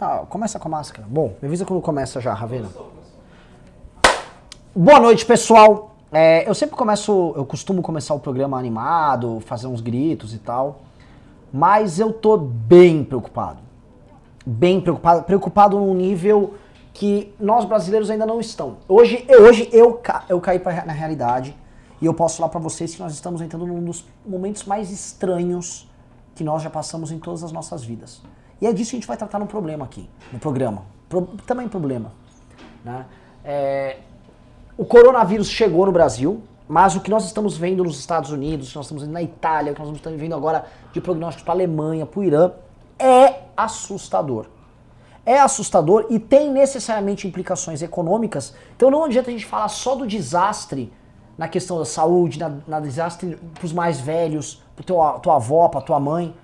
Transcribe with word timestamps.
Ah, 0.00 0.24
começa 0.28 0.58
com 0.58 0.66
a 0.66 0.70
máscara. 0.70 1.06
Bom, 1.08 1.34
me 1.40 1.46
avisa 1.46 1.64
quando 1.64 1.80
começa 1.80 2.20
já, 2.20 2.34
Ravena. 2.34 2.68
Boa 4.74 4.98
noite, 4.98 5.24
pessoal. 5.24 5.94
É, 6.10 6.48
eu 6.48 6.54
sempre 6.54 6.74
começo, 6.74 7.32
eu 7.36 7.44
costumo 7.44 7.80
começar 7.80 8.12
o 8.12 8.18
programa 8.18 8.58
animado, 8.58 9.40
fazer 9.46 9.68
uns 9.68 9.80
gritos 9.80 10.34
e 10.34 10.38
tal, 10.38 10.80
mas 11.52 12.00
eu 12.00 12.12
tô 12.12 12.36
bem 12.36 13.04
preocupado. 13.04 13.60
Bem 14.44 14.80
preocupado, 14.80 15.22
preocupado 15.22 15.78
num 15.78 15.94
nível 15.94 16.54
que 16.92 17.32
nós 17.38 17.64
brasileiros 17.64 18.10
ainda 18.10 18.26
não 18.26 18.40
estão. 18.40 18.78
Hoje, 18.88 19.24
hoje 19.40 19.68
eu, 19.72 19.94
ca, 19.94 20.24
eu 20.28 20.40
caí 20.40 20.58
pra, 20.58 20.84
na 20.84 20.92
realidade 20.92 21.56
e 22.00 22.06
eu 22.06 22.14
posso 22.14 22.38
falar 22.38 22.48
para 22.48 22.60
vocês 22.60 22.96
que 22.96 23.00
nós 23.00 23.12
estamos 23.12 23.40
entrando 23.40 23.64
num 23.64 23.82
dos 23.82 24.04
momentos 24.26 24.64
mais 24.64 24.90
estranhos 24.90 25.88
que 26.34 26.42
nós 26.42 26.62
já 26.62 26.70
passamos 26.70 27.12
em 27.12 27.18
todas 27.18 27.44
as 27.44 27.52
nossas 27.52 27.84
vidas. 27.84 28.20
E 28.60 28.66
é 28.66 28.72
disso 28.72 28.90
que 28.90 28.96
a 28.96 29.00
gente 29.00 29.08
vai 29.08 29.16
tratar 29.16 29.38
no 29.38 29.46
problema 29.46 29.84
aqui, 29.84 30.08
no 30.32 30.38
programa. 30.38 30.82
Pro, 31.08 31.22
também 31.46 31.68
problema. 31.68 32.12
Né? 32.84 33.06
É, 33.44 33.96
o 34.76 34.84
coronavírus 34.84 35.48
chegou 35.48 35.86
no 35.86 35.92
Brasil, 35.92 36.42
mas 36.68 36.96
o 36.96 37.00
que 37.00 37.10
nós 37.10 37.24
estamos 37.26 37.56
vendo 37.56 37.84
nos 37.84 37.98
Estados 37.98 38.30
Unidos, 38.30 38.68
o 38.68 38.70
que 38.70 38.76
nós 38.76 38.86
estamos 38.86 39.02
vendo 39.02 39.12
na 39.12 39.22
Itália, 39.22 39.72
o 39.72 39.74
que 39.74 39.80
nós 39.82 39.94
estamos 39.94 40.18
vendo 40.18 40.34
agora 40.34 40.66
de 40.92 41.00
prognósticos 41.00 41.44
para 41.44 41.52
a 41.52 41.56
Alemanha, 41.56 42.06
para 42.06 42.20
o 42.20 42.24
Irã, 42.24 42.52
é 42.98 43.42
assustador 43.56 44.46
é 45.26 45.38
assustador 45.38 46.06
e 46.10 46.18
tem 46.18 46.50
necessariamente 46.50 47.26
implicações 47.26 47.82
econômicas. 47.82 48.54
Então 48.76 48.90
não 48.90 49.04
adianta 49.04 49.30
a 49.30 49.32
gente 49.32 49.46
falar 49.46 49.68
só 49.68 49.94
do 49.94 50.06
desastre 50.06 50.92
na 51.36 51.48
questão 51.48 51.78
da 51.78 51.84
saúde, 51.84 52.38
na, 52.38 52.52
na 52.66 52.80
desastre 52.80 53.38
para 53.54 53.64
os 53.64 53.72
mais 53.72 54.00
velhos, 54.00 54.62
para 54.76 54.84
tua, 54.84 55.12
tua 55.18 55.36
avó, 55.36 55.68
para 55.68 55.80
tua 55.80 55.98
mãe. 55.98 56.34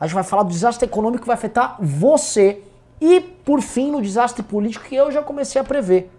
A 0.00 0.06
gente 0.06 0.14
vai 0.14 0.24
falar 0.24 0.44
do 0.44 0.48
desastre 0.48 0.86
econômico 0.86 1.22
que 1.22 1.26
vai 1.26 1.34
afetar 1.34 1.76
você. 1.78 2.62
E, 3.00 3.20
por 3.20 3.60
fim, 3.60 3.90
no 3.90 4.00
desastre 4.00 4.42
político 4.42 4.86
que 4.86 4.94
eu 4.94 5.12
já 5.12 5.22
comecei 5.22 5.60
a 5.60 5.64
prever. 5.64 6.10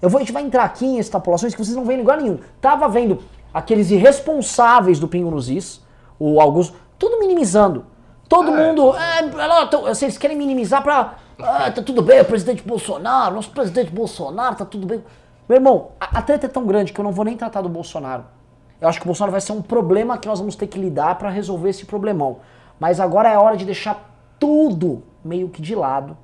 Eu 0.00 0.08
vou, 0.08 0.18
a 0.18 0.22
gente 0.22 0.32
vai 0.32 0.42
entrar 0.42 0.64
aqui 0.64 0.86
em 0.86 0.98
extrapolações 0.98 1.54
que 1.54 1.62
vocês 1.62 1.76
não 1.76 1.84
veem 1.84 1.98
em 1.98 2.02
lugar 2.02 2.18
nenhum. 2.18 2.38
Tava 2.60 2.88
vendo 2.88 3.18
aqueles 3.52 3.90
irresponsáveis 3.90 4.98
do 4.98 5.06
Pingo 5.08 5.30
nos 5.30 5.50
Is, 5.50 5.82
o 6.18 6.40
Augusto, 6.40 6.76
tudo 6.98 7.18
minimizando. 7.18 7.84
Todo 8.28 8.52
ah, 8.52 8.56
mundo. 8.56 8.94
É, 8.96 9.88
vocês 9.88 10.16
querem 10.16 10.36
minimizar 10.36 10.82
para 10.82 11.16
ah, 11.42 11.70
tá 11.70 11.82
tudo 11.82 12.02
bem, 12.02 12.20
o 12.20 12.24
presidente 12.24 12.62
Bolsonaro, 12.62 13.34
nosso 13.34 13.50
presidente 13.50 13.90
Bolsonaro, 13.90 14.56
tá 14.56 14.64
tudo 14.64 14.86
bem. 14.86 15.02
Meu 15.48 15.56
irmão, 15.56 15.92
a, 15.98 16.18
a 16.18 16.22
treta 16.22 16.46
é 16.46 16.48
tão 16.48 16.66
grande 16.66 16.92
que 16.92 17.00
eu 17.00 17.04
não 17.04 17.12
vou 17.12 17.24
nem 17.24 17.36
tratar 17.36 17.62
do 17.62 17.68
Bolsonaro. 17.68 18.24
Eu 18.80 18.88
acho 18.88 18.98
que 18.98 19.04
o 19.04 19.06
Bolsonaro 19.06 19.32
vai 19.32 19.40
ser 19.40 19.52
um 19.52 19.62
problema 19.62 20.18
que 20.18 20.28
nós 20.28 20.38
vamos 20.38 20.54
ter 20.54 20.66
que 20.66 20.78
lidar 20.78 21.16
para 21.16 21.28
resolver 21.28 21.70
esse 21.70 21.86
problemão. 21.86 22.38
Mas 22.80 22.98
agora 22.98 23.28
é 23.28 23.36
hora 23.36 23.56
de 23.56 23.66
deixar 23.66 24.10
tudo 24.38 25.02
meio 25.22 25.50
que 25.50 25.60
de 25.60 25.74
lado. 25.74 26.16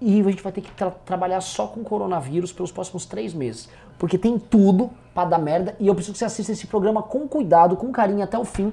E 0.00 0.20
a 0.20 0.24
gente 0.30 0.42
vai 0.42 0.52
ter 0.52 0.60
que 0.60 0.70
tra 0.70 0.92
trabalhar 0.92 1.40
só 1.40 1.66
com 1.66 1.82
coronavírus 1.82 2.52
pelos 2.52 2.70
próximos 2.70 3.04
três 3.04 3.34
meses. 3.34 3.68
Porque 3.98 4.16
tem 4.16 4.38
tudo 4.38 4.90
para 5.12 5.30
dar 5.30 5.38
merda. 5.38 5.74
E 5.80 5.88
eu 5.88 5.94
preciso 5.94 6.12
que 6.12 6.18
você 6.20 6.24
assista 6.24 6.52
esse 6.52 6.68
programa 6.68 7.02
com 7.02 7.26
cuidado, 7.26 7.76
com 7.76 7.90
carinho 7.90 8.22
até 8.22 8.38
o 8.38 8.44
fim. 8.44 8.72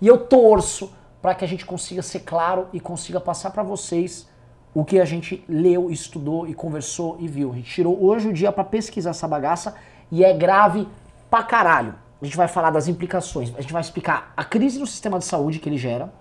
E 0.00 0.06
eu 0.06 0.16
torço 0.16 0.92
para 1.20 1.34
que 1.34 1.44
a 1.44 1.48
gente 1.48 1.66
consiga 1.66 2.00
ser 2.00 2.20
claro 2.20 2.68
e 2.72 2.78
consiga 2.78 3.20
passar 3.20 3.50
para 3.50 3.64
vocês 3.64 4.28
o 4.72 4.84
que 4.84 5.00
a 5.00 5.04
gente 5.04 5.44
leu, 5.48 5.90
estudou 5.90 6.46
e 6.46 6.54
conversou 6.54 7.16
e 7.18 7.26
viu. 7.26 7.52
A 7.52 7.56
gente 7.56 7.70
tirou 7.70 8.02
hoje 8.02 8.28
o 8.28 8.32
dia 8.32 8.52
para 8.52 8.62
pesquisar 8.62 9.10
essa 9.10 9.26
bagaça 9.26 9.74
e 10.12 10.24
é 10.24 10.32
grave 10.32 10.86
pra 11.28 11.42
caralho. 11.42 11.94
A 12.22 12.24
gente 12.24 12.36
vai 12.36 12.46
falar 12.46 12.70
das 12.70 12.86
implicações, 12.86 13.52
a 13.56 13.60
gente 13.60 13.72
vai 13.72 13.80
explicar 13.80 14.32
a 14.36 14.44
crise 14.44 14.78
no 14.78 14.86
sistema 14.86 15.18
de 15.18 15.24
saúde 15.24 15.58
que 15.58 15.68
ele 15.68 15.78
gera. 15.78 16.12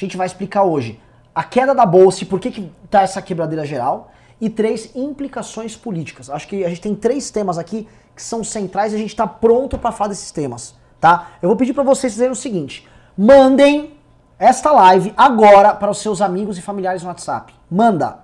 Gente 0.00 0.16
vai 0.16 0.26
explicar 0.26 0.62
hoje 0.62 0.98
a 1.34 1.44
queda 1.44 1.74
da 1.74 1.84
bolsa 1.84 2.24
e 2.24 2.26
por 2.26 2.40
que, 2.40 2.50
que 2.50 2.72
tá 2.90 3.02
essa 3.02 3.20
quebradeira 3.20 3.66
geral. 3.66 4.10
E 4.40 4.48
três 4.48 4.96
implicações 4.96 5.76
políticas. 5.76 6.30
Acho 6.30 6.48
que 6.48 6.64
a 6.64 6.70
gente 6.70 6.80
tem 6.80 6.94
três 6.94 7.30
temas 7.30 7.58
aqui 7.58 7.86
que 8.16 8.22
são 8.22 8.42
centrais 8.42 8.94
e 8.94 8.96
a 8.96 8.98
gente 8.98 9.10
está 9.10 9.26
pronto 9.26 9.76
para 9.76 9.92
falar 9.92 10.08
desses 10.08 10.30
temas, 10.30 10.74
tá? 10.98 11.32
Eu 11.42 11.50
vou 11.50 11.56
pedir 11.56 11.74
para 11.74 11.82
vocês 11.82 12.14
fazerem 12.14 12.32
o 12.32 12.36
seguinte: 12.36 12.88
mandem 13.14 13.98
esta 14.38 14.72
live 14.72 15.12
agora 15.18 15.74
para 15.74 15.90
os 15.90 15.98
seus 15.98 16.22
amigos 16.22 16.56
e 16.56 16.62
familiares 16.62 17.02
no 17.02 17.08
WhatsApp. 17.08 17.52
Manda. 17.70 18.20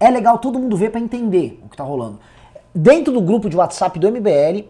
É 0.00 0.10
legal 0.10 0.38
todo 0.38 0.58
mundo 0.58 0.76
ver 0.76 0.90
para 0.90 0.98
entender 0.98 1.60
o 1.64 1.68
que 1.68 1.74
está 1.74 1.84
rolando. 1.84 2.18
Dentro 2.74 3.12
do 3.12 3.20
grupo 3.20 3.48
de 3.48 3.56
WhatsApp 3.56 3.96
do 4.00 4.10
MBL, 4.10 4.66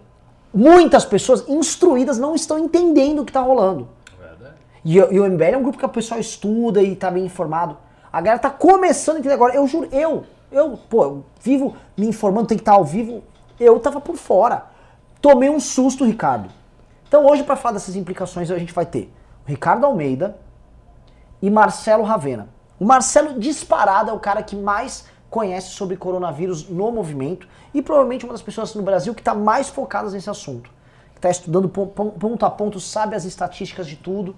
muitas 0.52 1.06
pessoas 1.06 1.48
instruídas 1.48 2.18
não 2.18 2.34
estão 2.34 2.58
entendendo 2.58 3.20
o 3.20 3.24
que 3.24 3.30
está 3.30 3.40
rolando. 3.40 3.88
E, 4.84 4.96
e, 4.96 5.20
o 5.20 5.28
MBL 5.28 5.44
é 5.44 5.56
um 5.56 5.62
grupo 5.62 5.78
que 5.78 5.84
a 5.84 5.88
pessoa 5.88 6.20
estuda 6.20 6.82
e 6.82 6.92
está 6.92 7.10
bem 7.10 7.24
informado. 7.24 7.76
A 8.12 8.20
galera 8.20 8.36
está 8.36 8.50
começando 8.50 9.16
a 9.16 9.18
entender 9.20 9.34
agora. 9.34 9.54
Eu 9.54 9.66
juro, 9.66 9.88
eu, 9.92 10.24
eu, 10.50 10.78
pô, 10.88 11.04
eu 11.04 11.24
vivo 11.40 11.76
me 11.96 12.06
informando, 12.06 12.48
tem 12.48 12.56
que 12.56 12.62
estar 12.62 12.72
tá 12.72 12.78
ao 12.78 12.84
vivo. 12.84 13.22
Eu 13.58 13.78
tava 13.78 14.00
por 14.00 14.16
fora. 14.16 14.66
Tomei 15.20 15.50
um 15.50 15.60
susto, 15.60 16.04
Ricardo. 16.04 16.48
Então 17.06 17.26
hoje, 17.26 17.42
para 17.42 17.56
falar 17.56 17.74
dessas 17.74 17.96
implicações, 17.96 18.50
a 18.50 18.58
gente 18.58 18.72
vai 18.72 18.86
ter 18.86 19.12
o 19.44 19.48
Ricardo 19.50 19.84
Almeida, 19.84 20.36
e 21.42 21.50
Marcelo 21.50 22.02
Ravena. 22.02 22.48
O 22.78 22.84
Marcelo 22.84 23.38
disparado 23.38 24.10
é 24.10 24.12
o 24.12 24.18
cara 24.18 24.42
que 24.42 24.56
mais 24.56 25.04
conhece 25.28 25.70
sobre 25.70 25.96
coronavírus 25.96 26.68
no 26.68 26.90
movimento 26.90 27.46
e 27.72 27.80
provavelmente 27.80 28.24
uma 28.24 28.32
das 28.32 28.42
pessoas 28.42 28.74
no 28.74 28.82
Brasil 28.82 29.14
que 29.14 29.20
está 29.20 29.34
mais 29.34 29.68
focadas 29.68 30.12
nesse 30.12 30.28
assunto. 30.28 30.70
Está 31.14 31.30
estudando 31.30 31.68
ponto 31.68 32.46
a 32.46 32.50
ponto, 32.50 32.80
sabe 32.80 33.14
as 33.14 33.24
estatísticas 33.24 33.86
de 33.86 33.96
tudo. 33.96 34.34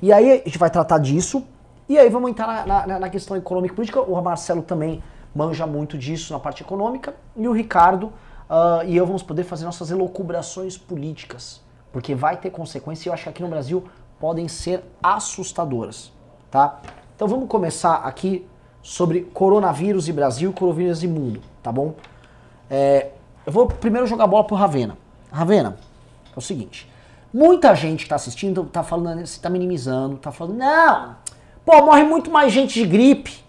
E 0.00 0.12
aí 0.12 0.32
a 0.32 0.36
gente 0.36 0.58
vai 0.58 0.70
tratar 0.70 0.98
disso. 0.98 1.44
E 1.88 1.98
aí 1.98 2.08
vamos 2.08 2.30
entrar 2.30 2.66
na, 2.66 2.86
na, 2.86 2.98
na 2.98 3.08
questão 3.08 3.36
econômica 3.36 3.72
e 3.72 3.76
política. 3.76 4.00
O 4.00 4.20
Marcelo 4.20 4.62
também 4.62 5.02
manja 5.34 5.66
muito 5.66 5.96
disso 5.96 6.32
na 6.32 6.38
parte 6.38 6.62
econômica. 6.62 7.14
E 7.36 7.48
o 7.48 7.52
Ricardo 7.52 8.06
uh, 8.06 8.84
e 8.86 8.96
eu 8.96 9.06
vamos 9.06 9.22
poder 9.22 9.44
fazer 9.44 9.64
nossas 9.64 9.90
elucubrações 9.90 10.76
políticas. 10.76 11.60
Porque 11.92 12.14
vai 12.14 12.36
ter 12.36 12.50
consequência 12.50 13.08
e 13.08 13.10
eu 13.10 13.14
acho 13.14 13.24
que 13.24 13.28
aqui 13.28 13.42
no 13.42 13.48
Brasil 13.48 13.84
podem 14.20 14.48
ser 14.48 14.84
assustadoras 15.02 16.12
tá? 16.50 16.80
Então 17.14 17.28
vamos 17.28 17.48
começar 17.48 17.96
aqui 17.96 18.46
sobre 18.82 19.22
coronavírus 19.22 20.08
e 20.08 20.12
Brasil, 20.12 20.52
coronavírus 20.52 21.02
e 21.02 21.08
mundo, 21.08 21.40
tá 21.62 21.70
bom? 21.70 21.94
É, 22.70 23.10
eu 23.44 23.52
vou 23.52 23.66
primeiro 23.66 24.06
jogar 24.06 24.26
bola 24.26 24.44
pro 24.44 24.56
Ravena. 24.56 24.96
Ravena, 25.30 25.76
é 26.34 26.38
o 26.38 26.40
seguinte, 26.40 26.87
muita 27.32 27.74
gente 27.74 28.04
que 28.04 28.08
tá 28.10 28.16
assistindo 28.16 28.64
tá 28.64 28.82
falando, 28.82 29.24
tá 29.40 29.50
minimizando, 29.50 30.16
tá 30.16 30.32
falando, 30.32 30.56
não, 30.56 31.16
pô, 31.64 31.84
morre 31.84 32.04
muito 32.04 32.30
mais 32.30 32.52
gente 32.52 32.74
de 32.74 32.86
gripe. 32.86 33.44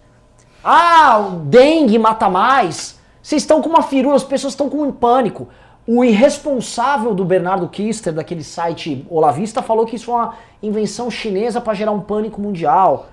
Ah, 0.63 1.19
o 1.19 1.40
dengue 1.40 1.97
mata 1.97 2.29
mais. 2.29 3.00
Vocês 3.22 3.44
estão 3.44 3.62
com 3.62 3.69
uma 3.69 3.81
firula, 3.81 4.16
as 4.16 4.23
pessoas 4.23 4.53
estão 4.53 4.69
com 4.69 4.84
um 4.84 4.91
pânico. 4.91 5.47
O 5.88 6.03
irresponsável 6.03 7.16
do 7.16 7.25
Bernardo 7.25 7.68
Kister, 7.68 8.13
daquele 8.13 8.44
site 8.44 9.06
Olavista, 9.09 9.62
falou 9.62 9.85
que 9.85 9.95
isso 9.95 10.06
foi 10.06 10.16
uma 10.16 10.35
invenção 10.62 11.09
chinesa 11.09 11.59
para 11.62 11.73
gerar 11.73 11.91
um 11.91 12.01
pânico 12.01 12.41
mundial. 12.41 13.07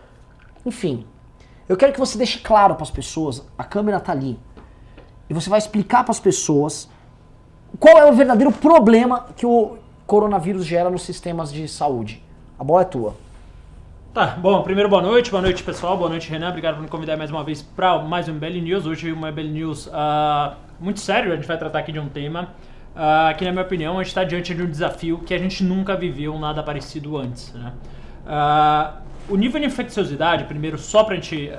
Enfim, 0.64 1.06
eu 1.68 1.76
quero 1.76 1.92
que 1.92 1.98
você 1.98 2.18
deixe 2.18 2.38
claro 2.38 2.74
para 2.74 2.82
as 2.82 2.90
pessoas, 2.90 3.42
a 3.56 3.64
câmera 3.64 3.98
tá 3.98 4.12
ali, 4.12 4.38
e 5.28 5.34
você 5.34 5.48
vai 5.48 5.58
explicar 5.58 6.04
para 6.04 6.12
as 6.12 6.20
pessoas 6.20 6.88
qual 7.78 7.98
é 7.98 8.06
o 8.06 8.12
verdadeiro 8.12 8.52
problema 8.52 9.26
que 9.36 9.44
o 9.44 9.78
coronavírus 10.06 10.64
gera 10.64 10.88
nos 10.88 11.02
sistemas 11.02 11.52
de 11.52 11.66
saúde. 11.66 12.22
A 12.58 12.62
bola 12.62 12.82
é 12.82 12.84
tua. 12.84 13.16
Tá, 14.14 14.28
bom, 14.28 14.62
primeiro 14.62 14.88
boa 14.88 15.02
noite, 15.02 15.30
boa 15.30 15.42
noite 15.42 15.62
pessoal, 15.62 15.98
boa 15.98 16.08
noite 16.08 16.30
Renan, 16.30 16.48
obrigado 16.48 16.76
por 16.76 16.82
me 16.82 16.88
convidar 16.88 17.18
mais 17.18 17.30
uma 17.30 17.44
vez 17.44 17.60
para 17.60 17.98
mais 17.98 18.28
um 18.28 18.34
MBL 18.34 18.62
News. 18.62 18.86
Hoje 18.86 19.12
uma 19.12 19.30
MBL 19.30 19.48
News 19.48 19.88
uh, 19.88 20.56
muito 20.80 21.00
sério, 21.00 21.32
a 21.32 21.36
gente 21.36 21.46
vai 21.46 21.58
tratar 21.58 21.80
aqui 21.80 21.92
de 21.92 21.98
um 21.98 22.08
tema 22.08 22.54
uh, 22.94 23.36
que, 23.36 23.44
na 23.44 23.50
minha 23.50 23.64
opinião, 23.64 23.94
a 23.94 24.02
gente 24.02 24.08
está 24.08 24.24
diante 24.24 24.54
de 24.54 24.62
um 24.62 24.70
desafio 24.70 25.18
que 25.18 25.34
a 25.34 25.38
gente 25.38 25.62
nunca 25.62 25.94
viveu 25.96 26.38
nada 26.38 26.62
parecido 26.62 27.18
antes. 27.18 27.52
Né? 27.52 27.72
Uh, 28.24 29.34
o 29.34 29.36
nível 29.36 29.60
de 29.60 29.66
infecciosidade, 29.66 30.44
primeiro, 30.44 30.78
só 30.78 31.02
para 31.02 31.14
a 31.14 31.16
gente 31.16 31.50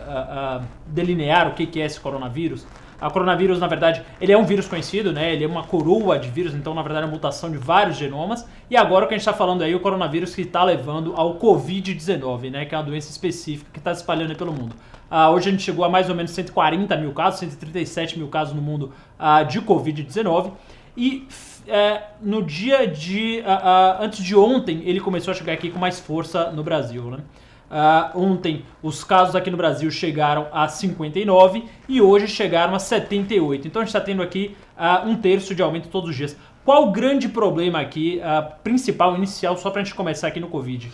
delinear 0.87 1.49
o 1.49 1.53
que, 1.53 1.67
que 1.67 1.81
é 1.81 1.85
esse 1.85 1.99
coronavírus, 1.99 2.65
a 2.99 3.09
coronavírus, 3.09 3.59
na 3.59 3.67
verdade, 3.67 4.01
ele 4.19 4.31
é 4.31 4.37
um 4.37 4.45
vírus 4.45 4.67
conhecido, 4.67 5.13
né? 5.13 5.33
Ele 5.33 5.43
é 5.43 5.47
uma 5.47 5.63
coroa 5.63 6.17
de 6.17 6.29
vírus, 6.29 6.53
então, 6.55 6.73
na 6.73 6.81
verdade, 6.81 7.03
é 7.03 7.07
uma 7.07 7.13
mutação 7.13 7.51
de 7.51 7.57
vários 7.57 7.97
genomas. 7.97 8.47
E 8.69 8.75
agora 8.75 9.05
o 9.05 9.07
que 9.07 9.13
a 9.13 9.17
gente 9.17 9.27
está 9.27 9.33
falando 9.33 9.61
aí, 9.61 9.75
o 9.75 9.79
coronavírus 9.79 10.33
que 10.33 10.41
está 10.41 10.63
levando 10.63 11.13
ao 11.15 11.35
Covid-19, 11.37 12.51
né? 12.51 12.65
Que 12.65 12.73
é 12.73 12.77
uma 12.77 12.83
doença 12.83 13.11
específica 13.11 13.69
que 13.71 13.79
está 13.79 13.93
se 13.93 14.01
espalhando 14.01 14.35
pelo 14.35 14.51
mundo. 14.51 14.75
Uh, 15.09 15.31
hoje 15.31 15.49
a 15.49 15.51
gente 15.51 15.63
chegou 15.63 15.85
a 15.85 15.89
mais 15.89 16.09
ou 16.09 16.15
menos 16.15 16.31
140 16.31 16.97
mil 16.97 17.13
casos, 17.13 17.39
137 17.39 18.17
mil 18.17 18.27
casos 18.27 18.53
no 18.53 18.61
mundo 18.61 18.91
uh, 19.19 19.45
de 19.45 19.61
Covid-19. 19.61 20.51
E 20.97 21.27
é, 21.67 22.01
no 22.21 22.41
dia 22.41 22.87
de. 22.87 23.41
Uh, 23.41 24.03
antes 24.03 24.23
de 24.23 24.35
ontem, 24.35 24.81
ele 24.85 24.99
começou 24.99 25.31
a 25.31 25.35
chegar 25.35 25.53
aqui 25.53 25.69
com 25.69 25.77
mais 25.77 25.99
força 25.99 26.51
no 26.51 26.63
Brasil, 26.63 27.03
né? 27.11 27.19
Uh, 27.69 28.17
ontem 28.17 28.63
os 28.81 29.03
casos 29.03 29.35
aqui 29.35 29.51
no 29.51 29.57
Brasil 29.57 29.91
chegaram 29.91 30.47
a 30.53 30.67
59 30.67 31.65
e 31.87 32.01
hoje 32.01 32.27
chegaram 32.27 32.73
a 32.73 32.79
78. 32.79 33.67
Então 33.67 33.81
a 33.81 33.85
gente 33.85 33.95
está 33.95 34.01
tendo 34.01 34.21
aqui 34.21 34.55
uh, 34.77 35.07
um 35.07 35.15
terço 35.15 35.53
de 35.53 35.61
aumento 35.61 35.89
todos 35.89 36.09
os 36.09 36.15
dias. 36.15 36.37
Qual 36.63 36.87
o 36.87 36.91
grande 36.91 37.29
problema 37.29 37.79
aqui, 37.79 38.21
uh, 38.21 38.53
principal, 38.63 39.15
inicial, 39.15 39.57
só 39.57 39.69
para 39.69 39.81
a 39.81 39.83
gente 39.83 39.95
começar 39.95 40.27
aqui 40.27 40.39
no 40.39 40.47
Covid? 40.47 40.91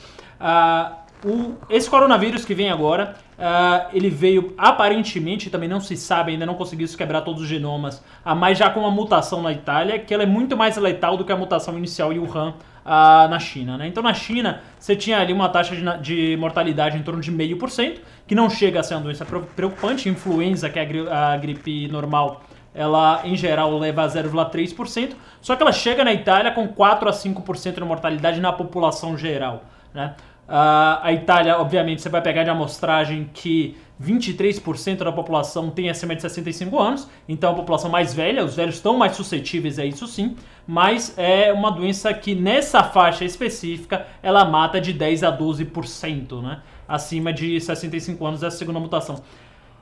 o, 1.25 1.55
esse 1.69 1.89
coronavírus 1.89 2.43
que 2.43 2.53
vem 2.53 2.69
agora, 2.69 3.15
uh, 3.37 3.89
ele 3.93 4.09
veio 4.09 4.53
aparentemente, 4.57 5.49
também 5.49 5.69
não 5.69 5.79
se 5.79 5.95
sabe, 5.95 6.33
ainda 6.33 6.45
não 6.45 6.55
conseguiu 6.55 6.87
se 6.87 6.97
quebrar 6.97 7.21
todos 7.21 7.41
os 7.41 7.47
genomas, 7.47 7.97
uh, 8.25 8.35
mas 8.35 8.57
já 8.57 8.69
com 8.69 8.81
uma 8.81 8.91
mutação 8.91 9.41
na 9.41 9.51
Itália, 9.51 9.99
que 9.99 10.13
ela 10.13 10.23
é 10.23 10.27
muito 10.27 10.57
mais 10.57 10.75
letal 10.77 11.17
do 11.17 11.23
que 11.23 11.31
a 11.31 11.37
mutação 11.37 11.77
inicial 11.77 12.11
em 12.11 12.19
Wuhan 12.19 12.53
na 12.85 13.39
China. 13.39 13.77
Né? 13.77 13.87
Então 13.87 14.03
na 14.03 14.13
China, 14.13 14.61
você 14.77 14.95
tinha 14.95 15.19
ali 15.19 15.31
uma 15.31 15.49
taxa 15.49 15.75
de, 15.75 15.83
de 16.01 16.37
mortalidade 16.37 16.97
em 16.97 17.03
torno 17.03 17.21
de 17.21 17.31
0,5%, 17.31 17.99
que 18.27 18.35
não 18.35 18.49
chega 18.49 18.79
a 18.79 18.83
ser 18.83 18.95
uma 18.95 19.01
doença 19.01 19.25
preocupante, 19.25 20.09
influenza, 20.09 20.69
que 20.69 20.79
é 20.79 20.81
a, 20.81 20.85
gri 20.85 21.09
a 21.09 21.37
gripe 21.37 21.87
normal, 21.87 22.43
ela 22.75 23.21
em 23.23 23.35
geral 23.35 23.77
leva 23.77 24.03
a 24.03 24.07
0,3%, 24.07 25.13
só 25.41 25.55
que 25.55 25.61
ela 25.61 25.71
chega 25.71 26.03
na 26.03 26.13
Itália 26.13 26.51
com 26.51 26.67
4 26.67 27.07
a 27.07 27.11
5% 27.11 27.75
de 27.75 27.81
mortalidade 27.81 28.41
na 28.41 28.51
população 28.51 29.17
geral. 29.17 29.63
Né? 29.93 30.15
Uh, 30.47 30.99
a 31.01 31.13
Itália, 31.13 31.57
obviamente, 31.57 32.01
você 32.01 32.09
vai 32.09 32.21
pegar 32.21 32.43
de 32.43 32.49
amostragem 32.49 33.29
que 33.33 33.77
23% 34.01 34.97
da 34.97 35.11
população 35.11 35.69
tem 35.69 35.89
acima 35.89 36.15
de 36.15 36.21
65 36.21 36.79
anos, 36.79 37.07
então 37.27 37.51
a 37.51 37.55
população 37.55 37.89
mais 37.89 38.13
velha, 38.13 38.43
os 38.43 38.55
velhos 38.55 38.75
estão 38.75 38.97
mais 38.97 39.15
suscetíveis 39.15 39.77
a 39.77 39.85
isso 39.85 40.07
sim, 40.07 40.35
mas 40.67 41.13
é 41.17 41.53
uma 41.53 41.71
doença 41.71 42.13
que 42.13 42.33
nessa 42.33 42.83
faixa 42.83 43.23
específica 43.23 44.07
ela 44.21 44.45
mata 44.45 44.81
de 44.81 44.93
10 44.93 45.23
a 45.23 45.37
12%, 45.37 46.41
né? 46.41 46.61
Acima 46.87 47.31
de 47.31 47.59
65 47.59 48.25
anos 48.25 48.43
é 48.43 48.47
a 48.47 48.51
segunda 48.51 48.79
mutação. 48.79 49.21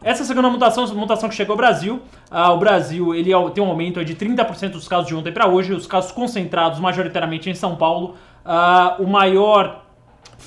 Essa 0.03 0.23
segunda 0.23 0.49
mutação, 0.49 0.87
mutação 0.95 1.29
que 1.29 1.35
chegou 1.35 1.53
ao 1.53 1.57
Brasil, 1.57 2.01
uh, 2.31 2.51
o 2.51 2.57
Brasil 2.57 3.13
ele 3.13 3.29
tem 3.53 3.63
um 3.63 3.67
aumento 3.67 4.03
de 4.03 4.15
30% 4.15 4.71
dos 4.71 4.87
casos 4.87 5.07
de 5.07 5.15
ontem 5.15 5.31
para 5.31 5.47
hoje, 5.47 5.73
os 5.73 5.85
casos 5.85 6.11
concentrados 6.11 6.79
majoritariamente 6.79 7.49
em 7.49 7.53
São 7.53 7.75
Paulo. 7.75 8.15
Uh, 8.43 9.03
o 9.03 9.07
maior 9.07 9.80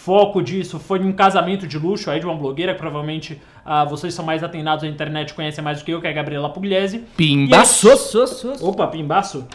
foco 0.04 0.42
disso 0.42 0.78
foi 0.78 1.00
um 1.00 1.12
casamento 1.12 1.66
de 1.66 1.78
luxo 1.78 2.10
aí 2.10 2.20
de 2.20 2.26
uma 2.26 2.34
blogueira, 2.34 2.74
que 2.74 2.78
provavelmente 2.78 3.40
uh, 3.64 3.88
vocês 3.88 4.12
são 4.12 4.22
mais 4.22 4.44
atenados 4.44 4.84
à 4.84 4.86
internet, 4.86 5.32
conhecem 5.32 5.64
mais 5.64 5.78
do 5.78 5.84
que 5.84 5.92
eu, 5.92 6.00
que 6.00 6.06
é 6.06 6.10
a 6.10 6.12
Gabriela 6.12 6.50
Pugliese. 6.50 6.98
Pimbaço! 7.16 7.88
Aí... 7.88 8.56
Opa, 8.60 8.86
pimbaço. 8.86 9.48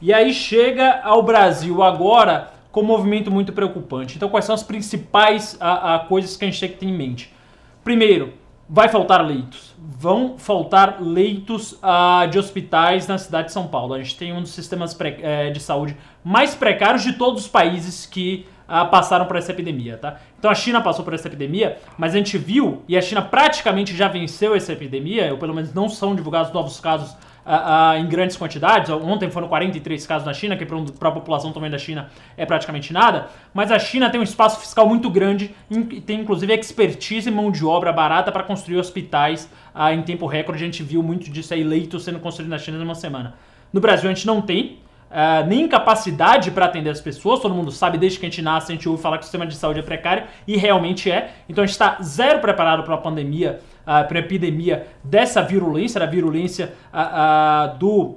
E 0.00 0.12
aí 0.12 0.32
chega 0.32 1.00
ao 1.02 1.24
Brasil 1.24 1.82
agora 1.82 2.52
com 2.70 2.82
um 2.82 2.84
movimento 2.84 3.32
muito 3.32 3.52
preocupante. 3.52 4.14
Então 4.14 4.28
quais 4.28 4.44
são 4.44 4.54
as 4.54 4.62
principais 4.62 5.54
uh, 5.54 6.06
coisas 6.06 6.36
que 6.36 6.44
a 6.44 6.48
gente 6.48 6.60
tem 6.60 6.68
que 6.68 6.76
ter 6.76 6.86
em 6.86 6.96
mente? 6.96 7.34
Primeiro, 7.82 8.34
vai 8.68 8.88
faltar 8.88 9.26
leitos. 9.26 9.74
Vão 9.76 10.38
faltar 10.38 11.02
leitos 11.02 11.72
uh, 11.72 12.28
de 12.30 12.38
hospitais 12.38 13.08
na 13.08 13.18
cidade 13.18 13.48
de 13.48 13.52
São 13.52 13.66
Paulo. 13.66 13.94
A 13.94 13.98
gente 13.98 14.16
tem 14.16 14.32
um 14.32 14.40
dos 14.40 14.50
sistemas 14.50 14.96
eh, 15.00 15.50
de 15.50 15.58
saúde 15.58 15.96
mais 16.22 16.54
precários 16.54 17.02
de 17.02 17.14
todos 17.14 17.42
os 17.42 17.48
países 17.48 18.06
que 18.06 18.46
uh, 18.68 18.88
passaram 18.90 19.26
por 19.26 19.36
essa 19.36 19.52
epidemia, 19.52 19.96
tá? 19.96 20.18
Então 20.38 20.50
a 20.50 20.54
China 20.54 20.80
passou 20.80 21.04
por 21.04 21.14
essa 21.14 21.28
epidemia, 21.28 21.78
mas 21.96 22.14
a 22.14 22.18
gente 22.18 22.36
viu, 22.38 22.82
e 22.88 22.96
a 22.96 23.02
China 23.02 23.22
praticamente 23.22 23.96
já 23.96 24.08
venceu 24.08 24.54
essa 24.54 24.72
epidemia, 24.72 25.32
ou 25.32 25.38
pelo 25.38 25.54
menos 25.54 25.72
não 25.72 25.88
são 25.88 26.14
divulgados 26.14 26.52
novos 26.52 26.80
casos 26.80 27.16
uh, 27.46 27.96
uh, 27.96 27.98
em 27.98 28.06
grandes 28.06 28.36
quantidades. 28.36 28.90
Ontem 28.90 29.30
foram 29.30 29.48
43 29.48 30.06
casos 30.06 30.26
na 30.26 30.34
China, 30.34 30.56
que 30.56 30.66
para 30.66 31.08
a 31.08 31.12
população 31.12 31.52
também 31.52 31.70
da 31.70 31.78
China 31.78 32.10
é 32.36 32.44
praticamente 32.44 32.92
nada. 32.92 33.28
Mas 33.54 33.70
a 33.70 33.78
China 33.78 34.10
tem 34.10 34.20
um 34.20 34.24
espaço 34.24 34.60
fiscal 34.60 34.88
muito 34.88 35.08
grande, 35.08 35.54
e 35.70 36.00
tem 36.00 36.20
inclusive 36.20 36.52
expertise 36.52 37.28
e 37.28 37.32
mão 37.32 37.50
de 37.50 37.64
obra 37.64 37.92
barata 37.92 38.32
para 38.32 38.42
construir 38.42 38.78
hospitais 38.78 39.48
uh, 39.74 39.88
em 39.92 40.02
tempo 40.02 40.26
recorde. 40.26 40.62
A 40.62 40.66
gente 40.66 40.82
viu 40.82 41.02
muito 41.02 41.30
disso 41.30 41.54
aí, 41.54 41.62
leitos 41.62 42.04
sendo 42.04 42.18
construídos 42.18 42.50
na 42.50 42.58
China 42.58 42.78
em 42.78 42.82
uma 42.82 42.94
semana. 42.94 43.34
No 43.72 43.80
Brasil 43.80 44.10
a 44.10 44.12
gente 44.12 44.26
não 44.26 44.40
tem, 44.40 44.78
Uh, 45.16 45.46
nem 45.46 45.66
capacidade 45.66 46.50
para 46.50 46.66
atender 46.66 46.90
as 46.90 47.00
pessoas. 47.00 47.40
Todo 47.40 47.54
mundo 47.54 47.72
sabe, 47.72 47.96
desde 47.96 48.20
que 48.20 48.26
a 48.26 48.28
gente 48.28 48.42
nasce, 48.42 48.70
a 48.70 48.74
gente 48.74 48.86
ouve 48.86 49.00
falar 49.00 49.16
que 49.16 49.22
o 49.22 49.24
sistema 49.24 49.46
de 49.46 49.54
saúde 49.54 49.80
é 49.80 49.82
precário 49.82 50.24
e 50.46 50.58
realmente 50.58 51.10
é. 51.10 51.36
Então 51.48 51.64
a 51.64 51.66
gente 51.66 51.72
está 51.72 51.96
zero 52.02 52.40
preparado 52.40 52.82
para 52.82 52.96
a 52.96 52.98
pandemia, 52.98 53.60
uh, 53.80 54.06
para 54.06 54.18
a 54.18 54.20
epidemia 54.20 54.88
dessa 55.02 55.40
virulência, 55.40 55.98
da 55.98 56.04
virulência 56.04 56.74
uh, 56.92 57.78
do 57.78 58.16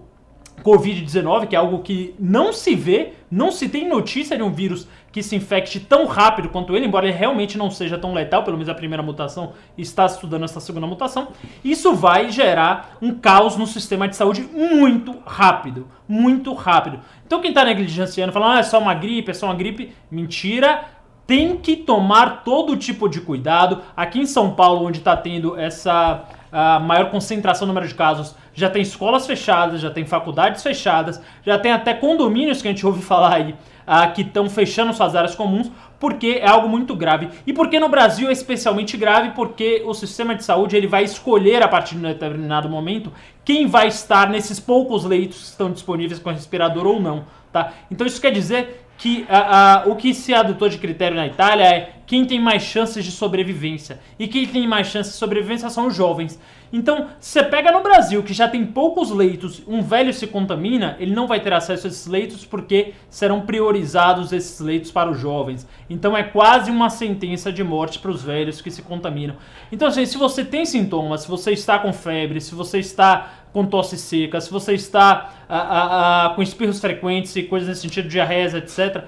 Covid-19, 0.61 1.47
que 1.47 1.55
é 1.55 1.59
algo 1.59 1.79
que 1.79 2.13
não 2.19 2.51
se 2.51 2.75
vê, 2.75 3.13
não 3.31 3.49
se 3.49 3.69
tem 3.69 3.87
notícia 3.87 4.35
de 4.35 4.43
um 4.43 4.51
vírus 4.51 4.85
que 5.11 5.23
se 5.23 5.35
infecte 5.35 5.79
tão 5.79 6.05
rápido 6.05 6.49
quanto 6.49 6.75
ele, 6.75 6.85
embora 6.85 7.07
ele 7.07 7.17
realmente 7.17 7.57
não 7.57 7.69
seja 7.69 7.97
tão 7.97 8.13
letal, 8.13 8.43
pelo 8.43 8.57
menos 8.57 8.69
a 8.69 8.75
primeira 8.75 9.01
mutação 9.01 9.53
está 9.77 10.05
estudando 10.05 10.45
essa 10.45 10.59
segunda 10.59 10.85
mutação. 10.85 11.29
Isso 11.63 11.93
vai 11.93 12.29
gerar 12.31 12.97
um 13.01 13.13
caos 13.13 13.57
no 13.57 13.65
sistema 13.65 14.07
de 14.07 14.15
saúde 14.15 14.41
muito 14.41 15.15
rápido, 15.25 15.87
muito 16.07 16.53
rápido. 16.53 16.99
Então 17.25 17.41
quem 17.41 17.49
está 17.49 17.63
negligenciando, 17.65 18.31
falando, 18.31 18.57
ah, 18.57 18.59
é 18.59 18.63
só 18.63 18.79
uma 18.79 18.93
gripe, 18.93 19.31
é 19.31 19.33
só 19.33 19.47
uma 19.47 19.55
gripe, 19.55 19.93
mentira. 20.09 20.85
Tem 21.25 21.57
que 21.57 21.75
tomar 21.75 22.43
todo 22.43 22.75
tipo 22.75 23.07
de 23.07 23.21
cuidado. 23.21 23.83
Aqui 23.95 24.19
em 24.19 24.25
São 24.25 24.55
Paulo, 24.55 24.87
onde 24.87 24.97
está 24.97 25.15
tendo 25.15 25.55
essa 25.59 26.25
a 26.51 26.79
maior 26.79 27.11
concentração 27.11 27.67
no 27.67 27.73
número 27.73 27.87
de 27.87 27.93
casos, 27.93 28.35
já 28.53 28.69
tem 28.69 28.81
escolas 28.81 29.27
fechadas, 29.27 29.79
já 29.79 29.91
tem 29.91 30.05
faculdades 30.05 30.63
fechadas, 30.63 31.21
já 31.45 31.57
tem 31.59 31.71
até 31.71 31.93
condomínios 31.93 32.61
que 32.61 32.67
a 32.67 32.71
gente 32.71 32.85
ouve 32.85 33.01
falar 33.01 33.35
aí 33.35 33.55
uh, 33.89 34.13
que 34.13 34.21
estão 34.21 34.47
fechando 34.47 34.93
suas 34.93 35.15
áreas 35.15 35.33
comuns, 35.33 35.71
porque 35.99 36.39
é 36.41 36.47
algo 36.47 36.69
muito 36.69 36.95
grave. 36.95 37.29
E 37.47 37.51
porque 37.51 37.79
no 37.79 37.89
Brasil 37.89 38.29
é 38.29 38.31
especialmente 38.31 38.95
grave, 38.95 39.31
porque 39.31 39.81
o 39.85 39.93
sistema 39.95 40.35
de 40.35 40.43
saúde 40.43 40.77
ele 40.77 40.87
vai 40.87 41.03
escolher 41.03 41.63
a 41.63 41.67
partir 41.67 41.95
de 41.95 42.05
um 42.05 42.07
determinado 42.07 42.69
momento 42.69 43.11
quem 43.43 43.65
vai 43.65 43.87
estar 43.87 44.29
nesses 44.29 44.59
poucos 44.59 45.03
leitos 45.03 45.39
que 45.39 45.45
estão 45.45 45.71
disponíveis 45.71 46.19
com 46.19 46.29
respirador 46.29 46.85
ou 46.85 47.01
não. 47.01 47.25
Tá? 47.51 47.73
Então 47.89 48.05
isso 48.05 48.21
quer 48.21 48.31
dizer 48.31 48.85
que 48.95 49.25
uh, 49.29 49.89
uh, 49.89 49.91
o 49.91 49.95
que 49.95 50.13
se 50.13 50.33
adotou 50.33 50.69
de 50.69 50.77
critério 50.77 51.15
na 51.15 51.25
Itália 51.25 51.63
é 51.63 51.93
quem 52.05 52.25
tem 52.25 52.39
mais 52.39 52.61
chances 52.61 53.03
de 53.03 53.11
sobrevivência. 53.11 53.99
E 54.19 54.27
quem 54.27 54.45
tem 54.45 54.67
mais 54.67 54.87
chances 54.87 55.13
de 55.13 55.17
sobrevivência 55.17 55.69
são 55.69 55.87
os 55.87 55.95
jovens. 55.95 56.39
Então, 56.71 57.07
você 57.19 57.43
pega 57.43 57.71
no 57.71 57.81
Brasil, 57.81 58.21
que 58.21 58.33
já 58.33 58.47
tem 58.47 58.65
poucos 58.65 59.09
leitos, 59.09 59.61
um 59.67 59.81
velho 59.81 60.13
se 60.13 60.27
contamina, 60.27 60.95
ele 60.99 61.13
não 61.13 61.27
vai 61.27 61.39
ter 61.39 61.51
acesso 61.51 61.87
a 61.87 61.89
esses 61.89 62.05
leitos 62.05 62.45
porque 62.45 62.93
serão 63.09 63.41
priorizados 63.41 64.31
esses 64.31 64.59
leitos 64.59 64.91
para 64.91 65.09
os 65.09 65.19
jovens. 65.19 65.67
Então, 65.89 66.15
é 66.15 66.23
quase 66.23 66.69
uma 66.69 66.89
sentença 66.89 67.51
de 67.51 67.63
morte 67.63 67.99
para 67.99 68.11
os 68.11 68.21
velhos 68.21 68.61
que 68.61 68.69
se 68.69 68.81
contaminam. 68.81 69.35
Então, 69.71 69.87
assim, 69.87 70.05
se 70.05 70.17
você 70.17 70.45
tem 70.45 70.65
sintomas, 70.65 71.21
se 71.21 71.27
você 71.27 71.51
está 71.51 71.79
com 71.79 71.91
febre, 71.91 72.39
se 72.39 72.53
você 72.53 72.79
está 72.79 73.33
com 73.51 73.65
tosse 73.65 73.97
seca, 73.97 74.39
se 74.39 74.51
você 74.51 74.73
está 74.73 75.33
a, 75.47 75.57
a, 75.57 76.25
a, 76.25 76.29
com 76.35 76.41
espirros 76.41 76.79
frequentes 76.79 77.35
e 77.35 77.43
coisas 77.43 77.67
nesse 77.67 77.81
sentido, 77.81 78.07
diarreias, 78.07 78.53
etc., 78.53 79.05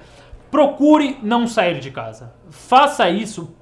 procure 0.52 1.18
não 1.22 1.46
sair 1.46 1.80
de 1.80 1.90
casa. 1.90 2.34
Faça 2.50 3.08
isso, 3.08 3.56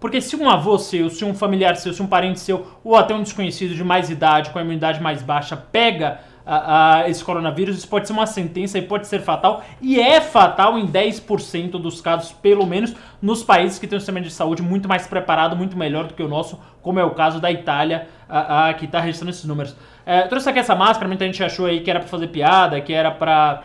porque 0.00 0.18
se 0.18 0.34
um 0.34 0.48
avô 0.48 0.78
seu, 0.78 1.10
se 1.10 1.26
um 1.26 1.34
familiar 1.34 1.76
seu, 1.76 1.92
se 1.92 2.02
um 2.02 2.06
parente 2.06 2.40
seu, 2.40 2.66
ou 2.82 2.96
até 2.96 3.14
um 3.14 3.22
desconhecido 3.22 3.74
de 3.74 3.84
mais 3.84 4.08
idade, 4.08 4.48
com 4.48 4.58
a 4.58 4.62
imunidade 4.62 4.98
mais 5.02 5.22
baixa, 5.22 5.54
pega 5.54 6.20
a, 6.46 7.00
a, 7.00 7.10
esse 7.10 7.22
coronavírus, 7.22 7.76
isso 7.76 7.86
pode 7.86 8.06
ser 8.06 8.14
uma 8.14 8.26
sentença 8.26 8.78
e 8.78 8.82
pode 8.82 9.08
ser 9.08 9.20
fatal, 9.20 9.62
e 9.78 10.00
é 10.00 10.22
fatal 10.22 10.78
em 10.78 10.88
10% 10.88 11.72
dos 11.72 12.00
casos, 12.00 12.32
pelo 12.32 12.66
menos, 12.66 12.96
nos 13.20 13.44
países 13.44 13.78
que 13.78 13.86
têm 13.86 13.98
um 13.98 14.00
sistema 14.00 14.18
de 14.18 14.30
saúde 14.30 14.62
muito 14.62 14.88
mais 14.88 15.06
preparado, 15.06 15.54
muito 15.54 15.76
melhor 15.76 16.06
do 16.06 16.14
que 16.14 16.22
o 16.22 16.28
nosso, 16.28 16.58
como 16.80 16.98
é 16.98 17.04
o 17.04 17.10
caso 17.10 17.40
da 17.40 17.52
Itália, 17.52 18.08
a, 18.26 18.70
a 18.70 18.74
que 18.74 18.86
está 18.86 19.00
registrando 19.00 19.32
esses 19.32 19.44
números. 19.44 19.76
É, 20.06 20.22
trouxe 20.22 20.48
aqui 20.48 20.60
essa 20.60 20.74
máscara, 20.74 21.06
muita 21.06 21.26
gente 21.26 21.44
achou 21.44 21.66
aí 21.66 21.80
que 21.80 21.90
era 21.90 22.00
para 22.00 22.08
fazer 22.08 22.28
piada, 22.28 22.80
que 22.80 22.94
era 22.94 23.10
para 23.10 23.64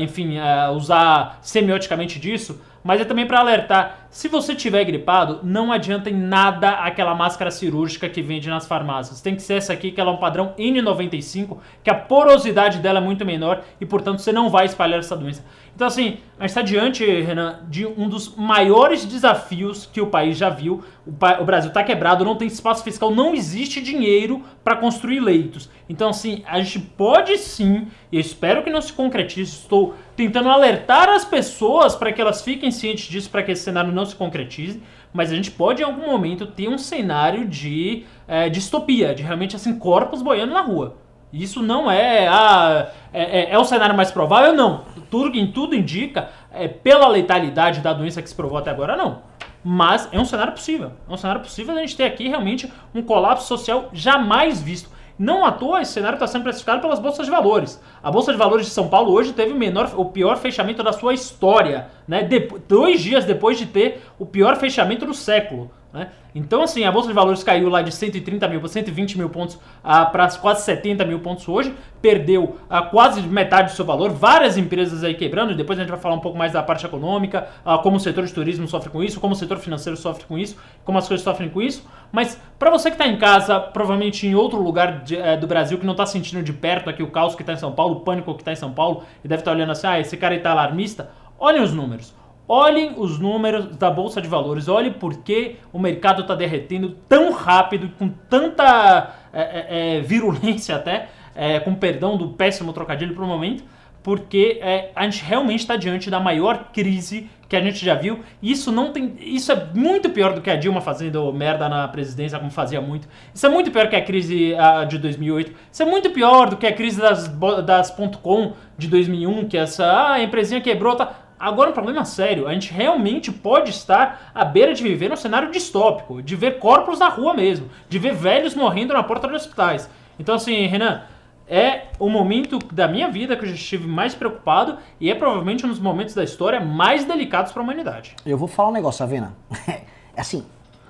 enfim, 0.00 0.38
usar 0.74 1.38
semioticamente 1.42 2.18
disso, 2.18 2.60
mas 2.82 2.98
é 2.98 3.04
também 3.04 3.26
para 3.26 3.40
alertar, 3.40 4.06
se 4.08 4.26
você 4.26 4.54
tiver 4.54 4.82
gripado, 4.84 5.40
não 5.42 5.70
adianta 5.70 6.08
em 6.08 6.14
nada 6.14 6.70
aquela 6.70 7.14
máscara 7.14 7.50
cirúrgica 7.50 8.08
que 8.08 8.22
vende 8.22 8.48
nas 8.48 8.66
farmácias. 8.66 9.20
Tem 9.20 9.36
que 9.36 9.42
ser 9.42 9.54
essa 9.54 9.74
aqui, 9.74 9.92
que 9.92 10.00
ela 10.00 10.10
é 10.10 10.14
um 10.14 10.16
padrão 10.16 10.54
N95, 10.58 11.58
que 11.84 11.90
a 11.90 11.94
porosidade 11.94 12.78
dela 12.78 12.98
é 12.98 13.02
muito 13.02 13.24
menor 13.26 13.62
e, 13.78 13.84
portanto, 13.84 14.20
você 14.20 14.32
não 14.32 14.48
vai 14.48 14.64
espalhar 14.64 14.98
essa 14.98 15.14
doença. 15.14 15.44
Então, 15.74 15.86
assim, 15.86 16.18
a 16.38 16.42
gente 16.42 16.50
está 16.50 16.62
diante, 16.62 17.04
Renan, 17.04 17.60
de 17.68 17.86
um 17.86 18.08
dos 18.08 18.34
maiores 18.36 19.04
desafios 19.04 19.86
que 19.86 20.00
o 20.00 20.06
país 20.06 20.36
já 20.36 20.50
viu. 20.50 20.82
O, 21.06 21.12
pa 21.12 21.38
o 21.40 21.44
Brasil 21.44 21.68
está 21.68 21.82
quebrado, 21.82 22.24
não 22.24 22.36
tem 22.36 22.48
espaço 22.48 22.84
fiscal, 22.84 23.10
não 23.10 23.34
existe 23.34 23.80
dinheiro 23.80 24.42
para 24.62 24.76
construir 24.76 25.20
leitos. 25.20 25.70
Então, 25.88 26.10
assim, 26.10 26.42
a 26.46 26.60
gente 26.60 26.78
pode 26.80 27.36
sim, 27.38 27.88
e 28.12 28.18
espero 28.18 28.62
que 28.62 28.70
não 28.70 28.82
se 28.82 28.92
concretize, 28.92 29.52
estou 29.52 29.94
tentando 30.14 30.48
alertar 30.48 31.08
as 31.08 31.24
pessoas 31.24 31.96
para 31.96 32.12
que 32.12 32.20
elas 32.20 32.42
fiquem 32.42 32.70
cientes 32.70 33.08
disso, 33.08 33.30
para 33.30 33.42
que 33.42 33.52
esse 33.52 33.62
cenário 33.62 33.92
não 33.92 34.04
se 34.04 34.14
concretize. 34.14 34.82
Mas 35.12 35.32
a 35.32 35.34
gente 35.34 35.50
pode, 35.50 35.82
em 35.82 35.84
algum 35.84 36.06
momento, 36.06 36.46
ter 36.46 36.68
um 36.68 36.78
cenário 36.78 37.46
de 37.46 38.04
é, 38.28 38.48
distopia, 38.48 39.14
de 39.14 39.22
realmente, 39.22 39.56
assim, 39.56 39.76
corpos 39.78 40.22
boiando 40.22 40.52
na 40.52 40.60
rua. 40.60 40.96
Isso 41.32 41.62
não 41.62 41.90
é, 41.90 42.26
ah, 42.26 42.88
é, 43.12 43.40
é, 43.40 43.50
é, 43.52 43.58
o 43.58 43.64
cenário 43.64 43.96
mais 43.96 44.10
provável, 44.10 44.52
não. 44.52 44.84
Tudo, 45.10 45.46
tudo 45.48 45.74
indica, 45.74 46.28
é, 46.52 46.66
pela 46.66 47.06
letalidade 47.08 47.80
da 47.80 47.92
doença 47.92 48.20
que 48.20 48.28
se 48.28 48.34
provou 48.34 48.58
até 48.58 48.70
agora, 48.70 48.96
não. 48.96 49.22
Mas 49.62 50.08
é 50.10 50.18
um 50.18 50.24
cenário 50.24 50.52
possível. 50.52 50.92
É 51.08 51.12
um 51.12 51.16
cenário 51.16 51.42
possível 51.42 51.76
a 51.76 51.80
gente 51.80 51.96
ter 51.96 52.04
aqui 52.04 52.28
realmente 52.28 52.70
um 52.94 53.02
colapso 53.02 53.46
social 53.46 53.90
jamais 53.92 54.60
visto. 54.60 54.90
Não 55.18 55.44
à 55.44 55.52
toa, 55.52 55.82
esse 55.82 55.92
cenário 55.92 56.16
está 56.16 56.26
sendo 56.26 56.44
precificado 56.44 56.80
pelas 56.80 56.98
bolsas 56.98 57.26
de 57.26 57.30
valores. 57.30 57.78
A 58.02 58.10
bolsa 58.10 58.32
de 58.32 58.38
valores 58.38 58.64
de 58.64 58.72
São 58.72 58.88
Paulo 58.88 59.12
hoje 59.12 59.34
teve 59.34 59.52
o 59.52 59.56
menor, 59.56 59.92
o 59.94 60.06
pior 60.06 60.38
fechamento 60.38 60.82
da 60.82 60.94
sua 60.94 61.12
história, 61.12 61.88
né? 62.08 62.22
De, 62.22 62.40
dois 62.66 63.02
dias 63.02 63.26
depois 63.26 63.58
de 63.58 63.66
ter 63.66 64.02
o 64.18 64.24
pior 64.24 64.56
fechamento 64.56 65.04
do 65.04 65.12
século. 65.12 65.70
Né? 65.92 66.08
Então, 66.34 66.62
assim, 66.62 66.84
a 66.84 66.92
Bolsa 66.92 67.08
de 67.08 67.14
Valores 67.14 67.42
caiu 67.42 67.68
lá 67.68 67.82
de 67.82 67.90
130 67.90 68.46
mil 68.46 68.60
para 68.60 68.68
120 68.68 69.18
mil 69.18 69.28
pontos 69.28 69.58
ah, 69.82 70.06
para 70.06 70.28
quase 70.36 70.62
70 70.62 71.04
mil 71.04 71.18
pontos 71.18 71.48
hoje, 71.48 71.74
perdeu 72.00 72.58
ah, 72.68 72.82
quase 72.82 73.20
metade 73.22 73.72
do 73.72 73.74
seu 73.74 73.84
valor, 73.84 74.10
várias 74.10 74.56
empresas 74.56 75.02
aí 75.02 75.14
quebrando, 75.14 75.54
depois 75.54 75.78
a 75.78 75.82
gente 75.82 75.90
vai 75.90 75.98
falar 75.98 76.14
um 76.14 76.20
pouco 76.20 76.38
mais 76.38 76.52
da 76.52 76.62
parte 76.62 76.86
econômica, 76.86 77.48
ah, 77.64 77.78
como 77.78 77.96
o 77.96 78.00
setor 78.00 78.24
de 78.24 78.32
turismo 78.32 78.68
sofre 78.68 78.88
com 78.88 79.02
isso, 79.02 79.18
como 79.18 79.32
o 79.32 79.36
setor 79.36 79.58
financeiro 79.58 79.96
sofre 79.96 80.24
com 80.24 80.38
isso, 80.38 80.56
como 80.84 80.96
as 80.96 81.08
coisas 81.08 81.24
sofrem 81.24 81.48
com 81.48 81.60
isso. 81.60 81.84
Mas 82.12 82.40
para 82.56 82.70
você 82.70 82.90
que 82.90 82.94
está 82.94 83.08
em 83.08 83.18
casa, 83.18 83.58
provavelmente 83.58 84.28
em 84.28 84.34
outro 84.36 84.62
lugar 84.62 85.02
de, 85.02 85.16
eh, 85.16 85.36
do 85.36 85.48
Brasil 85.48 85.76
que 85.76 85.86
não 85.86 85.92
está 85.92 86.06
sentindo 86.06 86.42
de 86.42 86.52
perto 86.52 86.88
aqui 86.88 87.02
o 87.02 87.10
caos 87.10 87.34
que 87.34 87.42
está 87.42 87.52
em 87.52 87.58
São 87.58 87.72
Paulo, 87.72 87.96
o 87.96 88.00
pânico 88.00 88.32
que 88.34 88.42
está 88.42 88.52
em 88.52 88.56
São 88.56 88.72
Paulo, 88.72 89.02
e 89.24 89.28
deve 89.28 89.40
estar 89.40 89.50
tá 89.50 89.56
olhando 89.56 89.72
assim, 89.72 89.88
ah, 89.88 89.98
esse 89.98 90.16
cara 90.16 90.36
está 90.36 90.52
alarmista, 90.52 91.10
olhem 91.36 91.60
os 91.60 91.72
números. 91.72 92.14
Olhem 92.52 92.94
os 92.96 93.16
números 93.16 93.76
da 93.76 93.88
Bolsa 93.92 94.20
de 94.20 94.26
Valores, 94.26 94.66
olhem 94.66 94.92
por 94.92 95.18
que 95.18 95.54
o 95.72 95.78
mercado 95.78 96.22
está 96.22 96.34
derretendo 96.34 96.96
tão 97.08 97.30
rápido, 97.30 97.88
com 97.96 98.08
tanta 98.08 99.14
é, 99.32 99.40
é, 99.40 99.98
é, 99.98 100.00
virulência 100.00 100.74
até, 100.74 101.10
é, 101.32 101.60
com 101.60 101.76
perdão 101.76 102.16
do 102.16 102.30
péssimo 102.30 102.72
trocadilho 102.72 103.14
para 103.14 103.22
o 103.22 103.26
momento, 103.28 103.62
porque 104.02 104.58
é, 104.60 104.90
a 104.96 105.04
gente 105.04 105.22
realmente 105.22 105.60
está 105.60 105.76
diante 105.76 106.10
da 106.10 106.18
maior 106.18 106.72
crise 106.72 107.30
que 107.48 107.54
a 107.54 107.60
gente 107.60 107.84
já 107.84 107.94
viu. 107.94 108.18
Isso 108.42 108.72
não 108.72 108.92
tem, 108.92 109.14
isso 109.20 109.52
é 109.52 109.66
muito 109.72 110.10
pior 110.10 110.34
do 110.34 110.40
que 110.40 110.50
a 110.50 110.56
Dilma 110.56 110.80
fazendo 110.80 111.32
merda 111.32 111.68
na 111.68 111.86
presidência, 111.86 112.36
como 112.36 112.50
fazia 112.50 112.80
muito. 112.80 113.06
Isso 113.32 113.46
é 113.46 113.48
muito 113.48 113.70
pior 113.70 113.88
que 113.88 113.94
a 113.94 114.02
crise 114.02 114.56
a, 114.56 114.84
de 114.84 114.98
2008. 114.98 115.52
Isso 115.70 115.82
é 115.84 115.86
muito 115.86 116.10
pior 116.10 116.50
do 116.50 116.56
que 116.56 116.66
a 116.66 116.72
crise 116.72 117.00
das, 117.00 117.28
das 117.64 117.94
.com 118.20 118.54
de 118.76 118.88
2001, 118.88 119.48
que 119.48 119.56
essa 119.56 119.84
ah, 119.84 120.12
a 120.14 120.22
empresinha 120.22 120.60
quebrou, 120.60 120.96
tá 120.96 121.29
Agora, 121.40 121.70
um 121.70 121.72
problema 121.72 122.04
sério, 122.04 122.46
a 122.46 122.52
gente 122.52 122.70
realmente 122.70 123.32
pode 123.32 123.70
estar 123.70 124.30
à 124.34 124.44
beira 124.44 124.74
de 124.74 124.82
viver 124.82 125.10
um 125.10 125.16
cenário 125.16 125.50
distópico, 125.50 126.20
de 126.20 126.36
ver 126.36 126.58
corpos 126.58 126.98
na 126.98 127.08
rua 127.08 127.32
mesmo, 127.32 127.66
de 127.88 127.98
ver 127.98 128.14
velhos 128.14 128.54
morrendo 128.54 128.92
na 128.92 129.02
porta 129.02 129.26
dos 129.26 129.46
hospitais. 129.46 129.88
Então, 130.18 130.34
assim, 130.34 130.66
Renan, 130.66 131.00
é 131.48 131.84
o 131.98 132.10
momento 132.10 132.58
da 132.70 132.86
minha 132.86 133.08
vida 133.08 133.34
que 133.36 133.44
eu 133.44 133.48
já 133.48 133.54
estive 133.54 133.88
mais 133.88 134.14
preocupado 134.14 134.76
e 135.00 135.10
é 135.10 135.14
provavelmente 135.14 135.64
um 135.64 135.70
dos 135.70 135.80
momentos 135.80 136.14
da 136.14 136.22
história 136.22 136.60
mais 136.60 137.06
delicados 137.06 137.52
para 137.52 137.62
a 137.62 137.64
humanidade. 137.64 138.14
Eu 138.26 138.36
vou 138.36 138.46
falar 138.46 138.68
um 138.68 138.72
negócio, 138.72 139.02
Avena. 139.02 139.34
É 140.12 140.22
assim, 140.22 140.44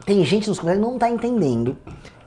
tem 0.06 0.24
gente 0.24 0.48
nos 0.48 0.58
comentários 0.58 0.82
que 0.82 0.88
não 0.88 0.96
está 0.96 1.10
entendendo. 1.10 1.76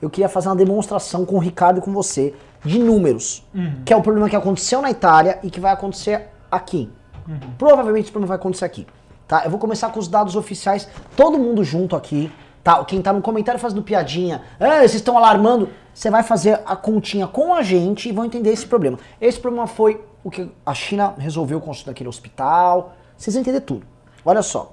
Eu 0.00 0.08
queria 0.08 0.28
fazer 0.28 0.48
uma 0.48 0.56
demonstração 0.56 1.26
com 1.26 1.34
o 1.34 1.38
Ricardo 1.40 1.78
e 1.78 1.82
com 1.82 1.92
você 1.92 2.32
de 2.64 2.78
números, 2.78 3.44
uhum. 3.52 3.82
que 3.84 3.92
é 3.92 3.96
o 3.96 4.00
problema 4.00 4.30
que 4.30 4.36
aconteceu 4.36 4.80
na 4.80 4.90
Itália 4.90 5.38
e 5.42 5.50
que 5.50 5.60
vai 5.60 5.72
acontecer 5.72 6.28
aqui. 6.50 6.88
Uhum. 7.28 7.38
Provavelmente 7.58 8.10
isso 8.10 8.18
não 8.18 8.26
vai 8.26 8.36
acontecer 8.36 8.64
aqui. 8.64 8.86
Tá? 9.26 9.42
Eu 9.44 9.50
vou 9.50 9.58
começar 9.58 9.90
com 9.90 9.98
os 9.98 10.08
dados 10.08 10.36
oficiais, 10.36 10.88
todo 11.16 11.38
mundo 11.38 11.64
junto 11.64 11.96
aqui. 11.96 12.30
Tá? 12.62 12.82
Quem 12.84 13.02
tá 13.02 13.12
no 13.12 13.20
comentário 13.20 13.60
fazendo 13.60 13.82
piadinha, 13.82 14.42
ah, 14.58 14.78
vocês 14.78 14.94
estão 14.94 15.16
alarmando. 15.16 15.68
Você 15.92 16.10
vai 16.10 16.22
fazer 16.22 16.60
a 16.66 16.74
continha 16.74 17.26
com 17.26 17.54
a 17.54 17.62
gente 17.62 18.08
e 18.08 18.12
vão 18.12 18.24
entender 18.24 18.50
esse 18.50 18.66
problema. 18.66 18.98
Esse 19.20 19.38
problema 19.38 19.66
foi 19.66 20.02
o 20.22 20.30
que 20.30 20.50
a 20.64 20.74
China 20.74 21.14
resolveu 21.18 21.60
construir 21.60 21.92
daquele 21.92 22.08
hospital. 22.08 22.94
Vocês 23.16 23.34
vão 23.34 23.42
entender 23.42 23.60
tudo. 23.60 23.86
Olha 24.24 24.42
só. 24.42 24.70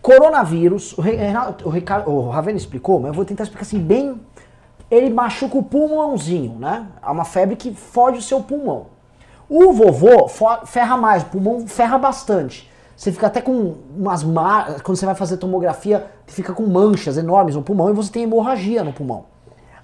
Coronavírus, 0.00 0.96
o, 0.96 1.00
Renato, 1.00 1.66
o, 1.66 1.70
Ricardo, 1.70 2.10
o 2.10 2.30
Ravena 2.30 2.56
explicou, 2.56 3.00
mas 3.00 3.08
eu 3.08 3.14
vou 3.14 3.24
tentar 3.24 3.42
explicar 3.42 3.62
assim 3.62 3.80
bem. 3.80 4.20
Ele 4.90 5.10
machuca 5.10 5.58
o 5.58 5.62
pulmãozinho, 5.62 6.56
né? 6.58 6.86
É 7.02 7.10
uma 7.10 7.24
febre 7.24 7.56
que 7.56 7.74
fode 7.74 8.18
o 8.18 8.22
seu 8.22 8.42
pulmão. 8.42 8.86
O 9.48 9.72
vovô 9.72 10.28
ferra 10.66 10.96
mais, 10.96 11.22
o 11.22 11.26
pulmão 11.26 11.66
ferra 11.66 11.96
bastante. 11.96 12.70
Você 12.94 13.12
fica 13.12 13.28
até 13.28 13.40
com 13.40 13.76
umas 13.96 14.22
mar... 14.22 14.82
quando 14.82 14.98
você 14.98 15.06
vai 15.06 15.14
fazer 15.14 15.36
tomografia, 15.36 16.06
fica 16.26 16.52
com 16.52 16.66
manchas 16.66 17.16
enormes 17.16 17.54
no 17.54 17.62
pulmão 17.62 17.88
e 17.88 17.92
você 17.92 18.10
tem 18.10 18.24
hemorragia 18.24 18.84
no 18.84 18.92
pulmão. 18.92 19.26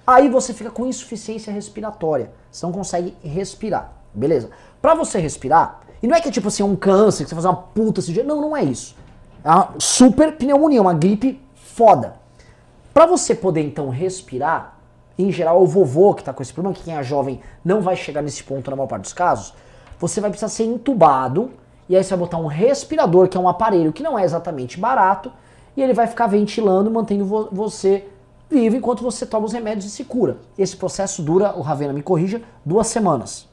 Aí 0.05 0.29
você 0.29 0.53
fica 0.53 0.69
com 0.69 0.85
insuficiência 0.85 1.51
respiratória, 1.51 2.31
você 2.51 2.65
não 2.65 2.73
consegue 2.73 3.15
respirar, 3.23 3.91
beleza? 4.13 4.51
Para 4.81 4.93
você 4.93 5.17
respirar, 5.17 5.79
e 6.03 6.07
não 6.07 6.15
é 6.15 6.21
que 6.21 6.27
é 6.29 6.31
tipo 6.31 6.47
assim, 6.47 6.61
um 6.61 6.75
câncer, 6.75 7.23
que 7.23 7.29
você 7.29 7.35
faz 7.35 7.45
uma 7.45 7.55
puta 7.55 8.01
cirurgia, 8.01 8.23
não, 8.23 8.39
não 8.39 8.55
é 8.55 8.63
isso. 8.63 8.95
É 9.43 9.49
uma 9.49 9.69
super 9.79 10.37
pneumonia, 10.37 10.81
uma 10.81 10.93
gripe 10.93 11.41
foda. 11.55 12.15
Para 12.93 13.07
você 13.07 13.33
poder 13.33 13.61
então 13.61 13.89
respirar, 13.89 14.74
em 15.17 15.31
geral, 15.31 15.61
o 15.61 15.65
vovô 15.65 16.13
que 16.13 16.21
está 16.21 16.33
com 16.33 16.41
esse 16.41 16.53
problema, 16.53 16.75
que 16.75 16.83
quem 16.83 16.95
é 16.95 17.03
jovem 17.03 17.39
não 17.63 17.81
vai 17.81 17.95
chegar 17.95 18.21
nesse 18.21 18.43
ponto 18.43 18.69
na 18.69 18.75
maior 18.75 18.87
parte 18.87 19.03
dos 19.03 19.13
casos, 19.13 19.53
você 19.99 20.19
vai 20.19 20.29
precisar 20.29 20.49
ser 20.49 20.65
entubado, 20.65 21.51
e 21.87 21.95
aí 21.95 22.03
você 22.03 22.09
vai 22.09 22.19
botar 22.19 22.37
um 22.37 22.47
respirador, 22.47 23.27
que 23.27 23.37
é 23.37 23.39
um 23.39 23.47
aparelho 23.47 23.93
que 23.93 24.03
não 24.03 24.19
é 24.19 24.23
exatamente 24.23 24.79
barato, 24.79 25.31
e 25.75 25.81
ele 25.81 25.93
vai 25.93 26.07
ficar 26.07 26.27
ventilando, 26.27 26.91
mantendo 26.91 27.25
vo 27.25 27.49
você 27.51 28.07
vivo 28.49 28.75
enquanto 28.75 29.03
você 29.03 29.25
toma 29.25 29.45
os 29.45 29.53
remédios 29.53 29.85
e 29.85 29.89
se 29.89 30.03
cura. 30.03 30.37
Esse 30.57 30.75
processo 30.75 31.21
dura, 31.21 31.57
o 31.57 31.61
Ravena 31.61 31.93
me 31.93 32.01
corrija, 32.01 32.41
duas 32.63 32.87
semanas. 32.87 33.47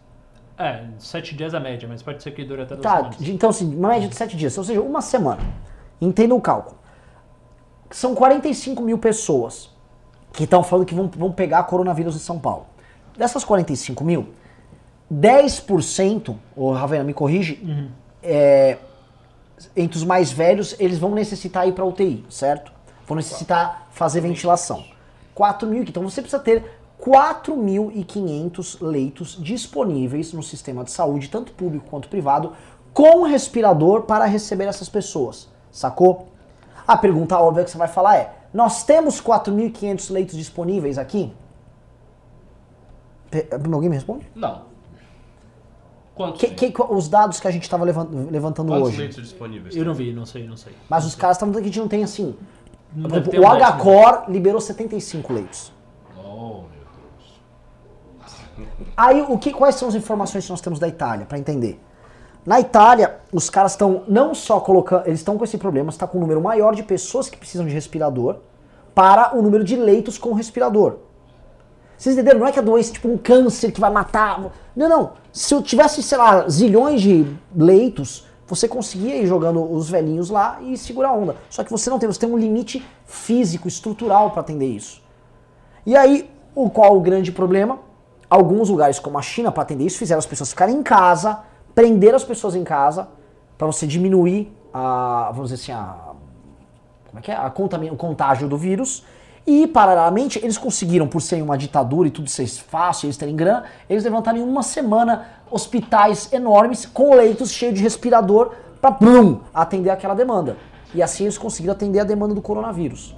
É, 0.58 0.84
sete 0.98 1.34
dias 1.34 1.54
a 1.54 1.60
média, 1.60 1.88
mas 1.88 2.02
pode 2.02 2.22
ser 2.22 2.32
que 2.32 2.44
dure 2.44 2.62
até 2.62 2.74
duas 2.74 2.82
tá, 2.82 2.96
semanas. 2.96 3.16
Então, 3.20 3.50
assim, 3.50 3.74
uma 3.74 3.88
média 3.88 4.08
de 4.08 4.14
sete 4.14 4.36
dias, 4.36 4.56
ou 4.58 4.64
seja, 4.64 4.80
uma 4.80 5.00
semana. 5.00 5.40
Entenda 6.00 6.34
o 6.34 6.40
cálculo. 6.40 6.76
São 7.90 8.14
45 8.14 8.82
mil 8.82 8.98
pessoas 8.98 9.71
que 10.32 10.44
estão 10.44 10.62
falando 10.62 10.86
que 10.86 10.94
vão, 10.94 11.08
vão 11.08 11.32
pegar 11.32 11.62
coronavírus 11.64 12.16
em 12.16 12.18
São 12.18 12.38
Paulo. 12.38 12.66
Dessas 13.16 13.44
45 13.44 14.02
mil, 14.02 14.28
10%, 15.12 16.34
o 16.56 16.72
Ravena 16.72 17.04
me 17.04 17.12
corrige, 17.12 17.60
uhum. 17.62 17.90
é, 18.22 18.78
entre 19.76 19.98
os 19.98 20.04
mais 20.04 20.32
velhos, 20.32 20.74
eles 20.78 20.98
vão 20.98 21.14
necessitar 21.14 21.68
ir 21.68 21.72
para 21.72 21.84
UTI, 21.84 22.24
certo? 22.30 22.72
Vão 23.06 23.16
necessitar 23.16 23.88
fazer 23.90 24.20
ventilação. 24.20 24.84
4 25.34 25.68
mil, 25.68 25.82
então 25.82 26.02
você 26.02 26.22
precisa 26.22 26.42
ter 26.42 26.64
4.500 27.00 28.78
leitos 28.80 29.36
disponíveis 29.40 30.32
no 30.32 30.42
sistema 30.42 30.84
de 30.84 30.90
saúde, 30.90 31.28
tanto 31.28 31.52
público 31.52 31.86
quanto 31.90 32.08
privado, 32.08 32.52
com 32.92 33.22
respirador 33.24 34.02
para 34.02 34.24
receber 34.24 34.64
essas 34.64 34.88
pessoas, 34.88 35.48
sacou? 35.70 36.28
A 36.86 36.96
pergunta 36.96 37.38
óbvia 37.38 37.64
que 37.64 37.70
você 37.70 37.78
vai 37.78 37.88
falar 37.88 38.16
é: 38.16 38.34
nós 38.52 38.84
temos 38.84 39.20
4.500 39.20 40.12
leitos 40.12 40.36
disponíveis 40.36 40.98
aqui? 40.98 41.32
Alguém 43.72 43.88
me 43.88 43.96
responde? 43.96 44.26
Não. 44.34 44.72
Quantos? 46.14 46.40
Que, 46.40 46.70
que, 46.70 46.82
os 46.82 47.08
dados 47.08 47.40
que 47.40 47.48
a 47.48 47.50
gente 47.50 47.62
estava 47.62 47.84
levantando 47.84 48.68
Quantos 48.68 48.88
hoje. 48.88 48.98
leitos 48.98 49.22
disponíveis? 49.22 49.74
Eu 49.74 49.84
não 49.84 49.94
vi, 49.94 50.12
não 50.12 50.26
sei, 50.26 50.46
não 50.46 50.56
sei. 50.56 50.74
Mas 50.88 51.04
não 51.04 51.08
os 51.08 51.14
sei. 51.14 51.20
caras 51.20 51.36
estavam 51.36 51.52
dizendo 51.52 51.64
que 51.64 51.70
a 51.70 51.72
gente 51.72 51.80
não 51.80 51.88
tem 51.88 52.04
assim. 52.04 52.36
Não 52.94 53.08
exemplo, 53.08 53.40
o 53.40 53.78
HCOR 53.78 54.30
liberou 54.30 54.60
75 54.60 55.32
leitos. 55.32 55.72
Oh, 56.18 56.64
meu 56.64 56.68
Deus. 58.58 58.76
Aí, 58.94 59.22
o 59.22 59.38
que, 59.38 59.50
quais 59.50 59.76
são 59.76 59.88
as 59.88 59.94
informações 59.94 60.44
que 60.44 60.50
nós 60.50 60.60
temos 60.60 60.78
da 60.78 60.86
Itália, 60.86 61.24
para 61.24 61.38
entender? 61.38 61.80
Na 62.44 62.58
Itália, 62.60 63.20
os 63.32 63.48
caras 63.48 63.72
estão 63.72 64.02
não 64.08 64.34
só 64.34 64.58
colocando, 64.58 65.06
eles 65.06 65.20
estão 65.20 65.38
com 65.38 65.44
esse 65.44 65.56
problema, 65.56 65.90
está 65.90 66.06
com 66.06 66.18
um 66.18 66.20
número 66.22 66.40
maior 66.40 66.74
de 66.74 66.82
pessoas 66.82 67.28
que 67.30 67.36
precisam 67.36 67.66
de 67.66 67.72
respirador 67.72 68.38
para 68.94 69.36
o 69.36 69.42
número 69.42 69.62
de 69.62 69.76
leitos 69.76 70.18
com 70.18 70.32
respirador. 70.32 70.96
Vocês 71.96 72.16
entenderam? 72.16 72.40
Não 72.40 72.46
é 72.48 72.52
que 72.52 72.58
a 72.58 72.62
doença 72.62 72.90
é 72.90 72.94
tipo 72.94 73.08
um 73.08 73.16
câncer 73.16 73.70
que 73.70 73.80
vai 73.80 73.90
matar. 73.90 74.40
Não, 74.74 74.88
não. 74.88 75.12
Se 75.32 75.54
eu 75.54 75.62
tivesse, 75.62 76.02
sei 76.02 76.18
lá, 76.18 76.48
zilhões 76.48 77.00
de 77.00 77.24
leitos, 77.54 78.26
você 78.44 78.66
conseguia 78.66 79.16
ir 79.16 79.26
jogando 79.26 79.62
os 79.72 79.88
velhinhos 79.88 80.28
lá 80.28 80.58
e 80.62 80.76
segurar 80.76 81.10
a 81.10 81.12
onda. 81.12 81.36
Só 81.48 81.62
que 81.62 81.70
você 81.70 81.88
não 81.88 82.00
tem, 82.00 82.08
você 82.08 82.18
tem 82.18 82.28
um 82.28 82.36
limite 82.36 82.84
físico, 83.06 83.68
estrutural 83.68 84.32
para 84.32 84.40
atender 84.40 84.66
isso. 84.66 85.00
E 85.86 85.96
aí, 85.96 86.28
o 86.56 86.68
qual 86.68 86.96
o 86.96 87.00
grande 87.00 87.30
problema? 87.30 87.78
Alguns 88.28 88.68
lugares, 88.68 88.98
como 88.98 89.16
a 89.16 89.22
China, 89.22 89.52
para 89.52 89.62
atender 89.62 89.84
isso, 89.84 89.98
fizeram 89.98 90.18
as 90.18 90.26
pessoas 90.26 90.50
ficarem 90.50 90.74
em 90.74 90.82
casa, 90.82 91.38
prender 91.74 92.14
as 92.14 92.24
pessoas 92.24 92.54
em 92.54 92.64
casa 92.64 93.08
para 93.56 93.66
você 93.66 93.86
diminuir 93.86 94.52
a, 94.72 95.30
vamos 95.32 95.50
dizer 95.50 95.62
assim, 95.62 95.72
a, 95.72 96.12
como 97.06 97.18
é 97.18 97.22
que 97.22 97.30
é? 97.30 97.34
A 97.34 97.52
o 97.92 97.96
contágio 97.96 98.48
do 98.48 98.56
vírus. 98.56 99.04
E, 99.46 99.66
paralelamente, 99.66 100.38
eles 100.42 100.56
conseguiram, 100.56 101.06
por 101.08 101.20
serem 101.20 101.42
uma 101.42 101.58
ditadura 101.58 102.08
e 102.08 102.10
tudo 102.10 102.30
ser 102.30 102.46
fácil, 102.46 103.06
eles 103.06 103.16
terem 103.16 103.34
grana, 103.34 103.64
eles 103.90 104.04
levantaram 104.04 104.38
em 104.38 104.42
uma 104.42 104.62
semana 104.62 105.26
hospitais 105.50 106.32
enormes 106.32 106.86
com 106.86 107.14
leitos 107.14 107.50
cheios 107.50 107.74
de 107.74 107.82
respirador 107.82 108.52
para 108.80 108.96
atender 109.52 109.90
aquela 109.90 110.14
demanda. 110.14 110.56
E 110.94 111.02
assim 111.02 111.24
eles 111.24 111.36
conseguiram 111.36 111.72
atender 111.74 112.00
a 112.00 112.04
demanda 112.04 112.34
do 112.34 112.40
coronavírus. 112.40 113.16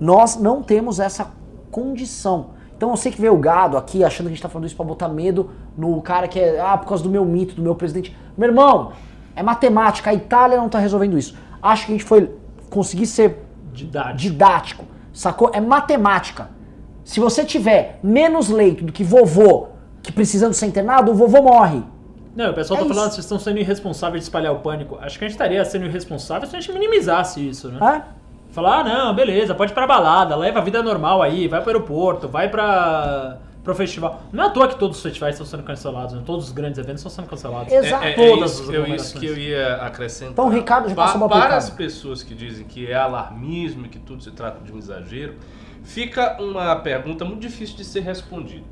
Nós 0.00 0.36
não 0.36 0.62
temos 0.62 0.98
essa 0.98 1.30
condição. 1.70 2.50
Então 2.76 2.90
eu 2.90 2.96
sei 2.96 3.12
que 3.12 3.20
veio 3.20 3.34
o 3.34 3.38
gado 3.38 3.76
aqui 3.76 4.02
achando 4.04 4.26
que 4.26 4.32
a 4.32 4.34
gente 4.34 4.42
tá 4.42 4.48
falando 4.48 4.66
isso 4.66 4.76
pra 4.76 4.84
botar 4.84 5.08
medo 5.08 5.50
no 5.76 6.00
cara 6.02 6.26
que 6.28 6.38
é, 6.38 6.60
ah, 6.60 6.76
por 6.76 6.88
causa 6.88 7.02
do 7.02 7.10
meu 7.10 7.24
mito, 7.24 7.54
do 7.54 7.62
meu 7.62 7.74
presidente. 7.74 8.16
Meu 8.36 8.48
irmão, 8.48 8.92
é 9.36 9.42
matemática, 9.42 10.10
a 10.10 10.14
Itália 10.14 10.56
não 10.56 10.68
tá 10.68 10.78
resolvendo 10.78 11.16
isso. 11.18 11.36
Acho 11.62 11.86
que 11.86 11.92
a 11.92 11.94
gente 11.94 12.04
foi 12.04 12.30
conseguir 12.68 13.06
ser 13.06 13.44
didático. 13.72 14.16
didático, 14.18 14.84
sacou? 15.12 15.50
É 15.52 15.60
matemática. 15.60 16.50
Se 17.04 17.20
você 17.20 17.44
tiver 17.44 17.98
menos 18.02 18.48
leito 18.48 18.84
do 18.84 18.92
que 18.92 19.04
vovô, 19.04 19.68
que 20.02 20.12
precisando 20.12 20.52
ser 20.54 20.66
internado, 20.66 21.12
o 21.12 21.14
vovô 21.14 21.42
morre. 21.42 21.82
Não, 22.34 22.50
o 22.50 22.54
pessoal 22.54 22.80
É 22.80 22.82
tá 22.82 22.88
falando 22.88 23.02
isso. 23.02 23.08
que 23.10 23.14
vocês 23.16 23.24
estão 23.26 23.38
sendo 23.38 23.58
irresponsáveis 23.60 24.22
de 24.22 24.24
espalhar 24.24 24.52
o 24.52 24.58
pânico. 24.58 24.98
Acho 25.00 25.18
que 25.18 25.24
a 25.24 25.28
gente 25.28 25.34
estaria 25.34 25.64
sendo 25.64 25.84
irresponsável 25.86 26.48
se 26.48 26.56
a 26.56 26.60
gente 26.60 26.72
minimizasse 26.72 27.46
isso, 27.48 27.68
né? 27.70 27.78
Hã? 27.80 28.02
Falar, 28.54 28.80
ah, 28.80 28.84
não, 28.84 29.14
beleza, 29.14 29.52
pode 29.52 29.72
ir 29.72 29.74
pra 29.74 29.84
balada, 29.84 30.36
leva 30.36 30.60
a 30.60 30.62
vida 30.62 30.80
normal 30.80 31.20
aí, 31.20 31.48
vai 31.48 31.60
pro 31.60 31.70
aeroporto, 31.70 32.28
vai 32.28 32.48
pra, 32.48 33.38
pro 33.64 33.74
festival. 33.74 34.22
Não 34.32 34.44
é 34.44 34.46
à 34.46 34.50
toa 34.50 34.68
que 34.68 34.78
todos 34.78 34.98
os 34.98 35.02
festivais 35.02 35.34
estão 35.34 35.44
sendo 35.44 35.64
cancelados, 35.64 36.14
né? 36.14 36.22
Todos 36.24 36.46
os 36.46 36.52
grandes 36.52 36.78
eventos 36.78 37.00
estão 37.00 37.10
sendo 37.10 37.26
cancelados. 37.28 37.72
Exato. 37.72 38.04
É, 38.04 38.12
é, 38.12 38.14
Todas 38.30 38.52
isso, 38.52 38.62
as 38.62 38.68
eu, 38.68 38.86
isso 38.86 39.18
que 39.18 39.26
eu 39.26 39.36
ia 39.36 39.74
acrescentar. 39.78 40.32
Então, 40.32 40.48
Ricardo, 40.48 40.88
já 40.88 40.94
Pa- 40.94 41.02
passou 41.06 41.16
a 41.16 41.18
bola 41.28 41.30
pro 41.32 41.40
Para 41.48 41.56
as 41.56 41.68
pessoas 41.68 42.22
que 42.22 42.32
dizem 42.32 42.64
que 42.64 42.86
é 42.88 42.94
alarmismo 42.94 43.86
e 43.86 43.88
que 43.88 43.98
tudo 43.98 44.22
se 44.22 44.30
trata 44.30 44.60
de 44.64 44.72
um 44.72 44.78
exagero, 44.78 45.34
fica 45.82 46.40
uma 46.40 46.76
pergunta 46.76 47.24
muito 47.24 47.40
difícil 47.40 47.76
de 47.76 47.84
ser 47.84 48.00
respondida. 48.02 48.64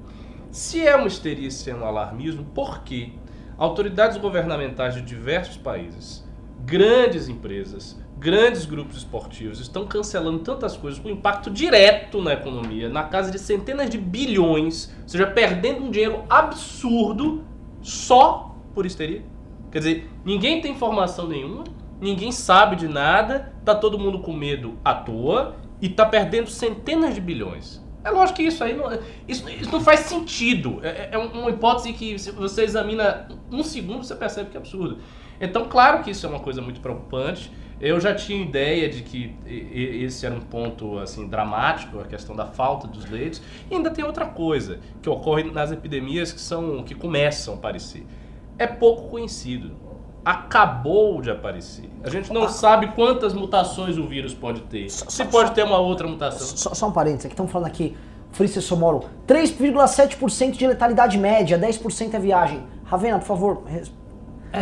Se 0.52 0.86
é 0.86 0.94
uma 0.94 1.08
histeria 1.08 1.48
e 1.48 1.50
se 1.50 1.68
é 1.70 1.74
um 1.74 1.84
alarmismo, 1.84 2.44
por 2.54 2.84
que 2.84 3.18
autoridades 3.58 4.16
governamentais 4.16 4.94
de 4.94 5.02
diversos 5.02 5.56
países, 5.56 6.24
grandes 6.60 7.28
empresas, 7.28 8.00
grandes 8.22 8.64
grupos 8.64 8.98
esportivos 8.98 9.58
estão 9.58 9.84
cancelando 9.84 10.38
tantas 10.38 10.76
coisas 10.76 11.00
com 11.00 11.10
impacto 11.10 11.50
direto 11.50 12.22
na 12.22 12.32
economia, 12.34 12.88
na 12.88 13.02
casa 13.02 13.32
de 13.32 13.38
centenas 13.38 13.90
de 13.90 13.98
bilhões, 13.98 14.94
ou 15.02 15.08
seja, 15.08 15.26
perdendo 15.26 15.84
um 15.84 15.90
dinheiro 15.90 16.22
absurdo 16.30 17.44
só 17.82 18.54
por 18.72 18.86
histeria? 18.86 19.24
Quer 19.72 19.78
dizer, 19.78 20.10
ninguém 20.24 20.60
tem 20.60 20.70
informação 20.70 21.26
nenhuma, 21.26 21.64
ninguém 22.00 22.30
sabe 22.30 22.76
de 22.76 22.86
nada, 22.86 23.52
tá 23.64 23.74
todo 23.74 23.98
mundo 23.98 24.20
com 24.20 24.32
medo 24.32 24.78
à 24.84 24.94
toa 24.94 25.56
e 25.80 25.88
tá 25.88 26.06
perdendo 26.06 26.48
centenas 26.48 27.16
de 27.16 27.20
bilhões. 27.20 27.82
É 28.04 28.10
lógico 28.10 28.36
que 28.36 28.44
isso 28.44 28.62
aí 28.62 28.76
não, 28.76 28.86
isso, 29.26 29.48
isso 29.48 29.70
não 29.70 29.80
faz 29.80 30.00
sentido. 30.00 30.78
É, 30.82 31.10
é 31.12 31.18
uma 31.18 31.50
hipótese 31.50 31.92
que 31.92 32.18
se 32.18 32.30
você 32.30 32.62
examina 32.62 33.28
um 33.50 33.64
segundo 33.64 34.04
você 34.04 34.14
percebe 34.14 34.50
que 34.50 34.56
é 34.56 34.60
absurdo. 34.60 34.98
Então, 35.40 35.64
claro 35.68 36.04
que 36.04 36.10
isso 36.12 36.24
é 36.24 36.28
uma 36.28 36.38
coisa 36.38 36.62
muito 36.62 36.80
preocupante. 36.80 37.50
Eu 37.82 38.00
já 38.00 38.14
tinha 38.14 38.40
ideia 38.40 38.88
de 38.88 39.02
que 39.02 39.34
esse 39.44 40.24
era 40.24 40.34
um 40.34 40.40
ponto 40.40 40.98
assim 41.00 41.26
dramático, 41.26 41.98
a 41.98 42.04
questão 42.04 42.34
da 42.36 42.46
falta 42.46 42.86
dos 42.86 43.10
leitos. 43.10 43.42
E 43.68 43.74
ainda 43.74 43.90
tem 43.90 44.04
outra 44.04 44.24
coisa 44.24 44.78
que 45.02 45.10
ocorre 45.10 45.42
nas 45.50 45.72
epidemias 45.72 46.32
que 46.32 46.40
são 46.40 46.84
que 46.84 46.94
começam 46.94 47.54
a 47.54 47.56
aparecer. 47.56 48.06
É 48.56 48.68
pouco 48.68 49.08
conhecido. 49.08 49.72
Acabou 50.24 51.20
de 51.20 51.32
aparecer. 51.32 51.90
A 52.04 52.08
gente 52.08 52.32
não 52.32 52.48
sabe 52.48 52.92
quantas 52.94 53.34
mutações 53.34 53.98
o 53.98 54.06
vírus 54.06 54.32
pode 54.32 54.60
ter. 54.62 54.88
Só- 54.88 55.10
Se 55.10 55.16
só- 55.16 55.24
pode 55.24 55.48
só- 55.48 55.54
ter 55.54 55.64
uma 55.64 55.78
outra 55.78 56.06
mutação. 56.06 56.56
Só, 56.56 56.72
só 56.74 56.86
um 56.88 56.92
parênteses, 56.92 57.26
aqui 57.26 57.32
estão 57.34 57.48
falando 57.48 57.66
aqui, 57.66 57.96
Frício 58.30 58.62
Somoro, 58.62 59.00
3,7% 59.26 60.56
de 60.56 60.66
letalidade 60.66 61.18
média, 61.18 61.58
10% 61.58 62.14
é 62.14 62.20
viagem. 62.20 62.62
Ravena, 62.84 63.18
por 63.18 63.26
favor, 63.26 63.62
res- 63.66 63.92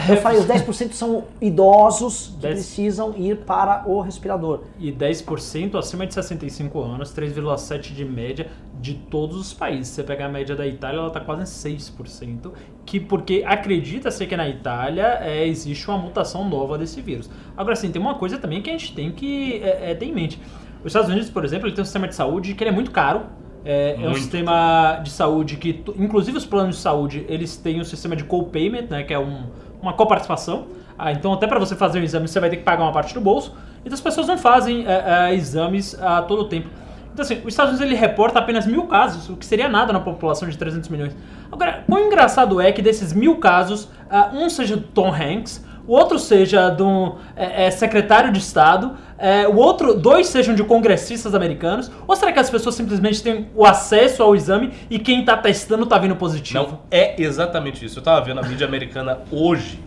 eu 0.09 0.17
falei, 0.19 0.39
os 0.39 0.47
10% 0.47 0.93
são 0.93 1.25
idosos 1.41 2.29
que 2.37 2.43
Dez- 2.43 2.55
precisam 2.55 3.15
ir 3.17 3.39
para 3.39 3.83
o 3.87 4.01
respirador. 4.01 4.61
E 4.79 4.93
10% 4.93 5.77
acima 5.77 6.07
de 6.07 6.15
65 6.15 6.81
anos, 6.81 7.13
3,7% 7.13 7.81
de 7.95 8.05
média 8.05 8.49
de 8.81 8.95
todos 8.95 9.37
os 9.37 9.53
países. 9.53 9.89
Se 9.89 9.95
você 9.97 10.03
pegar 10.05 10.27
a 10.27 10.29
média 10.29 10.55
da 10.55 10.67
Itália, 10.67 10.99
ela 10.99 11.09
está 11.09 11.21
quase 11.21 11.43
em 11.43 11.75
6%, 11.75 12.53
que 12.87 13.01
porque 13.01 13.43
acredita-se 13.47 14.27
que 14.27 14.37
na 14.37 14.49
Itália 14.49 15.19
é, 15.21 15.47
existe 15.47 15.89
uma 15.89 15.99
mutação 15.99 16.49
nova 16.49 16.79
desse 16.79 17.01
vírus. 17.01 17.29
Agora 17.57 17.75
sim, 17.77 17.91
tem 17.91 18.01
uma 18.01 18.15
coisa 18.15 18.39
também 18.39 18.63
que 18.63 18.71
a 18.71 18.73
gente 18.73 18.95
tem 18.95 19.11
que 19.11 19.61
é, 19.63 19.91
é, 19.91 19.95
ter 19.95 20.07
em 20.07 20.13
mente. 20.15 20.41
Os 20.81 20.87
Estados 20.87 21.11
Unidos, 21.11 21.29
por 21.29 21.45
exemplo, 21.45 21.67
ele 21.67 21.75
tem 21.75 21.83
um 21.83 21.85
sistema 21.85 22.09
de 22.09 22.15
saúde 22.15 22.55
que 22.55 22.63
ele 22.65 22.71
é 22.71 22.73
muito 22.73 22.91
caro. 22.91 23.23
É, 23.63 23.97
é 24.03 24.09
um 24.09 24.15
sistema 24.15 25.01
de 25.05 25.11
saúde 25.11 25.57
que, 25.57 25.85
inclusive 25.99 26.39
os 26.39 26.47
planos 26.47 26.77
de 26.77 26.81
saúde, 26.81 27.27
eles 27.29 27.59
têm 27.59 27.79
um 27.79 27.85
sistema 27.85 28.17
de 28.17 28.25
co-payment, 28.25 28.87
né, 28.89 29.03
que 29.03 29.13
é 29.13 29.19
um, 29.19 29.43
uma 29.83 29.93
coparticipação. 29.93 30.67
Ah, 30.99 31.13
então 31.13 31.33
até 31.33 31.47
para 31.47 31.59
você 31.59 31.75
fazer 31.75 32.01
um 32.01 32.03
exame 32.03 32.29
você 32.29 32.39
vai 32.39 32.51
ter 32.51 32.57
que 32.57 32.63
pagar 32.63 32.83
uma 32.85 32.93
parte 32.93 33.15
do 33.15 33.21
bolso. 33.21 33.55
Então 33.81 33.95
as 33.95 34.01
pessoas 34.01 34.27
não 34.27 34.37
fazem 34.37 34.87
é, 34.87 35.31
é, 35.31 35.35
exames 35.35 36.01
a 36.01 36.23
todo 36.23 36.45
tempo. 36.45 36.69
Então 37.13 37.25
assim, 37.25 37.41
os 37.41 37.49
Estados 37.49 37.73
Unidos 37.73 37.91
ele 37.91 37.99
reporta 37.99 38.39
apenas 38.39 38.67
mil 38.67 38.87
casos, 38.87 39.29
o 39.29 39.37
que 39.37 39.45
seria 39.45 39.69
nada 39.69 39.93
na 39.93 40.01
população 40.01 40.49
de 40.49 40.57
300 40.57 40.89
milhões. 40.89 41.17
Agora, 41.51 41.83
quão 41.87 42.07
engraçado 42.07 42.61
é 42.61 42.71
que 42.71 42.83
desses 42.83 43.13
mil 43.13 43.39
casos, 43.39 43.89
ah, 44.11 44.31
um 44.33 44.49
seja 44.49 44.77
do 44.77 44.83
Tom 44.83 45.13
Hanks, 45.13 45.65
o 45.87 45.93
outro 45.93 46.19
seja 46.19 46.69
do 46.69 47.17
é, 47.35 47.67
é, 47.67 47.71
secretário 47.71 48.31
de 48.31 48.39
Estado, 48.39 48.97
é, 49.21 49.47
o 49.47 49.57
outro, 49.57 49.95
dois 49.95 50.29
sejam 50.29 50.55
de 50.55 50.65
congressistas 50.65 51.35
americanos, 51.35 51.91
ou 52.09 52.17
será 52.17 52.33
que 52.33 52.39
as 52.39 52.49
pessoas 52.49 52.75
simplesmente 52.75 53.23
têm 53.23 53.49
o 53.55 53.67
acesso 53.67 54.23
ao 54.23 54.35
exame 54.35 54.73
e 54.89 54.99
quem 54.99 55.25
tá 55.25 55.37
testando 55.37 55.85
tá 55.85 55.99
vindo 55.99 56.17
positivo? 56.17 56.63
Não, 56.63 56.81
é 56.91 57.21
exatamente 57.21 57.85
isso. 57.85 57.99
Eu 57.99 58.03
tava 58.03 58.25
vendo 58.25 58.41
a 58.41 58.43
mídia 58.43 58.67
americana 58.67 59.19
hoje 59.31 59.79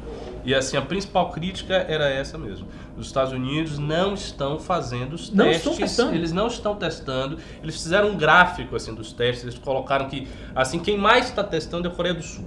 e 0.46 0.54
assim 0.54 0.78
a 0.78 0.82
principal 0.82 1.32
crítica 1.32 1.74
era 1.74 2.08
essa 2.10 2.38
mesmo. 2.38 2.67
Os 2.98 3.08
Estados 3.08 3.34
Unidos 3.34 3.80
não 3.80 4.13
estão 4.13 4.60
fazendo 4.60 5.13
os 5.13 5.32
Não 5.32 5.46
testes, 5.46 5.63
estão 5.65 5.76
testando. 5.76 6.15
eles 6.15 6.32
não 6.32 6.48
estão 6.48 6.76
testando. 6.76 7.38
Eles 7.63 7.76
fizeram 7.82 8.10
um 8.10 8.15
gráfico 8.15 8.76
assim 8.76 8.93
dos 8.93 9.12
testes, 9.13 9.43
eles 9.43 9.58
colocaram 9.58 10.08
que 10.08 10.28
assim 10.56 10.80
quem 10.80 10.98
mais 10.98 11.26
está 11.26 11.43
testando 11.43 11.88
é 11.88 11.91
a 11.91 11.93
Coreia 11.93 12.13
do 12.13 12.22
Sul. 12.24 12.46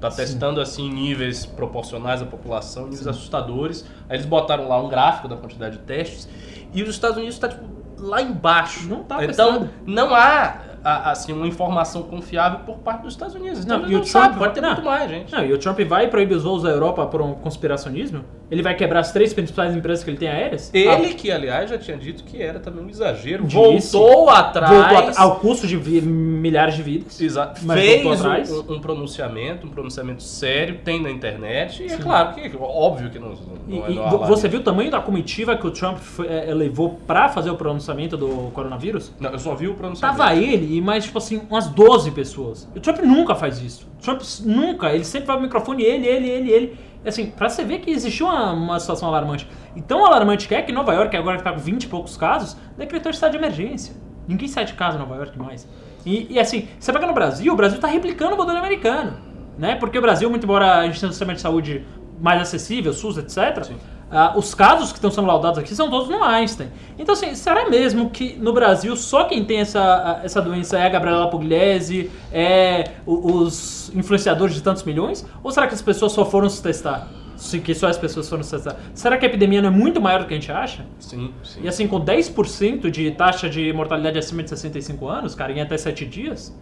Tá 0.00 0.10
testando 0.10 0.60
assim 0.60 0.88
níveis 0.88 1.44
proporcionais 1.44 2.22
à 2.22 2.26
população, 2.26 2.84
níveis 2.84 3.06
assustadores. 3.06 3.84
Aí 4.08 4.16
eles 4.16 4.26
botaram 4.26 4.68
lá 4.68 4.80
um 4.80 4.88
gráfico 4.88 5.26
da 5.26 5.36
quantidade 5.36 5.78
de 5.78 5.82
testes 5.82 6.28
e 6.72 6.82
os 6.82 6.90
Estados 6.90 7.16
Unidos 7.16 7.34
está 7.34 7.48
tipo 7.48 7.64
lá 7.98 8.22
embaixo. 8.22 8.86
Não 8.88 9.02
tá 9.02 9.24
então 9.24 9.68
não 9.84 10.14
há 10.14 10.58
a- 10.84 11.10
assim 11.10 11.32
uma 11.32 11.46
informação 11.46 12.02
confiável 12.02 12.60
por 12.60 12.78
parte 12.78 13.02
dos 13.02 13.12
Estados 13.14 13.34
Unidos. 13.34 13.64
Então 13.64 13.78
Não, 13.80 13.88
e 13.90 13.94
o 13.94 13.98
não 13.98 14.04
Trump- 14.04 14.38
pode 14.38 14.54
ter 14.54 14.60
não. 14.60 14.70
muito 14.70 14.84
mais, 14.84 15.10
gente. 15.10 15.32
Não, 15.32 15.44
e 15.44 15.52
o 15.52 15.58
Trump 15.58 15.78
vai 15.80 16.08
proibir 16.08 16.36
os 16.36 16.44
voos 16.44 16.62
da 16.62 16.70
Europa 16.70 17.06
por 17.06 17.20
um 17.22 17.34
conspiracionismo? 17.34 18.24
Ele 18.50 18.62
vai 18.62 18.74
quebrar 18.74 19.00
as 19.00 19.12
três 19.12 19.34
principais 19.34 19.76
empresas 19.76 20.02
que 20.02 20.08
ele 20.10 20.16
tem 20.16 20.28
aéreas? 20.28 20.70
Ele, 20.72 21.12
que 21.14 21.30
aliás 21.30 21.68
já 21.68 21.76
tinha 21.76 21.96
dito 21.98 22.24
que 22.24 22.40
era 22.42 22.58
também 22.58 22.82
um 22.82 22.88
exagero, 22.88 23.44
Disse. 23.44 23.92
voltou 23.92 24.30
Ah, 24.30 24.38
atrás. 24.38 24.70
voltou 24.70 25.12
ao 25.22 25.36
custo 25.36 25.66
de 25.66 25.76
milhares 26.00 26.74
de 26.74 26.82
vidas. 26.82 27.20
Exato. 27.20 27.60
Fez 27.60 28.02
voltou 28.02 28.12
atrás. 28.26 28.50
um, 28.50 28.72
um 28.74 28.80
pronunciamento, 28.80 29.66
um 29.66 29.70
pronunciamento 29.70 30.22
sério, 30.22 30.78
tem 30.82 31.02
na 31.02 31.10
internet, 31.10 31.82
e 31.82 31.86
é 31.92 31.96
claro 31.98 32.34
que, 32.34 32.50
óbvio 32.58 33.10
que 33.10 33.18
não, 33.18 33.34
não 33.66 33.84
é 33.86 33.90
e 33.90 33.98
alarme. 33.98 34.26
você 34.26 34.48
viu 34.48 34.60
o 34.60 34.62
tamanho 34.62 34.90
da 34.90 35.00
comitiva 35.00 35.54
que 35.56 35.66
o 35.66 35.70
Trump 35.70 35.98
foi- 35.98 36.26
é, 36.28 36.52
levou 36.54 36.98
pra 37.06 37.28
fazer 37.28 37.50
o 37.50 37.56
pronunciamento 37.56 38.16
do 38.16 38.50
coronavírus? 38.54 39.12
Não, 39.20 39.30
eu 39.30 39.38
só 39.38 39.54
vi 39.54 39.68
o 39.68 39.74
pronunciamento. 39.74 40.18
Tava 40.18 40.34
ele 40.34 40.67
e 40.68 40.80
mais, 40.80 41.04
tipo 41.04 41.18
assim, 41.18 41.40
umas 41.48 41.68
12 41.68 42.10
pessoas. 42.10 42.68
O 42.76 42.80
Trump 42.80 42.98
nunca 43.00 43.34
faz 43.34 43.60
isso. 43.60 43.88
O 43.98 44.02
Trump 44.02 44.20
nunca, 44.44 44.92
ele 44.92 45.04
sempre 45.04 45.26
vai 45.26 45.36
pro 45.36 45.44
microfone, 45.44 45.82
ele, 45.82 46.06
ele, 46.06 46.28
ele, 46.28 46.50
ele. 46.50 46.78
Assim, 47.04 47.30
pra 47.30 47.48
você 47.48 47.64
ver 47.64 47.78
que 47.78 47.90
existiu 47.90 48.26
uma, 48.26 48.52
uma 48.52 48.80
situação 48.80 49.08
alarmante. 49.08 49.48
E 49.74 49.80
tão 49.80 50.04
alarmante 50.04 50.46
que 50.46 50.54
é 50.54 50.62
que 50.62 50.72
Nova 50.72 50.92
York, 50.92 51.16
agora 51.16 51.38
que 51.38 51.44
tá 51.44 51.52
com 51.52 51.58
20 51.58 51.84
e 51.84 51.88
poucos 51.88 52.16
casos, 52.16 52.56
decretou 52.76 53.10
estado 53.10 53.32
de 53.32 53.38
emergência. 53.38 53.94
Ninguém 54.26 54.46
sai 54.46 54.64
de 54.64 54.74
casa 54.74 54.96
em 54.96 55.00
Nova 55.00 55.16
York 55.16 55.38
mais. 55.38 55.66
E, 56.04 56.26
e 56.34 56.38
assim, 56.38 56.68
você 56.78 56.92
pega 56.92 57.06
no 57.06 57.14
Brasil, 57.14 57.52
o 57.52 57.56
Brasil 57.56 57.78
tá 57.78 57.88
replicando 57.88 58.34
o 58.34 58.36
modelo 58.36 58.58
americano. 58.58 59.16
Né? 59.56 59.76
Porque 59.76 59.98
o 59.98 60.02
Brasil, 60.02 60.28
muito 60.28 60.44
embora 60.44 60.78
a 60.78 60.86
gente 60.86 61.00
tenha 61.00 61.08
um 61.08 61.12
sistema 61.12 61.34
de 61.34 61.40
saúde 61.40 61.86
mais 62.20 62.40
acessível, 62.42 62.92
SUS, 62.92 63.16
etc., 63.18 63.72
ah, 64.10 64.32
os 64.36 64.54
casos 64.54 64.90
que 64.90 64.98
estão 64.98 65.10
sendo 65.10 65.26
laudados 65.26 65.58
aqui 65.58 65.74
são 65.74 65.90
todos 65.90 66.08
no 66.08 66.22
Einstein. 66.24 66.68
Então, 66.98 67.12
assim, 67.12 67.34
será 67.34 67.68
mesmo 67.68 68.08
que 68.10 68.34
no 68.38 68.52
Brasil 68.52 68.96
só 68.96 69.24
quem 69.24 69.44
tem 69.44 69.58
essa, 69.60 69.80
a- 69.80 70.20
essa 70.24 70.40
doença 70.40 70.78
é 70.78 70.86
a 70.86 70.88
Gabriela 70.88 71.28
Pugliese, 71.28 72.10
é 72.32 72.92
os 73.06 73.90
influenciadores 73.94 74.54
de 74.54 74.62
tantos 74.62 74.82
milhões? 74.84 75.26
Ou 75.42 75.50
será 75.50 75.66
que 75.66 75.74
as 75.74 75.82
pessoas 75.82 76.12
só 76.12 76.24
foram 76.24 76.48
se 76.48 76.62
testar? 76.62 77.08
Se- 77.36 77.60
Que 77.60 77.74
só 77.74 77.86
as 77.86 77.96
pessoas 77.98 78.28
foram 78.28 78.42
se 78.42 78.50
testar? 78.50 78.76
Será 78.94 79.16
que 79.18 79.24
a 79.26 79.28
epidemia 79.28 79.60
não 79.62 79.68
é 79.68 79.72
muito 79.72 80.00
maior 80.00 80.20
do 80.20 80.26
que 80.26 80.34
a 80.34 80.36
gente 80.36 80.50
acha? 80.50 80.84
Sim, 80.98 81.32
sim. 81.44 81.60
E 81.62 81.68
assim, 81.68 81.86
com 81.86 82.00
10% 82.00 82.90
de 82.90 83.10
taxa 83.12 83.48
de 83.48 83.72
mortalidade 83.72 84.18
acima 84.18 84.42
de 84.42 84.48
65 84.48 85.06
anos, 85.06 85.34
cara, 85.34 85.52
em 85.52 85.60
até 85.60 85.76
7 85.76 86.04
dias, 86.06 86.56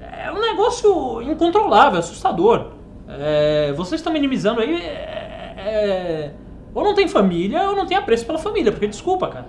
é 0.00 0.30
um 0.30 0.40
negócio 0.40 1.20
incontrolável, 1.22 1.98
assustador. 1.98 2.72
É, 3.08 3.72
vocês 3.76 4.00
estão 4.00 4.12
minimizando 4.12 4.60
aí. 4.60 4.76
é, 4.76 5.54
é, 5.56 6.30
ou 6.74 6.82
não 6.84 6.94
tem 6.94 7.06
família, 7.08 7.68
ou 7.70 7.76
não 7.76 7.86
tem 7.86 7.96
apreço 7.96 8.26
pela 8.26 8.38
família, 8.38 8.72
porque 8.72 8.86
desculpa, 8.88 9.28
cara. 9.28 9.46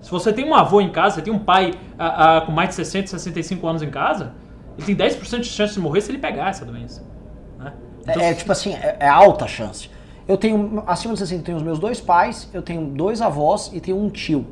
Se 0.00 0.10
você 0.10 0.32
tem 0.32 0.44
um 0.44 0.54
avô 0.54 0.80
em 0.80 0.90
casa, 0.90 1.16
você 1.16 1.22
tem 1.22 1.32
um 1.32 1.38
pai 1.38 1.74
ah, 1.98 2.38
ah, 2.38 2.40
com 2.40 2.50
mais 2.52 2.70
de 2.70 2.74
60, 2.76 3.06
65 3.08 3.66
anos 3.68 3.82
em 3.82 3.90
casa, 3.90 4.32
ele 4.76 4.86
tem 4.86 4.96
10% 4.96 5.40
de 5.40 5.46
chance 5.46 5.74
de 5.74 5.80
morrer 5.80 6.00
se 6.00 6.10
ele 6.10 6.18
pegar 6.18 6.48
essa 6.48 6.64
doença. 6.64 7.04
né? 7.58 7.72
Então, 8.00 8.20
É, 8.22 8.30
é, 8.30 8.34
tipo 8.34 8.50
assim, 8.50 8.74
é, 8.74 8.96
é 8.98 9.08
alta 9.08 9.44
a 9.44 9.48
chance. 9.48 9.88
Eu 10.26 10.36
tenho, 10.36 10.82
acima 10.86 11.12
de 11.14 11.20
60, 11.20 11.40
eu 11.40 11.44
tenho 11.44 11.56
os 11.58 11.62
meus 11.62 11.78
dois 11.78 12.00
pais, 12.00 12.48
eu 12.52 12.62
tenho 12.62 12.84
dois 12.86 13.20
avós 13.20 13.70
e 13.72 13.80
tenho 13.80 13.96
um 13.98 14.08
tio. 14.08 14.46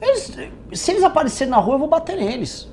Eles- 0.00 0.34
se 0.72 0.90
eles 0.92 1.02
aparecerem 1.02 1.50
na 1.50 1.56
rua, 1.58 1.74
eu 1.74 1.78
vou 1.78 1.88
bater 1.88 2.16
neles. 2.16 2.70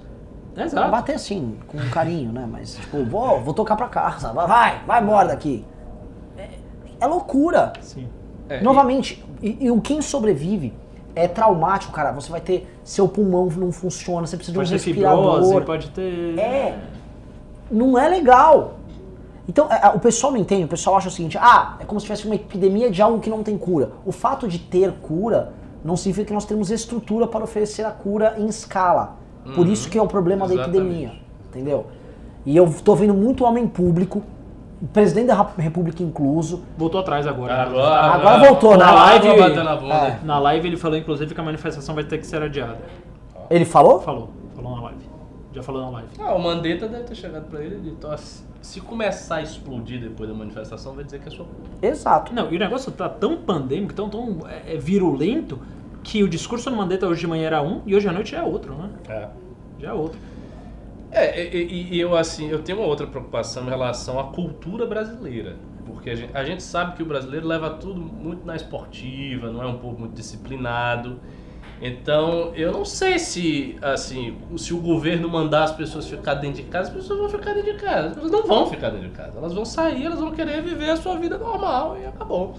Vou 0.55 0.63
Exato. 0.63 0.91
bater 0.91 1.15
assim, 1.15 1.57
com 1.67 1.77
carinho, 1.89 2.31
né? 2.31 2.47
Mas, 2.49 2.75
tipo, 2.75 3.03
vou, 3.05 3.41
vou 3.41 3.53
tocar 3.53 3.75
pra 3.75 3.87
casa. 3.87 4.31
Vai, 4.33 4.47
vai, 4.47 4.81
vai 4.85 5.01
embora 5.01 5.27
daqui. 5.29 5.65
É, 6.37 6.49
é 7.01 7.07
loucura. 7.07 7.73
Sim. 7.81 8.07
É, 8.55 8.61
Novamente, 8.61 9.23
e, 9.41 9.57
e 9.65 9.71
o 9.71 9.81
quem 9.81 10.01
sobrevive 10.01 10.73
é 11.15 11.27
traumático, 11.27 11.91
cara. 11.91 12.11
Você 12.11 12.29
vai 12.31 12.41
ter 12.41 12.67
seu 12.83 13.07
pulmão 13.07 13.47
não 13.55 13.71
funciona, 13.71 14.25
você 14.27 14.35
precisa 14.35 14.55
Pode 14.55 14.69
de 14.69 14.75
um 14.75 14.77
ter 14.77 14.83
fibrose, 14.83 15.39
respirador. 15.39 15.65
pode 15.65 15.89
ter. 15.89 16.37
É. 16.39 16.77
Não 17.71 17.97
é 17.97 18.07
legal. 18.09 18.75
Então, 19.47 19.67
é, 19.69 19.89
o 19.89 19.99
pessoal 19.99 20.31
não 20.31 20.39
entende, 20.39 20.65
o 20.65 20.67
pessoal 20.67 20.97
acha 20.97 21.07
o 21.07 21.11
seguinte: 21.11 21.37
ah, 21.37 21.75
é 21.79 21.85
como 21.85 21.99
se 21.99 22.05
tivesse 22.05 22.25
uma 22.25 22.35
epidemia 22.35 22.89
de 22.89 23.01
algo 23.01 23.19
que 23.19 23.29
não 23.29 23.43
tem 23.43 23.57
cura. 23.57 23.91
O 24.05 24.11
fato 24.11 24.47
de 24.47 24.59
ter 24.59 24.91
cura 25.01 25.53
não 25.83 25.97
significa 25.97 26.27
que 26.27 26.33
nós 26.33 26.45
temos 26.45 26.71
estrutura 26.71 27.27
para 27.27 27.43
oferecer 27.43 27.85
a 27.85 27.91
cura 27.91 28.35
em 28.37 28.47
escala. 28.47 29.17
Por 29.55 29.67
isso 29.67 29.89
que 29.89 29.97
é 29.97 30.01
o 30.01 30.07
problema 30.07 30.47
da 30.47 30.53
Exatamente. 30.53 30.77
epidemia. 30.79 31.11
Entendeu? 31.49 31.85
E 32.45 32.55
eu 32.55 32.73
tô 32.83 32.95
vendo 32.95 33.13
muito 33.13 33.43
homem 33.43 33.67
público, 33.67 34.23
o 34.83 34.87
presidente 34.87 35.27
da 35.27 35.49
República 35.57 36.03
incluso. 36.03 36.61
Voltou 36.77 36.99
atrás 36.99 37.25
agora. 37.25 37.63
Agora 37.63 38.39
voltou, 38.39 38.71
né? 38.71 38.83
Na 38.83 38.91
live. 38.91 39.27
É. 39.29 40.19
na 40.25 40.39
live 40.39 40.67
ele 40.67 40.77
falou, 40.77 40.97
inclusive, 40.97 41.33
que 41.33 41.39
a 41.39 41.43
manifestação 41.43 41.95
vai 41.95 42.03
ter 42.03 42.17
que 42.17 42.27
ser 42.27 42.41
adiada. 42.41 42.79
Ele 43.49 43.63
falou? 43.63 44.01
Falou, 44.01 44.29
falou 44.53 44.75
na 44.75 44.81
live. 44.81 44.99
Já 45.53 45.63
falou 45.63 45.83
na 45.83 45.89
live. 45.91 46.09
Ah, 46.19 46.35
o 46.35 46.39
Mandetta 46.39 46.89
deve 46.89 47.03
ter 47.03 47.15
chegado 47.15 47.45
pra 47.49 47.61
ele 47.61 47.77
e 47.77 47.91
dito, 47.91 48.07
se 48.61 48.81
começar 48.81 49.35
a 49.37 49.41
explodir 49.41 50.01
depois 50.01 50.27
da 50.27 50.35
manifestação, 50.35 50.93
vai 50.93 51.05
dizer 51.05 51.21
que 51.21 51.29
é 51.29 51.31
sua 51.31 51.45
culpa. 51.45 51.69
Exato. 51.81 52.33
Não, 52.33 52.51
e 52.51 52.55
o 52.57 52.59
negócio 52.59 52.91
tá 52.91 53.07
tão 53.07 53.37
pandêmico, 53.37 53.93
tão, 53.93 54.09
tão 54.09 54.39
é, 54.49 54.73
é, 54.73 54.77
virulento, 54.77 55.59
que 56.03 56.23
o 56.23 56.27
discurso 56.27 56.69
do 56.69 56.75
Mandetta 56.75 57.07
hoje 57.07 57.21
de 57.21 57.27
manhã 57.27 57.47
era 57.47 57.61
um 57.61 57.81
e 57.85 57.95
hoje 57.95 58.09
à 58.09 58.11
noite 58.11 58.35
é 58.35 58.43
outro, 58.43 58.73
né? 58.73 58.89
É. 59.07 59.27
Já 59.79 59.89
é 59.91 59.93
outro. 59.93 60.19
É, 61.13 61.55
e, 61.55 61.93
e- 61.95 61.99
eu 61.99 62.15
assim, 62.15 62.49
eu 62.49 62.61
tenho 62.63 62.79
uma 62.79 62.87
outra 62.87 63.05
preocupação 63.05 63.65
em 63.65 63.69
relação 63.69 64.19
à 64.19 64.25
cultura 64.25 64.85
brasileira. 64.85 65.57
Porque 65.85 66.09
a 66.09 66.15
gente, 66.15 66.35
a 66.35 66.43
gente 66.43 66.63
sabe 66.63 66.95
que 66.95 67.03
o 67.03 67.05
brasileiro 67.05 67.45
leva 67.45 67.69
tudo 67.69 67.99
muito 68.01 68.45
na 68.45 68.55
esportiva, 68.55 69.51
não 69.51 69.61
é 69.61 69.67
um 69.67 69.77
povo 69.77 69.99
muito 69.99 70.13
disciplinado. 70.15 71.19
Então, 71.81 72.53
eu 72.55 72.71
não 72.71 72.85
sei 72.85 73.19
se, 73.19 73.75
assim, 73.81 74.37
se 74.57 74.73
o 74.73 74.77
governo 74.79 75.27
mandar 75.27 75.63
as 75.65 75.71
pessoas 75.71 76.07
ficar 76.07 76.35
dentro 76.35 76.63
de 76.63 76.69
casa, 76.69 76.89
as 76.89 76.95
pessoas 76.95 77.19
vão 77.19 77.29
ficar 77.29 77.53
dentro 77.53 77.73
de 77.73 77.79
casa. 77.79 78.07
As 78.07 78.13
pessoas 78.13 78.31
não 78.31 78.43
vão 78.47 78.67
ficar 78.67 78.89
dentro 78.89 79.09
de 79.09 79.13
casa. 79.13 79.37
Elas 79.37 79.53
vão 79.53 79.65
sair, 79.65 80.05
elas 80.05 80.19
vão 80.19 80.31
querer 80.31 80.61
viver 80.61 80.89
a 80.89 80.95
sua 80.97 81.17
vida 81.17 81.37
normal 81.37 81.97
e 82.01 82.05
acabou. 82.05 82.55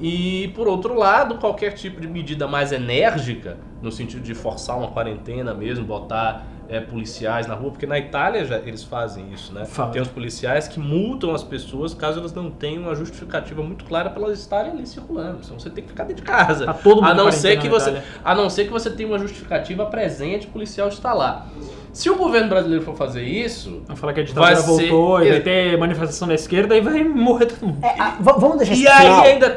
E 0.00 0.48
por 0.54 0.68
outro 0.68 0.94
lado, 0.98 1.36
qualquer 1.36 1.72
tipo 1.72 2.00
de 2.00 2.06
medida 2.08 2.46
mais 2.46 2.72
enérgica, 2.72 3.56
no 3.80 3.90
sentido 3.90 4.22
de 4.22 4.34
forçar 4.34 4.76
uma 4.78 4.88
quarentena 4.88 5.54
mesmo, 5.54 5.84
botar 5.84 6.46
é, 6.72 6.80
policiais 6.80 7.46
na 7.46 7.54
rua, 7.54 7.70
porque 7.70 7.86
na 7.86 7.98
Itália 7.98 8.44
já 8.44 8.56
eles 8.58 8.82
fazem 8.82 9.30
isso, 9.32 9.52
né? 9.52 9.64
Fazem. 9.66 9.92
Tem 9.92 10.02
os 10.02 10.08
policiais 10.08 10.66
que 10.66 10.80
multam 10.80 11.34
as 11.34 11.44
pessoas 11.44 11.92
caso 11.94 12.18
elas 12.20 12.32
não 12.32 12.50
tenham 12.50 12.84
uma 12.84 12.94
justificativa 12.94 13.62
muito 13.62 13.84
clara 13.84 14.08
para 14.10 14.22
elas 14.22 14.38
estarem 14.38 14.72
ali 14.72 14.86
circulando. 14.86 15.38
Então 15.44 15.58
você 15.58 15.68
tem 15.70 15.84
que 15.84 15.90
ficar 15.90 16.04
dentro 16.04 16.24
de 16.24 16.30
casa. 16.30 16.64
Tá 16.66 16.72
todo 16.74 16.96
mundo 17.02 17.10
a 17.10 17.14
não 17.14 17.30
ser 17.30 17.58
que 17.58 17.68
você, 17.68 17.90
Itália. 17.90 18.04
a 18.24 18.34
não 18.34 18.48
ser 18.48 18.64
que 18.64 18.70
você 18.70 18.90
tenha 18.90 19.08
uma 19.08 19.18
justificativa 19.18 19.84
presente, 19.86 20.46
o 20.46 20.50
policial 20.50 20.88
está 20.88 21.12
lá. 21.12 21.46
Se 21.92 22.08
o 22.08 22.16
governo 22.16 22.48
brasileiro 22.48 22.82
for 22.82 22.96
fazer 22.96 23.22
isso, 23.22 23.82
Vai 23.86 23.94
falar 23.96 24.14
que 24.14 24.20
a 24.20 24.24
ditadura 24.24 24.54
Vai 24.54 24.56
ser- 24.56 24.88
voltou 24.88 25.22
e 25.22 25.28
vai 25.28 25.40
ter 25.40 25.76
manifestação 25.78 26.26
da 26.26 26.32
esquerda 26.34 26.74
e 26.74 26.80
vai 26.80 27.04
morrer 27.04 27.44
todo 27.44 27.66
mundo. 27.66 27.84
É, 27.84 27.92
v- 28.18 28.32
vamos 28.38 28.56
deixar 28.56 28.72
isso 28.72 28.82
e 28.82 28.88
aí 28.88 29.00
final, 29.02 29.22
ainda 29.24 29.50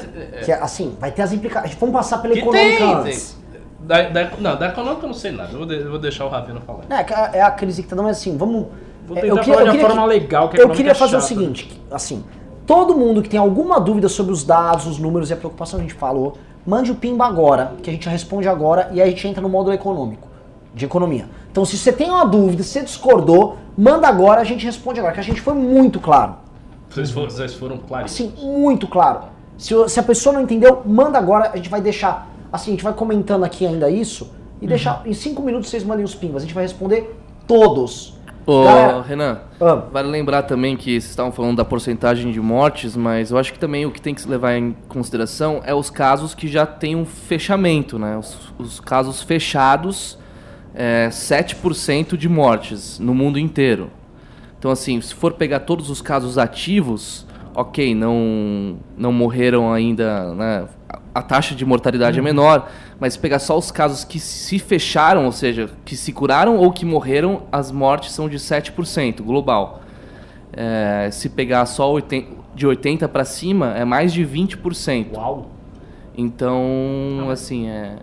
Que 0.44 0.52
é, 0.52 0.56
assim, 0.56 0.98
vai 1.00 1.12
ter 1.14 1.22
as 1.22 1.32
implicações. 1.32 1.74
Vamos 1.76 1.96
passar 1.96 2.18
pela 2.18 2.34
que 2.34 2.42
econômica 2.42 2.78
tem, 2.78 2.94
antes. 2.94 3.32
tem. 3.32 3.45
Da, 3.86 4.10
da, 4.10 4.32
não, 4.40 4.58
da 4.58 4.68
econômica 4.68 5.04
eu 5.04 5.08
não 5.08 5.14
sei 5.14 5.32
nada. 5.32 5.52
Eu 5.52 5.60
vou, 5.60 5.68
de- 5.68 5.76
eu 5.76 5.90
vou 5.92 6.00
deixar 6.00 6.26
o 6.26 6.30
Ravena 6.30 6.60
falar. 6.62 6.84
É, 6.90 7.38
é 7.38 7.42
a 7.42 7.52
crise 7.52 7.84
que 7.84 7.90
tá 7.90 7.96
dando, 7.96 8.06
mas 8.06 8.18
assim, 8.18 8.36
vamos. 8.36 8.68
Vou 9.08 9.18
é, 9.18 9.22
tentar 9.22 9.44
falar 9.44 9.64
de 9.72 9.78
uma 9.78 9.88
forma 9.88 10.06
legal, 10.06 10.50
que 10.50 10.58
a 10.58 10.64
Eu 10.64 10.70
queria 10.72 10.92
é 10.92 10.96
fazer 10.96 11.16
o 11.16 11.22
seguinte, 11.22 11.66
que, 11.66 11.80
assim, 11.92 12.24
todo 12.66 12.98
mundo 12.98 13.22
que 13.22 13.30
tem 13.30 13.40
alguma 13.40 13.80
dúvida 13.80 14.10
sobre 14.10 14.34
os 14.34 14.44
dados, 14.44 14.88
os 14.88 14.98
números 14.98 15.30
e 15.30 15.34
a 15.34 15.38
preocupação 15.38 15.80
que 15.80 15.86
a 15.86 15.88
gente 15.88 15.98
falou, 15.98 16.38
mande 16.66 16.92
o 16.92 16.96
pimba 16.96 17.26
agora, 17.26 17.74
que 17.84 17.90
a 17.90 17.94
gente 17.94 18.10
responde 18.10 18.48
agora 18.48 18.90
e 18.92 19.00
aí 19.00 19.08
a 19.08 19.12
gente 19.12 19.28
entra 19.28 19.42
no 19.42 19.50
módulo 19.50 19.76
econômico, 19.76 20.28
de 20.74 20.86
economia. 20.86 21.28
Então, 21.52 21.64
se 21.64 21.78
você 21.78 21.94
tem 21.94 22.10
uma 22.10 22.26
dúvida, 22.26 22.64
se 22.64 22.70
você 22.70 22.82
discordou, 22.82 23.58
manda 23.78 24.08
agora, 24.08 24.42
a 24.42 24.44
gente 24.44 24.66
responde 24.66 25.00
agora, 25.00 25.14
que 25.14 25.20
a 25.20 25.24
gente 25.24 25.40
foi 25.40 25.54
muito 25.54 26.00
claro. 26.00 26.38
Vocês 26.90 27.12
foram, 27.12 27.30
vocês 27.30 27.54
foram 27.54 27.78
claríssimos. 27.78 28.34
Assim, 28.34 28.48
muito 28.60 28.88
claro. 28.88 29.20
Se, 29.58 29.74
se 29.88 30.00
a 30.00 30.04
pessoa 30.04 30.34
não 30.34 30.42
entendeu, 30.42 30.82
manda 30.86 31.18
agora, 31.20 31.52
a 31.54 31.58
gente 31.58 31.70
vai 31.70 31.80
deixar, 31.80 32.28
assim, 32.56 32.72
a 32.72 32.74
gente 32.74 32.84
vai 32.84 32.94
comentando 32.94 33.44
aqui 33.44 33.66
ainda 33.66 33.90
isso, 33.90 34.32
e 34.62 34.68
deixar, 34.68 35.04
em 35.06 35.14
cinco 35.14 35.42
minutos 35.42 35.70
vocês 35.70 35.84
mandem 35.84 36.04
os 36.04 36.16
pimbas, 36.16 36.44
a 36.44 36.46
gente 36.46 36.56
vai 36.56 36.64
responder 36.64 37.16
todos. 37.48 38.16
Ô, 38.48 38.64
Galera- 38.64 39.02
Renan, 39.02 39.40
Ah. 39.60 39.76
vale 39.92 40.08
lembrar 40.08 40.44
também 40.44 40.78
que 40.78 40.92
vocês 40.92 41.06
estavam 41.06 41.32
falando 41.32 41.58
da 41.58 41.66
porcentagem 41.66 42.32
de 42.32 42.40
mortes, 42.40 42.96
mas 42.96 43.32
eu 43.32 43.38
acho 43.40 43.52
que 43.52 43.58
também 43.60 43.86
o 43.88 43.92
que 43.92 44.00
tem 44.00 44.14
que 44.14 44.22
se 44.22 44.28
levar 44.30 44.56
em 44.56 44.76
consideração 44.88 45.62
é 45.66 45.74
os 45.74 45.90
casos 45.90 46.36
que 46.36 46.48
já 46.48 46.64
têm 46.66 46.96
um 46.96 47.06
fechamento, 47.06 47.98
né? 47.98 48.18
Os, 48.18 48.54
os 48.60 48.80
casos 48.80 49.22
fechados, 49.24 50.18
é, 50.76 51.10
7% 51.10 52.16
de 52.16 52.30
mortes 52.30 53.00
no 53.00 53.16
mundo 53.16 53.40
inteiro. 53.40 53.90
Então, 54.60 54.70
assim, 54.70 55.02
se 55.02 55.14
for 55.16 55.34
pegar 55.34 55.62
todos 55.62 55.90
os 55.90 56.00
casos 56.02 56.38
ativos, 56.38 57.26
ok, 57.56 57.96
não, 57.96 58.78
não 58.96 59.12
morreram 59.12 59.74
ainda, 59.74 60.34
né? 60.36 60.66
A- 61.16 61.22
taxa 61.22 61.56
de 61.56 61.66
mortalidade 61.66 62.20
é 62.20 62.22
menor, 62.22 62.70
mas 63.00 63.14
se 63.14 63.20
pegar 63.20 63.40
só 63.40 63.58
os 63.58 63.72
casos 63.72 64.04
que 64.04 64.20
se 64.20 64.60
fecharam, 64.60 65.26
ou 65.26 65.32
seja, 65.32 65.70
que 65.86 65.96
se 65.96 66.12
curaram 66.12 66.58
ou 66.58 66.72
que 66.72 66.86
morreram, 66.86 67.44
as 67.52 67.72
mortes 67.72 68.12
são 68.12 68.28
de 68.30 68.38
7% 68.38 69.22
global. 69.24 69.82
É, 70.54 71.10
se 71.12 71.30
pegar 71.30 71.66
só 71.66 71.92
80 71.92 72.46
de 72.54 72.66
80 72.66 73.08
para 73.10 73.26
cima, 73.26 73.74
é 73.78 73.84
mais 73.84 74.14
de 74.14 74.26
20%. 74.26 75.16
Uau! 75.18 75.48
Então, 76.18 77.28
assim, 77.30 77.68
é. 77.68 77.98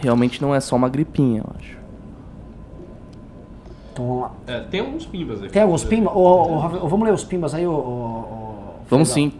Realmente 0.00 0.42
não 0.42 0.52
é 0.52 0.58
só 0.58 0.74
uma 0.74 0.88
gripinha, 0.88 1.40
eu 1.40 1.50
acho. 1.56 1.76
Então 3.92 4.04
vamos 4.06 4.22
lá. 4.22 4.32
É, 4.46 4.60
tem 4.60 4.80
alguns 4.80 5.06
pimbas 5.06 5.40
aqui. 5.42 5.52
Tem 5.52 5.62
alguns 5.62 5.84
pimbas? 5.84 6.12
Ô, 6.14 6.18
ô, 6.20 6.58
Rafael, 6.58 6.88
vamos 6.88 7.06
ler 7.06 7.14
os 7.14 7.24
pimbas 7.24 7.54
aí, 7.54 7.66
ô. 7.66 8.24
Vamos 8.88 9.08
sim. 9.10 9.32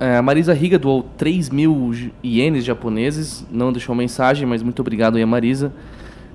É, 0.00 0.16
a 0.16 0.22
Marisa 0.22 0.54
Riga 0.54 0.78
doou 0.78 1.02
3 1.18 1.50
mil 1.50 1.92
ienes 2.24 2.64
japoneses, 2.64 3.46
não 3.50 3.70
deixou 3.70 3.94
mensagem, 3.94 4.46
mas 4.46 4.62
muito 4.62 4.80
obrigado 4.80 5.16
aí 5.16 5.22
a 5.22 5.26
Marisa. 5.26 5.74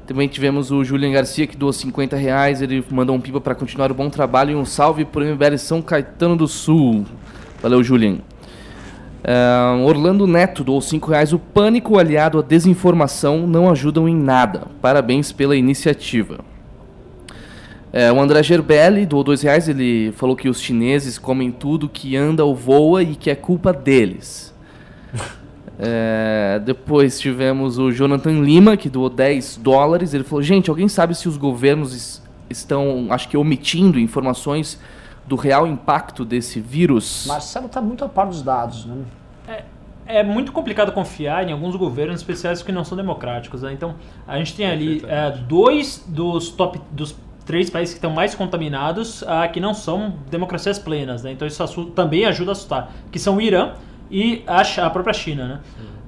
Também 0.06 0.28
tivemos 0.28 0.70
o 0.70 0.84
Julian 0.84 1.12
Garcia 1.12 1.48
que 1.48 1.58
doou 1.58 1.74
50 1.74 2.16
reais, 2.16 2.62
ele 2.62 2.86
mandou 2.92 3.16
um 3.16 3.20
pipa 3.20 3.42
para 3.42 3.56
continuar 3.56 3.92
o 3.92 3.96
bom 3.96 4.08
trabalho 4.08 4.52
e 4.52 4.56
um 4.56 4.66
salve 4.66 5.04
pro 5.04 5.26
MBL 5.26 5.58
São 5.58 5.82
Caetano 5.82 6.36
do 6.36 6.48
Sul. 6.48 7.06
Valeu, 7.60 7.84
Julian. 7.84 8.18
É, 9.24 9.84
Orlando 9.84 10.28
Neto 10.28 10.64
doou 10.64 10.80
5 10.80 11.10
reais. 11.10 11.34
O 11.34 11.40
pânico 11.40 11.98
aliado 11.98 12.38
à 12.38 12.44
desinformação 12.44 13.48
não 13.48 13.68
ajudam 13.72 14.08
em 14.08 14.16
nada. 14.16 14.68
Parabéns 14.80 15.32
pela 15.32 15.56
iniciativa. 15.56 16.38
É, 17.98 18.12
o 18.12 18.20
André 18.20 18.44
Gerbelli 18.44 19.06
doou 19.06 19.24
dois 19.24 19.42
reais. 19.42 19.70
Ele 19.70 20.12
falou 20.18 20.36
que 20.36 20.50
os 20.50 20.60
chineses 20.60 21.18
comem 21.18 21.50
tudo 21.50 21.88
que 21.88 22.18
anda 22.18 22.44
ou 22.44 22.54
voa 22.54 23.02
e 23.02 23.16
que 23.16 23.30
é 23.30 23.36
culpa 23.36 23.72
deles. 23.72 24.54
É, 25.78 26.62
depois 26.64 27.20
tivemos 27.20 27.78
o 27.78 27.92
Jonathan 27.92 28.40
Lima, 28.40 28.78
que 28.78 28.88
doou 28.88 29.10
10 29.10 29.58
dólares. 29.58 30.14
Ele 30.14 30.24
falou: 30.24 30.42
Gente, 30.42 30.70
alguém 30.70 30.88
sabe 30.88 31.14
se 31.14 31.28
os 31.28 31.36
governos 31.36 31.94
es- 31.94 32.24
estão, 32.50 33.08
acho 33.10 33.28
que, 33.28 33.36
omitindo 33.36 34.00
informações 34.00 34.80
do 35.28 35.36
real 35.36 35.68
impacto 35.68 36.24
desse 36.24 36.62
vírus? 36.62 37.26
Marcelo 37.28 37.68
tá 37.68 37.82
muito 37.82 38.06
a 38.06 38.08
par 38.08 38.28
dos 38.28 38.42
dados, 38.42 38.86
né? 38.86 38.96
É 40.08 40.24
muito 40.24 40.54
complicado 40.54 40.94
confiar 40.94 41.50
em 41.50 41.52
alguns 41.52 41.76
governos 41.76 42.22
especiais 42.22 42.64
que 42.64 42.72
não 42.72 42.86
são 42.86 42.96
democráticos. 42.96 43.64
Né? 43.64 43.74
Então, 43.74 43.96
a 44.26 44.38
gente 44.38 44.56
tem 44.56 44.68
ali 44.68 45.04
é, 45.06 45.32
dois 45.32 46.06
dos 46.08 46.48
top 46.50 46.80
dos 46.92 47.16
três 47.46 47.70
países 47.70 47.94
que 47.94 48.00
estão 48.00 48.12
mais 48.12 48.34
contaminados 48.34 49.24
ah, 49.28 49.48
que 49.48 49.60
não 49.60 49.74
são 49.74 50.16
democracias 50.30 50.80
plenas. 50.80 51.24
Né? 51.24 51.32
Então, 51.32 51.48
isso 51.48 51.86
também 51.96 52.26
ajuda 52.26 52.52
a 52.52 52.54
assustar, 52.54 52.92
que 53.12 53.20
são 53.20 53.38
o 53.38 53.42
Irã 53.42 53.74
e 54.10 54.44
a, 54.48 54.62
a 54.86 54.90
própria 54.90 55.14
China. 55.14 55.48
Né? 55.48 55.60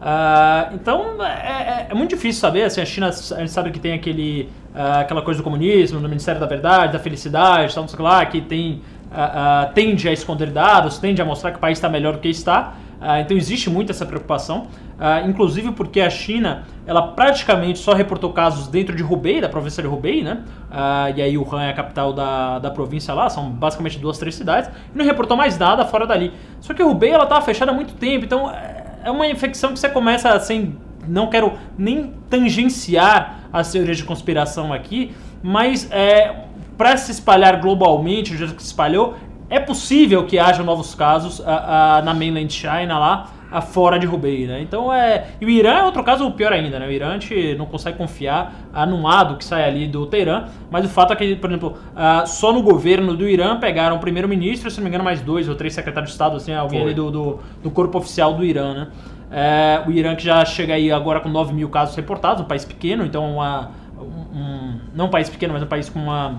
Ah, 0.01 0.69
então, 0.73 1.23
é, 1.23 1.27
é- 1.27 1.87
é 1.89 1.93
muito 1.93 2.11
difícil 2.11 2.39
saber. 2.39 2.63
Assim, 2.63 2.81
a 2.81 2.85
China, 2.85 3.07
a 3.07 3.11
gente 3.11 3.51
sabe 3.51 3.71
que 3.71 3.79
tem 3.79 3.93
aquele, 3.93 4.49
ah, 4.75 4.99
aquela 5.01 5.21
coisa 5.21 5.39
do 5.39 5.43
comunismo, 5.43 5.99
do 5.99 6.09
Ministério 6.09 6.39
da 6.39 6.47
Verdade, 6.47 6.93
da 6.93 6.99
Felicidade, 6.99 7.73
tal, 7.73 7.83
não 7.83 7.87
sei 7.87 7.99
lá, 7.99 8.25
que 8.25 8.41
tem 8.41 8.81
ah, 9.11 9.71
tende 9.73 10.07
a 10.09 10.13
esconder 10.13 10.51
dados, 10.51 10.97
tende 10.97 11.21
a 11.21 11.25
mostrar 11.25 11.51
que 11.51 11.57
o 11.57 11.61
país 11.61 11.77
está 11.77 11.87
melhor 11.89 12.13
do 12.13 12.19
que 12.19 12.29
está. 12.29 12.73
Então 13.19 13.37
existe 13.37 13.69
muito 13.69 13.91
essa 13.91 14.07
preocupação, 14.07 14.67
ah, 14.99 15.21
inclusive 15.21 15.71
porque 15.71 16.01
a 16.01 16.09
China 16.09 16.63
ela 16.85 17.01
praticamente 17.01 17.79
só 17.79 17.93
reportou 17.93 18.31
casos 18.33 18.67
dentro 18.67 18.95
de 18.95 19.03
Hubei, 19.03 19.41
da 19.41 19.49
província 19.49 19.83
de 19.83 19.89
Hubei, 19.89 20.23
né? 20.23 20.43
Ah, 20.71 21.11
e 21.15 21.21
aí 21.21 21.37
Wuhan 21.37 21.63
é 21.63 21.69
a 21.69 21.73
capital 21.73 22.13
da, 22.13 22.59
da 22.59 22.71
província 22.71 23.13
lá, 23.13 23.29
são 23.29 23.49
basicamente 23.49 23.99
duas, 23.99 24.17
três 24.17 24.35
cidades, 24.35 24.69
e 24.93 24.97
não 24.97 25.05
reportou 25.05 25.35
mais 25.35 25.57
nada 25.57 25.85
fora 25.85 26.07
dali. 26.07 26.33
Só 26.59 26.73
que 26.73 26.83
Hubei 26.83 27.11
ela 27.11 27.23
estava 27.23 27.41
fechada 27.41 27.71
há 27.71 27.73
muito 27.73 27.93
tempo, 27.93 28.25
então 28.25 28.49
é 28.49 28.77
é 29.07 29.11
uma 29.11 29.25
infecção 29.25 29.71
que 29.71 29.79
você 29.79 29.87
começa 29.87 30.31
assim, 30.31 30.75
não 31.07 31.27
quero 31.27 31.53
nem 31.77 32.13
tangenciar 32.29 33.39
as 33.53 33.71
teorias 33.71 33.95
de 33.95 34.03
conspiração 34.03 34.73
aqui, 34.73 35.15
mas 35.41 35.89
é, 35.91 36.43
para 36.77 36.97
se 36.97 37.11
espalhar 37.11 37.61
globalmente, 37.61 38.33
do 38.33 38.37
jeito 38.37 38.53
que 38.53 38.61
se 38.61 38.67
espalhou, 38.67 39.15
é 39.49 39.61
possível 39.61 40.25
que 40.25 40.37
haja 40.37 40.61
novos 40.61 40.93
casos 40.93 41.41
ah, 41.45 42.01
na 42.03 42.13
mainland 42.13 42.51
China 42.51 42.99
lá, 42.99 43.29
fora 43.61 43.97
de 43.97 44.07
Hubei, 44.07 44.45
né? 44.45 44.61
Então 44.61 44.93
é. 44.93 45.27
E 45.39 45.45
o 45.45 45.49
Irã 45.49 45.79
é 45.79 45.83
outro 45.83 46.03
caso 46.03 46.29
pior 46.31 46.51
ainda, 46.51 46.79
né? 46.79 46.87
O 46.87 46.91
Irã 46.91 47.09
a 47.09 47.13
gente 47.13 47.55
não 47.55 47.65
consegue 47.65 47.97
confiar 47.97 48.53
num 48.87 49.01
lado 49.01 49.37
que 49.37 49.45
sai 49.45 49.63
ali 49.63 49.87
do 49.87 50.05
Teherã, 50.05 50.45
mas 50.69 50.85
o 50.85 50.89
fato 50.89 51.13
é 51.13 51.15
que, 51.15 51.35
por 51.35 51.49
exemplo, 51.49 51.77
ah, 51.95 52.25
só 52.25 52.51
no 52.51 52.61
governo 52.61 53.15
do 53.15 53.27
Irã 53.27 53.57
pegaram 53.59 53.95
o 53.95 53.99
primeiro-ministro, 53.99 54.69
se 54.69 54.77
não 54.77 54.83
me 54.83 54.89
engano, 54.89 55.03
mais 55.03 55.21
dois 55.21 55.47
ou 55.47 55.55
três 55.55 55.73
secretários 55.73 56.09
de 56.09 56.13
Estado, 56.15 56.35
assim, 56.37 56.53
alguém 56.53 56.79
Foi. 56.81 56.87
ali 56.89 56.95
do, 56.95 57.09
do, 57.11 57.39
do 57.63 57.71
corpo 57.71 57.97
oficial 57.97 58.33
do 58.33 58.43
Irã, 58.43 58.73
né? 58.73 58.87
É, 59.29 59.81
o 59.85 59.91
Irã 59.91 60.15
que 60.15 60.23
já 60.23 60.43
chega 60.45 60.73
aí 60.73 60.91
agora 60.91 61.19
com 61.19 61.27
9 61.29 61.53
mil 61.53 61.69
casos 61.69 61.95
reportados, 61.95 62.41
um 62.43 62.47
país 62.47 62.63
pequeno, 62.63 63.05
então 63.05 63.33
uma, 63.35 63.71
um, 63.99 64.37
um- 64.39 64.79
não 64.95 65.05
um 65.07 65.09
país 65.09 65.29
pequeno, 65.29 65.53
mas 65.53 65.63
um 65.63 65.67
país 65.67 65.89
com 65.89 65.99
uma 65.99 66.35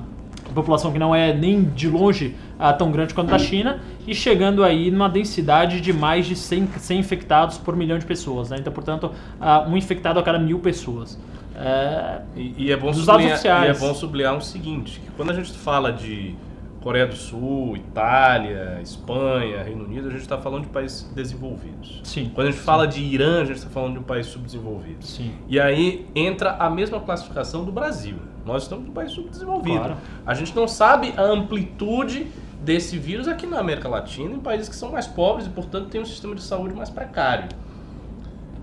população 0.54 0.92
que 0.92 0.98
não 0.98 1.14
é 1.14 1.32
nem 1.32 1.64
de 1.64 1.88
longe 1.88 2.34
ah, 2.58 2.72
tão 2.72 2.90
grande 2.90 3.14
quanto 3.14 3.34
a 3.34 3.38
China, 3.38 3.80
e 4.06 4.14
chegando 4.14 4.64
aí 4.64 4.90
numa 4.90 5.08
densidade 5.08 5.80
de 5.80 5.92
mais 5.92 6.26
de 6.26 6.36
100, 6.36 6.68
100 6.78 6.98
infectados 6.98 7.58
por 7.58 7.76
milhão 7.76 7.98
de 7.98 8.06
pessoas. 8.06 8.50
Né? 8.50 8.56
Então, 8.58 8.72
portanto, 8.72 9.12
ah, 9.40 9.66
um 9.68 9.76
infectado 9.76 10.18
a 10.18 10.22
cada 10.22 10.38
mil 10.38 10.58
pessoas. 10.58 11.18
É, 11.54 12.20
E, 12.36 12.54
e 12.56 12.72
é 12.72 12.76
bom 12.76 12.92
sublinhar, 12.92 13.44
e 13.44 13.68
é 13.68 13.74
bom 13.74 13.92
sublinhar 13.92 14.36
o 14.36 14.40
seguinte, 14.40 15.00
que 15.00 15.10
quando 15.16 15.30
a 15.30 15.34
gente 15.34 15.52
fala 15.52 15.92
de 15.92 16.36
Coreia 16.82 17.06
do 17.06 17.16
Sul, 17.16 17.76
Itália, 17.76 18.78
Espanha, 18.80 19.62
Reino 19.62 19.84
Unido, 19.84 20.08
a 20.08 20.10
gente 20.10 20.20
está 20.20 20.38
falando 20.38 20.62
de 20.62 20.70
países 20.70 21.02
desenvolvidos. 21.14 22.00
sim. 22.04 22.30
Quando 22.34 22.48
a 22.48 22.50
gente 22.50 22.62
fala 22.62 22.86
de 22.86 23.02
Irã, 23.02 23.42
a 23.42 23.44
gente 23.44 23.56
está 23.56 23.68
falando 23.68 23.94
de 23.94 23.98
um 23.98 24.04
país 24.04 24.26
subdesenvolvido. 24.26 25.04
Sim. 25.04 25.34
E 25.48 25.58
aí 25.58 26.06
entra 26.14 26.52
a 26.52 26.70
mesma 26.70 27.00
classificação 27.00 27.64
do 27.64 27.72
Brasil. 27.72 28.16
Nós 28.46 28.62
estamos 28.62 28.86
num 28.86 28.92
país 28.92 29.10
subdesenvolvido. 29.12 29.78
Claro. 29.78 29.96
A 30.24 30.34
gente 30.34 30.54
não 30.54 30.68
sabe 30.68 31.12
a 31.16 31.22
amplitude 31.22 32.28
desse 32.62 32.96
vírus 32.96 33.28
aqui 33.28 33.46
na 33.46 33.58
América 33.58 33.88
Latina, 33.88 34.34
em 34.34 34.40
países 34.40 34.68
que 34.68 34.76
são 34.76 34.90
mais 34.90 35.06
pobres 35.06 35.46
e, 35.46 35.50
portanto, 35.50 35.88
têm 35.88 36.00
um 36.00 36.06
sistema 36.06 36.34
de 36.34 36.42
saúde 36.42 36.74
mais 36.74 36.90
precário. 36.90 37.48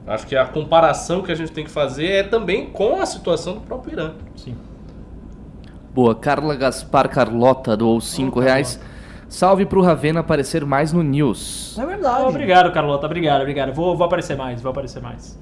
Acho 0.08 0.28
que 0.28 0.36
a 0.36 0.46
comparação 0.46 1.22
que 1.22 1.32
a 1.32 1.36
gente 1.36 1.52
tem 1.52 1.64
que 1.64 1.72
fazer 1.72 2.08
é 2.08 2.24
também 2.24 2.68
com 2.68 3.02
a 3.02 3.06
situação 3.06 3.56
do 3.56 3.62
próprio 3.62 3.94
Irã. 3.94 4.14
Sim. 4.36 4.56
Boa, 5.96 6.14
Carla 6.14 6.58
Gaspar 6.58 7.08
Carlota 7.08 7.78
doou 7.78 8.02
5 8.02 8.38
Ô, 8.38 8.42
reais. 8.42 8.78
Salve 9.30 9.66
pro 9.66 9.82
Ravena 9.82 10.20
aparecer 10.20 10.66
mais 10.66 10.92
no 10.92 11.02
News. 11.02 11.74
É 11.80 11.86
verdade. 11.86 12.26
Obrigado, 12.26 12.70
Carlota. 12.74 13.06
Obrigado, 13.06 13.40
obrigado. 13.40 13.74
Vou, 13.74 13.96
vou 13.96 14.06
aparecer 14.06 14.36
mais, 14.36 14.62
vou 14.62 14.72
aparecer 14.72 15.02
mais. 15.02 15.40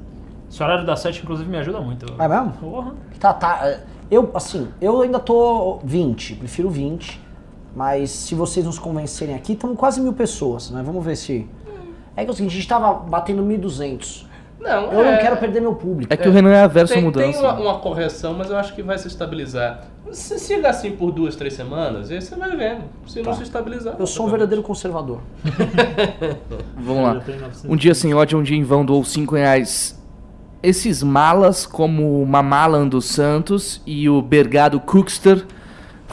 Esse 0.48 0.62
horário 0.62 0.86
da 0.86 0.96
7, 0.96 1.24
inclusive, 1.24 1.50
me 1.50 1.58
ajuda 1.58 1.82
muito. 1.82 2.06
É 2.22 2.28
mesmo? 2.28 2.52
Porra. 2.52 2.94
Tá, 3.20 3.34
tá. 3.34 3.62
é, 3.64 3.80
Eu, 4.12 4.30
assim, 4.36 4.68
eu 4.80 5.02
ainda 5.02 5.18
tô 5.18 5.80
20, 5.84 6.36
prefiro 6.36 6.70
20. 6.70 7.20
Mas 7.76 8.12
se 8.12 8.36
vocês 8.36 8.64
nos 8.64 8.78
convencerem 8.78 9.34
aqui, 9.34 9.54
estamos 9.54 9.76
quase 9.76 10.00
mil 10.00 10.14
pessoas, 10.14 10.70
né? 10.70 10.84
Vamos 10.86 11.04
ver 11.04 11.16
se. 11.16 11.50
É 12.16 12.24
que 12.24 12.30
é 12.30 12.32
o 12.32 12.36
seguinte, 12.36 12.52
a 12.52 12.56
gente 12.58 12.68
tava 12.68 12.94
batendo 12.94 13.42
1.200. 13.42 14.28
Não, 14.64 14.92
Eu 14.94 15.04
não 15.04 15.12
é- 15.12 15.18
quero 15.18 15.36
perder 15.38 15.60
meu 15.62 15.76
público. 15.76 16.12
É 16.14 16.16
que 16.16 16.28
o 16.28 16.32
Renan 16.32 16.52
é 16.54 16.64
averso 16.64 16.94
à 16.94 16.96
Tem, 16.96 17.04
mudança. 17.04 17.32
tem 17.34 17.40
uma, 17.40 17.54
uma 17.60 17.80
correção, 17.80 18.34
mas 18.34 18.50
eu 18.50 18.56
acho 18.58 18.74
que 18.74 18.82
vai 18.82 18.98
se 18.98 19.08
estabilizar. 19.08 19.84
Se 20.12 20.40
siga 20.40 20.70
assim 20.70 20.92
por 20.92 21.12
duas, 21.12 21.36
três 21.36 21.54
semanas, 21.54 22.10
aí 22.12 22.22
você 22.22 22.36
vai 22.36 22.56
vendo. 22.56 22.84
Se 23.08 23.18
não 23.22 23.26
Tá. 23.32 23.34
se 23.34 23.44
estabilizar. 23.44 23.96
Eu 24.00 24.08
sou 24.08 24.26
um 24.28 24.30
verdadeiro 24.30 24.64
conservador. 24.64 25.20
Vamos 26.78 27.04
lá. 27.04 27.14
Eu 27.16 27.22
tenho 27.22 27.40
900. 27.42 27.66
Um 27.66 27.76
dia 27.76 27.94
sem 27.96 28.14
ódio, 28.14 28.38
um 28.40 28.44
dia 28.44 28.58
em 28.58 28.64
vão, 28.64 28.86
doou 28.86 29.04
5 29.04 29.36
reais. 29.36 30.00
Esses 30.62 31.04
malas, 31.04 31.66
como 31.66 32.22
o 32.22 32.26
Mamalan 32.26 32.88
dos 32.88 33.06
Santos 33.06 33.82
e 33.86 34.08
o 34.10 34.22
Bergado 34.22 34.80
Cookster, 34.80 35.46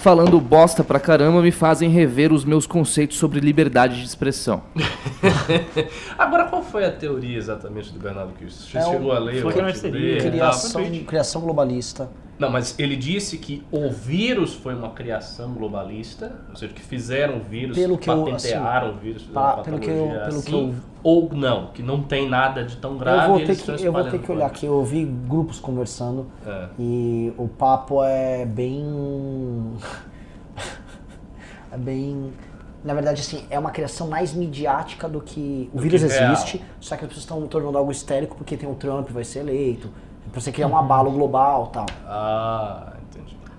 falando 0.00 0.40
bosta 0.40 0.82
pra 0.82 0.98
caramba, 0.98 1.40
me 1.42 1.50
fazem 1.52 1.90
rever 1.90 2.32
os 2.32 2.44
meus 2.44 2.66
conceitos 2.66 3.18
sobre 3.18 3.38
liberdade 3.38 4.00
de 4.00 4.06
expressão. 4.06 4.62
Agora, 6.18 6.46
qual 6.46 6.62
foi 6.62 6.84
a 6.84 6.90
teoria 6.92 7.36
exatamente 7.36 7.92
do 7.92 7.98
Bernardo 7.98 8.32
Kirsten? 8.34 8.70
Você 8.70 8.78
É 8.78 8.86
o- 8.86 8.90
chegou 8.92 9.12
a 9.12 9.18
ler 9.18 9.42
foi 9.42 9.52
que 9.52 9.58
e 9.58 9.62
tal? 9.62 10.30
Criação, 10.30 10.82
tweet. 10.82 11.04
criação 11.04 11.40
globalista. 11.42 12.08
Não, 12.38 12.48
mas 12.50 12.74
ele 12.78 12.96
disse 12.96 13.36
que 13.36 13.62
o 13.70 13.90
vírus 13.90 14.54
foi 14.54 14.74
uma 14.74 14.88
criação 14.90 15.52
globalista, 15.52 16.32
ou 16.48 16.56
seja, 16.56 16.72
que 16.72 16.80
fizeram 16.80 17.36
o 17.36 17.40
vírus, 17.40 17.76
Pelo 17.76 17.98
que 17.98 18.08
eu, 18.08 18.24
patentearam 18.24 18.88
assim, 18.88 18.96
o 18.96 19.00
vírus, 19.00 19.28
uma 19.28 19.56
pelo 19.62 19.78
que 19.78 19.90
eu- 19.90 19.94
patologia 20.06 20.20
pelo 20.24 20.42
que 20.42 20.48
assim, 20.48 20.68
eu- 20.68 20.74
ou 21.02 21.30
não, 21.32 21.68
que 21.68 21.82
não 21.82 22.02
tem 22.02 22.28
nada 22.28 22.64
de 22.64 22.76
tão 22.76 22.96
grave. 22.96 23.24
eu 23.24 23.28
vou, 23.28 23.46
ter 23.46 23.56
que, 23.56 23.86
eu 23.86 23.92
vou 23.92 24.04
ter 24.04 24.18
que 24.20 24.32
olhar 24.32 24.46
aqui. 24.46 24.66
Eu 24.66 24.74
ouvi 24.74 25.04
grupos 25.04 25.58
conversando. 25.58 26.26
É. 26.46 26.68
e 26.78 27.32
o 27.36 27.48
papo 27.48 28.02
é 28.02 28.44
bem. 28.44 29.74
é 31.72 31.76
bem. 31.76 32.32
Na 32.84 32.94
verdade, 32.94 33.20
assim, 33.20 33.44
é 33.50 33.58
uma 33.58 33.70
criação 33.70 34.08
mais 34.08 34.32
midiática 34.32 35.08
do 35.08 35.20
que. 35.20 35.70
O 35.72 35.76
Do 35.76 35.82
vírus 35.82 36.02
que 36.02 36.08
real. 36.08 36.32
existe, 36.32 36.64
só 36.80 36.96
que 36.96 37.04
as 37.04 37.08
pessoas 37.08 37.24
estão 37.24 37.46
tornando 37.46 37.76
algo 37.76 37.90
histérico 37.90 38.36
porque 38.36 38.56
tem 38.56 38.70
o 38.70 38.74
Trump, 38.74 39.10
vai 39.10 39.24
ser 39.24 39.40
eleito. 39.40 39.90
Você 40.32 40.52
criar 40.52 40.68
um 40.68 40.76
abalo 40.76 41.10
global 41.10 41.68
e 41.70 41.74
tal. 41.74 41.86
Ah. 42.06 42.89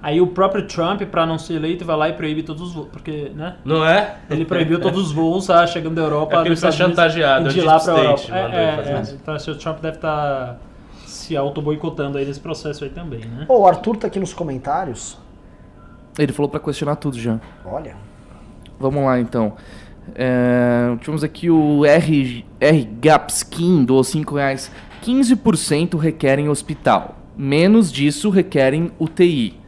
Aí 0.04 0.20
o 0.20 0.28
próprio 0.28 0.66
Trump, 0.66 1.04
pra 1.04 1.26
não 1.26 1.38
ser 1.38 1.56
eleito, 1.56 1.86
vai 1.86 1.96
lá 1.96 2.10
e 2.10 2.14
proíbe 2.14 2.42
todos 2.42 2.62
os 2.62 2.74
voos. 2.74 2.88
Porque, 2.90 3.32
né? 3.36 3.58
Não 3.64 3.86
é? 3.86 4.18
Ele 4.30 4.46
proibiu 4.46 4.80
todos 4.82 5.00
os 5.00 5.12
voos 5.12 5.50
ah, 5.50 5.66
chegando 5.68 5.96
da 5.96 6.02
Europa. 6.02 6.34
É 6.34 6.36
porque 6.38 6.50
ele 6.50 6.60
tá 6.60 6.68
Unidos 6.68 6.78
chantageado, 6.78 7.50
de 7.50 7.62
lá 7.62 7.80
pra 7.80 7.94
Europa. 7.94 8.24
É, 8.32 8.40
é, 8.40 8.94
é. 8.94 9.14
Então 9.14 9.36
acho 9.36 9.46
que 9.46 9.52
o 9.52 9.56
Trump 9.56 9.80
deve 9.80 9.98
estar 9.98 10.60
se 11.06 11.38
auto-boicotando 11.38 12.18
aí 12.18 12.26
nesse 12.26 12.40
processo 12.40 12.84
aí 12.84 12.90
também, 12.90 13.20
né? 13.20 13.46
Pô, 13.48 13.60
o 13.60 13.68
Arthur 13.68 13.98
tá 13.98 14.08
aqui 14.08 14.20
nos 14.20 14.34
comentários. 14.34 15.20
Ele 16.18 16.34
falou 16.34 16.50
pra 16.50 16.60
questionar 16.60 16.96
tudo 16.96 17.20
já. 17.20 17.40
Olha. 17.64 17.96
Vamos 18.80 19.04
lá 19.04 19.20
então. 19.20 19.54
É, 20.16 20.96
tivemos 21.00 21.24
aqui 21.24 21.50
o 21.50 21.86
R, 21.86 22.44
R 22.60 22.90
Gapskin 23.00 23.86
doou 23.86 24.04
5 24.04 24.36
reais. 24.36 24.72
15% 25.04 25.98
requerem 25.98 26.50
hospital. 26.50 27.18
Menos 27.38 27.92
disso 27.92 28.30
requerem 28.30 28.92
UTI. 29.00 29.61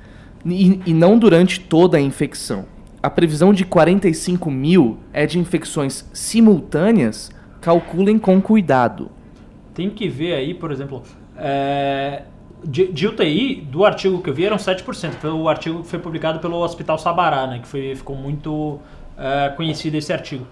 E, 0.45 0.81
e 0.85 0.93
não 0.93 1.17
durante 1.17 1.59
toda 1.59 1.97
a 1.97 2.01
infecção. 2.01 2.65
A 3.01 3.09
previsão 3.09 3.53
de 3.53 3.65
45 3.65 4.49
mil 4.49 4.97
é 5.11 5.25
de 5.25 5.37
infecções 5.37 6.09
simultâneas. 6.13 7.31
Calculem 7.59 8.17
com 8.17 8.41
cuidado. 8.41 9.11
Tem 9.73 9.89
que 9.89 10.07
ver 10.07 10.33
aí, 10.33 10.53
por 10.53 10.71
exemplo, 10.71 11.03
é, 11.37 12.23
de, 12.63 12.91
de 12.91 13.07
UTI, 13.07 13.55
do 13.55 13.85
artigo 13.85 14.21
que 14.21 14.29
eu 14.29 14.33
vi, 14.33 14.45
eram 14.45 14.57
7%. 14.57 15.11
Foi 15.13 15.31
o 15.31 15.49
artigo 15.49 15.81
que 15.81 15.87
foi 15.87 15.99
publicado 15.99 16.39
pelo 16.39 16.57
Hospital 16.57 16.97
Sabará, 16.97 17.47
né? 17.47 17.59
Que 17.59 17.67
foi, 17.67 17.95
ficou 17.95 18.15
muito 18.15 18.79
é, 19.17 19.49
conhecido 19.49 19.95
esse 19.95 20.13
artigo. 20.13 20.47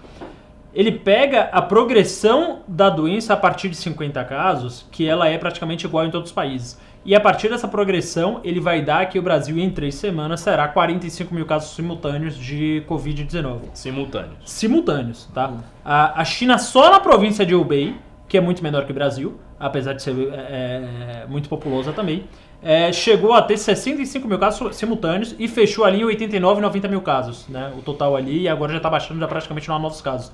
Ele 0.74 0.92
pega 0.92 1.44
a 1.52 1.60
progressão 1.60 2.60
da 2.66 2.88
doença 2.88 3.34
a 3.34 3.36
partir 3.36 3.68
de 3.68 3.76
50 3.76 4.24
casos, 4.24 4.86
que 4.90 5.06
ela 5.06 5.28
é 5.28 5.36
praticamente 5.36 5.86
igual 5.86 6.06
em 6.06 6.10
todos 6.10 6.30
os 6.30 6.34
países. 6.34 6.78
E 7.04 7.16
a 7.16 7.20
partir 7.20 7.48
dessa 7.48 7.66
progressão, 7.66 8.40
ele 8.44 8.60
vai 8.60 8.80
dar 8.80 9.06
que 9.06 9.18
o 9.18 9.22
Brasil, 9.22 9.58
em 9.58 9.70
três 9.70 9.96
semanas, 9.96 10.40
será 10.40 10.68
45 10.68 11.34
mil 11.34 11.44
casos 11.44 11.74
simultâneos 11.74 12.36
de 12.36 12.84
Covid-19 12.88 13.58
Simultâneos. 13.74 14.36
simultâneos, 14.44 15.28
tá? 15.34 15.52
A, 15.84 16.20
a 16.20 16.24
China 16.24 16.58
só 16.58 16.90
na 16.90 17.00
província 17.00 17.44
de 17.44 17.56
Hubei, 17.56 17.96
que 18.28 18.38
é 18.38 18.40
muito 18.40 18.62
menor 18.62 18.84
que 18.84 18.92
o 18.92 18.94
Brasil, 18.94 19.36
apesar 19.58 19.94
de 19.94 20.02
ser 20.02 20.14
é, 20.32 21.24
é, 21.24 21.26
muito 21.28 21.48
populosa 21.48 21.92
também, 21.92 22.24
é, 22.62 22.92
chegou 22.92 23.32
a 23.32 23.42
ter 23.42 23.56
65 23.56 24.28
mil 24.28 24.38
casos 24.38 24.76
simultâneos 24.76 25.34
e 25.40 25.48
fechou 25.48 25.84
ali 25.84 26.00
em 26.00 26.04
89, 26.04 26.60
90 26.60 26.86
mil 26.86 27.00
casos, 27.00 27.48
né? 27.48 27.72
O 27.76 27.82
total 27.82 28.14
ali, 28.14 28.42
e 28.42 28.48
agora 28.48 28.70
já 28.70 28.78
está 28.78 28.88
baixando, 28.88 29.18
já 29.18 29.26
praticamente 29.26 29.68
não 29.68 29.74
há 29.74 29.78
novos 29.80 30.00
casos. 30.00 30.30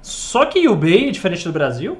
Só 0.00 0.44
que 0.44 0.68
Hubei, 0.68 1.10
diferente 1.10 1.44
do 1.44 1.52
Brasil, 1.52 1.98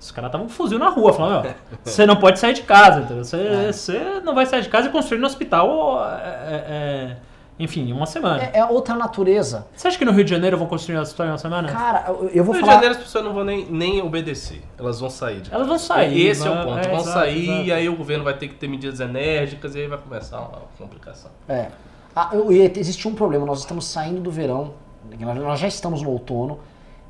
os 0.00 0.10
caras 0.10 0.28
estavam 0.28 0.46
com 0.46 0.52
um 0.52 0.54
fuzil 0.54 0.78
na 0.78 0.88
rua, 0.88 1.12
falando, 1.12 1.46
ó, 1.46 1.52
você 1.84 2.06
não 2.06 2.16
pode 2.16 2.38
sair 2.38 2.54
de 2.54 2.62
casa, 2.62 3.00
entendeu? 3.00 3.24
Você, 3.24 3.72
você 3.72 4.20
não 4.24 4.34
vai 4.34 4.46
sair 4.46 4.62
de 4.62 4.68
casa 4.68 4.88
e 4.88 4.92
construir 4.92 5.18
no 5.18 5.26
hospital, 5.26 6.04
é, 6.06 6.54
é, 6.66 7.16
enfim, 7.58 7.88
em 7.88 7.92
uma 7.92 8.06
semana. 8.06 8.40
É, 8.42 8.58
é 8.60 8.64
outra 8.64 8.94
natureza. 8.94 9.66
Você 9.74 9.88
acha 9.88 9.98
que 9.98 10.04
no 10.04 10.12
Rio 10.12 10.22
de 10.22 10.30
Janeiro 10.30 10.56
vão 10.56 10.68
construir 10.68 10.96
um 10.96 11.00
hospital 11.00 11.26
em 11.26 11.30
uma 11.30 11.38
semana? 11.38 11.68
Cara, 11.72 12.04
eu, 12.08 12.30
eu 12.32 12.44
vou 12.44 12.52
No 12.54 12.60
Rio 12.60 12.60
de 12.60 12.60
falar. 12.60 12.72
Janeiro 12.74 12.94
as 12.94 13.00
pessoas 13.02 13.24
não 13.24 13.34
vão 13.34 13.44
nem, 13.44 13.66
nem 13.66 14.00
obedecer. 14.00 14.62
Elas 14.78 15.00
vão 15.00 15.10
sair. 15.10 15.40
de 15.40 15.50
Elas 15.52 15.66
casa. 15.66 15.68
vão 15.68 15.78
sair, 15.78 16.26
Esse 16.28 16.46
é 16.46 16.50
o 16.50 16.54
vai- 16.54 16.64
ponto. 16.64 16.78
é, 16.78 16.82
vão 16.88 17.00
exato, 17.00 17.18
sair 17.18 17.44
exato. 17.50 17.62
e 17.64 17.72
aí 17.72 17.88
o 17.88 17.96
governo 17.96 18.22
vai 18.22 18.34
ter 18.34 18.46
que 18.48 18.54
ter 18.54 18.68
medidas 18.68 19.00
enérgicas 19.00 19.74
e 19.74 19.80
aí 19.80 19.86
vai 19.88 19.98
começar 19.98 20.38
uma 20.38 20.60
complicação. 20.78 21.30
É. 21.48 21.66
Ah, 22.14 22.30
eu- 22.32 22.52
existe 22.52 23.06
um 23.08 23.14
problema, 23.14 23.44
nós 23.44 23.58
estamos 23.60 23.86
saindo 23.86 24.20
do 24.20 24.30
verão, 24.30 24.74
nós 25.18 25.58
já 25.58 25.66
estamos 25.66 26.00
no 26.02 26.10
outono, 26.10 26.60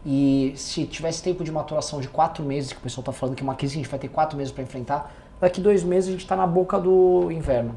e 0.06 0.52
se 0.56 0.84
tivesse 0.86 1.22
tempo 1.22 1.42
de 1.44 1.50
maturação 1.52 2.00
de 2.00 2.08
quatro 2.08 2.44
meses, 2.44 2.72
que 2.72 2.78
o 2.78 2.82
pessoal 2.82 3.02
está 3.02 3.12
falando 3.12 3.34
que 3.34 3.42
é 3.42 3.44
uma 3.44 3.54
crise 3.54 3.74
que 3.74 3.80
a 3.80 3.82
gente 3.82 3.90
vai 3.90 3.98
ter 4.00 4.08
quatro 4.08 4.36
meses 4.36 4.52
para 4.52 4.62
enfrentar, 4.62 5.12
daqui 5.40 5.60
dois 5.60 5.82
meses 5.84 6.08
a 6.08 6.12
gente 6.12 6.22
está 6.22 6.36
na 6.36 6.46
boca 6.46 6.78
do 6.78 7.30
inverno, 7.30 7.74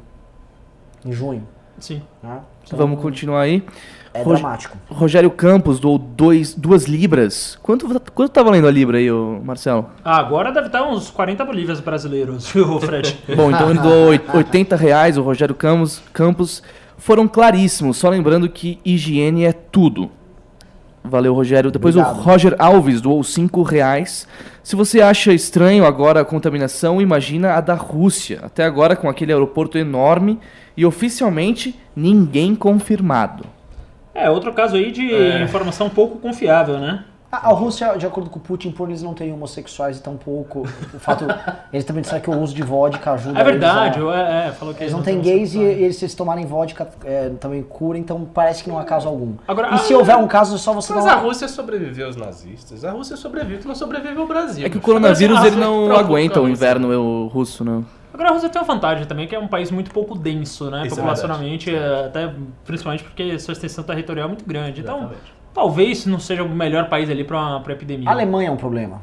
em 1.06 1.12
junho. 1.12 1.48
Sim. 1.80 2.02
Né? 2.22 2.40
Então, 2.66 2.78
Vamos 2.78 3.02
continuar 3.02 3.42
aí. 3.42 3.64
É 4.14 4.22
Rog- 4.24 4.34
dramático. 4.36 4.78
Rogério 4.90 5.32
Campos 5.32 5.80
doou 5.80 5.98
dois, 5.98 6.54
duas 6.54 6.84
libras. 6.84 7.58
Quanto, 7.64 7.88
quanto 8.12 8.30
tá 8.32 8.44
valendo 8.44 8.68
a 8.68 8.72
libra 8.72 8.98
aí, 8.98 9.10
Marcelo? 9.44 9.90
Ah, 10.04 10.18
agora 10.18 10.52
deve 10.52 10.68
estar 10.68 10.84
uns 10.84 11.10
40 11.10 11.44
bolívias 11.46 11.80
brasileiros, 11.80 12.48
viu, 12.52 12.80
Fred? 12.82 13.18
Bom, 13.36 13.50
então 13.50 13.70
ele 13.72 13.80
doou 13.80 14.10
oit- 14.10 14.22
80 14.36 14.76
reais, 14.76 15.18
o 15.18 15.24
Rogério 15.24 15.56
Campos, 15.56 16.02
Campos. 16.14 16.62
Foram 16.98 17.28
claríssimos, 17.28 17.98
só 17.98 18.10
lembrando 18.10 18.48
que 18.48 18.80
higiene 18.86 19.46
é 19.46 19.54
tudo. 19.54 20.12
Valeu, 21.04 21.34
Rogério. 21.34 21.72
Depois 21.72 21.96
Obrigado. 21.96 22.18
o 22.20 22.22
Roger 22.22 22.56
Alves 22.60 23.02
doou 23.02 23.24
5 23.24 23.64
reais. 23.64 24.28
Se 24.64 24.76
você 24.76 25.02
acha 25.02 25.34
estranho 25.34 25.86
agora 25.86 26.22
a 26.22 26.26
contaminação, 26.26 27.02
imagina 27.02 27.54
a 27.56 27.62
da 27.62 27.74
Rússia. 27.74 28.40
Até 28.44 28.64
agora 28.64 28.96
com 28.96 29.10
aquele 29.10 29.34
aeroporto 29.34 29.78
enorme 29.78 30.40
e 30.78 30.86
oficialmente 30.86 31.78
ninguém 31.96 32.54
confirmado. 32.56 33.44
É, 34.14 34.30
outro 34.30 34.54
caso 34.54 34.76
aí 34.76 34.92
de 34.92 35.12
É. 35.14 35.42
informação 35.44 35.90
pouco 35.90 36.20
confiável, 36.20 36.78
né? 36.78 37.04
A, 37.32 37.50
a 37.50 37.54
Rússia, 37.54 37.96
de 37.98 38.06
acordo 38.06 38.30
com 38.30 38.40
o 38.40 38.42
Putin, 38.42 38.72
por 38.72 38.90
eles 38.90 39.02
não 39.02 39.14
terem 39.14 39.32
homossexuais 39.34 39.98
e 39.98 40.02
tampouco. 40.02 40.68
O 40.94 41.00
fato. 41.00 41.26
eles 41.72 41.86
também 41.86 42.02
disseram 42.02 42.22
que 42.22 42.30
o 42.30 42.38
uso 42.40 42.54
de 42.54 42.62
vodka 42.62 43.14
ajuda. 43.14 43.40
É 43.40 43.44
verdade, 43.44 44.00
Eles, 44.00 44.10
a- 44.12 44.18
é, 44.18 44.48
é, 44.48 44.52
falou 44.52 44.74
que 44.74 44.84
eles 44.84 44.94
não 44.94 45.02
têm 45.02 45.22
gays 45.22 45.54
e, 45.54 45.60
e 45.60 45.64
eles, 45.64 45.96
se 45.96 46.06
eles 46.06 46.14
tomarem 46.16 46.46
vodka 46.46 46.88
é, 47.06 47.30
também 47.40 47.64
cura, 47.64 47.98
então 47.98 48.26
parece 48.34 48.64
que 48.64 48.70
não 48.70 48.78
há 48.78 48.84
caso 48.84 49.08
algum. 49.08 49.36
Agora, 49.48 49.76
e 49.76 49.78
se 49.80 49.94
houver 49.94 50.18
um 50.18 50.28
caso, 50.28 50.56
é 50.56 50.58
só 50.58 50.74
você 50.74 50.94
Mas 50.94 51.06
dar 51.06 51.14
a. 51.14 51.16
Rússia 51.18 51.48
sobreviveu 51.48 52.08
aos 52.08 52.16
nazistas. 52.18 52.84
A 52.84 52.92
Rússia 52.92 53.16
sobrevive, 53.16 53.66
não 53.68 53.76
sobrevive 53.76 54.20
ao 54.20 54.28
Brasil. 54.28 54.66
É 54.66 54.70
que 54.70 54.78
o 54.78 54.82
coronavírus 54.82 55.42
ele 55.44 55.56
não 55.56 55.96
aguenta 55.96 56.42
o 56.42 56.50
inverno 56.50 56.92
eu- 56.92 57.30
russo, 57.34 57.64
não. 57.64 57.86
Agora 58.14 58.30
a 58.30 58.34
Rússia 58.34 58.50
tem 58.50 58.62
uma 58.62 58.68
vantagem 58.68 59.06
também, 59.06 59.26
que 59.26 59.34
é 59.34 59.40
um 59.40 59.48
país 59.48 59.72
muito 59.72 59.90
pouco 59.92 60.18
denso, 60.18 60.70
né? 60.70 60.86
Isso 60.86 60.96
é 60.96 60.98
populacionalmente, 60.98 61.74
é, 61.74 62.06
até 62.08 62.34
principalmente 62.66 63.04
porque 63.06 63.40
sua 63.40 63.54
extensão 63.54 63.86
territorial 63.86 64.26
é 64.26 64.28
muito 64.28 64.44
grande. 64.46 64.82
Então, 64.82 64.98
Exatamente. 64.98 65.41
Talvez 65.54 66.06
não 66.06 66.20
seja 66.20 66.44
o 66.44 66.50
melhor 66.50 66.90
país 66.90 67.10
ali 67.10 67.24
para 67.24 67.62
epidemia. 67.70 68.10
A 68.10 68.14
Alemanha 68.14 68.50
é 68.50 68.52
um 68.52 68.58
problema. 68.58 69.02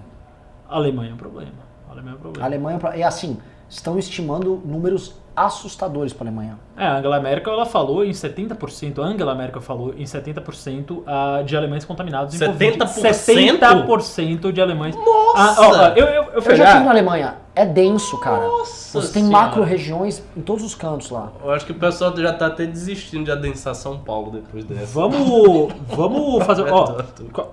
A 0.69 0.77
Alemanha 0.77 1.11
é 1.11 1.15
um 1.15 1.17
problema. 1.17 1.53
A 1.89 1.93
Alemanha 1.93 2.13
é 2.13 2.17
um 2.17 2.19
A 2.19 2.21
problema. 2.21 2.47
Alemanha 2.47 2.79
é 2.83 2.87
um 2.87 2.93
é 2.93 3.03
assim, 3.03 3.39
estão 3.69 3.99
estimando 3.99 4.61
números 4.65 5.15
assustadores 5.37 6.13
para 6.13 6.27
a 6.27 6.31
Alemanha. 6.31 6.59
É, 6.77 6.85
a 6.85 6.99
Angela 6.99 7.21
Merkel 7.21 7.53
ela 7.53 7.67
falou 7.67 8.05
em 8.05 8.11
70%, 8.11 8.99
a 8.99 9.07
Angela 9.07 9.35
Merkel 9.35 9.63
falou 9.63 9.95
em 9.97 10.05
70% 10.05 11.03
ah, 11.07 11.43
de 11.45 11.57
alemães 11.57 11.85
contaminados 11.85 12.35
em 12.35 12.45
Covid. 12.45 12.79
70%? 12.79 13.61
70% 13.61 14.53
de 14.53 14.61
alemães. 14.61 14.97
Nossa! 14.97 15.33
Ah, 15.37 15.57
ó, 15.59 15.89
eu, 15.97 16.07
eu, 16.07 16.25
eu 16.25 16.43
Eu 16.43 16.57
já 16.57 16.65
estive 16.65 16.85
na 16.85 16.91
Alemanha. 16.91 17.37
É 17.55 17.67
denso, 17.67 18.19
cara. 18.19 18.47
Nossa 18.47 19.01
Você 19.01 19.13
tem 19.13 19.25
Senhora. 19.25 19.47
macro-regiões 19.47 20.23
em 20.37 20.41
todos 20.41 20.65
os 20.65 20.77
cantos 20.77 21.11
lá. 21.11 21.33
Eu 21.43 21.51
acho 21.51 21.67
que 21.67 21.73
o 21.73 21.75
pessoal 21.75 22.17
já 22.17 22.33
tá 22.33 22.47
até 22.47 22.65
desistindo 22.65 23.25
de 23.25 23.33
adensar 23.33 23.75
São 23.75 23.99
Paulo 23.99 24.31
depois 24.31 24.65
dessa. 24.65 24.87
Vamos, 24.87 25.73
vamos 25.89 26.45
fazer. 26.45 26.71
Ó, 26.71 27.03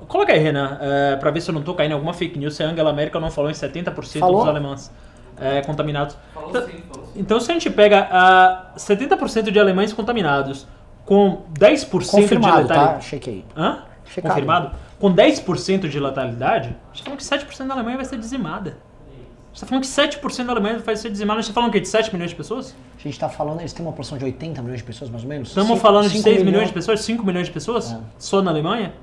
coloca 0.08 0.32
aí, 0.32 0.40
Renan, 0.40 0.78
é, 0.80 1.16
pra 1.16 1.32
ver 1.32 1.42
se 1.42 1.50
eu 1.50 1.54
não 1.56 1.64
tô 1.64 1.74
caindo 1.74 1.92
em 1.92 1.96
alguma 1.96 2.14
fake 2.14 2.38
news 2.38 2.56
se 2.56 2.64
a 2.64 2.68
Angela 2.68 2.94
Merkel 2.94 3.20
não 3.20 3.32
falou 3.32 3.50
em 3.50 3.54
70% 3.54 4.20
Falou? 4.20 4.40
dos 4.42 4.48
alemães 4.48 4.92
é, 5.40 5.62
contaminados. 5.62 6.18
Então, 6.50 6.68
então, 7.16 7.40
se 7.40 7.50
a 7.52 7.54
gente 7.54 7.70
pega 7.70 8.08
ah, 8.12 8.72
70% 8.78 9.52
de 9.52 9.60
alemães 9.60 9.94
contaminados 9.94 10.68
com 11.06 11.44
10% 11.58 12.00
de 12.04 12.10
Confirmado, 12.12 12.62
letalidade. 12.64 12.94
tá? 12.96 13.00
Chequei. 13.02 13.46
Hã? 13.56 13.80
Checado. 14.06 14.32
Confirmado? 14.32 14.72
Com 15.00 15.14
10% 15.14 15.88
de 15.90 16.00
letalidade, 16.00 16.70
a 16.92 16.96
gente 16.96 17.04
tá 17.04 17.04
falando 17.06 17.18
que 17.20 17.26
7% 17.56 17.68
da 17.68 17.74
Alemanha 17.74 17.98
vai 17.98 18.06
ser 18.06 18.18
dizimada. 18.18 18.72
A 18.72 19.48
gente 19.58 19.62
tá 19.62 19.68
falando 19.68 19.84
que 19.84 19.88
7% 19.90 20.46
da 20.46 20.52
Alemanha 20.52 20.80
vai 20.80 20.96
ser 20.98 21.10
dizimada. 21.10 21.40
A 21.40 21.42
gente 21.42 21.50
tá 21.52 21.54
falando 21.54 21.70
o 21.70 21.72
quê? 21.72 21.80
De 21.80 21.88
7 21.88 22.12
milhões 22.14 22.32
de 22.32 22.36
pessoas? 22.36 22.76
A 22.98 23.02
gente 23.02 23.18
tá 23.20 23.30
falando, 23.30 23.60
eles 23.62 23.72
têm 23.72 23.86
uma 23.86 23.94
porção 23.94 24.18
de 24.18 24.26
80 24.26 24.62
milhões 24.62 24.80
de 24.80 24.84
pessoas, 24.86 25.10
mais 25.10 25.24
ou 25.24 25.30
menos? 25.30 25.50
Estamos 25.50 25.70
Cinco- 25.70 25.82
falando 25.82 26.04
de 26.06 26.18
cinco 26.18 26.24
6 26.24 26.44
milhões 26.44 26.68
de 26.68 26.74
pessoas, 26.74 27.00
5 27.02 27.26
milhões 27.26 27.48
de 27.48 27.54
pessoas 27.54 27.94
É. 27.94 27.98
só 28.18 28.42
na 28.42 28.52
Alemanha. 28.52 28.94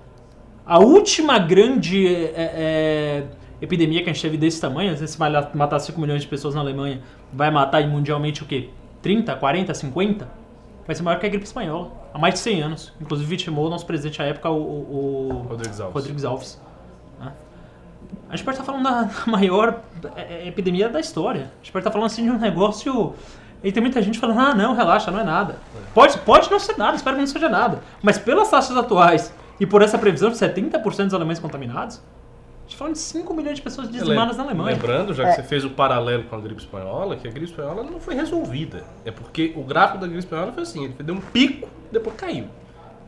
A 0.66 0.78
última 0.78 1.38
grande 1.38 2.06
é, 2.06 2.32
é, 2.36 3.24
epidemia 3.62 4.02
que 4.02 4.10
a 4.10 4.12
gente 4.12 4.20
teve 4.20 4.36
desse 4.36 4.60
tamanho, 4.60 4.96
se 4.96 5.16
vai 5.16 5.30
matar 5.54 5.78
5 5.78 6.00
milhões 6.00 6.22
de 6.22 6.28
pessoas 6.28 6.54
na 6.54 6.60
Alemanha, 6.60 7.00
vai 7.32 7.50
matar 7.50 7.86
mundialmente 7.86 8.42
o 8.42 8.46
quê? 8.46 8.70
30, 9.00 9.34
40, 9.36 9.72
50? 9.72 10.28
Vai 10.86 10.96
ser 10.96 11.02
maior 11.02 11.18
que 11.20 11.26
a 11.26 11.28
gripe 11.28 11.44
espanhola. 11.44 11.92
Há 12.12 12.18
mais 12.18 12.34
de 12.34 12.40
100 12.40 12.62
anos. 12.62 12.92
Inclusive 13.00 13.28
vitimou 13.28 13.66
o 13.66 13.70
nosso 13.70 13.86
presidente 13.86 14.20
à 14.20 14.24
época, 14.24 14.50
o, 14.50 14.56
o, 14.56 15.46
Rodrigues 15.48 15.80
Alves. 15.80 15.94
Rodrigues 15.94 16.24
Alves. 16.24 16.60
né? 17.20 17.32
A 18.28 18.36
gente 18.36 18.44
pode 18.44 18.58
estar 18.58 18.64
falando 18.64 18.82
da 18.84 19.10
maior 19.26 19.80
é, 20.16 20.44
é, 20.44 20.48
epidemia 20.48 20.88
da 20.88 20.98
história. 20.98 21.42
A 21.42 21.56
gente 21.62 21.72
pode 21.72 21.82
estar 21.82 21.90
falando 21.90 22.06
assim 22.06 22.24
de 22.24 22.30
um 22.30 22.38
negócio. 22.38 23.14
E 23.62 23.70
tem 23.70 23.80
muita 23.80 24.02
gente 24.02 24.18
falando, 24.18 24.40
ah, 24.40 24.54
não, 24.56 24.74
relaxa, 24.74 25.10
não 25.12 25.20
é 25.20 25.24
nada. 25.24 25.56
Pode, 25.94 26.18
pode 26.18 26.50
não 26.50 26.58
ser 26.58 26.76
nada, 26.76 26.96
espero 26.96 27.14
que 27.14 27.20
não 27.20 27.26
seja 27.28 27.48
nada. 27.48 27.78
Mas 28.02 28.18
pelas 28.18 28.50
taxas 28.50 28.76
atuais 28.76 29.32
e 29.60 29.66
por 29.66 29.82
essa 29.82 29.96
previsão 29.96 30.30
de 30.30 30.36
70% 30.36 31.04
dos 31.04 31.14
alemães 31.14 31.38
contaminados, 31.38 32.02
gente 32.72 32.76
falando 32.78 32.94
de 32.94 33.00
5 33.00 33.34
milhões 33.34 33.56
de 33.56 33.62
pessoas 33.62 33.90
dizimadas 33.90 34.36
na 34.36 34.42
Alemanha. 34.44 34.74
Lembrando, 34.76 35.14
já 35.14 35.24
É. 35.24 35.30
que 35.30 35.36
você 35.36 35.42
fez 35.42 35.64
o 35.64 35.70
paralelo 35.70 36.24
com 36.24 36.36
a 36.36 36.40
gripe 36.40 36.60
espanhola, 36.60 37.16
que 37.16 37.28
a 37.28 37.30
gripe 37.30 37.46
espanhola 37.46 37.82
não 37.82 38.00
foi 38.00 38.14
resolvida. 38.14 38.84
É 39.04 39.10
porque 39.10 39.52
o 39.56 39.62
gráfico 39.62 39.98
da 39.98 40.06
gripe 40.06 40.20
espanhola 40.20 40.52
foi 40.52 40.62
assim, 40.62 40.84
ele 40.84 40.94
deu 41.02 41.14
um 41.14 41.20
pico, 41.20 41.68
depois 41.90 42.16
caiu. 42.16 42.46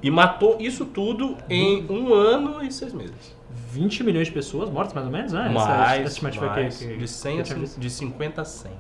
E 0.03 0.11
matou 0.11 0.57
isso 0.61 0.85
tudo 0.85 1.37
em 1.49 1.85
um 1.91 2.13
ano 2.13 2.63
e 2.63 2.71
seis 2.71 2.93
meses. 2.93 3.35
20 3.71 4.03
milhões 4.05 4.27
de 4.27 4.33
pessoas 4.33 4.69
mortas, 4.69 4.93
mais 4.93 5.07
ou 5.07 5.13
menos, 5.13 5.33
né? 5.33 5.43
Essa- 5.47 5.53
mais, 5.53 6.01
essa 6.01 6.09
estimativa 6.13 6.49
que- 6.49 6.61
mais, 6.61 6.77
que- 6.79 6.97
de, 6.97 7.09
100 7.09 7.43
que 7.43 7.53
a, 7.53 7.57
de 7.79 7.91
50 7.91 8.43
a 8.43 8.45
100. 8.45 8.71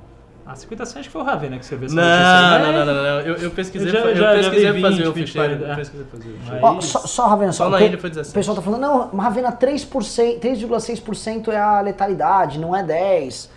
Ah, 0.47 0.55
50 0.55 0.85
100 0.85 1.01
acho 1.01 1.09
que 1.09 1.13
foi 1.13 1.23
o 1.23 1.25
Ravena 1.25 1.59
que 1.59 1.65
você 1.65 1.75
viu 1.75 1.87
essa 1.87 1.95
Não, 1.95 2.03
notícia 2.03 2.59
não, 2.59 2.73
né? 2.73 2.85
não, 2.85 2.85
não, 2.87 3.03
não, 3.03 3.21
Eu, 3.21 3.37
eu 3.37 3.51
pesquisei, 3.51 3.89
Eu 3.89 3.93
já- 3.93 3.99
eu 4.01 4.15
já- 4.15 4.37
já 4.43 4.51
pesquisei 4.51 4.81
fazer 4.83 4.97
20, 4.97 5.07
o 5.09 5.13
20, 5.13 5.27
ficheiro. 5.27 5.49
40, 5.49 5.65
Eu 5.65 5.73
é. 5.73 5.77
pesquisei 5.77 6.07
fazer 6.11 6.29
o 6.29 6.33
ficheiro. 6.39 6.61
Ó, 6.67 6.81
só, 6.83 6.99
só, 7.01 7.27
Ravena, 7.29 7.53
só, 7.53 7.65
Só 7.65 7.71
na 7.71 7.81
ilha 7.81 7.97
foi 7.99 8.11
17. 8.11 8.31
O 8.31 8.35
pessoal 8.35 8.55
tá 8.57 8.63
falando, 8.63 8.81
não, 8.83 9.09
Ravena, 9.19 9.51
3%, 9.53 10.39
3,6% 10.41 11.51
é 11.51 11.57
a 11.59 11.81
letalidade, 11.81 12.59
não 12.59 12.77
é 12.77 12.83
10%. 12.83 13.49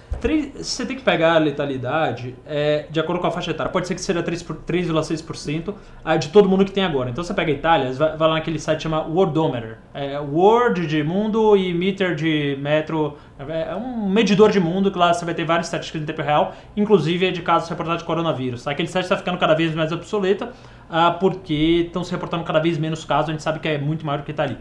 Você 0.56 0.86
tem 0.86 0.96
que 0.98 1.04
pegar 1.04 1.34
a 1.36 1.38
letalidade 1.38 2.36
é, 2.46 2.88
de 2.90 3.00
acordo 3.00 3.22
com 3.22 3.28
a 3.28 3.32
faixa 3.32 3.52
etária. 3.52 3.72
Pode 3.72 3.88
ser 3.88 3.94
que 3.96 4.02
seja 4.02 4.24
3 4.24 4.42
por- 4.42 4.56
3,6% 4.58 5.76
ah, 6.04 6.18
de 6.18 6.30
todo 6.30 6.50
mundo 6.50 6.66
que 6.66 6.72
tem 6.72 6.84
agora. 6.84 7.10
Então 7.10 7.24
você 7.24 7.34
pega 7.34 7.52
a 7.52 7.54
Itália, 7.54 7.94
vai, 7.94 8.18
vai 8.18 8.28
lá 8.28 8.34
naquele 8.36 8.58
site 8.60 8.84
chama 8.84 9.02
Worldometer. 9.06 9.78
É 9.94 10.20
Word 10.20 10.88
de 10.88 11.04
mundo 11.04 11.56
e 11.56 11.74
meter 11.74 12.16
de 12.16 12.58
metro. 12.60 13.16
É 13.48 13.76
um 13.76 14.10
medidor 14.10 14.52
de 14.52 14.60
mundo 14.60 14.92
que 14.92 14.98
lá 14.98 15.14
você 15.14 15.24
vai 15.24 15.36
ter 15.36 15.46
várias 15.46 15.68
estatísticas 15.68 16.02
em 16.02 16.06
tempo 16.06 16.22
real, 16.24 16.56
inclusive 16.76 17.32
de 17.32 17.42
casos 17.44 17.70
reportados 17.70 18.02
de 18.02 18.08
coronavírus. 18.08 18.64
tá? 18.64 18.72
Aquele 18.72 18.88
site 18.88 19.04
está 19.04 19.18
ficando 19.18 19.38
cada 19.38 19.54
vez 19.54 19.76
mais 19.76 19.92
obsoleto 19.92 20.48
ah, 20.90 21.12
porque 21.12 21.84
estão 21.86 22.04
se 22.04 22.12
reportando 22.12 22.44
cada 22.44 22.60
vez 22.60 22.78
menos 22.78 23.06
casos. 23.06 23.30
A 23.30 23.34
gente 23.34 23.44
sabe 23.44 23.60
que 23.60 23.68
é 23.68 23.78
muito 23.78 24.06
maior 24.06 24.18
do 24.20 24.24
que 24.24 24.32
está 24.32 24.44
ali. 24.44 24.58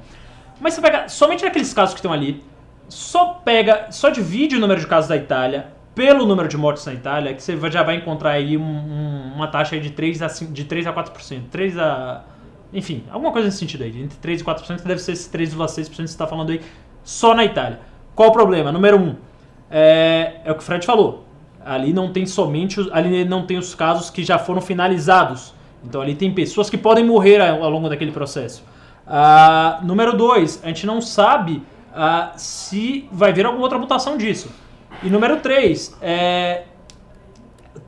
Mas 0.60 0.74
você 0.74 0.80
pega 0.80 1.08
somente 1.08 1.44
naqueles 1.44 1.72
casos 1.72 1.94
que 1.94 1.98
estão 2.00 2.12
ali, 2.12 2.42
só 2.88 3.40
pega, 3.44 3.86
só 3.90 4.08
divide 4.10 4.56
o 4.56 4.60
número 4.60 4.80
de 4.80 4.86
casos 4.86 5.08
da 5.08 5.16
Itália 5.16 5.68
pelo 5.94 6.26
número 6.26 6.46
de 6.48 6.56
mortes 6.58 6.84
na 6.84 6.92
Itália, 6.92 7.32
que 7.34 7.42
você 7.42 7.58
já 7.70 7.82
vai 7.82 7.96
encontrar 7.96 8.32
aí 8.32 8.56
um- 8.56 8.62
um- 8.62 9.32
uma 9.34 9.48
taxa 9.48 9.78
de 9.80 9.90
3 9.90 10.20
a, 10.22 10.28
5, 10.28 10.52
de 10.52 10.64
3 10.64 10.86
a 10.86 10.92
4%. 10.92 11.48
3 11.50 11.78
a. 11.78 12.22
Enfim, 12.72 13.04
alguma 13.10 13.32
coisa 13.32 13.46
nesse 13.46 13.58
sentido 13.58 13.82
aí. 13.84 14.02
Entre 14.02 14.18
3 14.18 14.40
e 14.40 14.44
4% 14.44 14.84
deve 14.86 15.00
ser 15.00 15.12
esse 15.12 15.30
3,6% 15.30 15.88
que 16.04 16.08
você 16.10 16.14
está 16.14 16.26
falando 16.26 16.50
aí 16.50 16.60
só 17.02 17.34
na 17.34 17.44
Itália. 17.44 17.80
Qual 18.14 18.28
o 18.28 18.32
problema? 18.32 18.70
Número 18.70 18.98
1. 18.98 19.02
Um, 19.02 19.14
é, 19.70 20.40
é 20.44 20.52
o 20.52 20.54
que 20.54 20.60
o 20.60 20.64
Fred 20.64 20.84
falou. 20.84 21.24
Ali 21.64 21.92
não 21.92 22.12
tem 22.12 22.26
somente. 22.26 22.78
os- 22.80 22.92
Ali 22.92 23.24
não 23.24 23.46
tem 23.46 23.56
os 23.56 23.74
casos 23.74 24.10
que 24.10 24.22
já 24.22 24.38
foram 24.38 24.60
finalizados. 24.60 25.54
Então 25.82 26.00
ali 26.02 26.14
tem 26.14 26.30
pessoas 26.32 26.68
que 26.68 26.76
podem 26.76 27.04
morrer 27.04 27.40
ao, 27.40 27.62
ao 27.64 27.70
longo 27.70 27.88
daquele 27.88 28.12
processo. 28.12 28.62
Ah, 29.06 29.80
número 29.82 30.16
2, 30.16 30.60
a 30.64 30.68
gente 30.68 30.84
não 30.86 31.00
sabe 31.00 31.62
se 32.36 33.08
vai 33.10 33.30
haver 33.30 33.46
alguma 33.46 33.64
outra 33.64 33.78
mutação 33.78 34.16
disso. 34.16 34.50
E 35.02 35.10
número 35.10 35.40
3, 35.40 35.96
é, 36.00 36.64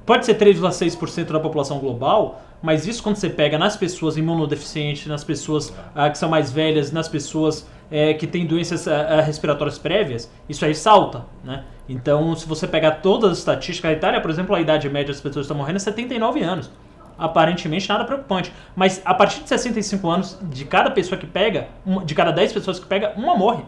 pode 0.05 0.27
ser 0.27 0.39
3,6% 0.39 1.33
da 1.33 1.41
população 1.41 1.79
global, 1.79 2.43
mas 2.63 2.87
isso 2.87 3.03
quando 3.03 3.17
você 3.17 3.31
pega 3.31 3.59
nas 3.59 3.77
pessoas 3.77 4.17
imunodeficientes, 4.17 5.07
nas 5.07 5.23
pessoas 5.23 5.73
ah, 5.95 6.11
que 6.11 6.19
são 6.19 6.29
mais 6.29 6.51
velhas, 6.51 6.91
nas 6.91 7.09
pessoas 7.09 7.69
eh, 7.91 8.15
que 8.15 8.27
têm 8.27 8.47
doenças 8.47 8.89
ah, 8.89 9.19
ah, 9.19 9.21
respiratórias 9.21 9.79
prévias, 9.79 10.31
isso 10.49 10.65
aí 10.65 10.75
salta, 10.75 11.25
né? 11.45 11.65
Então, 11.89 12.35
se 12.35 12.47
você 12.47 12.67
pegar 12.67 13.03
todas 13.03 13.33
as 13.33 13.39
estatísticas, 13.39 13.91
a 13.91 13.95
Itália, 13.95 14.21
por 14.21 14.31
exemplo, 14.31 14.55
a 14.55 14.61
idade 14.61 14.89
média 14.91 15.13
das 15.13 15.21
pessoas 15.21 15.47
que 15.47 15.53
estão 15.53 15.57
morrendo 15.57 15.77
é 15.77 15.81
79 15.81 16.43
anos. 16.43 16.71
Aparentemente 17.17 17.89
nada 17.89 18.05
preocupante. 18.05 18.53
Mas 18.77 19.01
a 19.05 19.15
partir 19.15 19.43
de 19.43 19.49
65 19.49 20.11
anos, 20.11 20.39
de 20.43 20.65
cada 20.67 20.91
pessoa 20.91 21.19
que 21.19 21.27
pega, 21.27 21.69
de 22.05 22.15
cada 22.15 22.31
10 22.31 22.53
pessoas 22.53 22.79
que 22.79 22.87
pega, 22.87 23.15
uma 23.17 23.35
morre. 23.35 23.63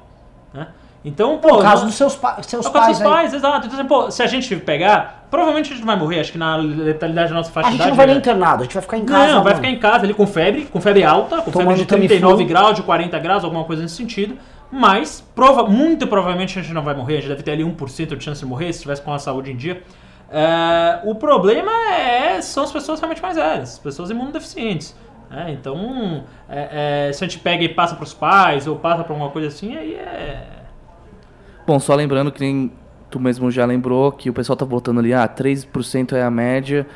Né? 0.53 0.67
Então, 1.05 1.39
pô. 1.39 1.57
No 1.57 1.63
caso 1.63 1.87
dos 1.87 1.95
seus, 1.95 2.15
pa 2.15 2.43
seus 2.43 2.67
é 2.67 2.71
pais 2.71 2.99
dos 2.99 3.07
aí. 3.07 3.13
pais, 3.13 3.35
exato. 3.35 3.67
Então, 3.67 3.79
assim, 3.79 3.89
pô, 3.89 4.11
se 4.11 4.23
a 4.23 4.27
gente 4.27 4.55
pegar, 4.57 5.27
provavelmente 5.31 5.73
a 5.73 5.77
gente 5.77 5.85
vai 5.85 5.97
morrer. 5.97 6.21
Acho 6.21 6.33
que 6.33 6.39
na 6.39 6.57
letalidade 6.57 7.31
da 7.31 7.37
nossa 7.37 7.51
faixa 7.51 7.69
A 7.69 7.73
gente 7.73 7.89
não 7.89 7.95
vai 7.95 8.07
né? 8.07 8.13
nem 8.13 8.21
internado, 8.21 8.61
a 8.61 8.65
gente 8.65 8.75
vai 8.75 8.83
ficar 8.83 8.99
em 8.99 9.05
casa. 9.07 9.35
Não, 9.35 9.43
vai 9.43 9.53
mano. 9.53 9.57
ficar 9.57 9.69
em 9.69 9.79
casa 9.79 10.05
ali 10.05 10.13
com 10.13 10.27
febre, 10.27 10.67
com 10.67 10.81
febre 10.81 11.03
alta, 11.03 11.41
com 11.41 11.51
Tomando 11.51 11.69
febre 11.69 11.83
de 11.83 11.87
39 11.87 12.35
Tamiflu. 12.35 12.49
graus, 12.49 12.77
de 12.77 12.83
40 12.83 13.19
graus, 13.19 13.45
alguma 13.45 13.65
coisa 13.65 13.83
nesse 13.83 13.97
sentido. 13.97 14.37
Mas, 14.71 15.25
prova, 15.35 15.65
muito 15.65 16.07
provavelmente 16.07 16.59
a 16.59 16.63
gente 16.63 16.75
não 16.75 16.83
vai 16.83 16.95
morrer. 16.95 17.15
A 17.15 17.21
gente 17.21 17.31
deve 17.31 17.43
ter 17.43 17.53
ali 17.53 17.65
1% 17.65 18.17
de 18.17 18.23
chance 18.23 18.41
de 18.41 18.47
morrer 18.47 18.67
se 18.67 18.81
estivesse 18.81 19.03
com 19.03 19.13
a 19.13 19.19
saúde 19.19 19.51
em 19.51 19.57
dia. 19.57 19.83
É, 20.31 21.01
o 21.05 21.15
problema 21.15 21.73
é, 21.93 22.41
são 22.41 22.63
as 22.63 22.71
pessoas 22.71 23.01
realmente 23.01 23.21
mais 23.21 23.37
velhas, 23.37 23.73
as 23.73 23.79
pessoas 23.79 24.11
imunodeficientes. 24.11 24.95
Né? 25.31 25.53
então, 25.53 26.25
é, 26.49 27.09
é, 27.09 27.13
se 27.13 27.25
a 27.25 27.29
gente 27.29 27.39
pega 27.39 27.63
e 27.63 27.69
passa 27.69 27.95
para 27.95 28.05
os 28.05 28.13
pais 28.13 28.67
ou 28.67 28.77
passa 28.77 29.05
para 29.05 29.13
alguma 29.13 29.31
coisa 29.31 29.49
assim, 29.49 29.77
aí 29.77 29.95
é. 29.95 30.47
Bom, 31.67 31.79
só 31.79 31.95
lembrando 31.95 32.33
que 32.33 32.41
nem 32.41 32.73
tu 33.11 33.21
mesmo 33.21 33.51
já 33.51 33.65
lembrou 33.65 34.13
que 34.13 34.29
o 34.29 34.33
pessoal 34.33 34.57
tá 34.57 34.65
voltando 34.65 35.01
ali, 35.01 35.13
ah, 35.15 35.29
3% 35.29 36.13
é 36.13 36.23
a 36.23 36.31
média. 36.31 36.87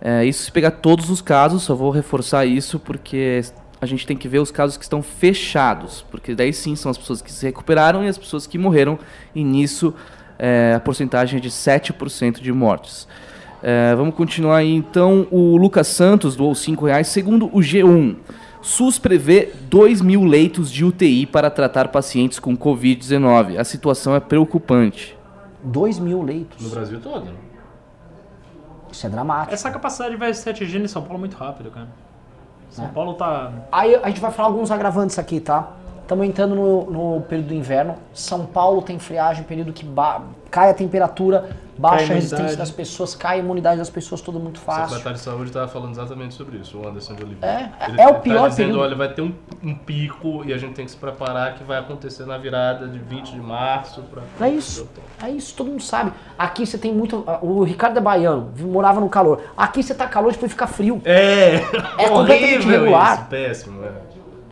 É, 0.00 0.24
isso 0.24 0.44
se 0.44 0.52
pegar 0.52 0.72
todos 0.72 1.10
os 1.10 1.20
casos, 1.20 1.62
só 1.62 1.74
vou 1.74 1.90
reforçar 1.90 2.44
isso 2.44 2.78
porque 2.78 3.40
a 3.80 3.86
gente 3.86 4.06
tem 4.06 4.16
que 4.16 4.28
ver 4.28 4.38
os 4.38 4.50
casos 4.50 4.76
que 4.76 4.84
estão 4.84 5.02
fechados, 5.02 6.04
porque 6.10 6.34
daí 6.34 6.52
sim 6.52 6.74
são 6.76 6.90
as 6.90 6.98
pessoas 6.98 7.20
que 7.20 7.30
se 7.30 7.44
recuperaram 7.46 8.04
e 8.04 8.08
as 8.08 8.18
pessoas 8.18 8.46
que 8.46 8.58
morreram, 8.58 8.98
e 9.34 9.44
nisso 9.44 9.94
é, 10.38 10.74
a 10.76 10.80
porcentagem 10.80 11.38
é 11.38 11.40
de 11.40 11.50
7% 11.50 12.40
de 12.40 12.52
mortes. 12.52 13.06
É, 13.68 13.96
vamos 13.96 14.14
continuar 14.14 14.58
aí 14.58 14.72
então. 14.72 15.26
O 15.28 15.56
Lucas 15.56 15.88
Santos 15.88 16.36
doou 16.36 16.54
5 16.54 16.86
reais. 16.86 17.08
Segundo 17.08 17.46
o 17.46 17.58
G1, 17.58 18.14
SUS 18.62 18.96
prevê 18.96 19.52
2 19.62 20.00
mil 20.02 20.22
leitos 20.22 20.70
de 20.70 20.84
UTI 20.84 21.26
para 21.26 21.50
tratar 21.50 21.88
pacientes 21.88 22.38
com 22.38 22.56
Covid-19. 22.56 23.58
A 23.58 23.64
situação 23.64 24.14
é 24.14 24.20
preocupante. 24.20 25.18
2 25.64 25.98
mil 25.98 26.22
leitos. 26.22 26.62
No 26.62 26.70
Brasil 26.70 27.00
todo. 27.00 27.26
Isso 28.92 29.04
é 29.04 29.10
dramático. 29.10 29.52
Essa 29.52 29.68
capacidade 29.68 30.14
vai 30.14 30.32
ser 30.32 30.50
atingida 30.50 30.84
em 30.84 30.88
São 30.88 31.02
Paulo 31.02 31.18
muito 31.18 31.36
rápido, 31.36 31.68
cara. 31.72 31.88
São 32.70 32.84
É. 32.84 32.88
Paulo 32.88 33.14
tá. 33.14 33.52
Aí 33.72 33.96
a 33.96 34.06
gente 34.06 34.20
vai 34.20 34.30
falar 34.30 34.48
alguns 34.48 34.70
agravantes 34.70 35.18
aqui, 35.18 35.40
tá? 35.40 35.70
Estamos 36.02 36.24
entrando 36.24 36.54
no, 36.54 36.90
no 37.16 37.20
período 37.22 37.48
do 37.48 37.54
inverno. 37.54 37.96
São 38.14 38.46
Paulo 38.46 38.80
tem 38.80 38.96
friagem, 39.00 39.42
período 39.42 39.72
que 39.72 39.84
ba- 39.84 40.22
cai 40.50 40.70
a 40.70 40.74
temperatura, 40.74 41.50
baixa 41.78 42.04
a 42.04 42.10
a 42.12 42.14
resistência 42.14 42.56
das 42.56 42.70
pessoas, 42.70 43.14
cai 43.14 43.36
a 43.36 43.40
imunidade 43.40 43.78
das 43.78 43.90
pessoas, 43.90 44.20
tudo 44.20 44.40
muito 44.40 44.56
O 44.56 44.60
fácil. 44.60 44.88
secretário 44.88 45.18
de 45.18 45.24
saúde 45.24 45.44
estava 45.50 45.68
falando 45.68 45.90
exatamente 45.92 46.34
sobre 46.34 46.58
isso, 46.58 46.78
o 46.78 46.88
Anderson 46.88 47.14
de 47.14 47.22
Oliveira. 47.24 47.72
É, 47.78 47.88
ele, 47.90 48.00
é 48.00 48.06
o 48.06 48.10
ele 48.10 48.18
pior 48.20 48.42
tá 48.42 48.48
dizendo, 48.48 48.66
período. 48.68 48.82
olha, 48.84 48.96
vai 48.96 49.08
ter 49.12 49.22
um, 49.22 49.34
um 49.62 49.74
pico 49.74 50.42
e 50.44 50.52
a 50.52 50.56
gente 50.58 50.74
tem 50.74 50.84
que 50.84 50.90
se 50.90 50.96
preparar 50.96 51.54
que 51.54 51.64
vai 51.64 51.78
acontecer 51.78 52.24
na 52.24 52.38
virada 52.38 52.86
de 52.88 52.98
20 52.98 53.32
de 53.32 53.40
março 53.40 54.02
para 54.02 54.46
É 54.46 54.50
isso. 54.50 54.88
É 55.22 55.28
isso, 55.30 55.54
todo 55.54 55.68
mundo 55.70 55.82
sabe. 55.82 56.12
Aqui 56.38 56.64
você 56.66 56.78
tem 56.78 56.92
muito. 56.94 57.24
O 57.42 57.62
Ricardo 57.64 57.98
é 57.98 58.00
baiano, 58.00 58.50
morava 58.58 59.00
no 59.00 59.08
calor. 59.08 59.42
Aqui 59.56 59.82
você 59.82 59.94
tá 59.94 60.06
calor, 60.06 60.32
depois 60.32 60.50
fica 60.52 60.66
frio. 60.66 61.00
É, 61.04 61.56
É 61.56 61.60
completamente 62.08 62.24
horrível 62.66 62.72
irregular. 62.80 63.14
isso, 63.20 63.24
péssimo. 63.28 63.84
É. 63.84 63.90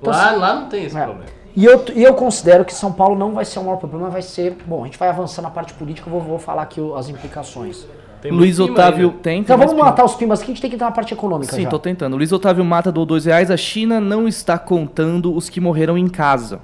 Então, 0.01 0.13
Lá, 0.13 0.29
assim, 0.31 0.39
lá 0.39 0.55
não 0.55 0.69
tem 0.69 0.85
esse 0.85 0.99
É. 0.99 1.05
problema. 1.05 1.31
E 1.57 1.65
eu, 1.65 1.85
e 1.95 2.03
eu 2.03 2.15
considero 2.15 2.65
que 2.65 2.75
São 2.75 2.93
Paulo 2.93 3.17
não 3.17 3.33
vai 3.33 3.45
ser 3.45 3.61
o 3.61 3.65
maior 3.65 3.77
problema, 3.77 4.11
vai 4.11 4.23
ser. 4.23 4.57
Bom, 4.67 4.83
a 4.83 4.87
gente 4.87 4.99
vai 4.99 5.09
avançando 5.09 5.45
na 5.45 5.51
parte 5.51 5.73
política, 5.75 6.09
eu 6.09 6.13
vou, 6.13 6.21
vou 6.21 6.39
falar 6.39 6.63
aqui 6.63 6.81
as 6.97 7.09
implicações. 7.09 7.87
Tem 8.21 8.33
Luiz 8.33 8.59
Otávio 8.59 9.09
ainda. 9.09 9.23
tem. 9.23 9.41
Então 9.41 9.59
vamos 9.59 9.75
matar 9.75 10.05
os 10.05 10.15
pimbas 10.15 10.41
aqui, 10.41 10.51
a 10.51 10.55
gente 10.55 10.63
tem 10.63 10.71
que 10.71 10.77
entrar 10.77 10.87
na 10.87 10.93
parte 10.93 11.13
econômica 11.13 11.55
Sim, 11.55 11.65
já. 11.65 11.69
tô 11.69 11.79
tentando. 11.79 12.17
Luiz 12.17 12.33
Otávio 12.33 12.65
Mata 12.65 12.91
doou 12.91 13.07
dois 13.07 13.27
reais. 13.27 13.51
A 13.51 13.57
China 13.57 14.01
não 14.01 14.27
está 14.27 14.59
contando 14.59 15.35
os 15.35 15.49
que 15.49 15.61
morreram 15.61 15.99
em 15.99 16.09
casa. 16.09 16.61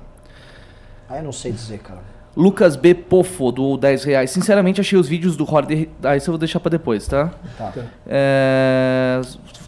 Ah, 1.08 1.18
eu 1.18 1.24
não 1.24 1.32
sei 1.32 1.52
dizer, 1.52 1.78
cara. 1.78 2.00
Lucas 2.36 2.76
B. 2.76 2.94
Pofo 2.94 3.50
doou 3.52 3.76
10 3.76 4.04
reais. 4.04 4.30
Sinceramente, 4.30 4.80
achei 4.80 4.98
os 4.98 5.08
vídeos 5.08 5.36
do 5.36 5.44
Horde. 5.44 5.90
Ah, 6.02 6.16
isso 6.16 6.30
eu 6.30 6.32
vou 6.32 6.38
deixar 6.38 6.60
pra 6.60 6.70
depois, 6.70 7.06
tá? 7.06 7.30
Tá. 7.58 7.72
É... 8.06 9.20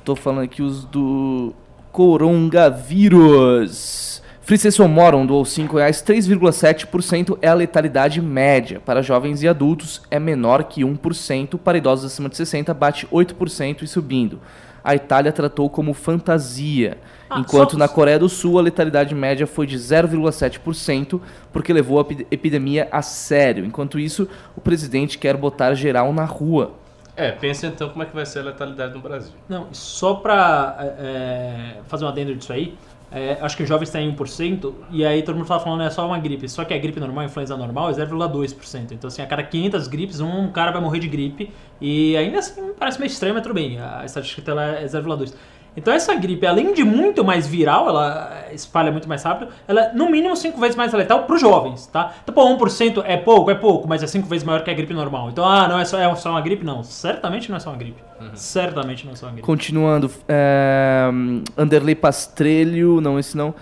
Tô 0.04 0.16
falando 0.16 0.44
aqui 0.44 0.62
os 0.62 0.84
do 0.84 1.52
coronavírus. 1.90 4.11
Fricesson 4.44 4.88
Moron 4.88 5.24
doou 5.24 5.44
5 5.44 5.76
reais. 5.76 6.02
3,7% 6.02 7.38
é 7.40 7.48
a 7.48 7.54
letalidade 7.54 8.20
média. 8.20 8.80
Para 8.84 9.00
jovens 9.02 9.42
e 9.42 9.48
adultos 9.48 10.02
é 10.10 10.18
menor 10.18 10.64
que 10.64 10.82
1%. 10.84 11.58
Para 11.58 11.78
idosos 11.78 12.12
acima 12.12 12.28
de 12.28 12.36
60 12.36 12.74
bate 12.74 13.06
8% 13.06 13.82
e 13.82 13.86
subindo. 13.86 14.40
A 14.84 14.96
Itália 14.96 15.30
tratou 15.30 15.70
como 15.70 15.94
fantasia. 15.94 16.98
Ah, 17.30 17.38
enquanto 17.38 17.72
só- 17.72 17.78
na 17.78 17.86
Coreia 17.86 18.18
do 18.18 18.28
Sul 18.28 18.58
a 18.58 18.62
letalidade 18.62 19.14
média 19.14 19.46
foi 19.46 19.64
de 19.64 19.78
0,7%, 19.78 21.20
porque 21.52 21.72
levou 21.72 21.98
a 21.98 22.02
epi- 22.02 22.26
epidemia 22.30 22.88
a 22.90 23.00
sério. 23.00 23.64
Enquanto 23.64 23.96
isso, 23.98 24.28
o 24.56 24.60
presidente 24.60 25.18
quer 25.18 25.36
botar 25.36 25.72
geral 25.74 26.12
na 26.12 26.24
rua. 26.24 26.72
É, 27.14 27.30
pensa 27.30 27.66
então 27.68 27.90
como 27.90 28.02
é 28.02 28.06
que 28.06 28.14
vai 28.14 28.26
ser 28.26 28.40
a 28.40 28.42
letalidade 28.42 28.92
no 28.94 29.00
Brasil. 29.00 29.32
Não, 29.48 29.68
só 29.72 30.14
pra 30.14 30.76
é, 30.98 31.74
fazer 31.86 32.04
um 32.04 32.08
adendo 32.08 32.34
disso 32.34 32.52
aí, 32.52 32.74
é, 33.14 33.36
acho 33.42 33.56
que 33.56 33.62
os 33.62 33.68
jovens 33.68 33.90
têm 33.90 34.14
1%, 34.14 34.72
e 34.90 35.04
aí 35.04 35.22
todo 35.22 35.36
mundo 35.36 35.46
tava 35.46 35.62
falando 35.62 35.82
é 35.82 35.90
só 35.90 36.06
uma 36.06 36.18
gripe. 36.18 36.48
Só 36.48 36.64
que 36.64 36.72
a 36.72 36.78
gripe 36.78 36.98
normal, 36.98 37.24
a 37.24 37.26
influenza 37.26 37.56
normal, 37.56 37.90
é 37.90 37.92
0,2%. 37.92 38.92
Então, 38.92 39.08
assim, 39.08 39.20
a 39.20 39.26
cada 39.26 39.42
500 39.42 39.86
gripes, 39.86 40.20
um 40.20 40.50
cara 40.50 40.70
vai 40.70 40.80
morrer 40.80 40.98
de 40.98 41.08
gripe. 41.08 41.52
E 41.80 42.16
ainda 42.16 42.38
assim, 42.38 42.72
parece 42.78 42.98
meio 42.98 43.10
estranho, 43.10 43.34
mas 43.34 43.42
tudo 43.42 43.54
bem. 43.54 43.78
A 43.78 44.04
estatística 44.04 44.40
dela 44.42 44.64
é 44.64 44.86
0,2%. 44.86 45.34
Então, 45.76 45.92
essa 45.92 46.14
gripe, 46.14 46.46
além 46.46 46.74
de 46.74 46.84
muito 46.84 47.24
mais 47.24 47.46
viral, 47.46 47.88
ela 47.88 48.44
espalha 48.52 48.92
muito 48.92 49.08
mais 49.08 49.22
rápido, 49.22 49.50
ela 49.66 49.82
é 49.82 49.92
no 49.94 50.10
mínimo 50.10 50.36
5 50.36 50.58
vezes 50.60 50.76
mais 50.76 50.92
letal 50.92 51.24
para 51.24 51.34
os 51.34 51.40
jovens, 51.40 51.86
tá? 51.86 52.12
Então, 52.22 52.34
pô, 52.34 52.46
1% 52.58 53.02
é 53.06 53.16
pouco, 53.16 53.50
é 53.50 53.54
pouco, 53.54 53.88
mas 53.88 54.02
é 54.02 54.06
5 54.06 54.28
vezes 54.28 54.44
maior 54.44 54.62
que 54.62 54.70
a 54.70 54.74
gripe 54.74 54.92
normal. 54.92 55.30
Então, 55.30 55.44
ah, 55.44 55.66
não 55.68 55.78
é 55.78 55.84
só, 55.84 55.98
é 55.98 56.14
só 56.14 56.30
uma 56.30 56.40
gripe? 56.40 56.64
Não, 56.64 56.82
certamente 56.82 57.48
não 57.48 57.56
é 57.56 57.60
só 57.60 57.70
uma 57.70 57.78
gripe. 57.78 58.02
Certamente 58.34 59.06
não 59.06 59.12
é 59.12 59.16
só 59.16 59.26
uma 59.26 59.32
gripe. 59.32 59.46
Continuando, 59.46 60.10
é, 60.28 61.08
Anderley 61.56 61.94
Pastrelho, 61.94 63.00
não, 63.00 63.18
esse 63.18 63.36
não. 63.36 63.54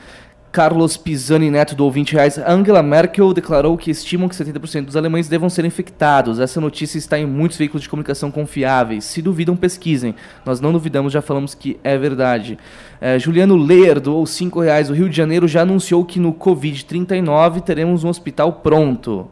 Carlos 0.52 0.96
Pisani 0.96 1.48
Neto 1.48 1.76
doou 1.76 1.92
20 1.92 2.12
reais. 2.14 2.36
Angela 2.38 2.82
Merkel 2.82 3.32
declarou 3.32 3.76
que 3.78 3.88
estimam 3.90 4.28
que 4.28 4.34
70% 4.34 4.86
dos 4.86 4.96
alemães 4.96 5.28
devam 5.28 5.48
ser 5.48 5.64
infectados. 5.64 6.40
Essa 6.40 6.60
notícia 6.60 6.98
está 6.98 7.16
em 7.18 7.24
muitos 7.24 7.56
veículos 7.56 7.82
de 7.84 7.88
comunicação 7.88 8.32
confiáveis. 8.32 9.04
Se 9.04 9.22
duvidam, 9.22 9.54
pesquisem. 9.56 10.14
Nós 10.44 10.60
não 10.60 10.72
duvidamos, 10.72 11.12
já 11.12 11.22
falamos 11.22 11.54
que 11.54 11.78
é 11.84 11.96
verdade. 11.96 12.58
É, 13.00 13.16
Juliano 13.18 13.56
Leer 13.56 14.00
doou 14.00 14.26
5 14.26 14.60
reais. 14.60 14.90
O 14.90 14.92
Rio 14.92 15.08
de 15.08 15.16
Janeiro 15.16 15.46
já 15.46 15.62
anunciou 15.62 16.04
que 16.04 16.18
no 16.18 16.32
Covid-39 16.34 17.60
teremos 17.60 18.02
um 18.02 18.08
hospital 18.08 18.54
pronto. 18.54 19.28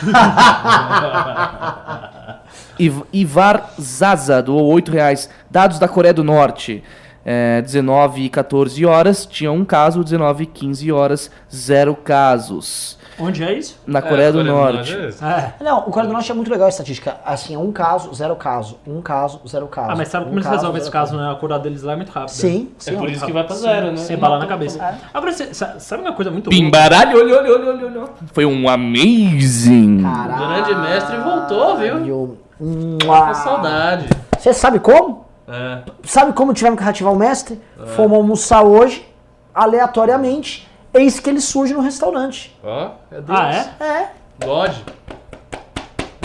Iv- 2.78 3.02
Ivar 3.12 3.74
Zaza 3.80 4.42
doou 4.42 4.64
8 4.72 4.92
reais. 4.92 5.28
Dados 5.50 5.78
da 5.78 5.88
Coreia 5.88 6.14
do 6.14 6.24
Norte. 6.24 6.82
É, 7.24 7.62
19 7.62 8.22
e 8.24 8.28
14 8.28 8.84
horas, 8.84 9.24
tinha 9.26 9.52
um 9.52 9.64
caso, 9.64 10.02
19 10.02 10.42
e 10.44 10.46
15 10.46 10.90
horas, 10.90 11.30
zero 11.54 11.94
casos. 11.94 12.98
Onde 13.18 13.44
é 13.44 13.52
isso? 13.52 13.78
Na 13.86 13.98
É, 13.98 14.02
Coreia 14.02 14.32
do 14.32 14.42
Norte. 14.42 14.92
é. 14.96 15.24
É. 15.24 15.52
Não, 15.62 15.80
o 15.80 15.82
Coreia 15.82 16.08
do 16.08 16.12
Norte 16.14 16.32
é 16.32 16.34
muito 16.34 16.50
legal 16.50 16.66
a 16.66 16.68
estatística. 16.70 17.16
Assim, 17.24 17.54
é 17.54 17.58
um 17.58 17.70
caso, 17.70 18.12
zero 18.14 18.34
caso. 18.34 18.78
Um 18.86 19.00
caso, 19.02 19.38
zero 19.46 19.66
caso. 19.68 19.90
Ah, 19.92 19.94
mas 19.96 20.08
sabe 20.08 20.24
como 20.24 20.34
Um 20.34 20.38
eles 20.40 20.48
resolvem 20.48 20.80
zero 20.80 20.82
esse 20.82 20.90
caso, 20.90 21.16
né? 21.16 21.30
A 21.30 21.34
cura 21.34 21.58
deles 21.58 21.82
lá 21.82 21.92
é 21.92 21.96
muito 21.96 22.10
rápida. 22.10 22.32
Sim, 22.32 22.70
sim. 22.78 22.94
É 22.94 22.98
por 22.98 23.08
isso 23.08 23.20
caso. 23.20 23.26
que 23.26 23.32
vai 23.32 23.44
pra 23.44 23.54
zero, 23.54 23.90
né? 23.92 23.96
Sem 23.98 24.16
bala 24.16 24.38
na 24.38 24.46
cabeça. 24.46 24.82
É. 24.82 24.94
Agora, 25.14 25.30
você- 25.30 25.52
sa- 25.54 25.78
sabe 25.78 26.02
uma 26.02 26.14
coisa 26.14 26.30
muito 26.30 26.46
louca? 26.50 26.56
Pimbaralho, 26.64 27.18
olha, 27.20 27.36
olha, 27.38 27.52
olha, 27.70 27.86
olha. 27.86 28.08
Foi 28.32 28.46
um 28.46 28.68
amazing. 28.68 30.02
Caralho. 30.02 30.32
O 30.44 30.48
grande 30.48 30.74
mestre 30.90 31.16
voltou, 31.18 31.76
viu? 31.76 32.38
Mua. 32.58 33.26
Com 33.28 33.34
saudade. 33.34 34.06
Você 34.38 34.52
sabe 34.54 34.80
como? 34.80 35.21
É. 35.52 35.82
Sabe 36.04 36.32
como 36.32 36.54
tivemos 36.54 36.78
que 36.78 36.84
reativar 36.84 37.12
o 37.12 37.16
mestre? 37.16 37.60
Fomos 37.94 38.16
almoçar 38.16 38.62
hoje, 38.62 39.06
aleatoriamente. 39.54 40.66
Eis 40.94 41.20
que 41.20 41.28
ele 41.28 41.40
surge 41.40 41.74
no 41.74 41.80
restaurante. 41.80 42.56
Ó, 42.64 42.90
é 43.10 43.20
Deus. 43.20 43.38
Ah, 43.38 43.74
é? 43.80 43.84
É. 43.84 44.10
God. 44.44 44.72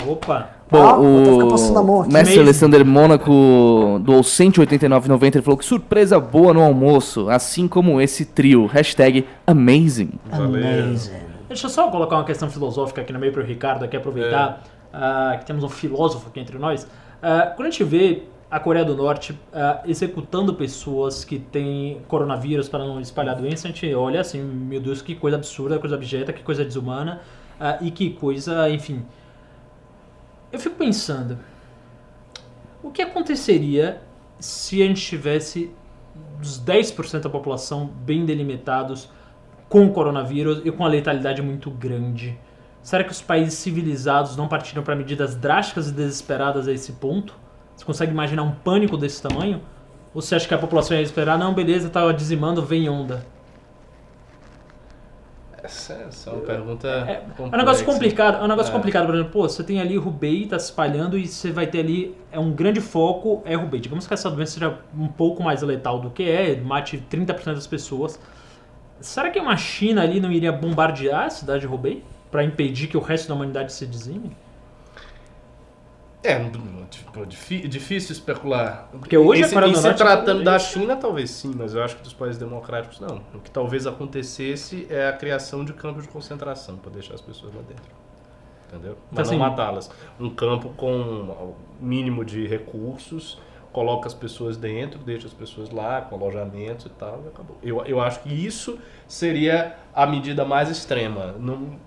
Opa. 0.06 0.50
Bom, 0.70 0.82
Ah, 0.82 0.98
o 0.98 2.02
mestre 2.02 2.20
Amazing. 2.20 2.40
Alexander 2.40 2.84
Mônaco 2.84 3.98
doou 4.02 4.20
189,90. 4.22 5.36
Ele 5.36 5.42
falou 5.42 5.56
que 5.56 5.64
surpresa 5.64 6.20
boa 6.20 6.52
no 6.52 6.62
almoço, 6.62 7.30
assim 7.30 7.66
como 7.66 8.00
esse 8.00 8.26
trio. 8.26 8.66
Hashtag 8.66 9.26
amazing. 9.46 10.10
Amazing. 10.30 11.28
Deixa 11.48 11.66
eu 11.66 11.70
só 11.70 11.90
colocar 11.90 12.16
uma 12.16 12.24
questão 12.24 12.50
filosófica 12.50 13.00
aqui 13.00 13.12
no 13.14 13.18
meio 13.18 13.32
pro 13.32 13.42
Ricardo, 13.42 13.84
aqui 13.84 13.96
aproveitar 13.96 14.62
ah, 14.92 15.36
que 15.38 15.46
temos 15.46 15.64
um 15.64 15.68
filósofo 15.70 16.28
aqui 16.28 16.40
entre 16.40 16.58
nós. 16.58 16.86
Ah, 17.22 17.52
quando 17.56 17.68
a 17.68 17.70
gente 17.70 17.84
vê 17.84 18.24
a 18.50 18.58
Coreia 18.58 18.84
do 18.84 18.96
Norte 18.96 19.38
ah, 19.52 19.82
executando 19.84 20.54
pessoas 20.54 21.24
que 21.24 21.38
têm 21.38 22.00
coronavírus 22.08 22.68
para 22.68 22.84
não 22.84 23.00
espalhar 23.00 23.36
doença, 23.36 23.68
a 23.68 23.70
gente 23.70 23.94
olha 23.94 24.20
assim, 24.20 24.42
meu 24.42 24.80
Deus, 24.80 25.02
que 25.02 25.14
coisa 25.14 25.36
absurda, 25.36 25.78
coisa 25.78 25.96
abjeta, 25.96 26.32
que 26.32 26.42
coisa 26.42 26.64
desumana 26.64 27.20
ah, 27.60 27.78
e 27.80 27.90
que 27.90 28.10
coisa, 28.10 28.70
enfim. 28.70 29.04
Eu 30.50 30.58
fico 30.58 30.76
pensando, 30.76 31.38
o 32.82 32.90
que 32.90 33.02
aconteceria 33.02 34.00
se 34.40 34.82
a 34.82 34.86
gente 34.86 35.02
tivesse 35.02 35.70
os 36.40 36.58
10% 36.60 37.20
da 37.20 37.28
população 37.28 37.86
bem 37.86 38.24
delimitados 38.24 39.10
com 39.68 39.84
o 39.84 39.92
coronavírus 39.92 40.62
e 40.64 40.72
com 40.72 40.84
a 40.84 40.88
letalidade 40.88 41.42
muito 41.42 41.70
grande? 41.70 42.38
Será 42.82 43.04
que 43.04 43.12
os 43.12 43.20
países 43.20 43.54
civilizados 43.54 44.36
não 44.36 44.48
partiram 44.48 44.82
para 44.82 44.96
medidas 44.96 45.34
drásticas 45.34 45.88
e 45.88 45.92
desesperadas 45.92 46.66
a 46.66 46.72
esse 46.72 46.92
ponto? 46.92 47.34
Você 47.78 47.84
consegue 47.84 48.10
imaginar 48.10 48.42
um 48.42 48.50
pânico 48.50 48.96
desse 48.96 49.22
tamanho? 49.22 49.62
Ou 50.12 50.20
você 50.20 50.34
acha 50.34 50.48
que 50.48 50.52
a 50.54 50.58
população 50.58 50.96
ia 50.96 51.02
esperar, 51.02 51.38
não, 51.38 51.54
beleza, 51.54 51.88
tá 51.88 52.10
dizimando, 52.10 52.60
vem 52.60 52.88
onda? 52.88 53.24
Essa, 55.62 55.92
é 56.26 56.32
uma 56.32 56.40
pergunta 56.42 56.88
É, 56.88 57.12
é 57.12 57.44
um 57.44 57.56
negócio 57.56 57.84
complicado, 57.86 58.40
é 58.40 58.44
um 58.44 58.48
negócio 58.48 58.70
É. 58.70 58.72
complicado, 58.72 59.06
por 59.06 59.14
exemplo, 59.14 59.32
pô, 59.32 59.48
você 59.48 59.62
tem 59.62 59.80
ali 59.80 59.96
Rubei, 59.96 60.46
tá 60.46 60.58
se 60.58 60.66
espalhando 60.66 61.16
e 61.16 61.28
você 61.28 61.52
vai 61.52 61.68
ter 61.68 61.80
ali, 61.80 62.16
é 62.32 62.38
um 62.38 62.50
grande 62.50 62.80
foco, 62.80 63.42
é 63.44 63.54
Rubei. 63.54 63.78
Digamos 63.78 64.08
que 64.08 64.14
essa 64.14 64.28
doença 64.28 64.54
seja 64.54 64.78
um 64.96 65.06
pouco 65.06 65.42
mais 65.42 65.62
letal 65.62 66.00
do 66.00 66.10
que 66.10 66.28
é, 66.28 66.56
mate 66.60 66.98
30% 67.08 67.54
das 67.54 67.66
pessoas. 67.66 68.18
Será 69.00 69.30
que 69.30 69.38
uma 69.38 69.56
China 69.56 70.02
ali 70.02 70.18
não 70.18 70.32
iria 70.32 70.50
bombardear 70.50 71.26
a 71.26 71.30
cidade 71.30 71.60
de 71.60 71.66
Rubei 71.68 72.02
para 72.30 72.42
impedir 72.42 72.88
que 72.88 72.96
o 72.96 73.00
resto 73.00 73.28
da 73.28 73.34
humanidade 73.34 73.72
se 73.72 73.86
dizime? 73.86 74.36
É, 76.22 76.36
tipo, 76.90 77.24
difí- 77.26 77.68
difícil 77.68 78.12
especular. 78.12 78.88
Porque 78.90 79.16
hoje 79.16 79.42
em, 79.42 79.44
a 79.44 79.48
se- 79.48 79.54
em 79.54 79.72
Norte- 79.72 79.96
tratando 79.96 80.42
da 80.42 80.58
China, 80.58 80.96
talvez 80.96 81.30
sim, 81.30 81.52
mas 81.56 81.74
eu 81.74 81.82
acho 81.82 81.96
que 81.96 82.02
dos 82.02 82.12
países 82.12 82.38
democráticos 82.38 82.98
não. 82.98 83.22
O 83.32 83.38
que 83.38 83.50
talvez 83.50 83.86
acontecesse 83.86 84.86
é 84.90 85.08
a 85.08 85.12
criação 85.12 85.64
de 85.64 85.72
campos 85.72 86.02
de 86.02 86.08
concentração 86.08 86.76
para 86.76 86.90
deixar 86.90 87.14
as 87.14 87.20
pessoas 87.20 87.54
lá 87.54 87.62
dentro. 87.68 87.84
Entendeu? 88.68 88.98
Mas 89.12 89.28
Assim- 89.28 89.38
não 89.38 89.48
matá-las. 89.48 89.90
Um 90.18 90.28
campo 90.30 90.70
com 90.70 90.90
o 91.00 91.56
mínimo 91.80 92.24
de 92.24 92.46
recursos, 92.46 93.40
coloca 93.72 94.08
as 94.08 94.14
pessoas 94.14 94.56
dentro, 94.56 94.98
deixa 94.98 95.26
as 95.28 95.32
pessoas 95.32 95.70
lá, 95.70 96.00
com 96.02 96.16
alojamentos 96.16 96.86
e 96.86 96.90
tal, 96.90 97.22
e 97.24 97.28
acabou. 97.28 97.56
Eu, 97.62 97.84
eu 97.86 98.00
acho 98.00 98.20
que 98.20 98.28
isso 98.34 98.76
seria 99.06 99.76
a 99.94 100.04
medida 100.04 100.44
mais 100.44 100.68
extrema. 100.68 101.34
Não, 101.38 101.78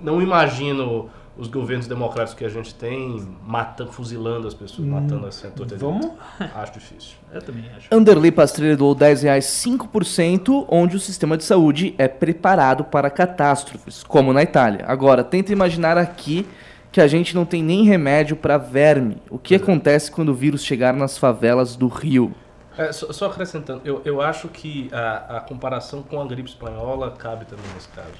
não 0.00 0.22
imagino 0.22 1.10
os 1.38 1.46
governos 1.46 1.86
democráticos 1.86 2.34
que 2.34 2.44
a 2.44 2.48
gente 2.48 2.74
tem 2.74 3.26
matando, 3.46 3.92
fuzilando 3.92 4.48
as 4.48 4.54
pessoas, 4.54 4.88
matando 4.88 5.24
assim 5.24 5.46
a 5.46 5.50
torta 5.50 5.74
e 5.74 5.76
a 5.76 5.78
Vamos? 5.78 6.10
Acho 6.54 6.72
difícil. 6.72 7.16
Eu 7.32 7.40
também 7.40 7.64
acho. 7.76 7.88
Anderli 7.92 8.32
Pastrelli 8.32 8.74
doou 8.74 8.94
10 8.94 9.22
reais 9.22 9.44
5%, 9.44 10.66
onde 10.68 10.96
o 10.96 11.00
sistema 11.00 11.36
de 11.36 11.44
saúde 11.44 11.94
é 11.96 12.08
preparado 12.08 12.84
para 12.84 13.08
catástrofes, 13.10 14.02
como 14.02 14.32
na 14.32 14.42
Itália. 14.42 14.84
Agora, 14.88 15.22
tenta 15.22 15.52
imaginar 15.52 15.96
aqui 15.96 16.46
que 16.90 17.00
a 17.00 17.06
gente 17.06 17.34
não 17.34 17.44
tem 17.44 17.62
nem 17.62 17.84
remédio 17.84 18.34
para 18.34 18.56
verme. 18.56 19.18
O 19.30 19.38
que 19.38 19.54
acontece 19.54 20.10
quando 20.10 20.30
o 20.30 20.34
vírus 20.34 20.64
chegar 20.64 20.94
nas 20.94 21.18
favelas 21.18 21.76
do 21.76 21.86
Rio? 21.86 22.34
É, 22.78 22.92
só, 22.92 23.12
só 23.12 23.26
acrescentando, 23.26 23.82
eu, 23.84 24.00
eu 24.04 24.22
acho 24.22 24.48
que 24.48 24.88
a, 24.92 25.38
a 25.38 25.40
comparação 25.40 26.02
com 26.02 26.20
a 26.20 26.24
gripe 26.24 26.48
espanhola 26.48 27.10
cabe 27.10 27.44
também 27.44 27.66
nesse 27.74 27.88
caso. 27.88 28.14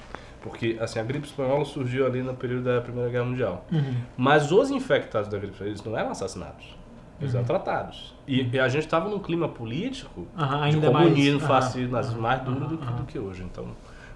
Porque 0.48 0.76
assim, 0.80 0.98
a 0.98 1.02
gripe 1.02 1.26
espanhola 1.26 1.64
surgiu 1.64 2.06
ali 2.06 2.22
no 2.22 2.34
período 2.34 2.64
da 2.64 2.80
Primeira 2.80 3.10
Guerra 3.10 3.24
Mundial. 3.24 3.66
Uhum. 3.70 3.94
Mas 4.16 4.50
os 4.50 4.70
infectados 4.70 5.28
da 5.28 5.38
gripe 5.38 5.52
espanhola, 5.52 5.70
eles 5.70 5.84
não 5.84 5.96
eram 5.96 6.10
assassinados. 6.10 6.76
Eles 7.20 7.34
eram 7.34 7.44
tratados. 7.44 8.14
E, 8.26 8.48
e 8.52 8.58
a 8.60 8.68
gente 8.68 8.84
estava 8.84 9.08
num 9.08 9.18
clima 9.18 9.48
político 9.48 10.26
de 10.36 10.44
ainda 10.44 10.90
mais. 10.90 11.08
comunismo, 11.08 11.38
aham, 11.38 11.48
fascismo, 11.48 11.92
nazismo, 11.92 12.20
mais 12.20 12.40
duro 12.42 12.66
do, 12.66 12.76
do 12.76 13.04
que 13.04 13.18
hoje. 13.18 13.42
Então, 13.42 13.66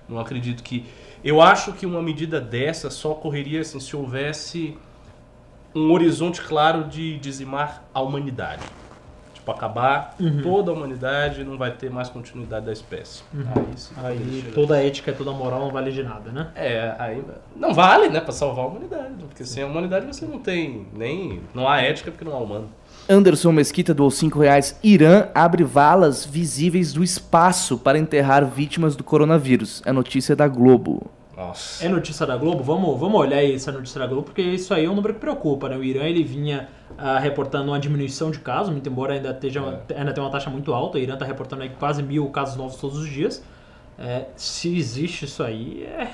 não 0.09 0.19
acredito 0.19 0.63
que... 0.63 0.87
Eu 1.25 1.41
acho 1.41 1.73
que 1.73 1.85
uma 1.85 2.03
medida 2.03 2.41
dessa 2.41 2.91
só 2.91 3.13
ocorreria 3.13 3.61
assim, 3.61 3.81
se 3.81 3.97
houvesse 3.97 4.77
um 5.75 5.91
horizonte 5.91 6.41
claro 6.43 6.85
de 6.85 7.19
dizimar 7.19 7.85
a 7.93 8.01
humanidade. 8.01 8.63
Tipo, 9.43 9.51
acabar 9.51 10.15
Uhum. 10.21 10.41
toda 10.41 10.71
a 10.71 10.75
humanidade 10.75 11.43
não 11.43 11.59
vai 11.59 11.73
ter 11.73 11.91
mais 11.91 12.09
continuidade 12.09 12.65
da 12.65 12.73
espécie. 12.73 13.25
Aí, 13.35 13.65
sim, 13.77 13.93
Uhum. 13.99 14.07
Aí 14.07 14.41
chega- 14.41 14.55
toda 14.55 14.77
a 14.77 14.87
ética 14.87 15.11
e 15.11 15.15
toda 15.15 15.31
a 15.31 15.33
moral 15.33 15.59
não 15.59 15.71
vale 15.73 15.91
de 15.91 16.01
nada, 16.01 16.31
né? 16.31 16.49
É, 16.55 16.95
aí 16.97 17.25
não 17.57 17.75
vale, 17.75 18.09
né, 18.09 18.21
pra 18.21 18.31
salvar 18.33 18.65
a 18.65 18.69
humanidade. 18.69 19.15
Porque 19.29 19.45
sem 19.45 19.65
a 19.65 19.67
humanidade 19.67 20.07
você 20.07 20.25
não 20.25 20.39
tem 20.39 20.87
nem... 20.95 21.41
Não 21.53 21.69
há 21.69 21.81
ética 21.83 22.13
porque 22.13 22.25
não 22.25 22.35
há 22.35 22.39
humano. 22.39 22.69
Anderson 23.09 23.51
Mesquita 23.51 23.93
doou 23.93 24.13
5 24.13 24.39
reais. 24.39 24.79
Irã 24.81 25.27
abre 25.35 25.65
valas 25.65 26.25
visíveis 26.25 26.93
do 26.93 27.03
espaço 27.03 27.77
para 27.77 27.99
enterrar 27.99 28.45
vítimas 28.47 28.95
do 28.95 29.03
coronavírus. 29.03 29.83
É 29.85 29.91
notícia 29.91 30.37
da 30.37 30.47
Globo. 30.47 31.11
Nossa. 31.37 31.85
É 31.85 31.89
notícia 31.89 32.27
da 32.27 32.37
Globo? 32.37 32.63
Vamos, 32.63 32.99
vamos 32.99 33.19
olhar 33.19 33.39
aí 33.39 33.55
essa 33.55 33.73
notícia 33.73 33.99
da 33.99 34.07
Globo, 34.07 34.25
porque 34.25 34.43
isso 34.43 34.73
aí 34.75 34.85
é 34.85 34.91
um 34.91 34.95
número 34.95 35.15
que 35.15 35.21
preocupa, 35.21 35.69
né? 35.69 35.77
O 35.77 35.83
Irã, 35.83 36.05
ele 36.05 36.23
vinha 36.23 36.69
ah, 36.99 37.19
reportando 37.19 37.71
uma 37.71 37.81
diminuição 37.81 38.31
de 38.31 38.39
casos, 38.39 38.71
muito 38.71 38.89
embora 38.89 39.15
ainda, 39.15 39.31
esteja, 39.31 39.61
ainda 39.95 40.13
tenha 40.13 40.25
uma 40.25 40.31
taxa 40.31 40.51
muito 40.51 40.75
alta. 40.75 40.99
O 40.99 41.01
Irã 41.01 41.15
está 41.15 41.25
reportando 41.25 41.63
aí 41.63 41.71
quase 41.71 42.03
mil 42.03 42.29
casos 42.31 42.57
novos 42.57 42.77
todos 42.77 42.99
os 42.99 43.09
dias. 43.09 43.43
É, 43.99 44.27
se 44.37 44.77
existe 44.77 45.25
isso 45.25 45.43
aí, 45.43 45.85
é... 45.85 46.11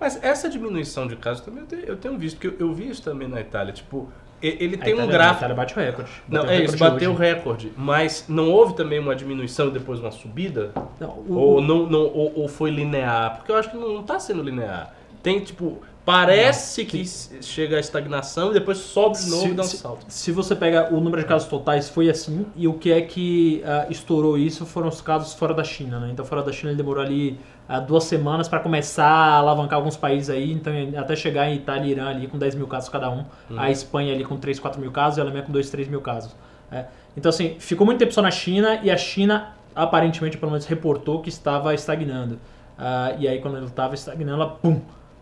Mas 0.00 0.22
essa 0.22 0.48
diminuição 0.48 1.08
de 1.08 1.16
casos 1.16 1.44
também 1.44 1.62
eu 1.62 1.66
tenho, 1.66 1.82
eu 1.84 1.96
tenho 1.96 2.18
visto, 2.18 2.36
porque 2.36 2.62
eu, 2.62 2.68
eu 2.68 2.72
vi 2.72 2.88
isso 2.88 3.02
também 3.02 3.26
na 3.26 3.40
Itália. 3.40 3.72
Tipo, 3.72 4.08
ele 4.42 4.76
A 4.76 4.84
tem 4.84 4.94
um 4.94 4.98
Itália- 4.98 5.02
A 5.04 5.06
gráfico. 5.06 5.38
Itália 5.38 5.56
bate 5.56 5.74
o 5.74 5.76
recorde. 5.80 6.10
Não, 6.28 6.40
Bateu 6.42 6.56
é 6.56 6.60
o 6.60 6.64
isso, 6.64 6.72
recorde 6.74 6.92
bateu 6.94 7.10
o 7.10 7.14
recorde. 7.14 7.72
Mas 7.76 8.24
não 8.28 8.50
houve 8.50 8.74
também 8.74 8.98
uma 8.98 9.14
diminuição 9.16 9.68
e 9.68 9.70
depois 9.72 9.98
uma 10.00 10.10
subida? 10.10 10.72
Não, 11.00 11.08
o- 11.10 11.34
Ou, 11.34 11.60
não, 11.60 11.86
não, 11.86 12.00
ou, 12.00 12.32
ou 12.40 12.48
foi 12.48 12.70
linear? 12.70 13.36
Porque 13.36 13.50
eu 13.52 13.56
acho 13.56 13.70
que 13.70 13.76
não, 13.76 13.92
não 13.94 14.02
tá 14.02 14.18
sendo 14.20 14.42
linear. 14.42 14.94
Tem, 15.22 15.40
tipo, 15.40 15.78
parece 16.08 16.86
que 16.86 17.04
chega 17.42 17.76
a 17.76 17.80
estagnação 17.80 18.50
e 18.50 18.54
depois 18.54 18.78
sobe 18.78 19.18
de 19.18 19.28
novo 19.28 19.48
e 19.48 19.52
dá 19.52 19.62
um 19.62 19.66
se, 19.66 19.76
salto. 19.76 20.06
se 20.08 20.32
você 20.32 20.56
pega 20.56 20.88
o 20.90 21.00
número 21.00 21.20
de 21.20 21.28
casos 21.28 21.46
totais, 21.46 21.90
foi 21.90 22.08
assim. 22.08 22.46
E 22.56 22.66
o 22.66 22.72
que 22.72 22.90
é 22.90 23.02
que 23.02 23.62
ah, 23.62 23.86
estourou 23.90 24.38
isso 24.38 24.64
foram 24.64 24.88
os 24.88 25.02
casos 25.02 25.34
fora 25.34 25.52
da 25.52 25.62
China, 25.62 26.00
né? 26.00 26.08
Então, 26.10 26.24
fora 26.24 26.42
da 26.42 26.50
China, 26.50 26.70
ele 26.70 26.78
demorou 26.78 27.04
ali 27.04 27.38
ah, 27.68 27.78
duas 27.78 28.04
semanas 28.04 28.48
para 28.48 28.58
começar 28.60 29.04
a 29.04 29.34
alavancar 29.34 29.76
alguns 29.76 29.98
países 29.98 30.30
aí. 30.30 30.50
Então, 30.50 30.72
até 30.96 31.14
chegar 31.14 31.46
em 31.50 31.56
Itália 31.56 31.86
e 31.86 31.90
Irã 31.90 32.08
ali 32.08 32.26
com 32.26 32.38
10 32.38 32.54
mil 32.54 32.66
casos 32.66 32.88
cada 32.88 33.10
um. 33.10 33.26
A 33.54 33.70
Espanha 33.70 34.14
ali 34.14 34.24
com 34.24 34.38
3, 34.38 34.58
4 34.58 34.80
mil 34.80 34.90
casos 34.90 35.18
e 35.18 35.20
a 35.20 35.24
Alemanha 35.24 35.44
com 35.44 35.52
2, 35.52 35.68
3 35.68 35.88
mil 35.88 36.00
casos. 36.00 36.34
É. 36.72 36.86
Então, 37.18 37.28
assim, 37.28 37.56
ficou 37.58 37.84
muito 37.84 37.98
tempo 37.98 38.14
só 38.14 38.22
na 38.22 38.30
China 38.30 38.80
e 38.82 38.90
a 38.90 38.96
China, 38.96 39.52
aparentemente, 39.74 40.38
pelo 40.38 40.52
menos, 40.52 40.64
reportou 40.64 41.20
que 41.20 41.28
estava 41.28 41.74
estagnando. 41.74 42.38
Ah, 42.78 43.14
e 43.18 43.28
aí, 43.28 43.40
quando 43.40 43.58
ele 43.58 43.66
estava 43.66 43.94
estagnando, 43.94 44.40
ela, 44.40 44.50
pum, 44.52 44.80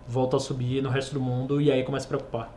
volta 0.08 0.36
a 0.36 0.40
subir 0.40 0.82
no 0.82 0.88
resto 0.88 1.14
do 1.14 1.20
mundo 1.20 1.60
e 1.60 1.70
aí 1.70 1.82
começa 1.82 2.06
a 2.06 2.08
preocupar. 2.08 2.52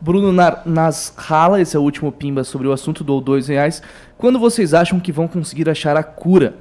Bruno 0.00 0.32
Nar 0.32 0.62
Nasralla, 0.66 1.60
esse 1.60 1.76
é 1.76 1.78
o 1.78 1.82
último 1.82 2.10
pimba 2.10 2.42
sobre 2.42 2.66
o 2.66 2.72
assunto, 2.72 3.04
doou 3.04 3.20
2 3.20 3.46
reais. 3.48 3.80
Quando 4.18 4.36
vocês 4.38 4.74
acham 4.74 4.98
que 4.98 5.12
vão 5.12 5.28
conseguir 5.28 5.70
achar 5.70 5.96
a 5.96 6.02
cura? 6.02 6.56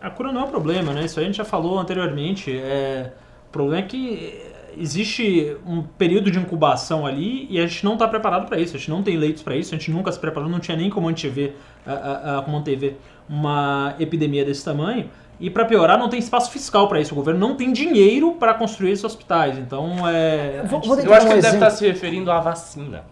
A 0.00 0.10
cura 0.10 0.32
não 0.32 0.40
é 0.40 0.44
o 0.44 0.48
problema, 0.48 0.92
né? 0.92 1.04
Isso 1.04 1.20
a 1.20 1.22
gente 1.22 1.36
já 1.36 1.44
falou 1.44 1.78
anteriormente. 1.78 2.50
É... 2.50 3.12
O 3.48 3.52
problema 3.52 3.84
é 3.84 3.86
que 3.86 4.36
existe 4.76 5.56
um 5.64 5.82
período 5.82 6.28
de 6.28 6.38
incubação 6.40 7.06
ali 7.06 7.46
e 7.48 7.60
a 7.60 7.66
gente 7.68 7.84
não 7.84 7.92
está 7.92 8.08
preparado 8.08 8.48
para 8.48 8.58
isso. 8.58 8.74
A 8.74 8.78
gente 8.78 8.90
não 8.90 9.00
tem 9.02 9.16
leitos 9.16 9.44
para 9.44 9.54
isso, 9.54 9.72
a 9.72 9.78
gente 9.78 9.92
nunca 9.92 10.10
se 10.10 10.18
preparou, 10.18 10.48
não 10.48 10.58
tinha 10.58 10.76
nem 10.76 10.90
como 10.90 11.08
antever, 11.08 11.54
a- 11.86 11.92
a- 11.92 12.38
a- 12.38 12.42
como 12.42 12.56
antever 12.56 12.96
uma 13.28 13.94
epidemia 14.00 14.44
desse 14.44 14.64
tamanho. 14.64 15.08
E 15.42 15.50
para 15.50 15.64
piorar, 15.64 15.98
não 15.98 16.08
tem 16.08 16.20
espaço 16.20 16.52
fiscal 16.52 16.86
para 16.88 17.00
isso. 17.00 17.12
O 17.12 17.16
governo 17.16 17.40
não 17.40 17.56
tem 17.56 17.72
dinheiro 17.72 18.34
para 18.38 18.54
construir 18.54 18.92
esses 18.92 19.04
hospitais. 19.04 19.58
Então, 19.58 20.08
é. 20.08 20.60
Eu 20.60 20.66
vou- 20.68 20.80
vou 20.80 20.96
Eu 21.00 21.00
acho 21.00 21.08
dar 21.10 21.18
que 21.20 21.26
um 21.26 21.32
ele 21.32 21.42
deve 21.42 21.48
exemplo. 21.48 21.66
estar 21.66 21.70
se 21.70 21.84
referindo 21.84 22.30
à 22.30 22.38
vacina. 22.38 23.02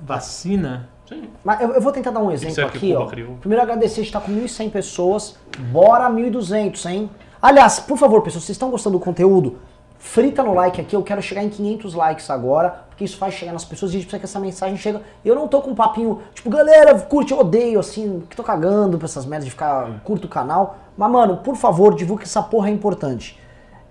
Vacina. 0.00 0.88
Sim. 1.08 1.24
Mas 1.44 1.60
eu, 1.60 1.70
eu 1.74 1.80
vou 1.80 1.92
tentar 1.92 2.10
dar 2.10 2.20
um 2.20 2.30
exemplo 2.30 2.60
é 2.60 2.68
que 2.68 2.76
aqui, 2.76 2.94
ó. 2.96 3.06
criou. 3.06 3.34
Primeiro 3.36 3.62
agradecer, 3.62 4.00
a 4.00 4.02
gente 4.04 4.12
tá 4.12 4.20
com 4.20 4.32
1.100 4.32 4.70
pessoas, 4.70 5.36
bora 5.70 6.08
1.200, 6.10 6.86
hein? 6.86 7.10
Aliás, 7.40 7.78
por 7.80 7.96
favor, 7.98 8.22
pessoas, 8.22 8.44
vocês 8.44 8.56
estão 8.56 8.70
gostando 8.70 8.98
do 8.98 9.04
conteúdo? 9.04 9.58
Frita 9.98 10.42
no 10.42 10.52
like 10.54 10.80
aqui, 10.80 10.96
eu 10.96 11.02
quero 11.04 11.22
chegar 11.22 11.44
em 11.44 11.48
500 11.48 11.94
likes 11.94 12.28
agora, 12.30 12.82
porque 12.88 13.04
isso 13.04 13.16
faz 13.16 13.34
chegar 13.34 13.52
nas 13.52 13.64
pessoas 13.64 13.92
e 13.92 13.96
a 13.96 13.98
gente 14.00 14.06
precisa 14.08 14.18
que 14.18 14.24
essa 14.26 14.40
mensagem 14.40 14.76
chegue. 14.76 14.98
Eu 15.24 15.36
não 15.36 15.46
tô 15.46 15.60
com 15.60 15.70
um 15.70 15.74
papinho, 15.76 16.20
tipo, 16.34 16.50
galera, 16.50 16.98
curte, 16.98 17.30
eu 17.32 17.38
odeio, 17.38 17.78
assim, 17.78 18.24
que 18.28 18.34
tô 18.34 18.42
cagando 18.42 18.98
pra 18.98 19.04
essas 19.04 19.24
merdas 19.24 19.44
de 19.44 19.52
ficar 19.52 20.00
curto 20.02 20.24
o 20.24 20.28
canal. 20.28 20.78
Mas, 20.96 21.10
mano, 21.10 21.38
por 21.38 21.56
favor, 21.56 21.94
divulgue 21.94 22.22
que 22.22 22.28
essa 22.28 22.42
porra 22.42 22.68
é 22.68 22.72
importante. 22.72 23.38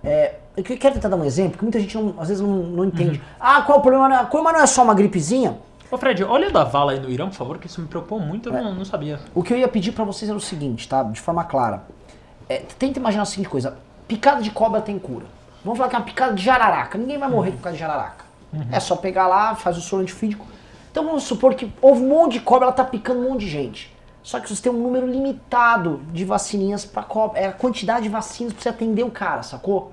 É, 0.04 0.36
eu 0.58 0.64
que- 0.64 0.78
quero 0.78 0.95
tentar 0.95 1.10
dar 1.10 1.16
um 1.18 1.24
exemplo, 1.24 1.58
que 1.58 1.64
muita 1.64 1.80
gente 1.80 1.97
não- 1.97 2.16
às 2.20 2.28
vezes 2.30 2.41
não, 2.41 2.49
não 2.49 2.86
entende. 2.86 3.22
Ah, 3.39 3.62
qual 3.62 3.78
é 3.78 3.80
o 3.80 3.82
problema? 3.84 4.20
A 4.20 4.26
coma 4.26 4.52
não 4.52 4.60
é 4.62 4.68
só 4.68 4.84
uma 4.84 4.93
gripezinha? 4.93 5.58
Ô 5.89 5.97
Fred, 5.97 6.24
olha 6.24 6.49
da 6.49 6.64
vala 6.64 6.93
aí 6.93 6.99
no 6.99 7.10
Irã, 7.10 7.28
por 7.28 7.36
favor, 7.36 7.58
que 7.58 7.68
isso 7.68 7.82
me 7.82 7.88
preocupou 7.88 8.20
muito, 8.20 8.49
eu 8.49 8.54
não, 8.64 8.74
não 8.76 8.86
sabia. 8.86 9.20
O 9.36 9.43
que 9.43 9.54
eu 9.54 9.58
ia 9.58 9.68
pedir 9.68 9.91
pra 9.91 10.06
vocês 10.06 10.30
era 10.30 10.38
o 10.38 10.41
seguinte, 10.41 10.88
tá? 10.88 11.04
De 11.04 11.20
forma 11.20 11.43
clara. 11.43 11.84
É, 12.47 12.58
tenta 12.80 12.97
imaginar 12.97 13.24
a 13.24 13.26
seguinte 13.26 13.49
coisa: 13.49 13.76
picada 14.08 14.41
de 14.41 14.49
cobra 14.52 14.80
tem 14.82 14.97
cura. 14.97 15.26
Vamos 15.64 15.78
falar 15.78 15.89
que 15.89 15.95
é 15.95 15.99
uma 15.99 16.06
picada 16.06 16.34
de 16.34 16.41
jararaca. 16.43 16.97
Ninguém 16.97 17.18
vai 17.18 17.30
morrer 17.30 17.52
com 17.52 17.58
picada 17.58 17.74
de 17.76 17.80
jararaca. 17.80 18.26
É 18.72 18.80
só 18.80 18.95
pegar 18.95 19.28
lá, 19.28 19.54
faz 19.56 19.78
o 19.78 19.82
soro 19.82 20.02
antifídico. 20.02 20.45
Então 20.91 21.06
vamos 21.06 21.24
supor 21.24 21.54
que 21.56 21.72
houve 21.82 22.02
um 22.04 22.08
monte 22.10 22.34
de 22.34 22.39
cobra, 22.41 22.66
ela 22.66 22.74
tá 22.74 22.84
picando 22.84 23.20
um 23.22 23.30
monte 23.30 23.41
de 23.41 23.49
gente. 23.49 23.95
Só 24.24 24.39
que 24.39 24.47
você 24.47 24.61
tem 24.61 24.72
um 24.72 24.82
número 24.82 25.07
limitado 25.07 26.01
de 26.11 26.24
vacininhas 26.24 26.86
pra 26.86 27.03
cobra. 27.03 27.39
É 27.39 27.47
a 27.47 27.51
quantidade 27.51 28.03
de 28.03 28.09
vacinas 28.09 28.53
pra 28.53 28.61
você 28.61 28.69
atender 28.69 29.03
o 29.03 29.11
cara, 29.11 29.41
sacou? 29.43 29.91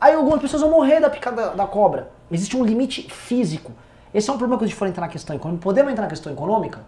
Aí 0.00 0.14
algumas 0.14 0.40
pessoas 0.40 0.62
vão 0.62 0.70
morrer 0.70 1.00
da 1.00 1.10
picada 1.10 1.50
da 1.50 1.66
cobra. 1.66 2.10
Existe 2.30 2.56
um 2.56 2.64
limite 2.64 3.02
físico. 3.10 3.72
Esse 4.12 4.30
é 4.30 4.32
um 4.32 4.36
problema 4.36 4.58
quando 4.58 4.66
a 4.66 4.68
gente 4.68 4.78
for 4.78 4.86
entrar 4.86 5.06
na 5.06 5.12
questão 5.12 5.34
econômica. 5.34 5.62
Podemos 5.62 5.90
entrar 5.90 6.04
na 6.04 6.10
questão 6.10 6.32
econômica? 6.32 6.80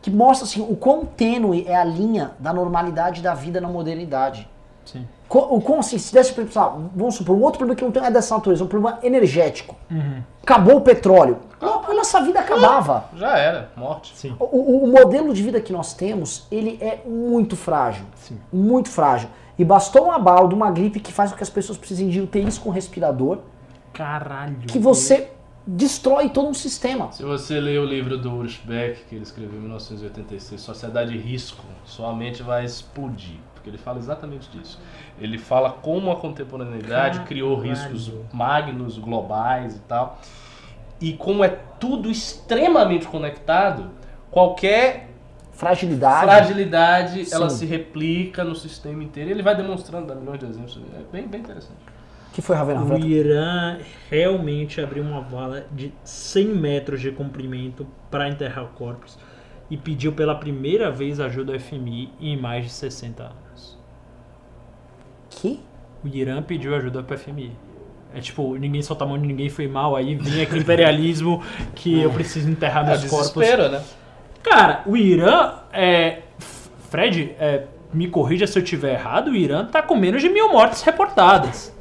Que 0.00 0.10
mostra 0.10 0.46
assim, 0.46 0.60
o 0.60 0.76
quão 0.76 1.04
tênue 1.04 1.64
é 1.66 1.76
a 1.76 1.84
linha 1.84 2.32
da 2.38 2.52
normalidade 2.52 3.22
da 3.22 3.34
vida 3.34 3.60
na 3.60 3.68
modernidade. 3.68 4.48
Sim. 4.92 5.06
Co- 5.28 5.48
O 5.54 5.82
se 5.82 6.12
desse 6.14 6.32
pensar, 6.32 6.68
vamos 6.94 7.14
supor, 7.16 7.36
um 7.36 7.42
outro 7.42 7.58
problema 7.58 7.76
que 7.76 7.84
não 7.84 7.90
tem 7.92 8.02
é 8.04 8.10
dessa 8.10 8.34
natureza, 8.34 8.64
um 8.64 8.66
problema 8.66 8.98
energético. 9.02 9.76
Acabou 10.42 10.76
o 10.76 10.80
petróleo. 10.80 11.38
A 11.60 11.92
nossa 11.94 12.20
vida 12.22 12.40
acabava. 12.40 13.04
Já 13.16 13.36
era, 13.36 13.70
morte. 13.76 14.12
Sim. 14.16 14.34
O, 14.38 14.44
o- 14.44 14.84
o 14.84 14.86
modelo 14.88 15.34
de 15.34 15.42
vida 15.42 15.60
que 15.60 15.72
nós 15.72 15.92
temos, 15.92 16.46
ele 16.50 16.78
é 16.80 17.00
muito 17.06 17.56
frágil. 17.56 18.06
Sim. 18.14 18.38
Muito 18.52 18.88
frágil. 18.88 19.28
E 19.58 19.64
bastou 19.64 20.06
um 20.06 20.12
abalo 20.12 20.48
de 20.48 20.54
uma 20.54 20.70
gripe 20.70 21.00
que 21.00 21.12
faz 21.12 21.30
com 21.32 21.36
que 21.36 21.42
as 21.42 21.50
pessoas 21.50 21.76
precisem 21.76 22.08
de 22.08 22.20
UTIs 22.20 22.56
com 22.58 22.70
respirador, 22.70 23.38
Caralho. 23.92 24.56
que 24.68 24.78
você 24.78 25.32
destrói 25.66 26.30
todo 26.30 26.48
um 26.48 26.54
sistema. 26.54 27.12
Se 27.12 27.22
você 27.22 27.60
ler 27.60 27.78
o 27.80 27.84
livro 27.84 28.16
do 28.16 28.30
Ulrich 28.30 28.62
Beck, 28.66 29.04
que 29.06 29.14
ele 29.16 29.24
escreveu 29.24 29.58
em 29.58 29.62
1986, 29.62 30.60
Sociedade 30.60 31.14
e 31.14 31.18
Risco, 31.18 31.62
sua 31.84 32.14
mente 32.14 32.42
vai 32.42 32.64
explodir. 32.64 33.36
Porque 33.58 33.70
ele 33.70 33.78
fala 33.78 33.98
exatamente 33.98 34.48
disso. 34.50 34.80
Ele 35.20 35.36
fala 35.36 35.70
como 35.70 36.10
a 36.10 36.16
contemporaneidade 36.16 37.20
criou 37.20 37.58
riscos 37.58 38.12
magnos, 38.32 38.96
globais 38.98 39.76
e 39.76 39.80
tal. 39.80 40.20
E 41.00 41.12
como 41.12 41.44
é 41.44 41.48
tudo 41.48 42.10
extremamente 42.10 43.06
conectado, 43.06 43.90
qualquer 44.30 45.08
Fragilidade. 45.52 46.24
fragilidade 46.24 47.34
ela 47.34 47.50
se 47.50 47.66
replica 47.66 48.44
no 48.44 48.54
sistema 48.54 49.02
inteiro. 49.02 49.30
Ele 49.30 49.42
vai 49.42 49.56
demonstrando 49.56 50.06
dá 50.06 50.14
milhões 50.14 50.38
de 50.38 50.46
exemplos. 50.46 50.80
É 50.94 51.02
bem, 51.10 51.26
bem 51.26 51.40
interessante. 51.40 51.78
que 52.32 52.40
foi, 52.40 52.54
Ravena? 52.54 52.80
O 52.80 52.96
Irã 52.96 53.76
realmente 54.08 54.80
abriu 54.80 55.02
uma 55.02 55.20
vala 55.20 55.66
de 55.72 55.92
100 56.04 56.46
metros 56.46 57.00
de 57.00 57.10
comprimento 57.10 57.84
para 58.08 58.28
enterrar 58.28 58.66
o 58.66 58.68
corpus 58.68 59.18
e 59.70 59.76
pediu 59.76 60.12
pela 60.12 60.34
primeira 60.34 60.90
vez 60.90 61.20
ajuda 61.20 61.52
ao 61.52 61.60
FMI 61.60 62.10
em 62.20 62.36
mais 62.36 62.64
de 62.64 62.70
60 62.70 63.22
anos. 63.22 63.78
Que? 65.30 65.60
O 66.04 66.08
Irã 66.08 66.42
pediu 66.42 66.74
ajuda 66.74 67.02
para 67.02 67.14
o 67.14 67.18
FMI. 67.18 67.52
É 68.14 68.20
tipo, 68.20 68.56
ninguém 68.56 68.80
solta 68.80 69.04
a 69.04 69.06
mão 69.06 69.18
de 69.18 69.26
ninguém, 69.26 69.50
foi 69.50 69.68
mal, 69.68 69.94
aí 69.94 70.14
vem 70.14 70.40
aquele 70.40 70.60
imperialismo 70.60 71.42
que 71.74 72.00
eu 72.00 72.10
preciso 72.10 72.48
enterrar 72.50 72.84
É 72.84 72.90
meus 72.90 73.04
corpos. 73.04 73.34
desespero, 73.34 73.68
né? 73.68 73.82
Cara, 74.42 74.82
o 74.86 74.96
Irã 74.96 75.54
é. 75.72 76.22
Fred, 76.88 77.34
é, 77.38 77.64
me 77.92 78.08
corrija 78.08 78.46
se 78.46 78.58
eu 78.58 78.62
estiver 78.62 78.94
errado, 78.94 79.28
o 79.28 79.36
Irã 79.36 79.66
tá 79.66 79.82
com 79.82 79.94
menos 79.94 80.22
de 80.22 80.28
mil 80.30 80.50
mortes 80.50 80.82
reportadas. 80.82 81.76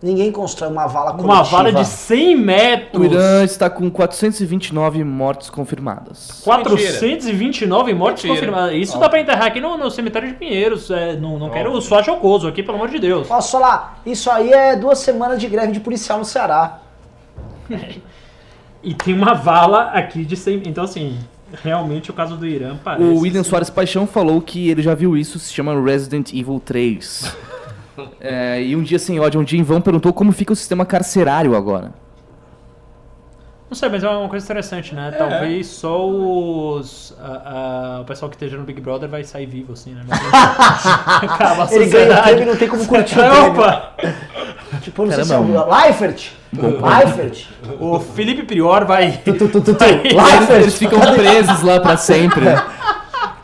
Ninguém 0.00 0.30
constrói 0.30 0.70
uma 0.70 0.86
vala 0.86 1.10
coletiva. 1.12 1.32
Uma 1.32 1.42
vala 1.42 1.72
de 1.72 1.84
100 1.84 2.36
metros. 2.36 3.02
O 3.02 3.04
Irã 3.04 3.42
está 3.42 3.68
com 3.68 3.90
429 3.90 5.02
mortes 5.02 5.50
confirmadas. 5.50 6.40
429 6.44 7.94
mortes 7.94 8.22
Mentira. 8.24 8.46
confirmadas. 8.46 8.76
Isso 8.76 8.96
Ó. 8.96 9.00
dá 9.00 9.08
pra 9.08 9.20
enterrar 9.20 9.46
aqui 9.46 9.60
no, 9.60 9.76
no 9.76 9.90
cemitério 9.90 10.28
de 10.28 10.34
Pinheiros. 10.34 10.88
É, 10.90 11.16
não 11.16 11.36
não 11.36 11.50
quero 11.50 11.80
soar 11.80 12.04
jocoso 12.04 12.46
aqui, 12.46 12.62
pelo 12.62 12.76
amor 12.76 12.88
de 12.90 13.00
Deus. 13.00 13.26
Posso 13.26 13.50
falar? 13.52 14.00
Isso 14.06 14.30
aí 14.30 14.52
é 14.52 14.76
duas 14.76 15.00
semanas 15.00 15.40
de 15.40 15.48
greve 15.48 15.72
de 15.72 15.80
policial 15.80 16.18
no 16.18 16.24
Ceará. 16.24 16.78
E 18.80 18.94
tem 18.94 19.12
uma 19.12 19.34
vala 19.34 19.90
aqui 19.90 20.24
de 20.24 20.36
100. 20.36 20.62
Então, 20.66 20.84
assim, 20.84 21.18
realmente 21.64 22.10
o 22.10 22.14
caso 22.14 22.36
do 22.36 22.46
Irã 22.46 22.76
parece. 22.82 23.02
O 23.02 23.18
William 23.18 23.42
Soares 23.42 23.68
Paixão 23.68 24.06
falou 24.06 24.40
que 24.40 24.70
ele 24.70 24.82
já 24.82 24.94
viu 24.94 25.16
isso, 25.16 25.38
se 25.38 25.52
chama 25.52 25.78
Resident 25.82 26.32
Evil 26.32 26.62
3. 26.64 27.36
É, 28.20 28.62
e 28.62 28.74
um 28.76 28.82
dia 28.82 28.98
sem 28.98 29.18
ódio, 29.20 29.40
um 29.40 29.44
dia 29.44 29.58
em 29.58 29.62
vão 29.62 29.80
perguntou 29.80 30.12
como 30.12 30.32
fica 30.32 30.52
o 30.52 30.56
sistema 30.56 30.84
carcerário 30.86 31.54
agora. 31.56 31.92
Não 33.70 33.76
sei, 33.76 33.90
mas 33.90 34.02
é 34.02 34.08
uma 34.08 34.30
coisa 34.30 34.46
interessante, 34.46 34.94
né? 34.94 35.10
Talvez 35.10 35.66
só 35.66 36.08
os. 36.08 37.14
a- 37.20 37.96
a- 37.98 38.00
o 38.00 38.04
pessoal 38.06 38.30
que 38.30 38.36
esteja 38.36 38.56
no 38.56 38.64
Big 38.64 38.80
Brother 38.80 39.10
vai 39.10 39.22
sair 39.24 39.44
vivo, 39.44 39.74
assim, 39.74 39.92
né? 39.92 40.02
Acaba 40.08 41.64
a 41.64 41.74
Ele 41.74 41.84
ganha 41.86 41.86
o 41.86 41.90
sociedade. 41.90 42.22
prêmio 42.22 42.42
e 42.42 42.46
não 42.46 42.56
tem 42.56 42.66
como 42.68 42.86
curtir. 42.86 43.18
Opa! 43.20 43.92
Tipo, 44.80 45.04
não 45.04 45.12
sei 45.12 45.24
se 45.24 45.30
Caramba, 45.30 45.54
é 45.54 45.60
o 45.60 45.70
Leifert. 45.82 46.30
Leifert. 46.54 47.46
O 47.78 48.00
Felipe 48.00 48.42
Prior 48.44 48.86
vai. 48.86 49.20
Tu, 49.22 49.34
tu, 49.34 49.48
tu, 49.48 49.60
tu. 49.60 49.84
Eles 49.84 50.14
Leifert. 50.14 50.70
ficam 50.70 51.00
presos 51.14 51.60
lá 51.62 51.78
pra 51.78 51.98
sempre. 51.98 52.46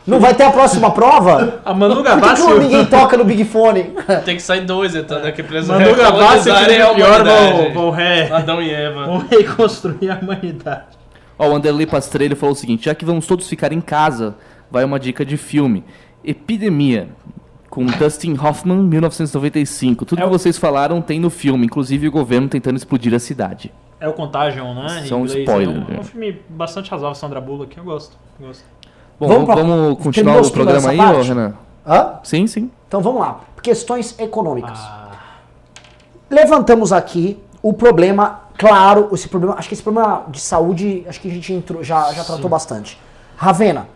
Não 0.07 0.19
vai 0.19 0.33
ter 0.35 0.43
a 0.43 0.51
próxima 0.51 0.91
prova? 0.91 1.61
A 1.65 1.73
Manu 1.73 1.95
Por 1.95 2.03
que, 2.03 2.09
Gavassi. 2.09 2.45
que 2.45 2.53
ninguém 2.59 2.85
toca 2.85 3.17
no 3.17 3.23
Big 3.25 3.43
Fone? 3.45 3.93
Tem 4.23 4.35
que 4.35 4.41
sair 4.41 4.61
dois 4.61 4.95
entrando 4.95 5.25
aqui 5.25 5.41
pra 5.41 5.55
eles 5.57 5.67
Manu 5.67 5.95
Gavassi 5.95 6.49
e 6.49 6.53
Prior 6.93 7.23
vão, 7.23 7.73
vão, 7.73 7.89
re- 7.91 8.31
Adão 8.31 8.61
e 8.61 8.69
Eva. 8.71 9.05
vão 9.05 9.17
reconstruir 9.29 10.11
a 10.11 10.19
humanidade. 10.21 10.95
Ó, 11.39 11.49
o 11.49 11.55
Anderley 11.55 11.85
Pastrello 11.87 12.35
falou 12.35 12.53
o 12.53 12.57
seguinte: 12.57 12.85
já 12.85 12.93
que 12.95 13.03
vamos 13.03 13.25
todos 13.25 13.47
ficar 13.49 13.73
em 13.73 13.81
casa, 13.81 14.35
vai 14.69 14.83
uma 14.85 14.99
dica 14.99 15.25
de 15.25 15.37
filme. 15.37 15.83
Epidemia. 16.23 17.09
Com 17.69 17.85
Dustin 17.85 18.37
Hoffman, 18.41 18.77
1995. 18.83 20.05
Tudo 20.05 20.19
É 20.19 20.21
que 20.21 20.27
o- 20.29 20.31
vocês 20.31 20.57
falaram 20.57 21.01
tem 21.01 21.19
no 21.19 21.29
filme, 21.29 21.65
inclusive 21.65 22.07
o 22.07 22.11
governo 22.11 22.47
tentando 22.47 22.77
explodir 22.77 23.13
a 23.13 23.19
cidade. 23.19 23.73
É 23.99 24.07
o 24.07 24.13
Contagion, 24.13 24.73
né? 24.75 25.03
Em 25.03 25.13
inglês. 25.13 25.35
spoiler, 25.39 25.67
É 25.75 25.79
um, 25.79 25.79
né? 25.81 25.85
é 25.97 25.99
um 25.99 26.03
filme 26.03 26.41
bastante 26.49 26.89
razoável, 26.91 27.15
Sandra 27.15 27.41
Bullock, 27.41 27.77
eu 27.77 27.83
gosto. 27.83 28.17
gosto. 28.39 28.63
Bom, 29.19 29.27
Vamos 29.27 29.45
pra- 29.45 29.55
vamos 29.55 29.97
continuar 30.03 30.41
o 30.41 30.51
programa 30.51 30.89
aí, 30.89 30.99
ô? 30.99 31.21
Renan? 31.21 31.53
Hã? 31.87 32.19
Sim, 32.23 32.47
sim. 32.47 32.69
Então 32.87 33.01
vamos 33.01 33.21
lá. 33.21 33.41
Questões 33.61 34.17
econômicas. 34.19 34.77
Ah, 34.79 35.11
Levantamos 36.29 36.91
aqui 36.91 37.39
o 37.61 37.71
problema, 37.73 38.41
claro, 38.57 39.09
esse 39.13 39.27
problema, 39.29 39.55
acho 39.57 39.67
que 39.67 39.73
esse 39.73 39.83
problema 39.83 40.23
de 40.27 40.39
saúde, 40.39 41.05
acho 41.07 41.19
que 41.21 41.27
a 41.29 41.31
gente 41.31 41.53
entrou, 41.53 41.83
já, 41.83 42.11
já 42.13 42.23
tratou 42.23 42.49
bastante. 42.49 42.99
Ravena, 43.37 43.87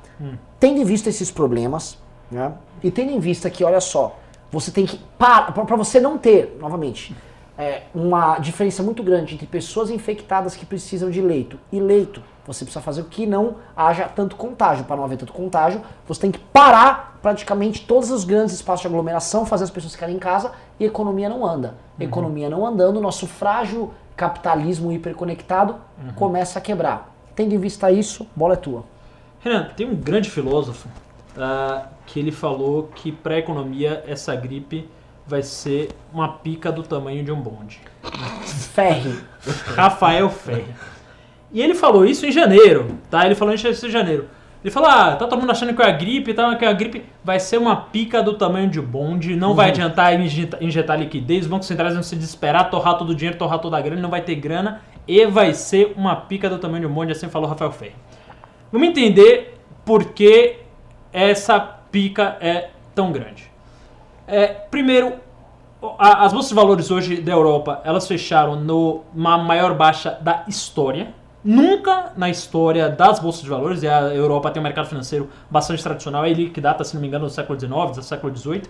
tendo 0.60 0.80
em 0.80 0.84
vista 0.84 1.10
esses 1.10 1.30
problemas, 1.32 1.98
né? 2.32 2.52
E 2.84 2.90
tendo 2.92 3.12
em 3.12 3.20
vista 3.20 3.50
que, 3.50 3.64
olha 3.64 3.82
só, 3.82 4.16
você 4.52 4.72
tem 4.72 4.86
que 4.86 5.00
para 5.18 5.52
para 5.52 5.76
você 5.76 6.00
não 6.00 6.18
ter, 6.18 6.58
novamente, 6.60 7.16
é, 7.58 7.84
uma 7.94 8.40
diferença 8.40 8.82
muito 8.82 9.04
grande 9.04 9.34
entre 9.36 9.46
pessoas 9.46 9.90
infectadas 9.90 10.56
que 10.56 10.66
precisam 10.66 11.10
de 11.10 11.22
leito 11.22 11.60
e 11.72 11.80
leito. 11.80 12.22
Você 12.50 12.66
precisa 12.66 12.82
fazer 12.82 13.04
que 13.04 13.28
não 13.28 13.58
haja 13.78 14.06
tanto 14.06 14.36
contágio. 14.36 14.84
Para 14.84 14.96
não 14.96 15.04
haver 15.04 15.18
tanto 15.18 15.32
contágio, 15.32 15.82
você 16.08 16.22
tem 16.22 16.32
que 16.32 16.40
parar 16.40 17.20
praticamente 17.22 17.86
todos 17.86 18.10
os 18.10 18.24
grandes 18.24 18.56
espaços 18.56 18.82
de 18.82 18.88
aglomeração, 18.88 19.46
fazer 19.46 19.66
as 19.66 19.70
pessoas 19.70 19.94
ficarem 19.94 20.16
em 20.16 20.20
casa 20.20 20.52
e 20.80 20.84
a 20.84 20.88
economia 20.88 21.30
não 21.30 21.46
anda. 21.46 21.76
Economia 22.00 22.50
não 22.50 22.66
andando, 22.66 23.00
nosso 23.00 23.28
frágil 23.28 23.94
capitalismo 24.16 24.92
hiperconectado 24.92 25.76
começa 26.16 26.58
a 26.58 26.62
quebrar. 26.62 27.14
Tendo 27.36 27.54
em 27.54 27.60
vista 27.60 27.92
isso, 27.92 28.26
bola 28.36 28.56
é 28.56 28.58
tua. 28.58 28.84
Renan, 29.42 29.70
tem 29.78 29.88
um 29.88 29.96
grande 29.96 30.30
filósofo 30.30 30.90
ah, 31.38 31.86
que 32.08 32.20
ele 32.20 32.32
falou 32.32 32.90
que 32.96 33.12
para 33.12 33.36
a 33.36 33.38
economia 33.38 34.04
essa 34.08 34.36
gripe 34.36 34.90
vai 35.28 35.44
ser 35.44 35.90
uma 36.12 36.28
pica 36.28 36.72
do 36.72 36.82
tamanho 36.82 37.24
de 37.24 37.32
um 37.32 37.40
bonde. 37.40 37.80
Ferre. 38.74 39.20
Rafael 39.76 40.30
Ferri. 40.32 40.74
E 41.52 41.62
ele 41.62 41.74
falou 41.74 42.06
isso 42.06 42.26
em 42.26 42.32
janeiro, 42.32 42.98
tá? 43.10 43.26
Ele 43.26 43.36
falou 43.36 43.54
isso 43.54 43.68
em 43.68 43.90
janeiro. 43.90 44.28
Ele 44.64 44.72
falou, 44.72 44.90
ah, 44.90 45.16
tá 45.16 45.26
todo 45.26 45.40
mundo 45.40 45.52
achando 45.52 45.74
que 45.74 45.82
é 45.82 45.86
a 45.88 45.92
gripe, 45.92 46.34
tá? 46.34 46.54
que 46.58 46.66
a 46.66 46.74
gripe 46.74 47.06
vai 47.24 47.40
ser 47.40 47.58
uma 47.58 47.76
pica 47.78 48.22
do 48.22 48.34
tamanho 48.34 48.70
de 48.70 48.78
um 48.80 48.84
bonde, 48.84 49.34
não 49.36 49.54
vai 49.56 49.70
adiantar 49.70 50.20
injetar, 50.20 50.62
injetar 50.62 51.00
liquidez, 51.00 51.44
os 51.46 51.48
bancos 51.48 51.66
centrais 51.66 51.94
vão 51.94 52.04
se 52.04 52.14
desesperar, 52.16 52.70
torrar 52.70 52.98
todo 52.98 53.12
o 53.12 53.16
dinheiro, 53.16 53.38
torrar 53.38 53.60
toda 53.60 53.78
a 53.78 53.82
grana, 53.82 54.02
não 54.02 54.10
vai 54.10 54.22
ter 54.22 54.36
grana, 54.36 54.82
e 55.08 55.26
vai 55.28 55.54
ser 55.54 55.94
uma 55.96 56.14
pica 56.16 56.50
do 56.50 56.58
tamanho 56.60 56.82
de 56.82 56.88
um 56.88 56.94
bonde, 56.94 57.14
assim 57.14 57.30
falou 57.30 57.48
Rafael 57.48 57.72
Ferri. 57.72 57.96
Vamos 58.70 58.90
entender 58.90 59.58
por 59.86 60.04
que 60.14 60.58
essa 61.14 61.58
pica 61.60 62.36
é 62.42 62.70
tão 62.94 63.14
grande. 63.14 63.50
É, 64.28 64.48
primeiro, 64.48 65.14
a- 65.98 66.26
as 66.26 66.34
bolsas 66.34 66.50
de 66.50 66.56
valores 66.56 66.92
hoje 66.92 67.22
da 67.22 67.32
Europa, 67.32 67.82
elas 67.86 68.06
fecharam 68.08 68.58
no- 68.58 69.04
numa 69.14 69.38
maior 69.38 69.74
baixa 69.74 70.18
da 70.22 70.44
história. 70.50 71.14
Nunca 71.44 72.12
na 72.18 72.30
história 72.30 72.90
das 72.90 73.20
bolsas 73.20 73.44
de 73.44 73.50
valores, 73.50 73.82
e 73.84 73.88
a 73.88 74.14
Europa 74.14 74.52
tem 74.52 74.60
um 74.60 74.64
mercado 74.64 74.88
financeiro 74.88 75.30
bastante 75.50 75.82
tradicional, 75.82 76.26
ele 76.26 76.50
que 76.50 76.60
data, 76.60 76.84
se 76.84 76.94
não 76.94 77.02
me 77.02 77.08
engano, 77.08 77.26
do 77.26 77.32
século 77.32 77.58
XIX, 77.60 77.96
do 77.96 78.04
século 78.04 78.36
XVIII. 78.36 78.64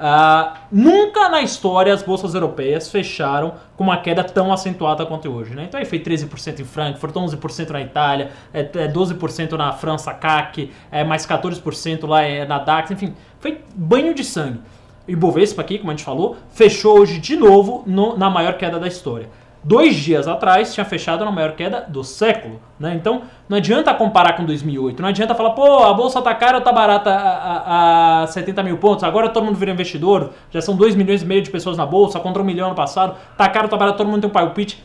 Ah, 0.00 0.54
nunca 0.70 1.28
na 1.28 1.42
história 1.42 1.92
as 1.92 2.04
bolsas 2.04 2.32
europeias 2.32 2.88
fecharam 2.88 3.54
com 3.76 3.82
uma 3.82 3.96
queda 3.96 4.22
tão 4.22 4.52
acentuada 4.52 5.04
quanto 5.04 5.28
hoje. 5.28 5.54
Né? 5.54 5.64
Então 5.68 5.78
aí 5.80 5.84
foi 5.84 5.98
13% 5.98 6.60
em 6.60 6.64
Frankfurt, 6.64 7.12
11% 7.14 7.70
na 7.70 7.80
Itália, 7.82 8.30
é, 8.54 8.60
é 8.60 8.88
12% 8.88 9.52
na 9.52 9.72
França, 9.72 10.14
CAC, 10.14 10.70
é 10.92 11.02
mais 11.02 11.26
14% 11.26 12.06
lá 12.06 12.22
é, 12.22 12.46
na 12.46 12.58
DAX, 12.60 12.92
enfim, 12.92 13.12
foi 13.40 13.60
banho 13.74 14.14
de 14.14 14.22
sangue. 14.22 14.60
O 15.08 15.10
Ibovespa 15.10 15.62
aqui, 15.62 15.78
como 15.78 15.90
a 15.90 15.94
gente 15.94 16.04
falou, 16.04 16.36
fechou 16.50 17.00
hoje 17.00 17.18
de 17.18 17.34
novo 17.34 17.82
no- 17.84 18.16
na 18.16 18.30
maior 18.30 18.54
queda 18.56 18.78
da 18.78 18.86
história. 18.86 19.28
Dois 19.62 19.96
dias 19.96 20.28
atrás 20.28 20.72
tinha 20.72 20.84
fechado 20.84 21.24
na 21.24 21.32
maior 21.32 21.52
queda 21.52 21.84
do 21.88 22.04
século, 22.04 22.60
né? 22.78 22.94
Então 22.94 23.22
não 23.48 23.58
adianta 23.58 23.92
comparar 23.92 24.34
com 24.34 24.44
2008, 24.44 25.02
não 25.02 25.08
adianta 25.08 25.34
falar, 25.34 25.50
pô, 25.50 25.82
a 25.82 25.92
bolsa 25.92 26.22
tá 26.22 26.32
cara 26.32 26.58
ou 26.58 26.62
tá 26.62 26.72
barata 26.72 27.10
a, 27.10 28.20
a, 28.20 28.22
a 28.22 28.26
70 28.28 28.62
mil 28.62 28.78
pontos, 28.78 29.02
agora 29.02 29.28
todo 29.28 29.44
mundo 29.44 29.56
vira 29.56 29.72
investidor, 29.72 30.30
já 30.50 30.60
são 30.60 30.76
2 30.76 30.94
milhões 30.94 31.22
e 31.22 31.26
meio 31.26 31.42
de 31.42 31.50
pessoas 31.50 31.76
na 31.76 31.84
bolsa, 31.84 32.20
contra 32.20 32.40
um 32.40 32.44
milhão 32.44 32.68
ano 32.68 32.76
passado, 32.76 33.16
tá 33.36 33.48
caro 33.48 33.64
ou 33.64 33.70
tá 33.70 33.76
barato, 33.76 33.98
todo 33.98 34.08
mundo 34.08 34.20
tem 34.20 34.30
um 34.30 34.32
palpite. 34.32 34.82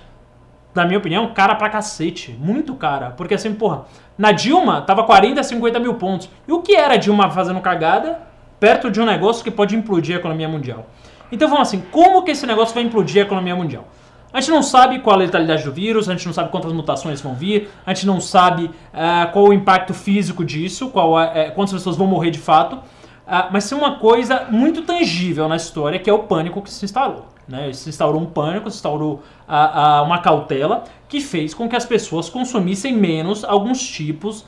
Na 0.74 0.86
minha 0.86 0.98
opinião, 0.98 1.32
cara 1.36 1.54
pra 1.54 1.70
cacete, 1.70 2.36
muito 2.40 2.74
cara, 2.74 3.12
porque 3.12 3.36
assim, 3.36 3.54
porra, 3.54 3.84
na 4.18 4.32
Dilma 4.32 4.82
tava 4.82 5.04
40, 5.04 5.44
50 5.44 5.80
mil 5.80 5.94
pontos, 5.94 6.28
e 6.48 6.52
o 6.52 6.64
que 6.64 6.76
era 6.76 6.98
Dilma 6.98 7.30
fazendo 7.30 7.62
cagada 7.62 8.22
perto 8.60 8.90
de 8.90 9.00
um 9.00 9.06
negócio 9.06 9.44
que 9.44 9.52
pode 9.52 9.76
implodir 9.76 10.16
a 10.16 10.20
economia 10.20 10.50
mundial? 10.50 10.88
Então 11.32 11.48
vamos 11.48 11.68
assim, 11.68 11.84
como 11.92 12.24
que 12.24 12.32
esse 12.32 12.48
negócio 12.48 12.74
vai 12.74 12.84
implodir 12.84 13.22
a 13.22 13.26
economia 13.26 13.56
mundial? 13.56 13.86
A 14.34 14.42
gente 14.42 14.50
não 14.50 14.64
sabe 14.64 15.00
qual 15.00 15.16
a 15.16 15.20
letalidade 15.20 15.64
do 15.64 15.72
vírus, 15.72 16.10
a 16.10 16.14
gente 16.14 16.26
não 16.26 16.34
sabe 16.34 16.50
quantas 16.50 16.74
mutações 16.74 17.22
vão 17.22 17.36
vir, 17.36 17.70
a 17.86 17.94
gente 17.94 18.08
não 18.08 18.20
sabe 18.20 18.72
ah, 18.92 19.30
qual 19.32 19.46
o 19.46 19.54
impacto 19.54 19.94
físico 19.94 20.44
disso, 20.44 20.90
qual 20.90 21.16
a- 21.16 21.26
eh, 21.38 21.52
quantas 21.52 21.74
pessoas 21.74 21.96
vão 21.96 22.08
morrer 22.08 22.32
de 22.32 22.40
fato, 22.40 22.80
ah, 23.28 23.50
mas 23.52 23.70
tem 23.70 23.78
uma 23.78 24.00
coisa 24.00 24.48
muito 24.50 24.82
tangível 24.82 25.48
na 25.48 25.56
história 25.56 26.00
que 26.00 26.10
é 26.10 26.14
o 26.14 26.20
pânico 26.24 26.62
que 26.64 26.72
se 26.72 26.84
instalou. 26.84 27.28
Né? 27.48 27.72
Se 27.74 27.90
instaurou 27.90 28.20
um 28.20 28.26
pânico, 28.26 28.72
se 28.72 28.78
instaurou 28.78 29.22
ah, 29.48 30.02
uma 30.04 30.18
cautela 30.20 30.84
que 31.08 31.22
fez 31.22 31.54
com 31.54 31.70
que 31.70 31.76
as 31.76 31.86
pessoas 31.86 32.28
consumissem 32.28 32.92
menos 32.94 33.44
alguns 33.44 33.80
tipos 33.88 34.46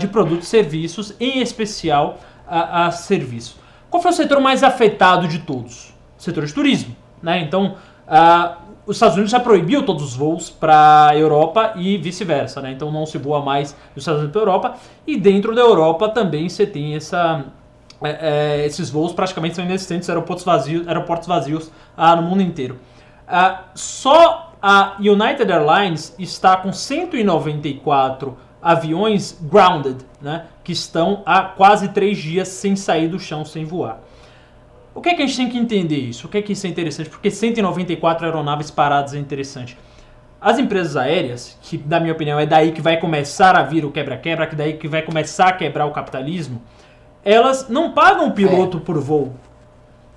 de 0.00 0.08
produtos 0.08 0.46
e 0.46 0.50
serviços, 0.50 1.14
em 1.20 1.42
especial 1.42 2.16
a, 2.48 2.90
serviço. 2.90 3.58
Qual 3.90 4.02
foi 4.02 4.10
o 4.10 4.14
setor 4.14 4.40
mais 4.40 4.62
afetado 4.62 5.28
de 5.28 5.40
todos? 5.40 5.92
O 6.18 6.22
setor 6.22 6.46
de 6.46 6.54
turismo. 6.54 6.96
Né? 7.22 7.42
Então, 7.42 7.74
ah, 8.08 8.56
os 8.86 8.96
Estados 8.96 9.16
Unidos 9.16 9.32
já 9.32 9.40
proibiu 9.40 9.84
todos 9.84 10.02
os 10.04 10.16
voos 10.16 10.48
para 10.48 11.08
a 11.08 11.18
Europa 11.18 11.72
e 11.76 11.98
vice-versa, 11.98 12.62
né? 12.62 12.70
Então 12.70 12.92
não 12.92 13.04
se 13.04 13.18
voa 13.18 13.42
mais 13.42 13.72
dos 13.94 14.02
Estados 14.02 14.20
Unidos 14.20 14.32
para 14.32 14.40
a 14.40 14.44
Europa. 14.44 14.74
E 15.06 15.16
dentro 15.16 15.54
da 15.54 15.60
Europa 15.60 16.08
também 16.08 16.48
você 16.48 16.64
tem 16.64 16.94
essa, 16.94 17.44
é, 18.00 18.60
é, 18.60 18.66
esses 18.66 18.88
voos 18.88 19.12
praticamente 19.12 19.56
são 19.56 19.64
inexistentes, 19.64 20.08
aeroportos 20.08 20.44
vazios, 20.44 20.86
aeroportos 20.86 21.26
vazios 21.26 21.70
ah, 21.96 22.14
no 22.14 22.22
mundo 22.22 22.42
inteiro. 22.42 22.78
Ah, 23.26 23.64
só 23.74 24.52
a 24.62 24.96
United 25.00 25.50
Airlines 25.50 26.14
está 26.16 26.56
com 26.56 26.72
194 26.72 28.38
aviões 28.62 29.36
grounded, 29.42 29.98
né? 30.20 30.46
Que 30.62 30.72
estão 30.72 31.22
há 31.26 31.42
quase 31.42 31.88
três 31.88 32.18
dias 32.18 32.48
sem 32.48 32.76
sair 32.76 33.08
do 33.08 33.18
chão, 33.18 33.44
sem 33.44 33.64
voar. 33.64 34.00
O 34.96 35.02
que 35.02 35.10
é 35.10 35.14
que 35.14 35.22
a 35.22 35.26
gente 35.26 35.36
tem 35.36 35.48
que 35.50 35.58
entender 35.58 35.98
isso? 35.98 36.26
O 36.26 36.30
que 36.30 36.38
é 36.38 36.42
que 36.42 36.54
isso 36.54 36.66
é 36.66 36.70
interessante? 36.70 37.10
Porque 37.10 37.30
194 37.30 38.24
aeronaves 38.24 38.70
paradas 38.70 39.12
é 39.12 39.18
interessante. 39.18 39.76
As 40.40 40.58
empresas 40.58 40.96
aéreas, 40.96 41.58
que 41.60 41.76
na 41.86 42.00
minha 42.00 42.14
opinião 42.14 42.40
é 42.40 42.46
daí 42.46 42.72
que 42.72 42.80
vai 42.80 42.98
começar 42.98 43.54
a 43.54 43.62
vir 43.62 43.84
o 43.84 43.92
quebra-quebra, 43.92 44.46
que 44.46 44.56
daí 44.56 44.72
que 44.72 44.88
vai 44.88 45.02
começar 45.02 45.48
a 45.48 45.52
quebrar 45.52 45.84
o 45.84 45.90
capitalismo, 45.90 46.62
elas 47.22 47.68
não 47.68 47.92
pagam 47.92 48.28
o 48.28 48.32
piloto 48.32 48.78
é. 48.78 48.80
por 48.80 48.98
voo. 48.98 49.34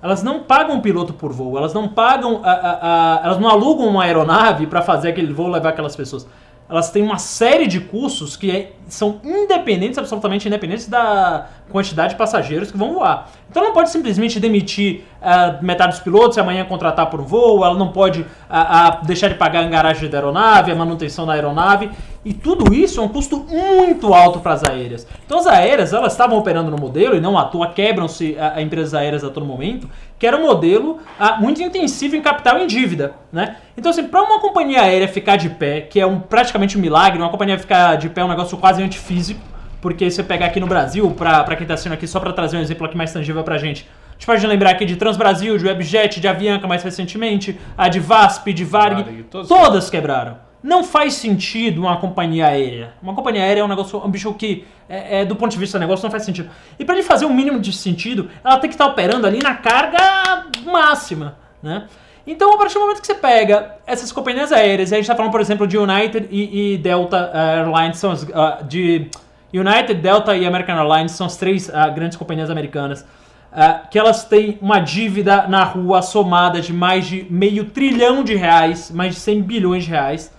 Elas 0.02 0.22
não 0.22 0.44
pagam 0.44 0.78
o 0.78 0.80
piloto 0.80 1.12
por 1.12 1.30
voo, 1.30 1.58
elas 1.58 1.74
não 1.74 1.86
pagam, 1.86 2.40
a, 2.42 2.50
a, 2.50 3.18
a, 3.18 3.24
elas 3.26 3.38
não 3.38 3.50
alugam 3.50 3.86
uma 3.86 4.04
aeronave 4.04 4.66
para 4.66 4.80
fazer 4.80 5.10
aquele 5.10 5.30
voo 5.30 5.48
levar 5.48 5.68
aquelas 5.68 5.94
pessoas 5.94 6.26
elas 6.70 6.90
têm 6.90 7.02
uma 7.02 7.18
série 7.18 7.66
de 7.66 7.80
custos 7.80 8.36
que 8.36 8.50
é, 8.50 8.72
são 8.88 9.20
independentes, 9.24 9.98
absolutamente 9.98 10.46
independentes 10.46 10.86
da 10.86 11.48
quantidade 11.68 12.12
de 12.12 12.18
passageiros 12.18 12.70
que 12.70 12.78
vão 12.78 12.94
voar. 12.94 13.28
Então 13.50 13.60
ela 13.60 13.70
não 13.70 13.74
pode 13.74 13.90
simplesmente 13.90 14.38
demitir 14.38 15.02
uh, 15.20 15.64
metade 15.64 15.92
dos 15.92 16.00
pilotos 16.00 16.36
e 16.36 16.40
amanhã 16.40 16.64
contratar 16.64 17.06
por 17.06 17.20
um 17.20 17.24
voo, 17.24 17.64
ela 17.64 17.74
não 17.74 17.90
pode 17.90 18.20
uh, 18.20 18.24
uh, 18.24 19.04
deixar 19.04 19.28
de 19.28 19.34
pagar 19.34 19.64
a 19.64 19.68
garagem 19.68 20.08
da 20.08 20.18
aeronave, 20.18 20.70
a 20.70 20.74
manutenção 20.76 21.26
da 21.26 21.32
aeronave, 21.32 21.90
e 22.24 22.34
tudo 22.34 22.74
isso 22.74 23.00
é 23.00 23.02
um 23.02 23.08
custo 23.08 23.38
muito 23.38 24.12
alto 24.12 24.40
para 24.40 24.52
as 24.52 24.64
aéreas. 24.64 25.06
Então 25.24 25.38
as 25.38 25.46
aéreas, 25.46 25.92
elas 25.92 26.12
estavam 26.12 26.38
operando 26.38 26.70
no 26.70 26.76
modelo, 26.76 27.16
e 27.16 27.20
não 27.20 27.38
à 27.38 27.44
toa 27.44 27.68
quebram-se 27.68 28.36
a, 28.38 28.60
empresas 28.60 28.92
aéreas 28.92 29.24
a 29.24 29.30
todo 29.30 29.46
momento, 29.46 29.88
que 30.18 30.26
era 30.26 30.36
um 30.36 30.42
modelo 30.42 30.98
muito 31.38 31.62
intensivo 31.62 32.16
em 32.16 32.20
capital 32.20 32.58
e 32.58 32.64
em 32.64 32.66
dívida. 32.66 33.14
Né? 33.32 33.56
Então 33.76 33.90
assim, 33.90 34.06
para 34.06 34.22
uma 34.22 34.38
companhia 34.38 34.82
aérea 34.82 35.08
ficar 35.08 35.36
de 35.36 35.48
pé, 35.48 35.80
que 35.80 35.98
é 35.98 36.06
um, 36.06 36.20
praticamente 36.20 36.76
um 36.76 36.80
milagre, 36.80 37.18
uma 37.18 37.30
companhia 37.30 37.58
ficar 37.58 37.96
de 37.96 38.10
pé 38.10 38.20
é 38.20 38.24
um 38.24 38.28
negócio 38.28 38.58
quase 38.58 38.82
antifísico, 38.82 39.40
porque 39.80 40.10
se 40.10 40.16
você 40.16 40.22
pegar 40.22 40.46
aqui 40.46 40.60
no 40.60 40.66
Brasil, 40.66 41.10
pra 41.12 41.56
quem 41.56 41.66
tá 41.66 41.72
assistindo 41.72 41.94
aqui, 41.94 42.06
só 42.06 42.20
pra 42.20 42.34
trazer 42.34 42.58
um 42.58 42.60
exemplo 42.60 42.84
aqui 42.84 42.96
mais 42.98 43.10
tangível 43.12 43.42
pra 43.42 43.56
gente. 43.56 43.88
A 44.10 44.12
gente 44.12 44.26
pode 44.26 44.46
lembrar 44.46 44.72
aqui 44.72 44.84
de 44.84 44.96
Transbrasil, 44.96 45.56
de 45.56 45.64
Webjet, 45.64 46.20
de 46.20 46.28
Avianca 46.28 46.68
mais 46.68 46.82
recentemente, 46.82 47.58
a 47.78 47.88
de 47.88 47.98
VASP, 47.98 48.52
de 48.52 48.62
Varg, 48.62 49.24
todas 49.30 49.88
quebraram. 49.88 50.49
Não 50.62 50.84
faz 50.84 51.14
sentido 51.14 51.80
uma 51.80 51.96
companhia 51.96 52.46
aérea. 52.46 52.92
Uma 53.02 53.14
companhia 53.14 53.42
aérea 53.42 53.60
é 53.62 53.64
um 53.64 53.68
negócio, 53.68 53.98
um 54.04 54.10
bicho 54.10 54.32
que, 54.34 54.66
é, 54.88 55.20
é, 55.20 55.24
do 55.24 55.34
ponto 55.34 55.50
de 55.50 55.58
vista 55.58 55.78
do 55.78 55.80
negócio, 55.80 56.02
não 56.02 56.10
faz 56.10 56.24
sentido. 56.24 56.50
E 56.78 56.84
para 56.84 56.94
ele 56.94 57.02
fazer 57.02 57.24
um 57.24 57.32
mínimo 57.32 57.58
de 57.58 57.72
sentido, 57.72 58.30
ela 58.44 58.58
tem 58.58 58.68
que 58.68 58.74
estar 58.74 58.86
tá 58.86 58.90
operando 58.90 59.26
ali 59.26 59.38
na 59.38 59.54
carga 59.54 60.46
máxima, 60.64 61.36
né? 61.62 61.86
Então, 62.26 62.52
a 62.52 62.58
partir 62.58 62.74
do 62.74 62.80
momento 62.80 63.00
que 63.00 63.06
você 63.06 63.14
pega 63.14 63.76
essas 63.86 64.12
companhias 64.12 64.52
aéreas, 64.52 64.90
e 64.90 64.94
a 64.94 64.98
gente 64.98 65.04
está 65.04 65.16
falando, 65.16 65.32
por 65.32 65.40
exemplo, 65.40 65.66
de 65.66 65.78
United 65.78 66.28
e, 66.30 66.74
e 66.74 66.78
Delta 66.78 67.30
Airlines, 67.32 67.96
são 67.96 68.10
as, 68.10 68.22
uh, 68.22 68.62
de 68.68 69.10
United, 69.52 69.94
Delta 69.94 70.36
e 70.36 70.46
American 70.46 70.76
Airlines 70.76 71.12
são 71.12 71.26
as 71.26 71.36
três 71.36 71.68
uh, 71.68 71.92
grandes 71.92 72.16
companhias 72.16 72.50
americanas 72.50 73.04
uh, 73.52 73.88
que 73.90 73.98
elas 73.98 74.24
têm 74.24 74.58
uma 74.60 74.78
dívida 74.78 75.48
na 75.48 75.64
rua 75.64 76.02
somada 76.02 76.60
de 76.60 76.72
mais 76.72 77.06
de 77.06 77.26
meio 77.28 77.64
trilhão 77.66 78.22
de 78.22 78.34
reais, 78.34 78.90
mais 78.90 79.14
de 79.14 79.20
100 79.20 79.42
bilhões 79.42 79.84
de 79.84 79.90
reais. 79.90 80.32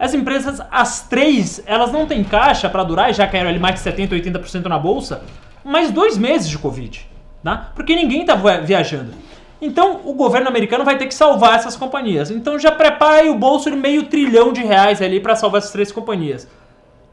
As 0.00 0.14
empresas, 0.14 0.62
as 0.70 1.06
três, 1.06 1.62
elas 1.66 1.92
não 1.92 2.06
têm 2.06 2.24
caixa 2.24 2.70
para 2.70 2.82
durar, 2.82 3.12
já 3.12 3.26
caíram 3.26 3.50
ali 3.50 3.58
mais 3.58 3.74
de 3.74 3.80
70, 3.80 4.16
80% 4.16 4.64
na 4.64 4.78
bolsa, 4.78 5.22
mais 5.62 5.90
dois 5.90 6.16
meses 6.16 6.48
de 6.48 6.56
Covid, 6.56 7.06
tá? 7.44 7.70
Porque 7.74 7.94
ninguém 7.94 8.22
está 8.22 8.34
viajando. 8.34 9.12
Então 9.60 10.00
o 10.06 10.14
governo 10.14 10.48
americano 10.48 10.86
vai 10.86 10.96
ter 10.96 11.06
que 11.06 11.14
salvar 11.14 11.56
essas 11.56 11.76
companhias. 11.76 12.30
Então 12.30 12.58
já 12.58 12.72
prepare 12.72 13.28
o 13.28 13.34
bolso 13.34 13.70
de 13.70 13.76
meio 13.76 14.04
trilhão 14.04 14.54
de 14.54 14.64
reais 14.64 15.02
ali 15.02 15.20
para 15.20 15.36
salvar 15.36 15.58
essas 15.58 15.70
três 15.70 15.92
companhias. 15.92 16.48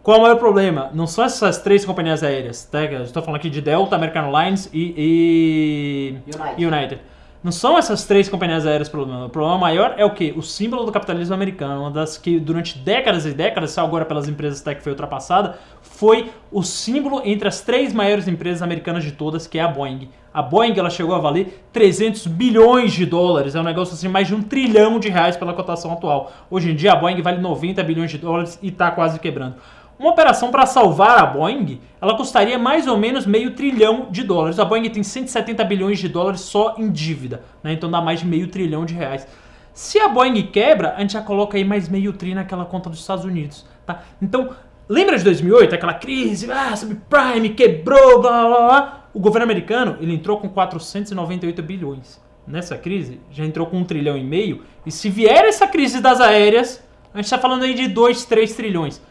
Qual 0.02 0.16
é 0.16 0.20
o 0.22 0.24
maior 0.24 0.38
problema? 0.38 0.90
Não 0.94 1.06
são 1.06 1.26
essas 1.26 1.58
três 1.58 1.84
companhias 1.84 2.24
aéreas, 2.24 2.64
tá? 2.64 2.86
Estou 2.86 3.22
falando 3.22 3.42
aqui 3.42 3.50
de 3.50 3.60
Delta, 3.60 3.98
American 3.98 4.34
Airlines 4.34 4.70
e, 4.74 4.94
e 4.98 6.16
United. 6.34 6.66
United. 6.66 7.02
Não 7.44 7.52
são 7.52 7.78
essas 7.78 8.04
três 8.04 8.28
companhias 8.28 8.66
aéreas 8.66 8.88
o 8.88 8.92
problema. 8.92 9.26
O 9.26 9.30
problema 9.30 9.58
maior 9.60 9.94
é 9.96 10.04
o 10.04 10.10
que? 10.10 10.34
O 10.36 10.42
símbolo 10.42 10.84
do 10.84 10.92
capitalismo 10.92 11.36
americano, 11.36 11.82
uma 11.82 11.92
das 11.92 12.18
que 12.18 12.40
durante 12.40 12.78
décadas 12.80 13.26
e 13.28 13.32
décadas, 13.32 13.72
só 13.72 13.84
agora 13.84 14.06
pelas 14.06 14.28
empresas 14.28 14.60
que 14.60 14.82
foi 14.82 14.92
ultrapassada, 14.92 15.58
foi 15.82 16.32
o 16.52 16.64
símbolo 16.64 17.22
entre 17.24 17.48
as 17.48 17.62
três 17.62 17.94
maiores 17.94 18.28
empresas 18.28 18.64
americanas 18.64 19.04
de 19.04 19.12
todas, 19.12 19.46
que 19.46 19.60
é 19.60 19.62
a 19.62 19.68
Boeing. 19.68 20.10
A 20.34 20.42
Boeing 20.42 20.78
ela 20.78 20.90
chegou 20.90 21.14
a 21.14 21.20
valer 21.20 21.64
300 21.72 22.26
bilhões 22.28 22.94
de 22.94 23.06
dólares, 23.06 23.56
é 23.56 23.60
um 23.60 23.64
negócio 23.64 23.94
assim, 23.94 24.08
mais 24.08 24.28
de 24.28 24.36
um 24.36 24.42
trilhão 24.42 25.00
de 25.00 25.10
reais 25.10 25.38
pela 25.38 25.54
cotação 25.54 25.94
atual. 25.94 26.32
Hoje 26.50 26.72
em 26.72 26.76
dia 26.76 26.94
a 26.94 26.96
Boeing 26.96 27.22
vale 27.22 27.40
90 27.40 27.84
bilhões 27.84 28.10
de 28.10 28.18
dólares 28.18 28.58
e 28.62 28.70
está 28.70 28.90
quase 28.90 29.20
quebrando. 29.20 29.56
Uma 30.00 30.12
operação 30.12 30.52
para 30.52 30.66
salvar 30.68 31.18
a 31.18 31.26
Boeing, 31.26 31.82
ela 32.00 32.16
custaria 32.16 32.60
mais 32.60 32.86
ou 32.86 32.98
menos 32.98 33.26
meio 33.26 33.56
trilhão 33.56 34.08
de 34.12 34.24
dólares. 34.24 34.60
A 34.60 34.66
Boeing 34.66 34.90
tem 34.90 35.02
170 35.02 35.64
bilhões 35.64 35.98
de 35.98 36.08
dólares 36.08 36.42
só 36.42 36.76
em 36.78 36.92
dívida, 36.92 37.44
né? 37.64 37.74
então 37.74 37.90
dá 37.90 38.00
mais 38.00 38.20
de 38.20 38.28
meio 38.28 38.48
trilhão 38.48 38.86
de 38.86 38.94
reais. 38.94 39.28
Se 39.74 40.00
a 40.00 40.08
Boeing 40.08 40.42
quebra, 40.48 40.94
a 40.96 41.02
gente 41.02 41.14
já 41.14 41.22
coloca 41.22 41.58
aí 41.58 41.64
mais 41.64 41.90
meio 41.90 42.14
tri 42.14 42.36
naquela 42.36 42.66
conta 42.66 42.90
dos 42.90 43.00
Estados 43.00 43.26
Unidos. 43.26 43.66
Tá? 43.86 44.04
Então, 44.22 44.52
lembra 44.88 45.18
de 45.18 45.24
2008, 45.24 45.74
aquela 45.74 45.96
crise, 45.96 46.52
ah, 46.52 46.76
subprime, 46.76 47.50
quebrou, 47.50 48.22
blá 48.22 48.48
blá 48.48 48.68
blá. 48.68 49.04
O 49.14 49.20
governo 49.20 49.46
americano 49.46 49.98
ele 50.00 50.14
entrou 50.14 50.38
com 50.38 50.48
498 50.48 51.64
bilhões. 51.64 52.22
Nessa 52.46 52.78
crise, 52.78 53.20
já 53.32 53.44
entrou 53.44 53.66
com 53.68 53.78
um 53.78 53.84
trilhão 53.84 54.18
e 54.18 54.24
meio. 54.24 54.64
E 54.86 54.92
se 54.92 55.10
vier 55.10 55.46
essa 55.46 55.68
crise 55.68 56.00
das 56.02 56.22
aéreas, 56.22 56.84
a 57.14 57.18
gente 57.18 57.26
está 57.26 57.38
falando 57.38 57.64
aí 57.64 57.74
de 57.74 57.88
2, 57.88 58.26
3 58.26 58.56
trilhões. 58.56 59.02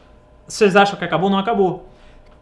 Vocês 0.47 0.77
acham 0.77 0.97
que 0.99 1.05
acabou? 1.05 1.29
Não 1.29 1.39
acabou. 1.39 1.89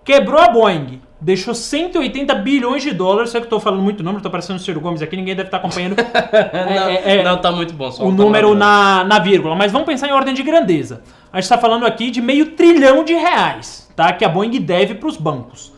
Quebrou 0.05 0.38
a 0.38 0.48
Boeing, 0.48 1.00
deixou 1.18 1.55
180 1.55 2.34
bilhões 2.34 2.82
de 2.82 2.92
dólares. 2.92 3.30
Sei 3.30 3.40
que 3.40 3.46
eu 3.46 3.50
tô 3.50 3.59
falando 3.59 3.82
muito 3.82 4.02
número, 4.02 4.22
tô 4.22 4.30
parecendo 4.30 4.59
o 4.59 4.62
Ciro 4.62 4.80
Gomes 4.80 5.00
aqui, 5.00 5.16
ninguém 5.16 5.34
deve 5.34 5.48
estar 5.48 5.59
tá 5.59 5.66
acompanhando. 5.66 5.96
não, 5.96 6.88
é, 6.88 7.18
é, 7.18 7.24
não, 7.24 7.38
tá 7.38 7.50
muito 7.50 7.72
bom. 7.72 7.90
o 8.00 8.12
número 8.12 8.55
na, 8.55 9.02
na 9.05 9.18
vírgula, 9.18 9.57
mas 9.57 9.72
vamos 9.72 9.86
pensar 9.86 10.09
em 10.09 10.12
ordem 10.12 10.34
de 10.34 10.42
grandeza. 10.42 11.02
A 11.32 11.38
gente 11.38 11.44
está 11.44 11.57
falando 11.57 11.86
aqui 11.86 12.11
de 12.11 12.20
meio 12.20 12.50
trilhão 12.50 13.02
de 13.02 13.14
reais, 13.14 13.90
tá? 13.96 14.12
Que 14.12 14.24
a 14.24 14.28
Boeing 14.28 14.61
deve 14.61 14.94
para 14.94 15.09
os 15.09 15.16
bancos. 15.16 15.72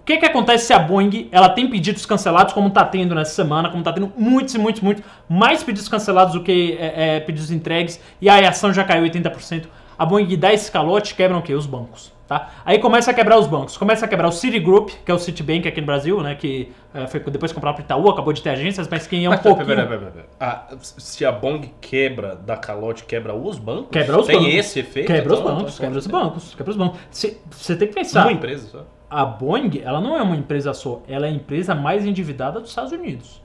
O 0.00 0.04
que, 0.04 0.18
que 0.18 0.26
acontece 0.26 0.66
se 0.66 0.72
a 0.72 0.78
Boeing 0.78 1.28
ela 1.30 1.48
tem 1.48 1.70
pedidos 1.70 2.04
cancelados, 2.04 2.52
como 2.52 2.68
está 2.68 2.84
tendo 2.84 3.14
nessa 3.14 3.32
semana, 3.32 3.68
como 3.68 3.80
está 3.80 3.92
tendo 3.92 4.12
muitos 4.18 4.54
e 4.54 4.58
muitos, 4.58 4.82
muitos, 4.82 5.02
mais 5.28 5.62
pedidos 5.62 5.88
cancelados 5.88 6.34
do 6.34 6.42
que 6.42 6.76
é, 6.78 7.16
é, 7.16 7.20
pedidos 7.20 7.50
entregues, 7.50 7.98
e 8.20 8.28
a 8.28 8.48
ação 8.48 8.70
já 8.70 8.84
caiu 8.84 9.04
80% 9.04 9.64
a 9.98 10.06
Boeing 10.06 10.36
dá 10.36 10.52
esse 10.52 10.70
calote, 10.70 11.14
quebram 11.14 11.38
o 11.38 11.42
quê? 11.42 11.54
Os 11.54 11.66
bancos. 11.66 12.12
Tá? 12.26 12.50
Aí 12.64 12.78
começa 12.78 13.10
a 13.10 13.14
quebrar 13.14 13.38
os 13.38 13.46
bancos. 13.46 13.76
Começa 13.76 14.06
a 14.06 14.08
quebrar 14.08 14.28
o 14.28 14.32
Citigroup, 14.32 14.88
que 15.04 15.10
é 15.10 15.14
o 15.14 15.18
Citibank 15.18 15.68
aqui 15.68 15.80
no 15.80 15.86
Brasil, 15.86 16.22
né? 16.22 16.34
Que 16.34 16.72
é, 16.94 17.06
foi 17.06 17.20
depois 17.20 17.52
comprado 17.52 17.74
para 17.74 17.84
Itaú, 17.84 18.08
acabou 18.08 18.32
de 18.32 18.42
ter 18.42 18.48
agências, 18.48 18.88
mas 18.88 19.06
quem 19.06 19.26
é 19.26 19.28
um 19.28 19.32
mas, 19.32 19.40
pouquinho... 19.42 19.66
Pera, 19.66 19.86
pera, 19.86 20.10
pera, 20.10 20.26
ah, 20.40 20.68
se 20.80 21.24
a 21.26 21.30
Boeing 21.30 21.70
quebra, 21.82 22.34
dá 22.34 22.56
calote, 22.56 23.04
quebra 23.04 23.34
os 23.34 23.58
bancos? 23.58 23.88
Quebra 23.90 24.18
os 24.18 24.26
tem 24.26 24.36
bancos. 24.36 24.50
Tem 24.50 24.58
esse 24.58 24.80
efeito? 24.80 25.06
Quebra 25.06 25.34
os 25.34 25.40
então, 25.40 25.54
bancos, 25.54 25.78
quebra 25.78 25.98
os 25.98 26.06
bancos, 26.06 26.54
quebra 26.54 26.70
os 26.70 26.76
bancos. 26.78 26.98
Você 27.10 27.76
tem 27.76 27.88
que 27.88 27.94
pensar... 27.94 28.22
Uma 28.22 28.32
empresa 28.32 28.68
só? 28.68 28.86
A 29.10 29.24
Boeing, 29.26 29.82
ela 29.84 30.00
não 30.00 30.16
é 30.16 30.22
uma 30.22 30.34
empresa 30.34 30.72
só, 30.72 31.02
ela 31.06 31.26
é 31.26 31.28
a 31.28 31.32
empresa 31.32 31.74
mais 31.74 32.06
endividada 32.06 32.58
dos 32.58 32.70
Estados 32.70 32.90
Unidos 32.90 33.44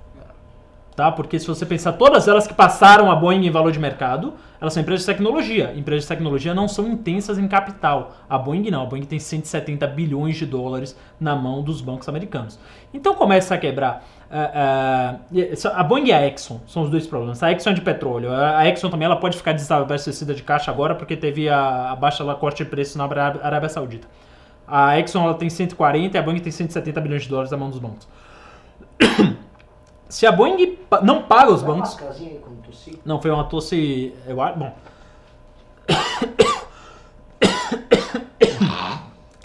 tá? 1.00 1.10
Porque 1.14 1.40
se 1.40 1.48
você 1.48 1.66
pensar 1.66 1.94
todas 1.94 2.28
elas 2.28 2.46
que 2.46 2.54
passaram 2.54 3.10
a 3.10 3.16
Boeing 3.16 3.48
em 3.48 3.50
valor 3.50 3.72
de 3.72 3.80
mercado, 3.80 4.34
elas 4.62 4.74
são 4.74 4.82
empresas 4.82 5.06
de 5.06 5.12
tecnologia. 5.14 5.74
Empresas 5.76 6.04
de 6.04 6.10
tecnologia 6.10 6.54
não 6.54 6.68
são 6.68 6.88
intensas 6.88 7.38
em 7.38 7.48
capital. 7.48 8.16
A 8.30 8.38
Boeing 8.38 8.70
não. 8.70 8.84
A 8.84 8.86
Boeing 8.86 9.04
tem 9.04 9.18
170 9.18 9.88
bilhões 9.88 10.36
de 10.36 10.46
dólares 10.46 10.98
na 11.20 11.36
mão 11.36 11.62
dos 11.62 11.80
bancos 11.80 12.10
americanos. 12.10 12.60
Então 12.94 13.16
começa 13.16 13.56
a 13.56 13.58
quebrar. 13.58 14.04
Uh, 14.30 15.38
uh, 15.38 15.72
a 15.74 15.84
Boeing 15.84 16.08
e 16.08 16.14
a 16.14 16.28
Exxon 16.28 16.60
são 16.68 16.84
os 16.84 16.90
dois 16.90 17.08
problemas. 17.08 17.42
A 17.42 17.52
Exxon 17.52 17.70
é 17.70 17.74
de 17.74 17.82
petróleo. 17.82 18.34
A 18.34 18.68
Exxon 18.68 18.90
também 18.90 19.06
ela 19.06 19.16
pode 19.16 19.38
ficar 19.38 19.54
desabastecida 19.54 20.34
de 20.34 20.44
caixa 20.44 20.70
agora 20.70 20.94
porque 20.94 21.16
teve 21.16 21.48
a, 21.48 21.96
baixa 21.96 22.24
lá, 22.24 22.36
corte 22.36 22.64
de 22.64 22.70
preço 22.70 22.98
na 22.98 23.06
Arábia 23.06 23.70
Saudita. 23.70 24.08
A 24.68 25.00
Exxon 25.00 25.24
ela 25.24 25.36
tem 25.36 25.50
140 25.50 26.18
e 26.18 26.20
a 26.20 26.22
Boeing 26.22 26.40
tem 26.40 26.52
170 26.52 27.00
bilhões 27.00 27.24
de 27.24 27.30
dólares 27.30 27.50
na 27.50 27.58
mão 27.58 27.70
dos 27.70 27.80
bancos. 27.80 28.08
Se 30.10 30.26
a 30.26 30.32
Boeing 30.32 30.78
não 31.02 31.24
paga 31.24 31.52
os 31.52 31.64
bancos. 31.64 31.98
Não, 33.06 33.22
foi 33.22 33.32
uma 33.32 33.44
tosse. 33.44 34.14
Eu, 34.28 34.36
bom. 34.36 34.76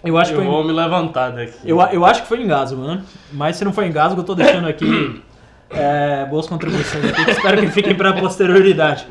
Eu 0.05 0.19
acho 0.19 0.35
eu 0.35 0.41
que 0.41 0.47
vou 0.47 0.63
me 0.63 0.71
levantar 0.71 1.31
daqui. 1.31 1.55
Eu, 1.65 1.81
eu 1.81 2.05
acho 2.05 2.21
que 2.21 2.29
foi 2.29 2.43
engasgo, 2.43 2.79
né? 2.83 3.03
Mas 3.33 3.57
se 3.57 3.65
não 3.65 3.73
foi 3.73 3.87
engasgo, 3.87 4.21
eu 4.21 4.25
tô 4.25 4.35
deixando 4.35 4.69
aqui 4.69 5.23
É, 5.71 6.25
boas 6.27 6.47
contribuições 6.47 7.05
aqui, 7.05 7.25
que 7.25 7.31
espero 7.33 7.61
que 7.61 7.69
fiquem 7.69 7.95
para 7.95 8.11
a 8.11 8.13
posterioridade. 8.13 9.07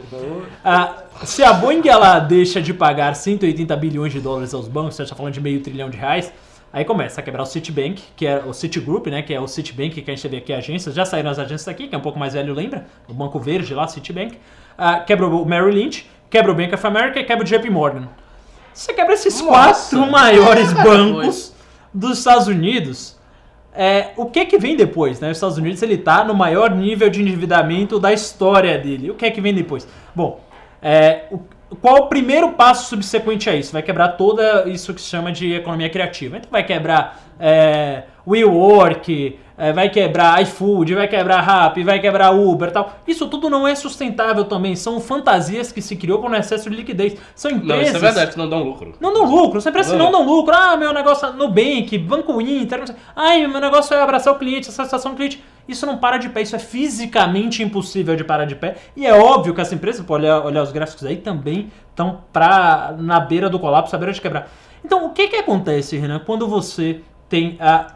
Ah, 0.64 1.04
se 1.26 1.44
a 1.44 1.52
Boeing 1.52 1.86
ela 1.88 2.20
deixa 2.20 2.62
de 2.62 2.74
pagar 2.74 3.14
180 3.16 3.76
bilhões 3.76 4.14
de 4.14 4.22
dólares 4.22 4.54
aos 4.54 4.68
bancos, 4.68 4.96
você 4.96 5.04
está 5.04 5.16
falando 5.16 5.34
de 5.34 5.42
meio 5.42 5.62
trilhão 5.62 5.90
de 5.90 5.98
reais, 5.98 6.32
aí 6.74 6.84
começa 6.84 7.22
a 7.22 7.24
quebrar 7.24 7.44
o 7.44 7.46
Citibank, 7.46 8.02
que 8.16 8.26
é 8.26 8.44
o 8.44 8.52
Citigroup, 8.52 9.08
né, 9.08 9.22
que 9.22 9.34
é 9.34 9.40
o 9.40 9.48
Citibank 9.48 10.02
que 10.02 10.10
a 10.12 10.14
gente 10.16 10.24
teve 10.24 10.38
aqui, 10.38 10.52
agências, 10.52 10.96
já 10.96 11.06
saíram 11.06 11.30
as 11.30 11.38
agências 11.38 11.68
aqui, 11.68 11.88
que 11.88 11.94
é 11.94 11.98
um 11.98 12.02
pouco 12.02 12.18
mais 12.18 12.34
velho, 12.34 12.54
lembra? 12.54 12.88
O 13.08 13.14
Banco 13.14 13.40
Verde 13.40 13.74
lá, 13.76 13.88
Citibank. 13.88 14.38
Ah, 14.78 15.00
quebra 15.00 15.28
o 15.28 15.46
Merrill 15.46 15.70
Lynch, 15.70 16.10
quebra 16.30 16.52
o 16.52 16.56
Bank 16.56 16.74
of 16.74 16.86
America 16.88 17.20
e 17.20 17.24
quebra 17.24 17.44
o 17.44 17.48
JP 17.48 17.70
Morgan. 17.70 18.10
Você 18.74 18.92
quebra 18.92 19.14
esses 19.14 19.40
Nossa. 19.40 19.48
quatro 19.92 20.10
maiores 20.12 20.74
bancos 20.74 21.54
dos 21.94 22.18
Estados 22.18 22.48
Unidos. 22.48 23.16
É, 23.76 24.10
o 24.18 24.26
que 24.28 24.46
que 24.46 24.58
vem 24.58 24.76
depois? 24.76 25.20
Né? 25.20 25.30
Os 25.32 25.38
Estados 25.38 25.58
Unidos 25.58 25.82
ele 25.84 25.98
tá 25.98 26.24
no 26.24 26.34
maior 26.34 26.72
nível 26.72 27.10
de 27.10 27.22
endividamento 27.22 28.00
da 28.00 28.12
história 28.12 28.78
dele. 28.80 29.12
O 29.12 29.16
que 29.16 29.26
é 29.26 29.32
que 29.32 29.42
vem 29.42 29.54
depois? 29.54 29.88
Bom, 30.16 30.40
é, 30.82 31.26
o- 31.32 31.40
qual 31.82 32.04
o 32.04 32.08
primeiro 32.08 32.52
passo 32.54 32.90
subsequente 32.90 33.50
a 33.50 33.56
isso? 33.56 33.72
Vai 33.74 33.82
quebrar 33.82 34.10
toda 34.10 34.68
isso 34.68 34.94
que 34.94 35.02
se 35.02 35.08
chama 35.08 35.32
de 35.32 35.54
economia 35.54 35.90
criativa. 35.90 36.38
Então 36.38 36.50
vai 36.52 36.64
quebrar 36.64 37.22
é, 37.40 38.04
WeWork, 38.26 39.38
é, 39.58 39.72
vai 39.72 39.90
quebrar 39.90 40.42
iFood, 40.42 40.96
vai 40.96 41.08
quebrar 41.08 41.42
Rappi, 41.42 41.84
vai 41.84 42.00
quebrar 42.00 42.32
Uber 42.32 42.70
e 42.70 42.72
tal. 42.72 42.94
Isso 43.08 43.28
tudo 43.28 43.50
não 43.50 43.68
é 43.68 43.76
sustentável 43.76 44.46
também. 44.46 44.76
São 44.76 45.00
fantasias 45.00 45.72
que 45.72 45.82
se 45.82 45.96
criou 45.96 46.20
por 46.20 46.32
um 46.32 46.36
excesso 46.36 46.70
de 46.70 46.76
liquidez. 46.76 47.16
São 47.36 47.52
Não, 47.52 47.58
empresas... 47.60 47.88
isso 47.88 47.98
é 47.98 48.00
verdade, 48.00 48.32
que 48.32 48.38
não 48.38 48.50
dão 48.50 48.64
lucro. 48.64 48.94
Não 49.00 49.14
dão 49.14 49.26
lucro, 49.26 49.62
sempre 49.62 49.82
assim, 49.82 49.96
Não. 49.96 50.06
não 50.06 50.12
dão 50.12 50.26
lucro. 50.26 50.56
Ah, 50.56 50.76
meu 50.76 50.94
negócio 50.94 51.28
é 51.28 51.32
Nubank, 51.32 51.98
Banco 52.00 52.42
Inter, 52.42 52.80
não. 52.80 52.96
Ai, 53.16 53.46
meu 53.46 53.62
negócio 53.62 53.96
é 53.96 54.02
abraçar 54.02 54.34
o 54.34 54.40
cliente, 54.40 54.70
essa 54.70 54.84
situação 54.84 55.12
do 55.12 55.18
cliente. 55.18 55.44
Isso 55.68 55.86
não 55.86 55.98
para 55.98 56.18
de 56.18 56.30
pé, 56.30 56.42
isso 56.42 56.56
é 56.56 56.60
fisicamente 56.60 57.64
impossível 57.64 58.16
de 58.16 58.24
parar 58.24 58.46
de 58.46 58.56
pé. 58.56 58.76
E 58.96 59.06
é 59.06 59.14
óbvio 59.14 59.54
que 59.54 59.62
essa 59.62 59.74
empresa, 59.76 60.04
pode 60.04 60.24
olhar, 60.26 60.44
olhar 60.46 60.62
os 60.64 60.72
gráficos 60.72 61.06
aí, 61.06 61.18
também 61.18 61.72
estão 61.90 62.22
pra, 62.34 62.94
na 62.98 63.20
beira 63.20 63.50
do 63.50 63.60
colapso, 63.60 63.94
na 63.94 64.00
beira 64.00 64.12
de 64.14 64.20
quebrar. 64.22 64.50
Então, 64.84 65.06
o 65.06 65.12
que 65.12 65.28
que 65.30 65.36
acontece, 65.38 65.98
Renan, 65.98 66.20
quando 66.20 66.48
você 66.48 67.02
tem 67.30 67.58
a. 67.60 67.88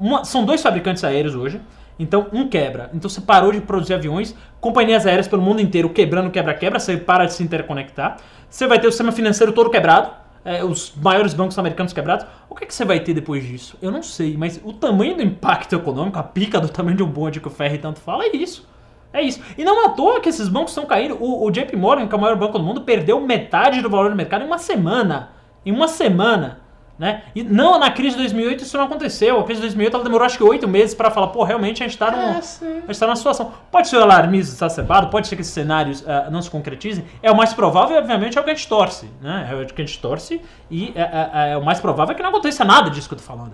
uma- 0.00 0.24
são 0.24 0.44
dois 0.44 0.62
fabricantes 0.62 1.04
aéreos 1.04 1.34
hoje. 1.34 1.60
Então, 1.98 2.26
um 2.32 2.48
quebra. 2.48 2.90
Então, 2.92 3.08
você 3.08 3.20
parou 3.20 3.52
de 3.52 3.60
produzir 3.60 3.94
aviões. 3.94 4.34
Companhias 4.60 5.06
aéreas 5.06 5.26
pelo 5.28 5.40
mundo 5.40 5.60
inteiro 5.62 5.88
quebrando, 5.90 6.30
quebra-quebra. 6.30 6.78
Você 6.78 6.96
para 6.96 7.24
de 7.24 7.32
se 7.32 7.42
interconectar. 7.42 8.18
Você 8.50 8.66
vai 8.66 8.78
ter 8.78 8.86
o 8.86 8.90
sistema 8.90 9.12
financeiro 9.12 9.52
todo 9.52 9.70
quebrado. 9.70 10.10
É, 10.46 10.64
os 10.64 10.94
maiores 10.94 11.34
bancos 11.34 11.58
americanos 11.58 11.92
quebrados. 11.92 12.24
O 12.48 12.54
que, 12.54 12.64
que 12.64 12.72
você 12.72 12.84
vai 12.84 13.00
ter 13.00 13.12
depois 13.12 13.44
disso? 13.44 13.76
Eu 13.82 13.90
não 13.90 14.02
sei. 14.02 14.36
Mas 14.36 14.60
o 14.64 14.72
tamanho 14.72 15.16
do 15.16 15.22
impacto 15.22 15.74
econômico, 15.74 16.18
a 16.18 16.22
pica 16.22 16.60
do 16.60 16.68
tamanho 16.68 16.96
de 16.96 17.02
um 17.02 17.08
bonde 17.08 17.40
que 17.40 17.48
o 17.48 17.50
Ferri 17.50 17.78
tanto 17.78 17.98
fala, 17.98 18.24
é 18.24 18.36
isso. 18.36 18.66
É 19.12 19.20
isso. 19.20 19.40
E 19.58 19.64
não 19.64 19.86
à 19.86 19.88
toa 19.90 20.20
que 20.20 20.28
esses 20.28 20.46
bancos 20.48 20.70
estão 20.70 20.86
caindo. 20.86 21.16
O, 21.20 21.44
o 21.44 21.50
JP 21.50 21.74
Morgan, 21.76 22.06
que 22.06 22.14
é 22.14 22.18
o 22.18 22.20
maior 22.20 22.36
banco 22.36 22.58
do 22.58 22.64
mundo, 22.64 22.82
perdeu 22.82 23.20
metade 23.20 23.82
do 23.82 23.90
valor 23.90 24.10
do 24.10 24.16
mercado 24.16 24.42
em 24.42 24.46
uma 24.46 24.58
semana. 24.58 25.30
Em 25.64 25.72
uma 25.72 25.88
semana. 25.88 26.60
Né? 26.98 27.24
E 27.34 27.42
não, 27.42 27.78
na 27.78 27.90
crise 27.90 28.16
de 28.16 28.22
2008 28.22 28.62
isso 28.64 28.76
não 28.76 28.84
aconteceu. 28.84 29.38
A 29.38 29.44
crise 29.44 29.60
de 29.60 29.66
2008 29.66 29.94
ela 29.94 30.04
demorou 30.04 30.24
acho 30.24 30.38
que 30.38 30.42
oito 30.44 30.66
meses 30.66 30.94
para 30.94 31.10
falar, 31.10 31.26
pô, 31.28 31.44
realmente 31.44 31.82
a 31.82 31.86
gente 31.86 31.92
está 31.94 32.10
num, 32.10 32.38
a 32.38 32.40
gente 32.40 32.98
tá 32.98 33.06
numa 33.06 33.16
situação. 33.16 33.52
Pode 33.70 33.88
ser 33.88 33.96
o 33.98 34.02
alarmismo 34.02 34.54
exacerbado, 34.54 35.08
pode 35.08 35.28
ser 35.28 35.36
que 35.36 35.42
esses 35.42 35.52
cenários 35.52 36.02
ah, 36.08 36.28
não 36.30 36.40
se 36.40 36.48
concretizem. 36.50 37.04
É 37.22 37.30
o 37.30 37.36
mais 37.36 37.52
provável, 37.52 37.98
obviamente, 37.98 38.38
é 38.38 38.40
o 38.40 38.44
que 38.44 38.50
a 38.50 38.54
gente 38.54 38.66
torce. 38.66 39.10
Né? 39.20 39.46
É 39.50 39.54
o 39.54 39.66
que 39.66 39.82
a 39.82 39.84
gente 39.84 39.98
torce 40.00 40.40
e 40.70 40.92
é, 40.94 41.02
é- 41.02 41.50
é 41.52 41.56
o 41.58 41.64
mais 41.64 41.80
provável 41.80 42.12
é 42.12 42.16
que 42.16 42.22
não 42.22 42.30
aconteça 42.30 42.64
nada 42.64 42.88
disso 42.88 43.08
que 43.08 43.14
eu 43.14 43.18
tô 43.18 43.24
falando. 43.24 43.52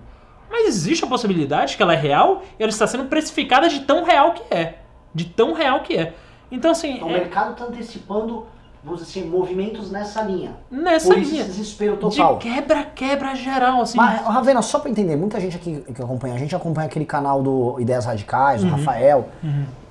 Mas 0.49 0.67
existe 0.67 1.03
a 1.03 1.07
possibilidade 1.07 1.75
que 1.75 1.83
ela 1.83 1.93
é 1.93 1.97
real 1.97 2.43
e 2.57 2.63
ela 2.63 2.69
está 2.69 2.87
sendo 2.87 3.05
precificada 3.05 3.67
de 3.67 3.81
tão 3.81 4.03
real 4.05 4.31
que 4.31 4.53
é. 4.55 4.79
De 5.13 5.25
tão 5.25 5.51
real 5.51 5.81
que 5.81 5.97
é. 5.97 6.13
Então, 6.49 6.71
assim, 6.71 6.93
Então, 6.97 7.07
o 7.07 7.11
é 7.11 7.15
mercado 7.15 7.51
está 7.53 7.65
antecipando, 7.65 8.45
vamos 8.83 9.05
dizer 9.05 9.19
assim, 9.19 9.29
movimentos 9.29 9.89
nessa 9.91 10.21
linha. 10.21 10.51
nessa 10.69 11.07
Por 11.07 11.17
linha. 11.17 11.41
esse 11.41 11.51
desespero 11.51 11.97
total. 11.97 12.37
De 12.37 12.49
quebra-quebra 12.49 13.33
geral, 13.35 13.81
assim. 13.81 13.97
Mas, 13.97 14.21
Ravena, 14.21 14.61
só 14.61 14.79
pra 14.79 14.89
entender, 14.89 15.15
muita 15.15 15.39
gente 15.39 15.55
aqui 15.55 15.83
que 15.93 16.01
acompanha, 16.01 16.35
a 16.35 16.37
gente 16.37 16.55
acompanha 16.55 16.87
aquele 16.87 17.05
canal 17.05 17.41
do 17.41 17.79
Ideias 17.79 18.05
Radicais, 18.05 18.61
Uhum. 18.61 18.69
o 18.69 18.71
Rafael, 18.71 19.29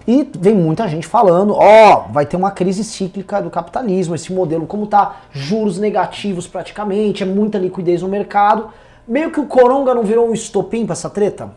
e 0.07 0.29
vem 0.39 0.55
muita 0.55 0.87
gente 0.89 1.07
falando, 1.07 1.55
ó, 1.55 2.07
vai 2.11 2.27
ter 2.27 2.37
uma 2.37 2.51
crise 2.51 2.83
cíclica 2.85 3.41
do 3.41 3.49
capitalismo, 3.51 4.15
esse 4.15 4.33
modelo, 4.33 4.67
como 4.67 4.87
tá, 4.87 5.17
juros 5.31 5.79
negativos 5.79 6.47
praticamente, 6.47 7.23
é 7.23 7.27
muita 7.27 7.57
liquidez 7.59 8.03
no 8.03 8.09
mercado. 8.09 8.71
Meio 9.09 9.31
que 9.31 9.41
o 9.41 9.47
Coronga 9.47 9.95
não 9.95 10.03
virou 10.03 10.29
um 10.29 10.33
estopim 10.33 10.85
pra 10.85 10.93
essa 10.93 11.09
treta? 11.09 11.51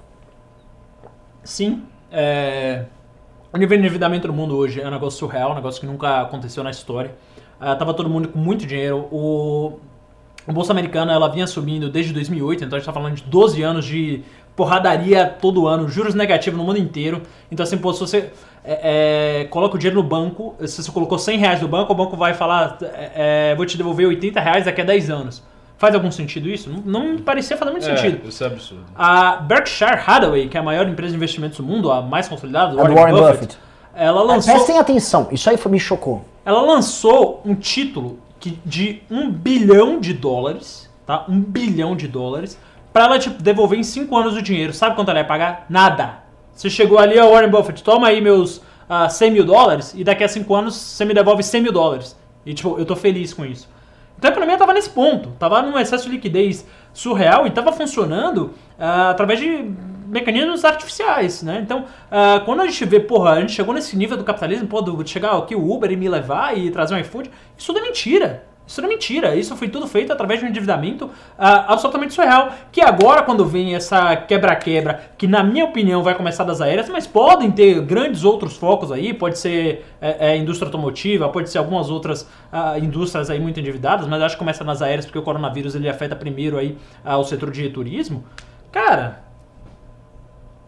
Sim. 1.44 1.84
É... 2.12 2.86
O 3.56 3.58
nível 3.58 3.78
de 3.78 3.84
endividamento 3.86 4.28
no 4.28 4.34
mundo 4.34 4.58
hoje 4.58 4.82
é 4.82 4.86
um 4.86 4.92
negócio 4.92 5.18
surreal, 5.18 5.54
um 5.54 5.56
negócio 5.56 5.80
que 5.80 5.88
nunca 5.88 6.20
aconteceu 6.20 6.62
na 6.62 6.72
história. 6.72 7.16
Ah, 7.58 7.74
tava 7.74 7.94
todo 7.94 8.10
mundo 8.10 8.28
com 8.28 8.38
muito 8.38 8.66
dinheiro. 8.66 9.08
O... 9.10 9.80
Bolsa 10.46 10.74
Americana 10.74 11.14
ela 11.14 11.30
vinha 11.30 11.48
subindo 11.48 11.90
desde 11.90 12.12
2008, 12.12 12.66
então 12.66 12.76
a 12.76 12.80
gente 12.80 12.86
tá 12.86 12.92
falando 12.92 13.16
de 13.16 13.24
12 13.24 13.64
anos 13.64 13.86
de 13.86 14.24
porradaria 14.58 15.26
todo 15.26 15.70
ano, 15.70 15.88
juros 15.88 16.14
negativos 16.14 16.60
no 16.60 16.66
mundo 16.66 16.80
inteiro. 16.80 17.22
Então 17.50 17.64
assim, 17.64 17.78
pô, 17.78 17.94
se 17.94 18.02
você 18.02 18.30
é, 18.62 19.44
é, 19.44 19.46
coloca 19.46 19.76
o 19.76 19.80
dinheiro 19.80 20.02
no 20.02 20.06
banco, 20.06 20.54
se 20.68 20.84
você 20.84 20.92
colocou 20.92 21.18
100 21.18 21.38
reais 21.38 21.62
no 21.62 21.70
banco, 21.70 21.94
o 21.94 21.96
banco 21.96 22.18
vai 22.18 22.34
falar, 22.34 22.78
é, 22.82 23.52
é, 23.52 23.56
vou 23.56 23.66
te 23.66 23.78
devolver 23.78 24.06
80 24.06 24.38
reais 24.38 24.66
daqui 24.66 24.82
a 24.82 24.84
10 24.84 25.10
anos. 25.10 25.42
Faz 25.78 25.94
algum 25.94 26.10
sentido 26.10 26.48
isso? 26.50 26.70
Não, 26.86 27.14
me 27.14 27.22
parecia 27.22 27.58
fazer 27.58 27.72
muito 27.72 27.84
sentido. 27.86 28.22
É, 28.24 28.30
isso 28.30 28.44
é 28.44 28.48
absurdo. 28.48 28.84
A 28.96 29.36
Berkshire 29.38 30.00
Hathaway, 30.06 30.48
que 30.48 30.56
é 30.56 30.60
a 30.60 30.64
maior 30.64 30.88
empresa 30.88 31.12
de 31.12 31.18
investimentos 31.18 31.58
do 31.58 31.64
mundo, 31.64 31.92
a 31.92 32.02
mais 32.02 32.28
consolidada, 32.30 32.80
É 32.80 32.88
do 32.88 32.94
Warren 32.96 33.14
Buffett. 33.16 33.58
ela 33.94 34.22
É, 34.22 34.24
lançou, 34.24 34.54
prestem 34.54 34.78
atenção, 34.80 35.28
isso 35.32 35.50
aí 35.50 35.58
foi- 35.58 35.72
me 35.72 35.80
chocou. 35.80 36.24
ela 36.46 36.62
lançou 36.62 37.42
um 37.46 37.54
título 37.56 38.20
que, 38.40 38.58
de 38.66 39.02
um 39.12 39.30
bilhão 39.30 40.00
de 40.00 40.14
dólares, 40.14 40.90
tá? 41.06 41.26
Um 41.28 41.40
bilhão 41.42 41.94
de 41.96 42.08
dólares, 42.08 42.58
pra 42.94 43.04
ela 43.06 43.20
tipo, 43.20 43.42
devolver 43.44 43.78
em 43.78 43.84
cinco 43.84 44.16
anos 44.18 44.36
o 44.36 44.42
dinheiro. 44.42 44.72
Sabe 44.74 44.96
quanto 44.96 45.10
ela 45.10 45.20
ia 45.20 45.26
pagar? 45.26 45.66
Nada. 45.70 46.20
Você 46.54 46.70
chegou 46.70 46.98
ali, 47.00 47.20
ó, 47.20 47.30
Warren 47.32 47.50
Buffett, 47.50 47.84
toma 47.84 48.08
aí 48.08 48.22
meus 48.22 48.62
ah, 48.88 49.10
100 49.10 49.32
mil 49.32 49.44
dólares 49.44 49.94
e 49.98 50.04
daqui 50.06 50.24
a 50.24 50.28
cinco 50.30 50.56
anos 50.56 50.74
você 50.76 51.04
me 51.04 51.14
devolve 51.14 51.44
100 51.44 51.62
mil 51.64 51.72
dólares. 51.74 52.16
E 52.46 52.54
tipo, 52.54 52.78
eu 52.78 52.86
tô 52.86 52.96
feliz 52.96 53.34
com 53.34 53.44
isso. 53.44 53.68
Então 54.18 54.30
a 54.30 54.32
economia 54.32 54.58
tava 54.58 54.74
nesse 54.74 54.90
ponto, 54.90 55.30
tava 55.40 55.62
num 55.62 55.78
excesso 55.78 56.06
de 56.06 56.12
liquidez 56.12 56.66
surreal 56.94 57.46
e 57.46 57.52
tava 57.52 57.72
funcionando 57.74 58.54
ah, 58.80 59.10
através 59.10 59.40
de 59.40 59.72
mecanismos 60.08 60.64
artificiais, 60.64 61.44
né? 61.44 61.60
Então, 61.62 61.86
ah, 62.10 62.42
quando 62.46 62.62
a 62.62 62.66
gente 62.66 62.86
vê, 62.86 63.00
porra, 63.00 63.32
a 63.32 63.42
gente 63.42 63.52
chegou 63.52 63.74
nesse 63.74 63.98
nível 63.98 64.18
do 64.18 64.24
capitalismo, 64.24 64.68
pô, 64.68 64.82
de 64.82 65.10
chegar 65.10 65.38
aqui 65.38 65.56
o 65.56 65.72
Uber 65.72 65.92
e 65.92 65.98
me 65.98 66.08
levar 66.08 66.58
e 66.58 66.72
trazer 66.72 66.96
um 66.96 67.00
iFood, 67.00 67.30
isso 67.58 67.68
tudo 67.68 67.80
é 67.80 67.82
mentira. 67.84 68.44
Isso 68.68 68.82
não 68.82 68.90
é 68.90 68.92
mentira, 68.94 69.36
isso 69.36 69.56
foi 69.56 69.70
tudo 69.70 69.88
feito 69.88 70.12
através 70.12 70.40
de 70.40 70.46
um 70.46 70.50
endividamento 70.50 71.10
ah, 71.38 71.74
absolutamente 71.74 72.14
surreal. 72.14 72.52
Que 72.72 72.82
agora, 72.82 73.22
quando 73.22 73.46
vem 73.46 73.76
essa 73.76 74.16
quebra-quebra, 74.16 75.12
que 75.18 75.28
na 75.28 75.44
minha 75.44 75.66
opinião 75.66 76.02
vai 76.02 76.16
começar 76.16 76.44
das 76.44 76.62
aéreas, 76.62 76.90
mas 76.90 77.06
podem 77.06 77.52
ter 77.52 77.80
grandes 77.82 78.24
outros 78.24 78.58
focos 78.58 78.92
aí, 78.92 79.14
pode 79.14 79.38
ser 79.38 79.86
é, 80.02 80.32
é, 80.32 80.38
indústria 80.38 80.68
automotiva, 80.68 81.30
pode 81.30 81.50
ser 81.50 81.60
algumas 81.60 81.90
outras 81.90 82.28
ah, 82.52 82.78
indústrias 82.80 83.30
aí 83.30 83.40
muito 83.40 83.60
endividadas, 83.60 84.08
mas 84.08 84.22
acho 84.22 84.36
que 84.36 84.40
começa 84.40 84.64
nas 84.64 84.82
aéreas 84.82 85.06
porque 85.06 85.20
o 85.20 85.24
coronavírus 85.24 85.76
ele 85.76 85.88
afeta 85.88 86.16
primeiro 86.16 86.58
aí 86.58 86.76
ah, 87.04 87.18
o 87.18 87.24
setor 87.24 87.52
de 87.52 87.70
turismo. 87.70 88.24
Cara, 88.72 89.25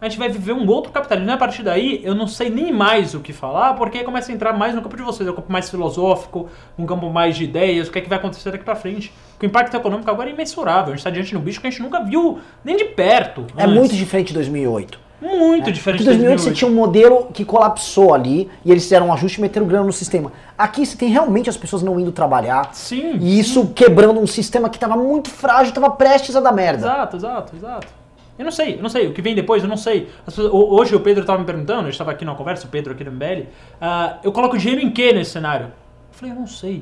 a 0.00 0.08
gente 0.08 0.18
vai 0.18 0.28
viver 0.28 0.52
um 0.52 0.66
outro 0.68 0.92
capitalismo. 0.92 1.30
E 1.30 1.34
a 1.34 1.36
partir 1.36 1.62
daí, 1.62 2.00
eu 2.04 2.14
não 2.14 2.26
sei 2.26 2.50
nem 2.50 2.72
mais 2.72 3.14
o 3.14 3.20
que 3.20 3.32
falar, 3.32 3.74
porque 3.74 3.98
aí 3.98 4.04
começa 4.04 4.30
a 4.30 4.34
entrar 4.34 4.52
mais 4.52 4.74
no 4.74 4.82
campo 4.82 4.96
de 4.96 5.02
vocês, 5.02 5.28
é 5.28 5.32
um 5.32 5.34
campo 5.34 5.50
mais 5.50 5.68
filosófico, 5.68 6.48
um 6.78 6.86
campo 6.86 7.10
mais 7.10 7.36
de 7.36 7.44
ideias, 7.44 7.88
o 7.88 7.92
que 7.92 7.98
é 7.98 8.02
que 8.02 8.08
vai 8.08 8.18
acontecer 8.18 8.50
daqui 8.50 8.64
pra 8.64 8.76
frente. 8.76 9.12
Porque 9.32 9.46
o 9.46 9.48
impacto 9.48 9.76
econômico 9.76 10.10
agora 10.10 10.30
é 10.30 10.32
imensurável. 10.32 10.92
A 10.92 10.96
gente 10.96 11.04
tá 11.04 11.10
diante 11.10 11.30
de 11.30 11.36
um 11.36 11.40
bicho 11.40 11.60
que 11.60 11.66
a 11.66 11.70
gente 11.70 11.82
nunca 11.82 12.00
viu 12.02 12.38
nem 12.64 12.76
de 12.76 12.84
perto. 12.84 13.46
É 13.56 13.64
antes. 13.64 13.74
muito 13.74 13.94
diferente 13.94 14.28
de 14.28 14.34
2008. 14.34 15.08
Muito 15.20 15.72
diferente 15.72 16.04
Porque 16.04 16.14
em 16.14 16.18
de 16.18 16.24
2008 16.24 16.38
você 16.38 16.50
2008. 16.50 16.56
tinha 16.56 16.70
um 16.70 16.74
modelo 16.74 17.28
que 17.32 17.44
colapsou 17.44 18.14
ali 18.14 18.48
e 18.64 18.70
eles 18.70 18.84
fizeram 18.84 19.08
um 19.08 19.12
ajuste 19.12 19.38
e 19.38 19.40
meteram 19.40 19.66
grana 19.66 19.84
no 19.84 19.92
sistema. 19.92 20.30
Aqui 20.56 20.86
você 20.86 20.96
tem 20.96 21.08
realmente 21.08 21.50
as 21.50 21.56
pessoas 21.56 21.82
não 21.82 21.98
indo 21.98 22.12
trabalhar 22.12 22.70
Sim. 22.72 23.16
e 23.20 23.38
isso 23.38 23.66
quebrando 23.74 24.20
um 24.20 24.28
sistema 24.28 24.68
que 24.68 24.76
estava 24.76 24.96
muito 24.96 25.28
frágil, 25.28 25.70
estava 25.70 25.90
prestes 25.90 26.36
a 26.36 26.40
dar 26.40 26.52
merda. 26.52 26.86
Exato, 26.86 27.16
exato, 27.16 27.56
exato. 27.56 27.97
Eu 28.38 28.44
não 28.44 28.52
sei, 28.52 28.76
eu 28.76 28.82
não 28.82 28.88
sei. 28.88 29.08
O 29.08 29.12
que 29.12 29.20
vem 29.20 29.34
depois, 29.34 29.62
eu 29.62 29.68
não 29.68 29.76
sei. 29.76 30.08
Hoje 30.52 30.94
o 30.94 31.00
Pedro 31.00 31.22
estava 31.22 31.40
me 31.40 31.44
perguntando, 31.44 31.88
eu 31.88 31.90
estava 31.90 32.12
aqui 32.12 32.24
numa 32.24 32.36
conversa, 32.36 32.66
o 32.66 32.70
Pedro 32.70 32.92
aqui 32.92 33.02
do 33.02 33.10
MBL, 33.10 33.46
ah, 33.80 34.18
eu 34.22 34.30
coloco 34.30 34.56
dinheiro 34.56 34.80
em 34.80 34.90
que 34.90 35.12
nesse 35.12 35.32
cenário? 35.32 35.66
Eu 35.66 35.72
falei, 36.12 36.34
eu 36.34 36.38
não 36.38 36.46
sei. 36.46 36.76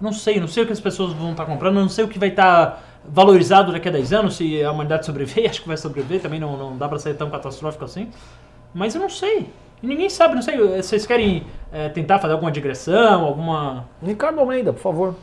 Eu 0.00 0.04
não 0.04 0.12
sei, 0.12 0.36
eu 0.36 0.40
não 0.40 0.48
sei 0.48 0.64
o 0.64 0.66
que 0.66 0.72
as 0.72 0.80
pessoas 0.80 1.12
vão 1.12 1.30
estar 1.30 1.46
comprando, 1.46 1.76
eu 1.76 1.82
não 1.82 1.88
sei 1.88 2.04
o 2.04 2.08
que 2.08 2.18
vai 2.18 2.30
estar 2.30 2.82
valorizado 3.04 3.72
daqui 3.72 3.88
a 3.88 3.92
10 3.92 4.12
anos, 4.12 4.36
se 4.36 4.62
a 4.62 4.72
humanidade 4.72 5.06
sobreviver, 5.06 5.48
acho 5.50 5.62
que 5.62 5.68
vai 5.68 5.76
sobreviver, 5.76 6.20
também 6.20 6.40
não, 6.40 6.56
não 6.56 6.76
dá 6.76 6.88
pra 6.88 6.98
ser 6.98 7.14
tão 7.14 7.30
catastrófico 7.30 7.84
assim. 7.84 8.10
Mas 8.74 8.94
eu 8.94 9.00
não 9.00 9.08
sei. 9.08 9.50
Ninguém 9.82 10.10
sabe, 10.10 10.34
não 10.34 10.42
sei. 10.42 10.58
Vocês 10.58 11.06
querem 11.06 11.44
eh, 11.72 11.88
tentar 11.90 12.18
fazer 12.18 12.32
alguma 12.32 12.50
digressão, 12.50 13.24
alguma. 13.24 13.88
Ricardo 14.02 14.40
Almeida, 14.40 14.72
por 14.72 14.80
favor. 14.80 15.14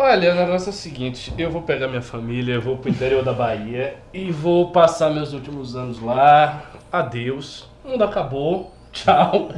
Olha, 0.00 0.30
o 0.30 0.36
negócio 0.36 0.68
é 0.68 0.70
o 0.70 0.72
seguinte, 0.72 1.34
eu 1.36 1.50
vou 1.50 1.62
pegar 1.62 1.88
minha 1.88 2.00
família, 2.00 2.54
eu 2.54 2.62
vou 2.62 2.76
pro 2.76 2.88
interior 2.88 3.24
da 3.24 3.32
Bahia 3.32 3.96
e 4.14 4.30
vou 4.30 4.70
passar 4.70 5.10
meus 5.10 5.32
últimos 5.32 5.74
anos 5.74 6.00
lá. 6.00 6.70
Adeus. 6.92 7.68
O 7.84 7.88
mundo 7.88 8.04
acabou. 8.04 8.72
Tchau. 8.92 9.48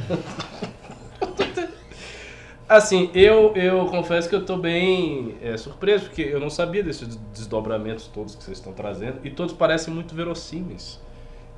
Assim, 2.67 3.11
eu, 3.13 3.55
eu 3.55 3.85
confesso 3.85 4.27
que 4.27 4.33
eu 4.33 4.43
tô 4.43 4.57
bem 4.57 5.35
é, 5.43 5.55
surpreso, 5.57 6.05
porque 6.05 6.23
eu 6.23 6.39
não 6.39 6.49
sabia 6.49 6.81
desses 6.81 7.15
desdobramentos 7.31 8.07
todos 8.07 8.33
que 8.33 8.43
vocês 8.43 8.57
estão 8.57 8.73
trazendo, 8.73 9.19
e 9.23 9.29
todos 9.29 9.53
parecem 9.53 9.93
muito 9.93 10.15
verossímeis. 10.15 10.99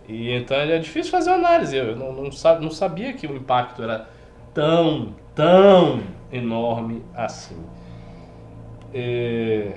E 0.09 0.29
então 0.31 0.57
é 0.57 0.77
difícil 0.77 1.09
fazer 1.09 1.29
análise. 1.29 1.73
Eu 1.77 1.95
não, 1.95 2.11
não, 2.11 2.29
não 2.59 2.69
sabia 2.69 3.13
que 3.13 3.27
o 3.27 3.34
impacto 3.34 3.81
era 3.81 4.09
tão, 4.53 5.15
tão 5.34 6.03
enorme 6.34 7.01
assim. 7.15 7.63
É, 8.94 9.74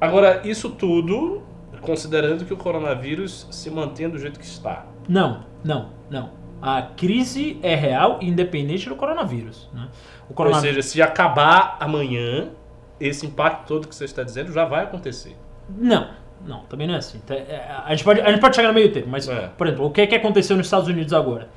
Agora, 0.00 0.42
isso 0.44 0.70
tudo 0.70 1.42
considerando 1.80 2.44
que 2.44 2.52
o 2.52 2.56
coronavírus 2.56 3.46
se 3.50 3.70
mantém 3.70 4.08
do 4.08 4.18
jeito 4.18 4.38
que 4.38 4.44
está. 4.44 4.86
Não, 5.08 5.44
não, 5.62 5.90
não. 6.10 6.30
A 6.60 6.82
crise 6.82 7.58
é 7.62 7.74
real 7.74 8.18
independente 8.22 8.88
do 8.88 8.96
coronavírus. 8.96 9.68
Né? 9.72 9.88
O 10.28 10.42
Ou 10.42 10.54
seja, 10.54 10.80
se 10.82 11.02
acabar 11.02 11.76
amanhã, 11.78 12.50
esse 12.98 13.26
impacto 13.26 13.66
todo 13.66 13.88
que 13.88 13.94
você 13.94 14.04
está 14.04 14.22
dizendo 14.22 14.52
já 14.52 14.64
vai 14.64 14.84
acontecer. 14.84 15.36
Não, 15.68 16.08
não, 16.46 16.60
também 16.64 16.86
não 16.86 16.94
é 16.94 16.98
assim. 16.98 17.18
Tá, 17.20 17.34
é, 17.34 17.70
A 17.84 17.90
gente 17.90 18.04
pode, 18.04 18.20
a 18.20 18.30
gente 18.30 18.40
pode 18.40 18.56
chegar 18.56 18.68
no 18.68 18.74
meio 18.74 18.92
termo, 18.92 19.10
mas, 19.10 19.28
É. 19.28 19.50
por 19.56 19.66
exemplo, 19.66 19.86
o 19.86 19.90
que, 19.90 20.00
é 20.00 20.06
que 20.06 20.14
aconteceu 20.14 20.56
nos 20.56 20.66
Estados 20.66 20.88
Unidos 20.88 21.12
agora? 21.12 21.48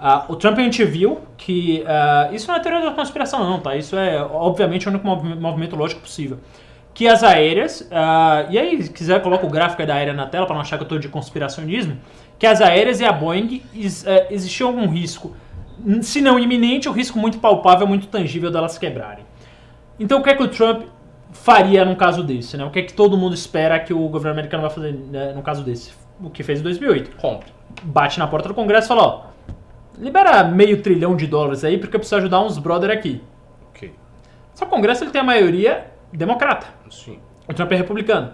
Ah, 0.00 0.24
o 0.28 0.36
Trump 0.36 0.58
a 0.58 0.62
gente 0.62 0.84
viu 0.84 1.20
que. 1.36 1.82
ah, 1.86 2.28
isso 2.32 2.46
não 2.48 2.54
é 2.56 2.60
teoria 2.60 2.80
da 2.82 2.92
conspiração, 2.92 3.40
não, 3.48 3.60
tá? 3.60 3.74
Isso 3.76 3.96
é, 3.96 4.22
obviamente, 4.22 4.86
o 4.86 4.90
único 4.90 5.06
movi- 5.06 5.34
movimento 5.34 5.74
lógico 5.76 6.00
possível. 6.02 6.38
Que 6.94 7.06
as 7.08 7.22
aéreas. 7.22 7.88
ah, 7.92 8.46
e 8.48 8.58
aí, 8.58 8.82
se 8.82 8.92
quiser, 8.92 9.20
coloca 9.22 9.46
o 9.46 9.50
gráfico 9.50 9.84
da 9.86 9.94
aérea 9.94 10.12
na 10.14 10.26
tela 10.26 10.46
para 10.46 10.54
não 10.54 10.62
achar 10.62 10.76
que 10.78 10.84
eu 10.84 10.88
tô 10.88 10.98
de 10.98 11.08
conspiracionismo. 11.08 11.96
Que 12.38 12.46
as 12.46 12.60
aéreas 12.60 13.00
e 13.00 13.04
a 13.04 13.12
Boeing 13.12 13.62
is- 13.74 14.04
existia 14.30 14.64
algum 14.66 14.86
risco, 14.86 15.34
se 16.02 16.20
não 16.20 16.38
iminente, 16.38 16.88
o 16.88 16.92
risco 16.92 17.18
muito 17.18 17.38
palpável, 17.38 17.86
muito 17.86 18.06
tangível 18.06 18.50
delas 18.50 18.78
quebrarem. 18.78 19.24
Então 19.98 20.20
o 20.20 20.22
que 20.22 20.30
é 20.30 20.34
que 20.34 20.42
o 20.42 20.48
Trump 20.48 20.82
faria 21.32 21.84
num 21.84 21.96
caso 21.96 22.22
desse? 22.22 22.56
Né? 22.56 22.64
O 22.64 22.70
que 22.70 22.78
é 22.78 22.82
que 22.82 22.92
todo 22.94 23.16
mundo 23.18 23.34
espera 23.34 23.78
que 23.80 23.92
o 23.92 24.08
governo 24.08 24.32
americano 24.38 24.62
vai 24.62 24.70
fazer 24.70 24.92
né, 24.92 25.32
num 25.34 25.42
caso 25.42 25.64
desse? 25.64 25.92
O 26.22 26.30
que 26.30 26.42
fez 26.44 26.60
em 26.60 26.62
2008. 26.62 27.16
Compre. 27.16 27.50
Bate 27.82 28.18
na 28.20 28.26
porta 28.28 28.48
do 28.48 28.54
Congresso 28.54 28.86
e 28.86 28.88
fala, 28.88 29.02
ó, 29.02 29.20
libera 30.00 30.44
meio 30.44 30.80
trilhão 30.82 31.16
de 31.16 31.26
dólares 31.26 31.64
aí 31.64 31.78
porque 31.78 31.96
eu 31.96 32.00
preciso 32.00 32.16
ajudar 32.16 32.40
uns 32.42 32.58
brother 32.58 32.90
aqui. 32.90 33.22
Ok. 33.70 33.92
Só 34.54 34.64
que 34.64 34.70
o 34.72 34.74
Congresso 34.74 35.04
ele 35.04 35.10
tem 35.10 35.20
a 35.20 35.24
maioria 35.24 35.86
democrata. 36.12 36.66
Sim. 36.90 37.18
O 37.48 37.54
Trump 37.54 37.72
é 37.72 37.76
republicano. 37.76 38.32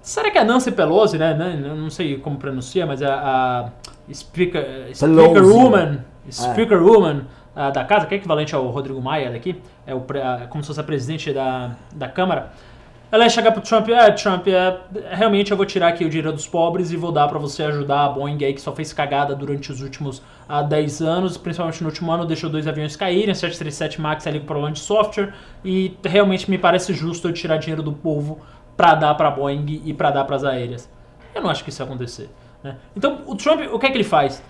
Será 0.00 0.30
que 0.30 0.36
a 0.38 0.44
Nancy 0.44 0.70
Pelosi, 0.70 1.16
né? 1.16 1.32
né, 1.34 1.56
Não 1.74 1.88
sei 1.88 2.18
como 2.18 2.36
pronuncia, 2.36 2.84
mas 2.86 3.02
a, 3.02 3.14
a 3.14 4.12
Speaker, 4.12 4.90
Speaker 4.94 5.32
Pelosi. 5.32 5.40
Woman, 5.52 5.98
Speaker 6.30 6.82
Woman 6.82 7.22
ah, 7.56 7.70
da 7.70 7.84
casa, 7.84 8.04
que 8.06 8.14
é 8.14 8.18
equivalente 8.18 8.54
ao 8.54 8.66
Rodrigo 8.68 9.00
Maia 9.00 9.30
daqui, 9.30 9.60
é 9.86 9.94
o, 9.94 10.00
pre- 10.00 10.20
a- 10.20 10.46
como 10.50 10.62
se 10.62 10.66
fosse 10.68 10.80
a 10.80 10.84
presidente 10.84 11.32
da, 11.32 11.70
da 11.94 12.06
Câmara. 12.08 12.52
Ela 13.14 13.22
ia 13.26 13.30
chegar 13.30 13.52
pro 13.52 13.62
Trump, 13.62 13.88
é, 13.90 14.10
Trump, 14.10 14.48
é, 14.48 14.76
realmente 15.12 15.52
eu 15.52 15.56
vou 15.56 15.64
tirar 15.64 15.86
aqui 15.86 16.04
o 16.04 16.08
dinheiro 16.08 16.32
dos 16.32 16.48
pobres 16.48 16.90
e 16.90 16.96
vou 16.96 17.12
dar 17.12 17.28
pra 17.28 17.38
você 17.38 17.62
ajudar 17.62 18.06
a 18.06 18.08
Boeing 18.08 18.44
aí 18.44 18.52
que 18.52 18.60
só 18.60 18.72
fez 18.72 18.92
cagada 18.92 19.36
durante 19.36 19.70
os 19.70 19.80
últimos 19.80 20.20
ah, 20.48 20.62
10 20.62 21.00
anos, 21.00 21.36
principalmente 21.36 21.80
no 21.80 21.90
último 21.90 22.10
ano, 22.10 22.26
deixou 22.26 22.50
dois 22.50 22.66
aviões 22.66 22.96
caírem, 22.96 23.32
737 23.32 24.00
MAX 24.00 24.26
ali 24.26 24.40
com 24.40 24.46
problema 24.46 24.72
de 24.72 24.80
software, 24.80 25.32
e 25.64 25.96
realmente 26.04 26.50
me 26.50 26.58
parece 26.58 26.92
justo 26.92 27.28
eu 27.28 27.32
tirar 27.32 27.58
dinheiro 27.58 27.84
do 27.84 27.92
povo 27.92 28.40
pra 28.76 28.96
dar 28.96 29.14
pra 29.14 29.30
Boeing 29.30 29.82
e 29.84 29.94
pra 29.94 30.10
dar 30.10 30.24
pras 30.24 30.42
aéreas. 30.42 30.90
Eu 31.32 31.40
não 31.40 31.50
acho 31.50 31.62
que 31.62 31.70
isso 31.70 31.80
ia 31.80 31.86
acontecer. 31.86 32.28
né? 32.64 32.78
Então, 32.96 33.20
o 33.26 33.36
Trump, 33.36 33.60
o 33.72 33.78
que 33.78 33.86
é 33.86 33.90
que 33.90 33.96
ele 33.96 34.02
faz? 34.02 34.42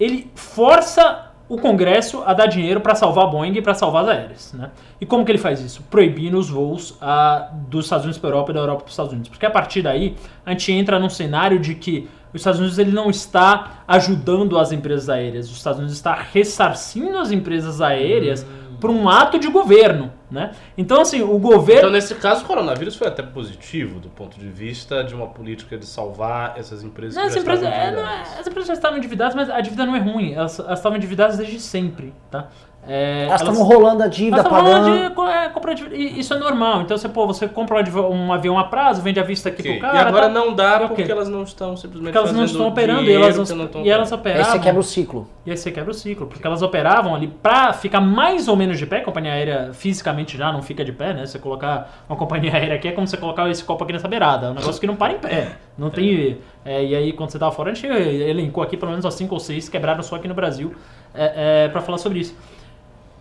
Ele 0.00 0.30
força 0.34 1.25
o 1.48 1.56
Congresso 1.56 2.22
a 2.26 2.32
dar 2.34 2.46
dinheiro 2.46 2.80
para 2.80 2.94
salvar 2.94 3.24
a 3.24 3.28
Boeing 3.28 3.56
e 3.56 3.62
para 3.62 3.74
salvar 3.74 4.04
as 4.04 4.10
aéreas. 4.10 4.52
Né? 4.52 4.70
E 5.00 5.06
como 5.06 5.24
que 5.24 5.30
ele 5.30 5.38
faz 5.38 5.60
isso? 5.60 5.82
Proibindo 5.90 6.38
os 6.38 6.50
voos 6.50 6.96
ah, 7.00 7.50
dos 7.68 7.86
Estados 7.86 8.04
Unidos 8.04 8.18
para 8.18 8.30
a 8.30 8.32
Europa 8.32 8.50
e 8.50 8.54
da 8.54 8.60
Europa 8.60 8.80
para 8.80 8.86
os 8.86 8.92
Estados 8.92 9.12
Unidos. 9.12 9.28
Porque 9.28 9.46
a 9.46 9.50
partir 9.50 9.82
daí, 9.82 10.16
a 10.44 10.50
gente 10.50 10.72
entra 10.72 10.98
num 10.98 11.10
cenário 11.10 11.58
de 11.58 11.74
que 11.74 12.08
os 12.34 12.40
Estados 12.40 12.58
Unidos 12.58 12.78
ele 12.78 12.90
não 12.90 13.08
está 13.08 13.82
ajudando 13.86 14.58
as 14.58 14.72
empresas 14.72 15.08
aéreas, 15.08 15.48
os 15.48 15.56
Estados 15.56 15.78
Unidos 15.78 15.96
está 15.96 16.14
ressarcindo 16.14 17.16
as 17.16 17.30
empresas 17.30 17.80
aéreas 17.80 18.46
por 18.80 18.90
um 18.90 19.08
ato 19.08 19.38
de 19.38 19.48
governo. 19.48 20.12
Né? 20.28 20.50
Então, 20.76 21.00
assim, 21.00 21.22
o 21.22 21.38
governo... 21.38 21.82
Então, 21.82 21.90
nesse 21.90 22.14
caso, 22.16 22.42
o 22.42 22.46
coronavírus 22.46 22.96
foi 22.96 23.06
até 23.06 23.22
positivo 23.22 24.00
do 24.00 24.08
ponto 24.08 24.38
de 24.40 24.48
vista 24.48 25.04
de 25.04 25.14
uma 25.14 25.28
política 25.28 25.78
de 25.78 25.86
salvar 25.86 26.54
essas 26.58 26.82
empresas 26.82 27.14
Não, 27.14 27.22
que 27.22 27.28
as, 27.28 27.34
já 27.34 27.40
empresas, 27.40 27.64
estavam 27.68 27.86
é, 27.86 27.90
não 27.92 28.08
é- 28.10 28.22
as 28.40 28.46
empresas 28.46 28.66
já 28.66 28.74
estavam 28.74 28.98
endividadas, 28.98 29.34
mas 29.36 29.48
a 29.48 29.60
dívida 29.60 29.86
não 29.86 29.94
é 29.94 30.00
ruim. 30.00 30.32
Elas, 30.32 30.58
elas 30.58 30.80
estavam 30.80 30.98
endividadas 30.98 31.36
desde 31.36 31.60
sempre, 31.60 32.12
tá? 32.28 32.48
É, 32.88 33.24
Elas 33.26 33.40
estavam 33.40 33.64
rolando 33.64 34.02
a 34.02 34.06
dívida, 34.06 34.44
pagando. 34.44 34.88
é, 35.28 35.48
comprar 35.48 35.74
dívida. 35.74 35.96
E 35.96 36.20
isso 36.20 36.32
é 36.32 36.38
normal. 36.38 36.82
Então 36.82 36.96
você, 36.96 37.08
pô, 37.08 37.26
você 37.26 37.48
compra 37.48 37.76
um 37.76 37.78
avi- 37.80 38.32
avião 38.32 38.58
a 38.58 38.64
prazo, 38.64 39.02
vende 39.02 39.18
à 39.18 39.24
vista 39.24 39.48
aqui 39.48 39.60
Ok. 39.60 39.72
pro 39.72 39.80
cara. 39.80 39.96
e 39.96 40.00
agora 40.00 40.26
tá? 40.26 40.32
não 40.32 40.54
dá 40.54 40.76
ok. 40.76 40.88
porque 40.88 41.10
elas 41.10 41.28
não 41.28 41.42
estão 41.42 41.76
simplesmente 41.76 42.12
Porque 42.12 42.18
elas 42.18 42.32
não 42.32 42.44
estão 42.44 42.68
operando 42.68 43.02
e 43.04 43.12
elas, 43.12 43.36
não, 43.50 43.56
não 43.66 43.84
e 43.84 43.90
elas 43.90 44.12
operando. 44.12 44.38
Aí 44.38 44.42
operavam. 44.44 44.52
você 44.52 44.58
quebra 44.60 44.80
o 44.80 44.84
ciclo. 44.84 45.28
E 45.44 45.50
aí 45.50 45.56
você 45.56 45.70
quebra 45.72 45.90
o 45.90 45.94
ciclo, 45.94 46.26
porque 46.26 46.46
elas 46.46 46.62
operavam 46.62 47.14
ali 47.14 47.26
pra 47.28 47.72
ficar 47.72 48.00
mais 48.00 48.46
ou 48.48 48.56
menos 48.56 48.78
de 48.78 48.86
pé, 48.86 48.98
a 48.98 49.04
companhia 49.04 49.32
aérea 49.32 49.70
fisicamente 49.72 50.36
já 50.38 50.52
não 50.52 50.62
fica 50.62 50.84
de 50.84 50.92
pé, 50.92 51.12
né? 51.12 51.26
Você 51.26 51.38
colocar 51.38 52.04
uma 52.08 52.14
companhia 52.18 52.52
aérea 52.54 52.76
aqui 52.76 52.88
é 52.88 52.92
como 52.92 53.06
você 53.06 53.16
colocar 53.16 53.48
esse 53.50 53.64
copo 53.64 53.82
aqui 53.82 53.92
nessa 53.92 54.06
beirada, 54.08 54.46
é 54.46 54.50
um 54.50 54.54
negócio 54.54 54.80
que 54.80 54.86
não 54.86 54.94
para 54.96 55.12
em 55.12 55.18
pé. 55.18 55.56
Não 55.76 55.90
tem. 55.90 56.38
é, 56.64 56.84
e 56.84 56.94
aí, 56.94 57.12
quando 57.12 57.30
você 57.30 57.38
tava 57.38 57.52
fora, 57.52 57.70
a 57.70 57.74
gente 57.74 57.86
elencou 57.86 58.62
aqui 58.62 58.76
pelo 58.76 58.90
menos 58.92 59.04
umas 59.04 59.14
5 59.14 59.34
ou 59.34 59.40
6 59.40 59.68
quebraram 59.68 60.02
só 60.02 60.16
aqui 60.16 60.26
no 60.28 60.34
Brasil 60.34 60.72
é, 61.14 61.64
é, 61.64 61.68
para 61.68 61.80
falar 61.80 61.98
sobre 61.98 62.20
isso. 62.20 62.34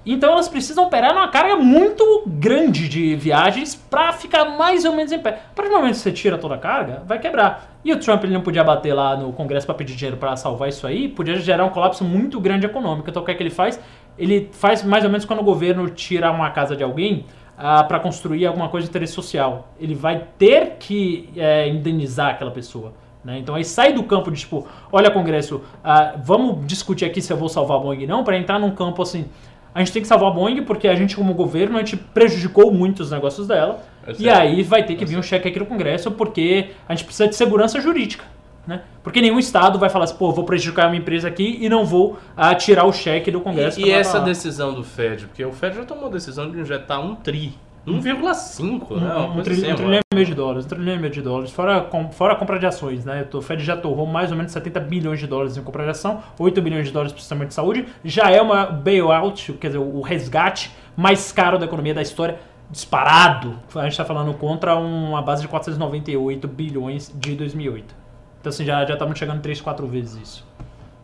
Então 0.06 0.32
elas 0.32 0.48
precisam 0.48 0.86
operar 0.86 1.14
numa 1.14 1.28
carga 1.30 1.56
muito 1.56 2.24
grande 2.28 2.88
de 2.88 3.16
viagens 3.16 3.74
pra 3.76 4.14
ficar 4.14 4.46
mais 4.58 4.86
ou 4.86 4.94
menos 4.94 5.12
em 5.12 5.20
pé. 5.20 5.30
A 5.52 5.56
partir 5.56 5.72
do 5.72 5.78
momento 5.78 5.94
que 5.94 6.00
você 6.00 6.12
tira 6.12 6.38
toda 6.38 6.56
a 6.56 6.58
carga, 6.58 7.02
vai 7.08 7.18
quebrar. 7.18 7.76
E 7.84 7.92
o 7.92 8.00
Trump 8.00 8.24
ele 8.24 8.34
não 8.34 8.42
podia 8.42 8.64
bater 8.64 8.94
lá 8.94 9.18
no 9.18 9.34
Congresso 9.34 9.66
pra 9.66 9.74
pedir 9.74 9.96
dinheiro 9.96 10.18
pra 10.18 10.36
salvar 10.36 10.70
isso 10.70 10.86
aí, 10.86 11.08
podia 11.08 11.36
gerar 11.38 11.66
um 11.66 11.70
colapso 11.70 12.04
muito 12.04 12.40
grande 12.40 12.66
econômico. 12.66 13.10
Então 13.10 13.24
o 13.24 13.26
que 13.26 13.32
é 13.32 13.36
que 13.36 13.42
ele 13.42 13.50
faz? 13.50 13.80
Ele 14.18 14.50
faz 14.54 14.84
mais 14.84 15.04
ou 15.04 15.10
menos 15.10 15.26
quando 15.26 15.40
o 15.40 15.44
governo 15.44 15.90
tira 15.90 16.32
uma 16.32 16.50
casa 16.52 16.76
de 16.76 16.84
alguém 16.84 17.26
ah, 17.58 17.84
para 17.84 18.00
construir 18.00 18.46
alguma 18.46 18.70
coisa 18.70 18.86
de 18.86 18.92
interesse 18.92 19.14
social. 19.14 19.70
Ele 19.80 19.96
vai 19.96 20.24
ter 20.38 20.76
que 20.80 21.30
é, 21.36 21.68
indenizar 21.68 22.30
aquela 22.32 22.52
pessoa. 22.52 22.94
né? 23.24 23.40
Então 23.40 23.56
aí 23.56 23.66
sai 23.66 23.92
do 23.92 24.04
campo 24.04 24.30
de 24.32 24.40
tipo, 24.40 24.68
olha 24.92 25.10
Congresso, 25.10 25.62
ah, 25.84 26.14
vamos 26.24 26.66
discutir 26.68 27.06
aqui 27.06 27.22
se 27.22 27.34
eu 27.34 27.38
vou 27.38 27.50
salvar 27.50 27.78
a 27.78 27.80
Boeing 27.80 28.06
não, 28.06 28.24
para 28.24 28.38
entrar 28.38 28.60
num 28.60 28.72
campo 28.72 29.02
assim, 29.02 29.26
a 29.76 29.80
gente 29.80 29.92
tem 29.92 30.02
que 30.02 30.08
salvar 30.08 30.32
a 30.32 30.34
Boeing 30.34 30.64
porque 30.64 30.88
a 30.88 30.96
gente 30.96 31.18
como 31.18 31.34
governo 31.34 31.76
a 31.76 31.80
gente 31.80 31.98
prejudicou 31.98 32.72
muito 32.72 33.02
os 33.02 33.12
negócios 33.12 33.46
dela 33.46 33.84
Eu 34.08 34.14
e 34.14 34.16
sei. 34.16 34.30
aí 34.30 34.64
vai 34.64 34.86
ter 34.86 34.96
que 34.96 35.04
Eu 35.04 35.08
vir 35.08 35.18
um 35.18 35.22
cheque 35.22 35.50
aqui 35.50 35.60
no 35.60 35.66
Congresso 35.66 36.10
porque 36.12 36.70
a 36.88 36.96
gente 36.96 37.04
precisa 37.04 37.28
de 37.28 37.36
segurança 37.36 37.82
jurídica. 37.82 38.24
Né? 38.66 38.82
Porque 39.04 39.22
nenhum 39.22 39.38
estado 39.38 39.78
vai 39.78 39.90
falar 39.90 40.06
assim, 40.06 40.16
pô, 40.16 40.32
vou 40.32 40.44
prejudicar 40.46 40.88
uma 40.88 40.96
empresa 40.96 41.28
aqui 41.28 41.60
e 41.62 41.70
não 41.70 41.86
vou 41.86 42.18
ah, 42.36 42.56
tirar 42.56 42.86
o 42.86 42.94
cheque 42.94 43.30
do 43.30 43.42
Congresso. 43.42 43.80
E, 43.80 43.86
e 43.86 43.92
essa 43.92 44.20
decisão 44.20 44.74
do 44.74 44.84
Fed? 44.84 45.28
Porque 45.28 45.44
o 45.46 45.52
Fed 45.52 45.76
já 45.76 45.84
tomou 45.84 46.08
a 46.08 46.12
decisão 46.12 46.50
de 46.50 46.60
injetar 46.60 47.00
um 47.00 47.14
tri. 47.14 47.54
1,5, 47.86 49.00
né? 49.00 49.16
Um, 49.16 49.40
um, 49.40 49.44
trilhão, 49.44 49.72
assim, 49.72 49.72
um 49.72 49.76
trilhão 49.76 50.02
e 50.12 50.16
meio 50.16 50.26
de 50.26 50.34
dólares, 50.34 50.66
um 50.66 50.70
trilhão 50.70 50.96
e 50.96 51.00
meio 51.00 51.14
de 51.14 51.22
dólares, 51.22 51.52
fora, 51.52 51.82
com, 51.82 52.10
fora 52.12 52.34
a 52.34 52.36
compra 52.36 52.58
de 52.58 52.66
ações, 52.66 53.06
né? 53.06 53.28
O 53.32 53.42
Fed 53.42 53.64
já 53.64 53.78
torrou 53.78 54.06
mais 54.06 54.32
ou 54.32 54.38
menos 54.38 54.52
70 54.52 54.80
bilhões 54.80 55.20
de 55.20 55.28
dólares 55.28 55.56
em 55.56 55.62
compra 55.62 55.84
de 55.84 55.92
ação, 55.92 56.22
8 56.40 56.62
bilhões 56.62 56.88
de 56.88 56.92
dólares 56.92 57.12
para 57.12 57.20
o 57.20 57.22
sistema 57.22 57.46
de 57.46 57.54
saúde, 57.54 57.86
já 58.04 58.30
é 58.32 58.42
uma 58.42 58.66
bailout, 58.66 59.54
quer 59.54 59.68
dizer, 59.68 59.80
o 59.80 60.02
resgate 60.02 60.72
mais 60.98 61.32
caro 61.32 61.60
da 61.60 61.66
economia 61.66 61.94
da 61.94 62.02
história, 62.02 62.40
disparado. 62.72 63.60
A 63.76 63.84
gente 63.84 63.92
está 63.92 64.06
falando 64.06 64.34
contra 64.34 64.76
uma 64.76 65.22
base 65.22 65.44
de 65.44 65.48
498 65.48 66.48
bilhões 66.48 67.12
de 67.14 67.36
2008. 67.36 67.96
Então, 68.40 68.50
assim, 68.50 68.66
já 68.66 68.84
já 68.86 68.94
estamos 68.94 69.18
chegando 69.18 69.42
3, 69.42 69.62
4 69.62 69.88
vezes 69.88 70.22
isso. 70.22 70.48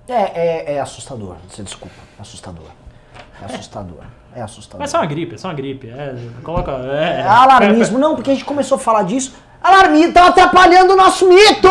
É, 0.08 0.14
é, 0.14 0.76
é 0.76 0.80
assustador. 0.80 1.38
Você 1.48 1.64
desculpa. 1.64 1.96
Assustador. 2.20 2.68
É 3.42 3.46
assustador. 3.46 4.04
É 4.36 4.42
assustador. 4.42 4.80
Mas 4.80 4.90
é 4.90 4.92
só 4.92 4.98
uma 5.00 5.06
gripe, 5.08 5.36
é 5.36 5.38
só 5.38 5.48
uma 5.50 5.54
gripe. 5.54 5.90
É, 5.90 6.16
coloca. 6.44 6.72
É, 6.72 7.22
É 7.22 7.28
alarmismo. 7.28 8.00
Não, 8.00 8.16
porque 8.16 8.32
a 8.32 8.34
gente 8.34 8.46
começou 8.46 8.76
a 8.78 8.80
falar 8.80 9.04
disso. 9.04 9.34
Alarmismo 9.62 10.14
tá 10.14 10.28
atrapalhando 10.28 10.94
o 10.94 10.96
nosso 10.98 11.28
mito! 11.30 11.68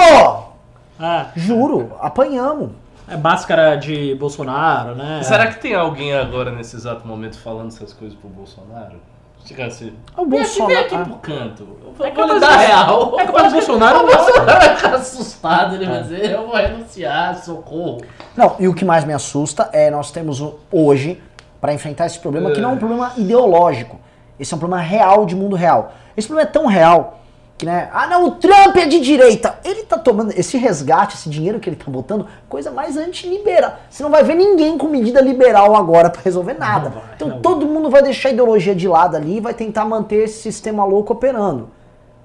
Ah, 0.99 1.27
Juro, 1.35 1.93
apanhamos. 2.01 2.71
é 3.09 3.17
máscara 3.17 3.75
de 3.77 4.15
Bolsonaro, 4.17 4.95
né? 4.95 5.23
Será 5.23 5.47
que 5.49 5.59
tem 5.61 5.75
alguém 5.75 6.13
agora 6.15 6.51
nesse 6.53 6.77
exato 6.77 7.07
momento 7.07 7.39
falando 7.39 7.69
essas 7.69 7.93
coisas 7.93 8.17
pro 8.19 8.29
Bolsonaro? 8.29 8.97
Chega 9.45 9.65
assim. 9.67 9.95
O 10.15 10.27
Vem 10.27 10.41
aqui, 10.41 10.51
vem 10.59 10.67
Bolsonaro. 10.67 10.81
aqui 10.85 10.95
ah. 10.95 11.05
pro 11.05 11.15
canto. 11.17 11.69
Eu 11.99 12.07
É 12.07 12.11
capaz 12.11 12.33
lhe 12.35 12.41
dar 12.41 12.57
real. 12.59 13.17
é 13.19 13.25
capaz 13.27 13.47
do 13.49 13.53
Bolsonaro- 13.57 14.01
O 14.01 14.07
Bolsonaro 14.07 14.45
vai 14.61 14.77
ficar 14.77 14.95
assustado, 14.97 15.75
ele 15.77 15.87
vai 15.87 16.03
dizer, 16.03 16.31
eu 16.33 16.47
vou 16.47 16.55
renunciar, 16.57 17.35
socorro. 17.43 18.03
Não, 18.37 18.55
e 18.61 18.69
o 18.69 18.75
que 18.75 18.85
mais 18.85 19.05
me 19.07 19.15
assusta 19.15 19.71
é 19.73 19.91
nós 19.91 20.11
temos 20.13 20.43
o- 20.43 20.61
hoje, 20.71 21.21
para 21.61 21.73
enfrentar 21.75 22.07
esse 22.07 22.19
problema, 22.19 22.51
que 22.51 22.61
não 22.61 22.71
é 22.71 22.73
um 22.73 22.79
problema 22.79 23.13
ideológico. 23.17 23.99
Esse 24.39 24.55
é 24.55 24.57
um 24.57 24.59
problema 24.61 24.83
real 24.83 25.27
de 25.27 25.37
mundo 25.37 25.55
real. 25.57 25.93
Esse 26.17 26.27
problema 26.27 26.49
é 26.49 26.53
tão 26.53 26.67
real 26.67 27.19
que 27.59 27.67
né, 27.67 27.91
ah 27.93 28.07
não, 28.07 28.25
o 28.29 28.31
Trump 28.33 28.75
é 28.79 28.87
de 28.87 29.01
direita. 29.01 29.59
Ele 29.63 29.83
tá 29.83 29.99
tomando 29.99 30.33
esse 30.35 30.57
resgate, 30.57 31.15
esse 31.17 31.29
dinheiro 31.29 31.61
que 31.61 31.69
ele 31.69 31.77
tá 31.77 31.91
botando, 31.91 32.27
coisa 32.49 32.71
mais 32.71 32.97
antiliberal. 32.97 33.75
Você 33.91 34.03
não 34.03 34.09
vai 34.11 34.23
ver 34.25 34.35
ninguém 34.35 34.79
com 34.79 34.87
medida 34.89 35.21
liberal 35.21 35.77
agora 35.77 36.09
para 36.09 36.23
resolver 36.23 36.55
nada. 36.55 36.91
Então 37.15 37.39
todo 37.41 37.67
mundo 37.67 37.91
vai 37.91 38.03
deixar 38.03 38.31
a 38.31 38.33
ideologia 38.33 38.75
de 38.75 38.89
lado 38.89 39.15
ali 39.17 39.37
e 39.37 39.41
vai 39.41 39.53
tentar 39.53 39.85
manter 39.85 40.25
esse 40.25 40.41
sistema 40.41 40.85
louco 40.87 41.13
operando. 41.13 41.69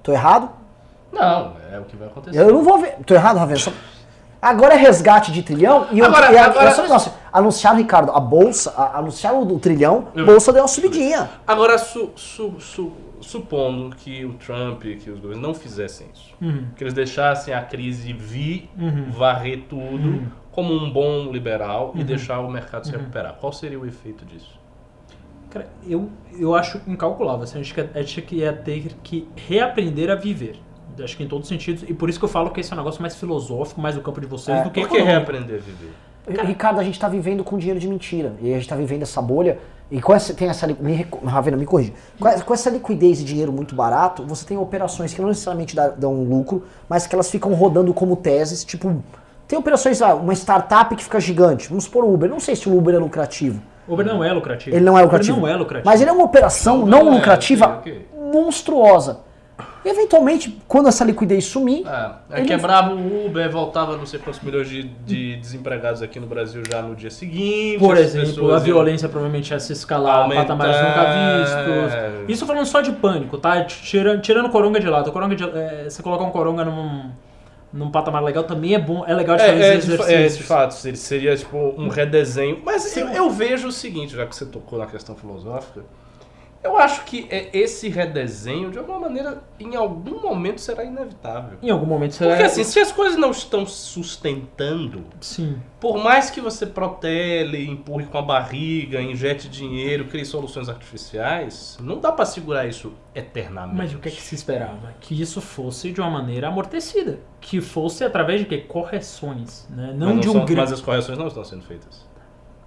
Tô 0.02 0.10
errado? 0.10 0.48
Não, 1.12 1.52
é 1.70 1.78
o 1.78 1.84
que 1.84 1.96
vai 1.96 2.08
acontecer. 2.08 2.38
Eu 2.40 2.50
não 2.54 2.62
vou 2.62 2.78
ver. 2.78 2.94
Tô 3.04 3.12
errado, 3.14 3.36
Ravena? 3.36 3.60
Só- 3.60 3.72
Agora 4.40 4.74
é 4.74 4.76
resgate 4.76 5.32
de 5.32 5.42
trilhão 5.42 5.86
e, 5.90 5.98
eu- 5.98 6.04
Agora- 6.06 6.32
e 6.32 6.38
a- 6.38 6.44
agora- 6.46 6.68
é 6.68 6.70
só 6.72 6.82
negócio. 6.82 7.12
Anunciaram, 7.38 7.76
Ricardo, 7.76 8.12
a 8.12 8.18
bolsa, 8.20 8.70
a- 8.76 8.98
anunciaram 8.98 9.42
o 9.42 9.58
trilhão, 9.58 10.08
Eu- 10.14 10.24
bolsa 10.24 10.52
deu 10.52 10.62
uma 10.62 10.68
subidinha. 10.68 11.28
Agora, 11.46 11.76
su- 11.76 12.10
su- 12.16 12.54
su- 12.58 12.92
supondo 13.20 13.94
que 13.94 14.24
o 14.24 14.32
Trump 14.34 14.84
e 14.86 14.96
que 14.96 15.10
os 15.10 15.18
governos 15.20 15.42
não 15.46 15.52
fizessem 15.54 16.06
isso, 16.14 16.34
Uhum. 16.40 16.66
que 16.74 16.82
eles 16.82 16.94
deixassem 16.94 17.52
a 17.52 17.60
crise 17.60 18.12
vir, 18.12 18.70
Uhum. 18.78 19.10
varrer 19.10 19.64
tudo 19.68 20.32
como 20.50 20.72
um 20.72 20.90
bom 20.90 21.30
liberal 21.30 21.92
Uhum. 21.94 22.00
e 22.00 22.04
deixar 22.04 22.40
o 22.40 22.50
mercado 22.50 22.86
se 22.86 22.92
recuperar. 22.92 23.34
Qual 23.34 23.52
seria 23.52 23.78
o 23.78 23.84
efeito 23.84 24.24
disso? 24.24 24.58
Cara, 25.50 25.68
eu, 25.86 26.08
eu 26.38 26.54
acho 26.54 26.80
incalculável. 26.86 27.42
assim, 27.44 27.58
a, 27.58 27.62
gente, 27.62 27.74
que- 27.74 27.98
a 27.98 28.02
gente 28.02 28.22
que 28.22 28.36
ia 28.36 28.52
ter 28.54 28.94
que 29.02 29.28
reaprender 29.36 30.10
a 30.10 30.14
viver. 30.14 30.58
Acho 31.04 31.14
que 31.18 31.22
em 31.22 31.28
todos 31.28 31.44
os 31.44 31.48
sentidos. 31.50 31.82
E 31.86 31.92
por 31.92 32.08
isso 32.08 32.18
que 32.18 32.24
eu 32.24 32.28
falo 32.30 32.50
que 32.50 32.60
esse 32.60 32.72
é 32.72 32.74
um 32.74 32.78
negócio 32.78 33.02
mais 33.02 33.14
filosófico, 33.14 33.78
mais 33.78 33.94
do 33.96 34.00
campo 34.00 34.18
de 34.18 34.26
vocês 34.26 34.58
É, 34.58 34.64
do 34.64 34.70
que 34.70 34.80
Por 34.80 34.88
que 34.88 34.98
reaprender 35.02 35.56
a 35.56 35.62
viver? 35.62 35.92
Ricardo, 36.28 36.80
a 36.80 36.84
gente 36.84 36.98
tá 36.98 37.08
vivendo 37.08 37.44
com 37.44 37.56
dinheiro 37.58 37.78
de 37.78 37.88
mentira. 37.88 38.32
E 38.40 38.52
a 38.52 38.56
gente 38.56 38.68
tá 38.68 38.74
vivendo 38.76 39.02
essa 39.02 39.22
bolha. 39.22 39.58
E 39.90 40.00
com 40.00 40.12
essa, 40.12 40.34
tem 40.34 40.48
essa. 40.48 40.66
Me, 40.66 41.06
Ravena, 41.24 41.56
me 41.56 41.64
corrija. 41.64 41.92
Com, 42.18 42.26
essa- 42.28 42.42
com 42.44 42.52
essa 42.54 42.68
liquidez 42.70 43.18
de 43.18 43.24
dinheiro 43.24 43.52
muito 43.52 43.74
barato, 43.74 44.24
você 44.26 44.44
tem 44.44 44.56
operações 44.56 45.14
que 45.14 45.20
não 45.20 45.28
necessariamente 45.28 45.76
dá- 45.76 45.88
dão 45.90 46.24
lucro, 46.24 46.64
mas 46.88 47.06
que 47.06 47.14
elas 47.14 47.30
ficam 47.30 47.54
rodando 47.54 47.94
como 47.94 48.16
teses. 48.16 48.64
Tipo, 48.64 49.00
tem 49.46 49.56
operações, 49.56 50.02
ah, 50.02 50.14
uma 50.16 50.32
startup 50.34 50.96
que 50.96 51.04
fica 51.04 51.20
gigante. 51.20 51.68
Vamos 51.68 51.84
supor 51.84 52.02
o 52.04 52.12
Uber. 52.12 52.28
Não 52.28 52.40
sei 52.40 52.56
se 52.56 52.68
o 52.68 52.76
Uber 52.76 52.94
é 52.96 52.98
lucrativo. 52.98 53.62
O 53.86 53.94
Uber 53.94 54.04
não 54.04 54.24
é 54.24 54.32
lucrativo. 54.32 54.74
Ele 54.74 54.84
não 54.84 54.98
é 54.98 55.02
O 55.02 55.04
Uber 55.04 55.12
lucrativo. 55.20 55.40
não 55.40 55.46
é 55.48 55.54
lucrativo. 55.56 55.88
Mas 55.88 56.00
ele 56.00 56.10
é 56.10 56.12
uma 56.12 56.24
operação 56.24 56.78
Não, 56.78 56.86
não, 56.86 57.04
não 57.04 57.12
é, 57.12 57.16
lucrativa 57.18 57.66
ok, 57.66 57.92
ok. 57.92 58.32
monstruosa. 58.32 59.20
Eventualmente, 59.88 60.58
quando 60.66 60.88
essa 60.88 61.04
liquidez 61.04 61.44
sumir, 61.44 61.84
aí 61.86 62.40
Ele- 62.40 62.48
quebrava 62.48 62.92
o 62.94 63.26
Uber, 63.26 63.50
voltava 63.50 63.96
não 63.96 64.04
sei 64.06 64.18
quantos 64.18 64.40
milhões 64.40 64.68
de, 64.68 64.82
de 64.84 65.36
desempregados 65.36 66.02
aqui 66.02 66.18
no 66.18 66.26
Brasil 66.26 66.62
já 66.70 66.82
no 66.82 66.94
dia 66.96 67.10
seguinte. 67.10 67.78
Por 67.78 67.96
exemplo, 67.96 68.48
a 68.50 68.54
iam- 68.56 68.60
violência 68.60 69.08
provavelmente 69.08 69.50
ia 69.52 69.60
se 69.60 69.72
escalar 69.72 70.16
a 70.16 70.22
Aumentar, 70.22 70.42
patamares 70.56 70.76
nunca 70.76 71.04
vistos. 71.84 71.94
é. 71.94 72.12
Isso 72.28 72.46
falando 72.46 72.66
só 72.66 72.80
de 72.80 72.92
pânico, 72.92 73.38
tá? 73.38 73.64
Tirando, 73.64 74.20
tirando 74.20 74.48
coronga 74.50 74.80
de 74.80 74.88
lado. 74.88 75.10
Coronga 75.12 75.36
de, 75.36 75.44
é, 75.44 75.84
você 75.88 76.02
colocar 76.02 76.24
um 76.24 76.30
coronga 76.30 76.64
num, 76.64 77.10
num 77.72 77.90
patamar 77.90 78.22
legal 78.22 78.44
também 78.44 78.74
é 78.74 78.78
bom, 78.78 79.04
é 79.06 79.14
legal 79.14 79.36
de 79.36 79.42
fazer 79.44 79.62
É, 79.62 79.68
é, 79.68 79.74
esses 79.76 79.96
de, 79.98 80.12
é, 80.12 80.26
de 80.26 80.42
fato, 80.42 80.72
seria- 80.74 80.96
seria 80.96 81.36
tipo 81.36 81.56
um 81.78 81.88
redesenho. 81.88 82.60
Mas 82.64 82.96
eu, 82.96 83.08
eu 83.08 83.30
vejo 83.30 83.68
o 83.68 83.72
seguinte, 83.72 84.16
já 84.16 84.26
que 84.26 84.34
você 84.34 84.46
tocou 84.46 84.78
na 84.78 84.86
questão 84.86 85.14
filosófica, 85.14 85.82
eu 86.66 86.76
acho 86.76 87.04
que 87.04 87.26
é, 87.30 87.48
esse 87.56 87.88
redesenho, 87.88 88.70
de 88.70 88.78
alguma 88.78 88.98
maneira, 89.00 89.42
em 89.58 89.74
algum 89.76 90.20
momento 90.20 90.60
será 90.60 90.84
inevitável. 90.84 91.58
Em 91.62 91.70
algum 91.70 91.86
momento 91.86 92.14
você 92.14 92.26
Porque 92.26 92.42
assim, 92.42 92.64
se 92.64 92.78
as 92.80 92.92
coisas 92.92 93.18
não 93.18 93.30
estão 93.30 93.64
sustentando, 93.66 95.04
Sim. 95.20 95.60
por 95.80 95.98
mais 95.98 96.30
que 96.30 96.40
você 96.40 96.66
protele, 96.66 97.66
empurre 97.68 98.06
com 98.06 98.18
a 98.18 98.22
barriga, 98.22 99.00
injete 99.00 99.48
dinheiro, 99.48 100.06
crie 100.06 100.24
soluções 100.24 100.68
artificiais, 100.68 101.76
não 101.80 101.98
dá 101.98 102.12
pra 102.12 102.24
segurar 102.24 102.66
isso 102.66 102.92
eternamente. 103.14 103.76
Mas 103.76 103.94
o 103.94 103.98
que 103.98 104.08
é 104.08 104.10
que 104.10 104.20
se 104.22 104.34
esperava? 104.34 104.94
Que 105.00 105.20
isso 105.20 105.40
fosse 105.40 105.92
de 105.92 106.00
uma 106.00 106.10
maneira 106.10 106.48
amortecida. 106.48 107.20
Que 107.40 107.60
fosse 107.60 108.04
através 108.04 108.40
de 108.40 108.46
quê? 108.46 108.58
Correções. 108.58 109.66
Né? 109.70 109.94
Não, 109.96 110.14
Mas 110.14 110.20
de 110.20 110.28
um 110.28 110.32
são- 110.32 110.44
grande. 110.44 110.60
Mas 110.60 110.72
as 110.72 110.80
correções 110.80 111.16
não 111.18 111.28
estão 111.28 111.44
sendo 111.44 111.62
feitas. 111.62 112.06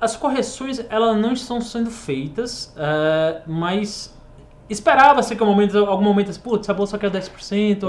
As 0.01 0.15
correções, 0.15 0.83
elas 0.89 1.17
não 1.17 1.33
estão 1.33 1.59
sendo 1.59 1.91
feitas, 1.91 2.73
eh, 2.77 3.41
mas 3.45 4.15
esperava-se 4.69 5.35
que 5.35 5.43
um 5.43 5.47
momento, 5.47 5.77
algum 5.77 6.03
momento, 6.03 6.29
assim, 6.29 6.39
putz, 6.39 6.69
a 6.69 6.73
bolsa 6.73 6.97
quer 6.97 7.09
10%, 7.11 7.83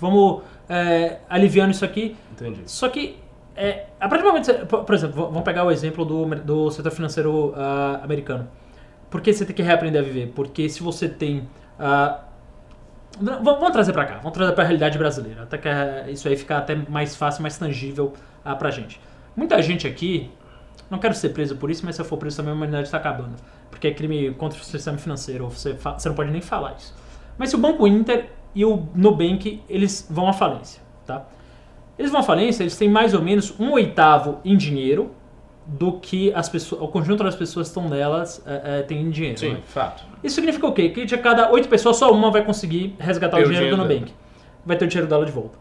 vamos 0.00 0.42
eh, 0.68 1.18
aliviando 1.28 1.70
isso 1.70 1.84
aqui. 1.84 2.16
Entendi. 2.32 2.62
Só 2.66 2.88
que, 2.88 3.16
é, 3.54 3.86
a 4.00 4.08
partir 4.08 4.24
do 4.24 4.28
momento, 4.28 4.66
por, 4.66 4.94
exemplo, 4.94 5.26
vamos 5.26 5.42
pegar 5.42 5.64
o 5.64 5.70
exemplo 5.70 6.04
do, 6.04 6.24
do 6.36 6.70
setor 6.70 6.90
financeiro 6.90 7.52
ah, 7.56 8.00
americano. 8.02 8.48
Por 9.10 9.20
que 9.20 9.32
você 9.32 9.44
tem 9.44 9.54
que 9.54 9.62
reaprender 9.62 10.00
a 10.00 10.04
viver? 10.04 10.32
Porque 10.34 10.68
se 10.68 10.82
você 10.82 11.08
tem... 11.08 11.48
v- 13.20 13.38
vamos 13.42 13.70
trazer 13.70 13.92
pra 13.92 14.04
cá, 14.04 14.16
vamos 14.16 14.32
trazer 14.32 14.52
pra 14.52 14.64
realidade 14.64 14.96
brasileira, 14.96 15.42
até 15.42 15.58
que 15.58 15.68
isso 16.10 16.26
aí 16.28 16.36
fica 16.36 16.58
até 16.58 16.74
mais 16.74 17.14
fácil, 17.16 17.42
mais 17.42 17.58
tangível 17.58 18.14
ah, 18.44 18.54
pra 18.56 18.70
gente. 18.70 19.00
Muita 19.36 19.60
gente 19.62 19.86
aqui, 19.86 20.30
não 20.90 20.98
quero 20.98 21.14
ser 21.14 21.30
preso 21.30 21.56
por 21.56 21.70
isso, 21.70 21.86
mas 21.86 21.94
se 21.94 22.02
eu 22.02 22.04
for 22.04 22.16
preso 22.16 22.36
também 22.36 22.52
a 22.52 22.56
humanidade 22.56 22.84
está 22.84 22.98
acabando. 22.98 23.36
Porque 23.70 23.88
é 23.88 23.94
crime 23.94 24.32
contra 24.34 24.58
o 24.58 24.62
sistema 24.64 24.98
financeiro, 24.98 25.48
você, 25.48 25.72
você 25.72 26.08
não 26.08 26.16
pode 26.16 26.30
nem 26.30 26.40
falar 26.40 26.74
isso. 26.76 26.94
Mas 27.38 27.50
se 27.50 27.56
o 27.56 27.58
Banco 27.58 27.86
Inter 27.86 28.30
e 28.54 28.64
o 28.64 28.88
Nubank, 28.94 29.62
eles 29.68 30.06
vão 30.10 30.28
à 30.28 30.32
falência, 30.32 30.82
tá? 31.06 31.26
Eles 31.98 32.10
vão 32.10 32.20
à 32.20 32.24
falência, 32.24 32.62
eles 32.62 32.76
têm 32.76 32.88
mais 32.88 33.14
ou 33.14 33.22
menos 33.22 33.58
um 33.58 33.72
oitavo 33.72 34.40
em 34.44 34.56
dinheiro 34.56 35.14
do 35.66 35.92
que 35.92 36.32
as 36.34 36.48
pessoas, 36.48 36.82
o 36.82 36.88
conjunto 36.88 37.22
das 37.22 37.36
pessoas 37.36 37.68
que 37.68 37.78
estão 37.78 37.88
nelas 37.88 38.42
é, 38.44 38.80
é, 38.80 38.82
tem 38.82 39.00
em 39.00 39.10
dinheiro. 39.10 39.38
Sim, 39.38 39.52
né? 39.54 39.60
fato. 39.64 40.02
Isso 40.24 40.34
significa 40.34 40.66
o 40.66 40.72
quê? 40.72 40.88
Que 40.88 41.04
de 41.04 41.16
cada 41.18 41.50
oito 41.52 41.68
pessoas, 41.68 41.96
só 41.96 42.12
uma 42.12 42.30
vai 42.30 42.44
conseguir 42.44 42.96
resgatar 42.98 43.36
o 43.36 43.40
o 43.40 43.44
dinheiro 43.44 43.76
do 43.76 43.76
dinheiro 43.76 43.94
Nubank. 43.94 44.14
Vai 44.64 44.76
ter 44.76 44.86
o 44.86 44.88
dinheiro 44.88 45.08
dela 45.08 45.24
de 45.24 45.30
volta. 45.30 45.56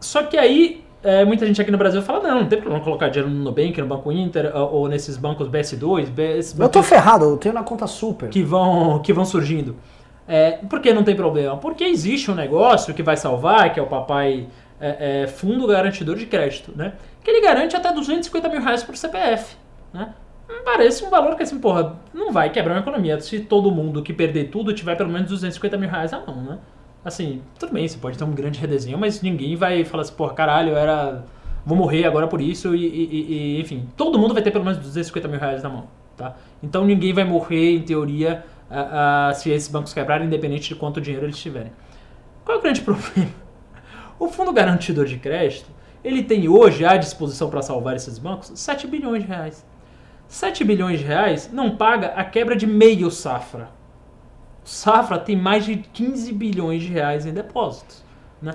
Só 0.00 0.24
que 0.24 0.36
aí, 0.36 0.81
é, 1.02 1.24
muita 1.24 1.46
gente 1.46 1.60
aqui 1.60 1.70
no 1.70 1.78
Brasil 1.78 2.00
fala, 2.02 2.20
não, 2.20 2.40
não 2.40 2.46
tem 2.46 2.60
problema 2.60 2.82
colocar 2.84 3.08
dinheiro 3.08 3.32
no 3.32 3.42
Nubank, 3.44 3.80
no 3.80 3.86
Banco 3.86 4.12
Inter, 4.12 4.52
ou, 4.54 4.88
nesses 4.88 5.16
bancos 5.16 5.48
BS2, 5.48 6.06
BS, 6.06 6.58
eu 6.58 6.68
tô 6.68 6.82
ferrado, 6.82 7.24
eu 7.24 7.36
tenho 7.36 7.54
na 7.54 7.62
conta 7.62 7.86
super. 7.86 8.28
que 8.28 8.42
vão, 8.42 9.00
que 9.00 9.12
vão 9.12 9.24
surgindo. 9.24 9.76
É, 10.26 10.52
por 10.68 10.80
que 10.80 10.92
não 10.92 11.02
tem 11.02 11.16
problema? 11.16 11.56
Porque 11.56 11.84
existe 11.84 12.30
um 12.30 12.34
negócio 12.34 12.94
que 12.94 13.02
vai 13.02 13.16
salvar, 13.16 13.72
que 13.72 13.80
é 13.80 13.82
o 13.82 13.86
papai 13.86 14.46
é, 14.80 15.22
é, 15.22 15.26
Fundo 15.26 15.66
Garantidor 15.66 16.16
de 16.16 16.26
Crédito, 16.26 16.72
né? 16.76 16.94
Que 17.22 17.30
ele 17.30 17.40
garante 17.40 17.76
até 17.76 17.92
250 17.92 18.48
mil 18.48 18.60
reais 18.60 18.82
por 18.82 18.96
CPF, 18.96 19.56
né? 19.92 20.14
Me 20.48 20.60
Parece 20.64 21.04
um 21.04 21.10
valor 21.10 21.34
que 21.34 21.42
assim, 21.42 21.58
porra, 21.58 21.96
não 22.12 22.32
vai 22.32 22.50
quebrar 22.50 22.74
uma 22.74 22.80
economia 22.80 23.20
se 23.20 23.40
todo 23.40 23.70
mundo 23.70 24.02
que 24.02 24.12
perder 24.12 24.48
tudo 24.50 24.72
tiver 24.72 24.96
pelo 24.96 25.10
menos 25.10 25.28
250 25.28 25.76
mil 25.76 25.88
reais 25.88 26.10
na 26.12 26.20
mão, 26.20 26.42
né? 26.42 26.58
Assim, 27.04 27.42
tudo 27.58 27.72
bem, 27.72 27.86
você 27.86 27.98
pode 27.98 28.16
ter 28.16 28.24
um 28.24 28.30
grande 28.32 28.60
redesenho, 28.60 28.96
mas 28.96 29.22
ninguém 29.22 29.56
vai 29.56 29.84
falar 29.84 30.02
assim, 30.02 30.14
porra, 30.14 30.34
caralho, 30.34 30.70
eu 30.70 30.76
era. 30.76 31.24
Vou 31.64 31.76
morrer 31.76 32.04
agora 32.04 32.26
por 32.26 32.40
isso, 32.40 32.74
e, 32.74 32.84
e- 32.86 33.56
e- 33.56 33.60
enfim, 33.60 33.88
todo 33.96 34.18
mundo 34.18 34.34
vai 34.34 34.42
ter 34.42 34.50
pelo 34.50 34.64
menos 34.64 34.78
250 34.80 35.28
mil 35.28 35.38
reais 35.38 35.62
na 35.62 35.68
mão, 35.68 35.86
tá? 36.16 36.34
Então 36.62 36.84
ninguém 36.84 37.12
vai 37.12 37.22
morrer, 37.24 37.76
em 37.76 37.82
teoria, 37.82 38.44
se 39.34 39.50
esses 39.50 39.68
bancos 39.68 39.92
quebrarem, 39.94 40.26
independente 40.26 40.68
de 40.68 40.74
quanto 40.74 41.00
dinheiro 41.00 41.26
eles 41.26 41.38
tiverem. 41.38 41.70
Qual 42.44 42.56
é 42.56 42.58
o 42.58 42.62
grande 42.62 42.80
problema? 42.82 43.30
O 44.18 44.28
Fundo 44.28 44.52
Garantidor 44.52 45.04
de 45.06 45.18
Crédito, 45.18 45.66
ele 46.02 46.22
tem 46.24 46.48
hoje 46.48 46.84
à 46.84 46.96
disposição 46.96 47.48
para 47.48 47.62
salvar 47.62 47.94
esses 47.94 48.18
bancos 48.18 48.50
7 48.56 48.86
bilhões 48.88 49.22
de 49.22 49.28
reais. 49.28 49.64
7 50.26 50.64
bilhões 50.64 50.98
de 50.98 51.04
reais 51.04 51.48
não 51.52 51.76
paga 51.76 52.08
a 52.08 52.24
quebra 52.24 52.56
de 52.56 52.66
meio 52.66 53.08
safra. 53.10 53.68
Safra 54.64 55.18
tem 55.18 55.36
mais 55.36 55.64
de 55.64 55.76
15 55.76 56.32
bilhões 56.32 56.82
de 56.82 56.88
reais 56.88 57.26
em 57.26 57.32
depósitos. 57.32 58.04
Né? 58.40 58.52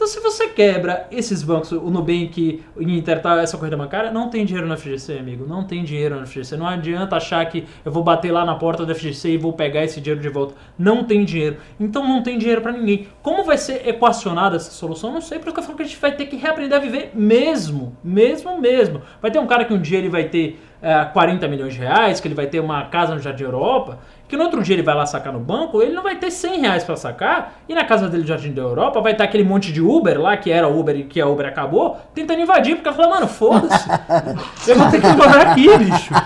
Então, 0.00 0.08
se 0.08 0.18
você 0.18 0.48
quebra 0.48 1.06
esses 1.12 1.42
bancos, 1.42 1.72
o 1.72 1.90
Nubank, 1.90 2.64
o 2.74 2.80
Inter, 2.80 3.20
tá, 3.20 3.38
essa 3.42 3.58
corrida 3.58 3.76
bancária, 3.76 4.10
não 4.10 4.30
tem 4.30 4.46
dinheiro 4.46 4.66
no 4.66 4.74
FGC, 4.74 5.18
amigo. 5.18 5.46
Não 5.46 5.62
tem 5.62 5.84
dinheiro 5.84 6.18
no 6.18 6.26
FGC. 6.26 6.56
Não 6.56 6.66
adianta 6.66 7.16
achar 7.16 7.44
que 7.44 7.66
eu 7.84 7.92
vou 7.92 8.02
bater 8.02 8.32
lá 8.32 8.42
na 8.42 8.54
porta 8.54 8.86
do 8.86 8.94
FGC 8.94 9.32
e 9.32 9.36
vou 9.36 9.52
pegar 9.52 9.84
esse 9.84 10.00
dinheiro 10.00 10.22
de 10.22 10.30
volta. 10.30 10.54
Não 10.78 11.04
tem 11.04 11.22
dinheiro. 11.22 11.58
Então, 11.78 12.08
não 12.08 12.22
tem 12.22 12.38
dinheiro 12.38 12.62
para 12.62 12.72
ninguém. 12.72 13.08
Como 13.22 13.44
vai 13.44 13.58
ser 13.58 13.86
equacionada 13.86 14.56
essa 14.56 14.70
solução? 14.70 15.12
Não 15.12 15.20
sei, 15.20 15.38
por 15.38 15.48
isso 15.48 15.54
que 15.54 15.60
eu 15.60 15.64
falo 15.64 15.76
que 15.76 15.82
a 15.82 15.86
gente 15.86 16.00
vai 16.00 16.16
ter 16.16 16.24
que 16.24 16.36
reaprender 16.36 16.78
a 16.78 16.80
viver 16.80 17.10
mesmo. 17.12 17.94
Mesmo, 18.02 18.58
mesmo. 18.58 19.02
Vai 19.20 19.30
ter 19.30 19.38
um 19.38 19.46
cara 19.46 19.66
que 19.66 19.74
um 19.74 19.82
dia 19.82 19.98
ele 19.98 20.08
vai 20.08 20.24
ter 20.24 20.58
eh, 20.80 21.04
40 21.12 21.46
milhões 21.46 21.74
de 21.74 21.78
reais, 21.78 22.20
que 22.20 22.26
ele 22.26 22.34
vai 22.34 22.46
ter 22.46 22.58
uma 22.58 22.86
casa 22.86 23.14
no 23.14 23.20
Jardim 23.20 23.44
Europa, 23.44 23.98
que 24.30 24.36
no 24.36 24.44
outro 24.44 24.62
dia 24.62 24.76
ele 24.76 24.82
vai 24.82 24.94
lá 24.94 25.04
sacar 25.04 25.32
no 25.32 25.40
banco, 25.40 25.82
ele 25.82 25.92
não 25.92 26.04
vai 26.04 26.16
ter 26.16 26.30
100 26.30 26.60
reais 26.60 26.84
para 26.84 26.94
sacar, 26.96 27.56
e 27.68 27.74
na 27.74 27.84
casa 27.84 28.08
dele 28.08 28.22
no 28.22 28.28
Jardim 28.28 28.52
da 28.52 28.62
Europa 28.62 29.00
vai 29.00 29.12
estar 29.12 29.24
aquele 29.24 29.42
monte 29.42 29.72
de 29.72 29.82
Uber 29.82 30.20
lá, 30.20 30.36
que 30.36 30.50
era 30.52 30.68
Uber 30.68 30.96
e 30.96 31.04
que 31.04 31.20
a 31.20 31.26
Uber 31.26 31.46
acabou, 31.46 31.98
tentando 32.14 32.40
invadir, 32.40 32.76
porque 32.76 32.88
ela 32.88 32.96
fala, 32.96 33.14
mano, 33.16 33.26
foda-se, 33.26 33.88
eu 34.70 34.76
vou 34.76 34.88
ter 34.90 35.00
que 35.00 35.08
morar 35.08 35.48
aqui, 35.48 35.66
bicho. 35.76 36.14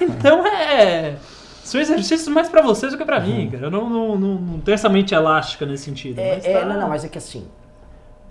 Então 0.00 0.46
é... 0.46 1.16
São 1.64 1.80
exercícios 1.80 2.28
mais 2.28 2.48
pra 2.48 2.62
vocês 2.62 2.92
do 2.92 2.98
que 2.98 3.04
pra 3.04 3.18
mim, 3.18 3.50
cara. 3.50 3.64
Eu 3.66 3.70
não, 3.72 3.90
não, 3.90 4.16
não, 4.16 4.34
não 4.36 4.60
tenho 4.60 4.74
essa 4.74 4.88
mente 4.88 5.12
elástica 5.12 5.66
nesse 5.66 5.82
sentido. 5.84 6.20
É, 6.20 6.38
é, 6.44 6.60
tá- 6.60 6.64
não, 6.64 6.80
não, 6.80 6.88
mas 6.88 7.04
é 7.04 7.08
que 7.08 7.18
assim, 7.18 7.44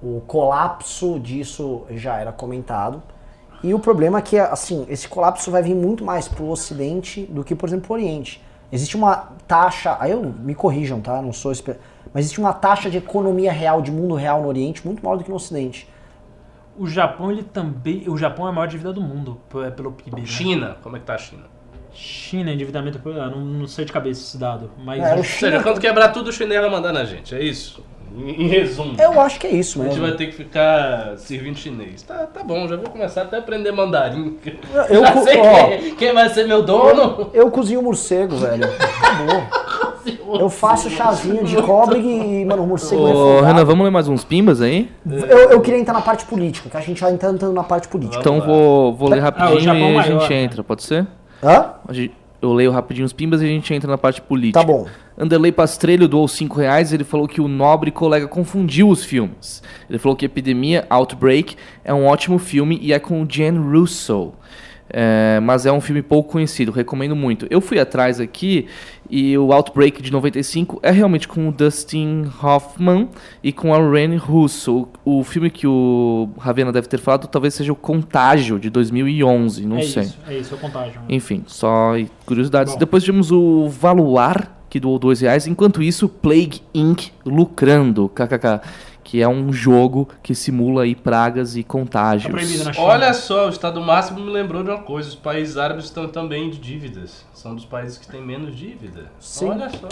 o 0.01 0.21
colapso 0.21 1.19
disso 1.19 1.83
já 1.91 2.15
era 2.17 2.31
comentado. 2.31 3.03
E 3.65 3.73
o 3.73 3.79
problema 3.79 4.19
é 4.19 4.21
que, 4.21 4.37
assim, 4.37 4.85
esse 4.89 5.07
colapso 5.07 5.49
vai 5.49 5.63
vir 5.63 5.73
muito 5.73 6.03
mais 6.05 6.27
pro 6.27 6.47
Ocidente 6.47 7.23
do 7.23 7.43
que, 7.43 7.55
por 7.55 7.67
exemplo, 7.67 7.85
pro 7.87 7.95
Oriente. 7.95 8.39
Existe 8.71 8.95
uma 8.95 9.29
taxa, 9.47 9.97
aí 9.99 10.11
eu 10.11 10.21
me 10.23 10.53
corrijam, 10.53 11.01
tá? 11.01 11.19
Não 11.19 11.33
sou 11.33 11.51
espe- 11.51 11.75
mas 12.13 12.25
existe 12.25 12.39
uma 12.39 12.53
taxa 12.53 12.91
de 12.91 12.97
economia 12.99 13.51
real, 13.51 13.81
de 13.81 13.91
mundo 13.91 14.13
real 14.13 14.43
no 14.43 14.47
Oriente, 14.47 14.85
muito 14.85 15.03
maior 15.03 15.17
do 15.17 15.23
que 15.23 15.31
no 15.31 15.35
Ocidente. 15.37 15.89
O 16.77 16.85
Japão, 16.87 17.31
ele 17.31 17.41
também. 17.41 18.07
O 18.07 18.15
Japão 18.15 18.45
é 18.45 18.49
a 18.49 18.53
maior 18.53 18.67
dívida 18.67 18.93
do 18.93 19.01
mundo 19.01 19.41
p- 19.49 19.71
pelo 19.71 19.91
PIB. 19.93 20.21
Né? 20.21 20.27
China, 20.27 20.77
como 20.83 20.95
é 20.97 20.99
que 20.99 21.05
tá 21.05 21.15
a 21.15 21.17
China? 21.17 21.43
China, 21.91 22.51
endividamento. 22.51 22.99
Não, 23.03 23.39
não 23.43 23.67
sei 23.67 23.85
de 23.85 23.91
cabeça 23.91 24.21
esse 24.21 24.37
dado. 24.37 24.69
Mas. 24.77 25.01
É, 25.01 25.13
o 25.15 25.17
Ou 25.17 25.23
seja, 25.23 25.63
quando 25.63 25.79
quebrar 25.79 26.09
tudo, 26.09 26.27
o 26.29 26.33
chinês 26.33 26.61
vai 26.61 26.69
mandar 26.69 26.93
na 26.93 27.03
gente, 27.05 27.33
é 27.33 27.41
isso? 27.41 27.83
Em, 28.17 28.43
em 28.43 28.47
resumo. 28.47 28.95
Eu 28.99 29.19
acho 29.19 29.39
que 29.39 29.47
é 29.47 29.51
isso 29.51 29.81
A 29.81 29.85
gente 29.85 29.93
mesmo. 29.99 30.07
vai 30.07 30.15
ter 30.17 30.27
que 30.27 30.33
ficar 30.33 31.17
servindo 31.17 31.57
chinês. 31.57 32.01
Tá, 32.03 32.27
tá 32.33 32.43
bom, 32.43 32.67
já 32.67 32.75
vou 32.75 32.89
começar 32.89 33.23
até 33.23 33.35
a 33.37 33.39
aprender 33.39 33.71
mandarim. 33.71 34.37
Eu, 34.89 35.01
Já 35.03 35.11
co- 35.11 35.23
sei 35.23 35.37
ó, 35.39 35.67
quem, 35.77 35.95
quem 35.95 36.13
vai 36.13 36.29
ser 36.29 36.47
meu 36.47 36.61
dono. 36.63 37.29
eu 37.33 37.49
cozinho 37.51 37.81
morcego, 37.81 38.35
velho. 38.37 38.63
Acabou. 38.65 40.39
Eu 40.39 40.49
faço 40.49 40.89
chazinho 40.89 41.43
de 41.43 41.55
cobre 41.63 41.99
e, 41.99 42.45
mano, 42.45 42.63
o 42.63 42.67
morcego 42.67 43.01
Ô, 43.01 43.05
refogado. 43.07 43.45
Renan, 43.47 43.65
vamos 43.65 43.83
ler 43.85 43.89
mais 43.91 44.07
uns 44.07 44.23
pimbas 44.23 44.61
aí? 44.61 44.91
Eu, 45.05 45.49
eu 45.51 45.61
queria 45.61 45.79
entrar 45.79 45.93
na 45.93 46.01
parte 46.01 46.25
política, 46.25 46.69
que 46.69 46.77
a 46.77 46.81
gente 46.81 46.99
já 46.99 47.09
entra 47.11 47.31
entrando 47.31 47.53
na 47.53 47.63
parte 47.63 47.87
política. 47.87 48.19
Então 48.19 48.39
vou, 48.39 48.93
vou 48.93 49.09
ler 49.09 49.19
Ah, 49.19 49.23
rapidinho 49.23 49.59
Japão 49.61 49.93
e 49.93 49.97
a 49.97 50.01
gente 50.03 50.29
né? 50.29 50.43
entra, 50.43 50.63
pode 50.63 50.83
ser? 50.83 51.07
Hã? 51.43 51.71
A 51.87 51.93
gente- 51.93 52.13
Eu 52.45 52.53
leio 52.53 52.71
rapidinho 52.71 53.05
os 53.05 53.13
pimbas 53.13 53.41
e 53.41 53.45
a 53.45 53.47
gente 53.47 53.73
entra 53.73 53.89
na 53.89 53.97
parte 53.97 54.21
política. 54.21 54.59
Tá 54.59 54.65
bom. 54.65 54.87
Anderley 55.17 55.51
Pastrello 55.51 56.07
doou 56.07 56.27
5 56.27 56.59
reais 56.59 56.91
ele 56.91 57.03
falou 57.03 57.27
que 57.27 57.39
o 57.39 57.47
nobre 57.47 57.89
colega 57.89 58.27
confundiu 58.27 58.89
os 58.89 59.03
filmes. 59.03 59.63
Ele 59.89 59.97
falou 59.97 60.15
que 60.15 60.25
Epidemia, 60.25 60.85
Outbreak, 60.89 61.55
é 61.83 61.93
um 61.93 62.05
ótimo 62.05 62.37
filme 62.37 62.77
e 62.81 62.91
é 62.91 62.99
com 62.99 63.21
o 63.21 63.27
Jen 63.27 63.57
Russo. 63.57 64.33
É, 64.89 65.39
mas 65.41 65.65
é 65.65 65.71
um 65.71 65.81
filme 65.81 66.01
pouco 66.01 66.33
conhecido, 66.33 66.71
recomendo 66.71 67.15
muito. 67.15 67.47
Eu 67.49 67.59
fui 67.59 67.79
atrás 67.79 68.19
aqui 68.19 68.67
e 69.09 69.37
o 69.37 69.51
Outbreak 69.51 70.01
de 70.01 70.11
95 70.11 70.79
é 70.83 70.91
realmente 70.91 71.27
com 71.27 71.49
o 71.49 71.51
Dustin 71.51 72.29
Hoffman 72.41 73.09
e 73.43 73.51
com 73.51 73.73
a 73.73 73.77
Ren 73.77 74.15
Russo. 74.17 74.87
O, 75.03 75.19
o 75.19 75.23
filme 75.23 75.49
que 75.49 75.65
o 75.65 76.29
Ravena 76.37 76.71
deve 76.71 76.87
ter 76.87 76.99
falado 76.99 77.27
talvez 77.27 77.55
seja 77.55 77.73
o 77.73 77.75
Contágio 77.75 78.59
de 78.59 78.69
2011, 78.69 79.65
não 79.65 79.77
é 79.77 79.81
sei. 79.83 80.03
isso, 80.03 80.19
é 80.27 80.37
isso, 80.37 80.53
é 80.53 80.57
o 80.57 80.59
contágio. 80.59 81.01
Enfim, 81.09 81.43
só 81.47 81.93
curiosidades. 82.25 82.73
Bom. 82.73 82.79
Depois 82.79 83.03
tivemos 83.03 83.31
o 83.31 83.67
Valuar, 83.69 84.55
que 84.69 84.79
doou 84.79 84.99
dois 84.99 85.21
reais. 85.21 85.47
Enquanto 85.47 85.81
isso, 85.81 86.07
Plague 86.07 86.61
Inc. 86.73 87.11
lucrando, 87.25 88.07
kkk. 88.09 88.61
Que 89.05 89.21
é 89.21 89.27
um 89.27 89.53
jogo 89.53 90.09
que 90.23 90.33
simula 90.33 90.81
aí 90.81 90.95
pragas 90.95 91.55
e 91.55 91.61
Tá 91.63 91.69
contágios. 91.69 92.49
China. 92.49 92.71
Olha 92.79 93.13
só, 93.13 93.45
o 93.45 93.49
Estado 93.49 93.79
Máximo 93.79 94.19
me 94.19 94.31
lembrou 94.31 94.63
de 94.63 94.71
uma 94.71 94.81
coisa: 94.81 95.09
os 95.09 95.15
países 95.15 95.57
árabes 95.57 95.85
estão 95.85 96.07
também 96.07 96.49
de 96.49 96.57
dívidas. 96.57 97.23
São 97.45 97.53
dos 97.53 97.63
países 97.65 97.99
que 97.99 98.07
têm 98.07 98.23
menos 98.25 98.55
dívida. 98.57 99.03
Sim. 99.19 99.51
Olha 99.51 99.69
só. 99.69 99.87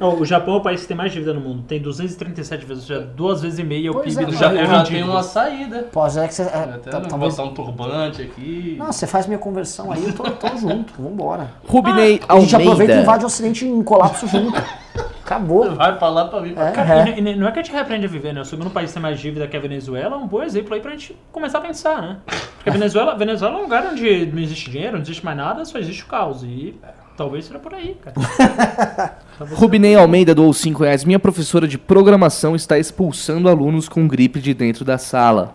Ó, 0.00 0.14
o 0.16 0.24
Japão 0.24 0.54
é 0.54 0.56
o 0.56 0.60
país 0.60 0.80
que 0.82 0.88
tem 0.88 0.96
mais 0.96 1.12
dívida 1.12 1.32
no 1.32 1.40
mundo. 1.40 1.62
Tem 1.62 1.80
237 1.80 2.66
vezes, 2.66 2.90
ou 2.90 2.96
seja, 2.96 3.06
duas 3.14 3.40
vezes 3.40 3.60
e 3.60 3.62
meia 3.62 3.92
o 3.92 3.94
Pois 3.94 4.06
PIB 4.16 4.22
é, 4.24 4.26
do 4.26 4.32
já, 4.32 4.52
Japão. 4.52 4.66
já 4.78 4.82
tenho 4.82 5.06
uma 5.06 5.22
saída. 5.22 5.84
Pode 5.92 6.18
é 6.18 6.26
que 6.26 6.34
você. 6.34 6.42
é, 6.42 6.46
tá- 6.48 6.98
vou 6.98 7.08
talvez. 7.08 7.36
botar 7.36 7.48
um 7.48 7.54
turbante 7.54 8.22
aqui. 8.22 8.74
Não, 8.76 8.90
você 8.90 9.06
faz 9.06 9.28
minha 9.28 9.38
conversão 9.38 9.92
aí, 9.92 10.04
eu 10.04 10.12
tô, 10.12 10.24
tô 10.24 10.48
junto, 10.58 10.92
vambora. 11.00 11.52
Rubinei 11.68 12.20
A 12.28 12.40
gente 12.40 12.56
aproveita 12.56 12.94
e 12.94 12.96
Almeida. 12.96 13.00
invade 13.02 13.22
o 13.22 13.26
Ocidente 13.28 13.64
em 13.64 13.80
colapso 13.84 14.26
junto. 14.26 14.60
Acabou. 15.24 15.74
Vai 15.76 15.96
pra 15.96 16.08
lá 16.08 16.24
pra 16.26 16.40
vir 16.40 16.52
pra 16.52 16.68
É. 16.68 16.72
cá. 16.72 17.04
Ne- 17.04 17.36
não 17.36 17.46
é 17.46 17.52
que 17.52 17.60
a 17.60 17.62
gente 17.62 17.72
repreende 17.72 18.04
a 18.06 18.08
viver, 18.08 18.34
né? 18.34 18.40
O 18.40 18.44
segundo 18.44 18.68
país 18.70 18.88
que 18.90 18.94
tem 18.94 19.02
mais 19.02 19.20
dívida 19.20 19.46
que 19.46 19.56
a 19.56 19.60
Venezuela 19.60 20.16
é 20.16 20.18
um 20.18 20.26
bom 20.26 20.42
exemplo 20.42 20.74
aí 20.74 20.80
pra 20.80 20.90
gente 20.90 21.16
começar 21.30 21.58
a 21.58 21.60
pensar, 21.60 22.02
né? 22.02 22.16
Porque 22.56 22.68
a 22.68 22.72
Venezuela, 22.74 23.14
Venezuela 23.16 23.54
é 23.54 23.58
um 23.58 23.62
lugar 23.62 23.86
onde 23.86 24.26
não 24.26 24.42
existe 24.42 24.68
dinheiro, 24.68 24.94
não 24.96 25.02
existe 25.02 25.24
mais 25.24 25.36
nada, 25.36 25.64
só 25.64 25.78
existe 25.78 26.02
o 26.02 26.06
caos. 26.06 26.42
E 26.42 26.71
talvez 27.16 27.44
seja 27.44 27.58
por 27.58 27.74
aí, 27.74 27.96
cara. 28.02 29.18
Rubinei 29.54 29.94
Almeida 29.94 30.34
doou 30.34 30.52
5 30.52 30.82
reais. 30.82 31.04
Minha 31.04 31.18
professora 31.18 31.66
de 31.66 31.78
programação 31.78 32.54
está 32.54 32.78
expulsando 32.78 33.48
alunos 33.48 33.88
com 33.88 34.06
gripe 34.06 34.40
de 34.40 34.54
dentro 34.54 34.84
da 34.84 34.98
sala. 34.98 35.54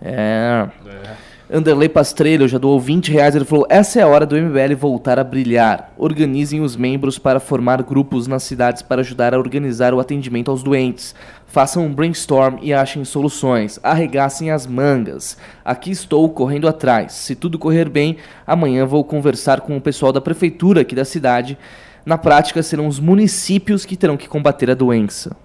É. 0.00 0.68
É. 0.86 1.26
Anderley 1.48 1.88
Pastrello 1.88 2.48
já 2.48 2.58
doou 2.58 2.80
20 2.80 3.12
reais. 3.12 3.36
Ele 3.36 3.44
falou: 3.44 3.66
Essa 3.68 4.00
é 4.00 4.02
a 4.02 4.08
hora 4.08 4.26
do 4.26 4.36
MBL 4.36 4.74
voltar 4.76 5.18
a 5.18 5.24
brilhar. 5.24 5.92
Organizem 5.96 6.60
os 6.60 6.76
membros 6.76 7.18
para 7.18 7.38
formar 7.38 7.82
grupos 7.82 8.26
nas 8.26 8.42
cidades 8.42 8.82
para 8.82 9.00
ajudar 9.00 9.32
a 9.32 9.38
organizar 9.38 9.94
o 9.94 10.00
atendimento 10.00 10.50
aos 10.50 10.62
doentes. 10.62 11.14
Façam 11.46 11.86
um 11.86 11.94
brainstorm 11.94 12.58
e 12.60 12.74
achem 12.74 13.04
soluções. 13.04 13.78
Arregassem 13.82 14.50
as 14.50 14.66
mangas. 14.66 15.38
Aqui 15.64 15.90
estou 15.90 16.28
correndo 16.28 16.68
atrás. 16.68 17.12
Se 17.12 17.34
tudo 17.34 17.58
correr 17.58 17.88
bem, 17.88 18.18
amanhã 18.46 18.84
vou 18.84 19.02
conversar 19.04 19.60
com 19.60 19.76
o 19.76 19.80
pessoal 19.80 20.12
da 20.12 20.20
prefeitura 20.20 20.82
aqui 20.82 20.94
da 20.94 21.04
cidade. 21.04 21.56
Na 22.04 22.18
prática, 22.18 22.62
serão 22.62 22.86
os 22.86 23.00
municípios 23.00 23.86
que 23.86 23.96
terão 23.96 24.16
que 24.16 24.28
combater 24.28 24.70
a 24.70 24.74
doença. 24.74 25.36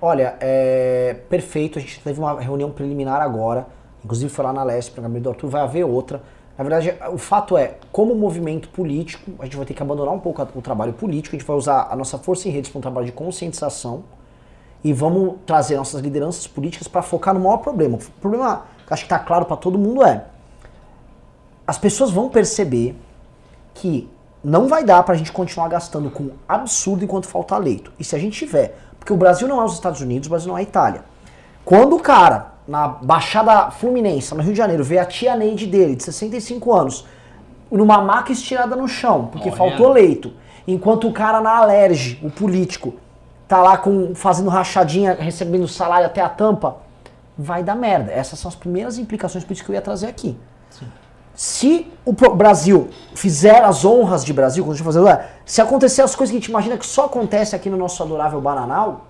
Olha, 0.00 0.36
é 0.40 1.16
perfeito. 1.30 1.78
A 1.78 1.82
gente 1.82 2.00
teve 2.00 2.18
uma 2.18 2.38
reunião 2.40 2.70
preliminar 2.70 3.22
agora. 3.22 3.66
Inclusive 4.04 4.30
foi 4.30 4.44
lá 4.44 4.52
na 4.52 4.64
Leste, 4.64 4.90
para 4.90 5.02
Gabriel 5.02 5.22
do 5.22 5.30
Arthur, 5.30 5.48
vai 5.48 5.62
haver 5.62 5.84
outra. 5.84 6.20
Na 6.58 6.64
verdade, 6.64 6.94
o 7.10 7.16
fato 7.16 7.56
é, 7.56 7.76
como 7.90 8.14
movimento 8.14 8.68
político, 8.68 9.30
a 9.38 9.44
gente 9.44 9.56
vai 9.56 9.64
ter 9.64 9.72
que 9.72 9.82
abandonar 9.82 10.12
um 10.12 10.18
pouco 10.18 10.46
o 10.54 10.60
trabalho 10.60 10.92
político, 10.92 11.34
a 11.34 11.38
gente 11.38 11.46
vai 11.46 11.56
usar 11.56 11.88
a 11.90 11.96
nossa 11.96 12.18
força 12.18 12.48
em 12.48 12.50
redes 12.52 12.70
para 12.70 12.78
um 12.78 12.82
trabalho 12.82 13.06
de 13.06 13.12
conscientização 13.12 14.04
e 14.84 14.92
vamos 14.92 15.36
trazer 15.46 15.76
nossas 15.76 16.00
lideranças 16.00 16.46
políticas 16.46 16.88
para 16.88 17.02
focar 17.02 17.32
no 17.34 17.40
maior 17.40 17.58
problema. 17.58 17.96
O 17.96 18.20
problema 18.20 18.64
que 18.86 18.92
acho 18.92 19.02
que 19.02 19.06
está 19.06 19.18
claro 19.18 19.44
para 19.44 19.56
todo 19.56 19.78
mundo 19.78 20.04
é 20.04 20.24
as 21.66 21.78
pessoas 21.78 22.10
vão 22.10 22.28
perceber 22.28 22.96
que 23.74 24.08
não 24.42 24.66
vai 24.66 24.84
dar 24.84 25.02
pra 25.04 25.14
gente 25.14 25.30
continuar 25.30 25.68
gastando 25.68 26.10
com 26.10 26.30
absurdo 26.48 27.04
enquanto 27.04 27.26
falta 27.26 27.56
leito. 27.56 27.92
E 27.98 28.04
se 28.04 28.16
a 28.16 28.18
gente 28.18 28.36
tiver, 28.36 28.76
porque 28.98 29.12
o 29.12 29.16
Brasil 29.16 29.46
não 29.46 29.60
é 29.60 29.64
os 29.64 29.74
Estados 29.74 30.00
Unidos, 30.00 30.26
o 30.26 30.30
Brasil 30.30 30.48
não 30.48 30.58
é 30.58 30.60
a 30.60 30.64
Itália. 30.64 31.04
Quando 31.64 31.94
o 31.94 32.00
cara 32.00 32.52
na 32.66 32.88
Baixada 32.88 33.70
Fluminense, 33.70 34.34
no 34.34 34.42
Rio 34.42 34.52
de 34.52 34.58
Janeiro, 34.58 34.82
vê 34.82 34.98
a 34.98 35.04
tia 35.04 35.36
Neide 35.36 35.66
dele, 35.66 35.94
de 35.94 36.02
65 36.02 36.72
anos, 36.72 37.06
numa 37.70 38.02
maca 38.02 38.32
estirada 38.32 38.76
no 38.76 38.86
chão, 38.88 39.28
porque 39.32 39.48
Morrendo. 39.48 39.70
faltou 39.70 39.92
leito, 39.92 40.32
enquanto 40.66 41.08
o 41.08 41.12
cara 41.12 41.40
na 41.40 41.56
Alerj, 41.56 42.18
o 42.22 42.30
político, 42.30 42.94
tá 43.52 43.60
lá 43.60 43.76
com, 43.76 44.14
fazendo 44.14 44.48
rachadinha, 44.48 45.12
recebendo 45.12 45.68
salário 45.68 46.06
até 46.06 46.22
a 46.22 46.28
tampa, 46.28 46.76
vai 47.36 47.62
dar 47.62 47.74
merda. 47.74 48.10
Essas 48.10 48.38
são 48.38 48.48
as 48.48 48.54
primeiras 48.54 48.96
implicações 48.96 49.44
políticas 49.44 49.66
que 49.66 49.72
eu 49.72 49.74
ia 49.74 49.82
trazer 49.82 50.06
aqui. 50.06 50.38
Se 51.34 51.86
o 52.02 52.12
Brasil 52.12 52.88
fizer 53.14 53.62
as 53.62 53.84
honras 53.84 54.24
de 54.24 54.32
Brasil, 54.32 54.64
quando 54.64 54.72
a 54.72 54.76
gente 54.76 54.84
fazer, 54.84 55.20
se 55.44 55.60
acontecer 55.60 56.00
as 56.00 56.14
coisas 56.14 56.30
que 56.30 56.38
a 56.38 56.40
gente 56.40 56.48
imagina 56.48 56.78
que 56.78 56.86
só 56.86 57.04
acontece 57.04 57.54
aqui 57.54 57.68
no 57.68 57.76
nosso 57.76 58.02
adorável 58.02 58.40
Bananal, 58.40 59.06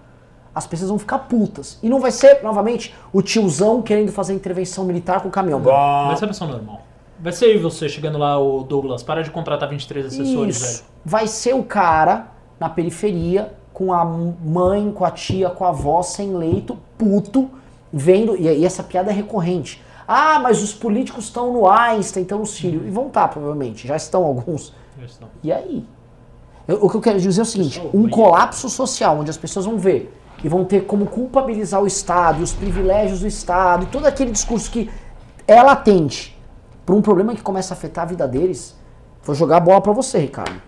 as 0.52 0.66
pessoas 0.66 0.90
vão 0.90 0.98
ficar 0.98 1.20
putas. 1.20 1.78
E 1.81 1.89
não 1.89 2.01
vai 2.01 2.10
ser, 2.10 2.43
novamente, 2.43 2.93
o 3.12 3.23
tiozão 3.23 3.81
querendo 3.81 4.10
fazer 4.10 4.35
intervenção 4.35 4.85
militar 4.85 5.20
com 5.20 5.28
o 5.28 5.31
caminhão. 5.31 5.60
Vai 5.60 6.16
ser 6.16 6.24
a 6.24 6.28
pessoa 6.28 6.51
normal. 6.51 6.82
Vai 7.20 7.32
ser 7.32 7.56
você 7.59 7.89
chegando 7.89 8.19
lá, 8.19 8.40
o 8.40 8.64
Douglas. 8.64 9.05
Para 9.05 9.23
de 9.23 9.31
contratar 9.31 9.69
23 9.69 10.06
assessores, 10.06 10.56
Isso. 10.56 10.66
velho. 10.66 10.85
Vai 11.05 11.28
ser 11.28 11.55
o 11.55 11.62
cara 11.62 12.27
na 12.59 12.69
periferia, 12.69 13.52
com 13.73 13.93
a 13.93 14.05
mãe, 14.05 14.90
com 14.93 15.05
a 15.05 15.11
tia, 15.11 15.51
com 15.51 15.65
a 15.65 15.69
avó, 15.69 16.03
sem 16.03 16.35
leito, 16.35 16.77
puto, 16.99 17.49
vendo. 17.93 18.36
E, 18.36 18.43
e 18.43 18.65
essa 18.65 18.82
piada 18.82 19.11
é 19.11 19.15
recorrente. 19.15 19.82
Ah, 20.07 20.39
mas 20.40 20.62
os 20.62 20.74
políticos 20.74 21.24
estão 21.24 21.53
no 21.53 21.69
Einstein, 21.69 22.23
estão 22.23 22.39
no 22.40 22.47
Sírio. 22.47 22.86
E 22.86 22.90
vão 22.90 23.07
estar, 23.07 23.28
provavelmente. 23.28 23.86
Já 23.86 23.97
estão 23.97 24.24
alguns. 24.24 24.74
Questão. 24.99 25.28
E 25.43 25.53
aí? 25.53 25.86
Eu- 26.69 26.85
o 26.85 26.90
que 26.90 26.97
eu 26.97 27.01
quero 27.01 27.20
dizer 27.20 27.40
é 27.40 27.43
o 27.43 27.47
seguinte: 27.47 27.81
um 27.94 28.09
colapso 28.09 28.69
social, 28.69 29.19
onde 29.19 29.31
as 29.31 29.36
pessoas 29.36 29.65
vão 29.65 29.78
ver 29.78 30.12
e 30.44 30.49
vão 30.49 30.65
ter 30.65 30.86
como 30.86 31.07
culpabilizar 31.07 31.81
o 31.82 31.86
Estado 31.86 32.40
e 32.40 32.43
os 32.43 32.53
privilégios 32.53 33.20
do 33.20 33.27
Estado 33.27 33.85
e 33.85 33.86
todo 33.86 34.07
aquele 34.07 34.31
discurso 34.32 34.70
que 34.70 34.90
é 35.47 35.62
latente 35.62 36.36
para 36.85 36.94
um 36.94 37.01
problema 37.03 37.35
que 37.35 37.43
começa 37.43 37.73
a 37.74 37.77
afetar 37.77 38.05
a 38.05 38.07
vida 38.09 38.27
deles. 38.28 38.77
Vou 39.23 39.35
jogar 39.36 39.59
a 39.59 39.61
bola 39.61 39.81
para 39.81 39.93
você, 39.93 40.19
Ricardo. 40.19 40.61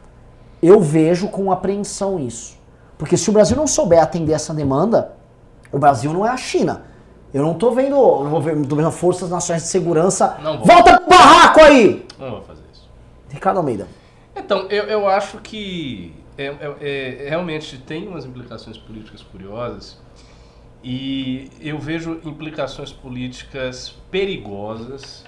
Eu 0.62 0.80
vejo 0.80 1.28
com 1.28 1.50
apreensão 1.50 2.18
isso. 2.20 2.56
Porque 3.04 3.18
se 3.18 3.28
o 3.28 3.34
Brasil 3.34 3.54
não 3.54 3.66
souber 3.66 4.02
atender 4.02 4.32
essa 4.32 4.54
demanda, 4.54 5.12
o 5.70 5.78
Brasil 5.78 6.10
não 6.10 6.24
é 6.24 6.30
a 6.30 6.38
China. 6.38 6.86
Eu 7.34 7.42
não 7.42 7.52
tô 7.52 7.70
vendo, 7.70 7.90
não 7.96 8.30
vou 8.30 8.40
ver, 8.40 8.56
tô 8.66 8.76
vendo 8.76 8.90
forças 8.90 9.28
nacionais 9.28 9.64
de 9.64 9.68
segurança. 9.68 10.38
Não 10.42 10.56
vou. 10.56 10.66
Volta 10.66 10.98
pro 10.98 11.10
barraco 11.10 11.60
aí! 11.60 12.06
Não 12.18 12.30
vou 12.30 12.40
fazer 12.40 12.62
isso. 12.72 12.88
Ricardo 13.28 13.58
Almeida. 13.58 13.86
Então, 14.34 14.68
eu, 14.70 14.84
eu 14.84 15.06
acho 15.06 15.36
que 15.42 16.14
é, 16.38 16.46
é- 16.46 16.76
é- 16.80 17.28
realmente 17.28 17.76
tem 17.76 18.08
umas 18.08 18.24
implicações 18.24 18.78
políticas 18.78 19.20
curiosas 19.22 19.98
e 20.82 21.50
eu 21.60 21.78
vejo 21.78 22.22
implicações 22.24 22.90
políticas 22.90 23.94
perigosas, 24.10 25.24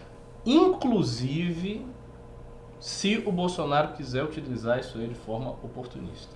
inclusive 0.47 1.85
se 2.81 3.23
o 3.27 3.31
Bolsonaro 3.31 3.89
quiser 3.89 4.24
utilizar 4.24 4.81
isso 4.81 4.97
aí 4.97 5.09
de 5.09 5.15
forma 5.15 5.51
oportunista. 5.62 6.35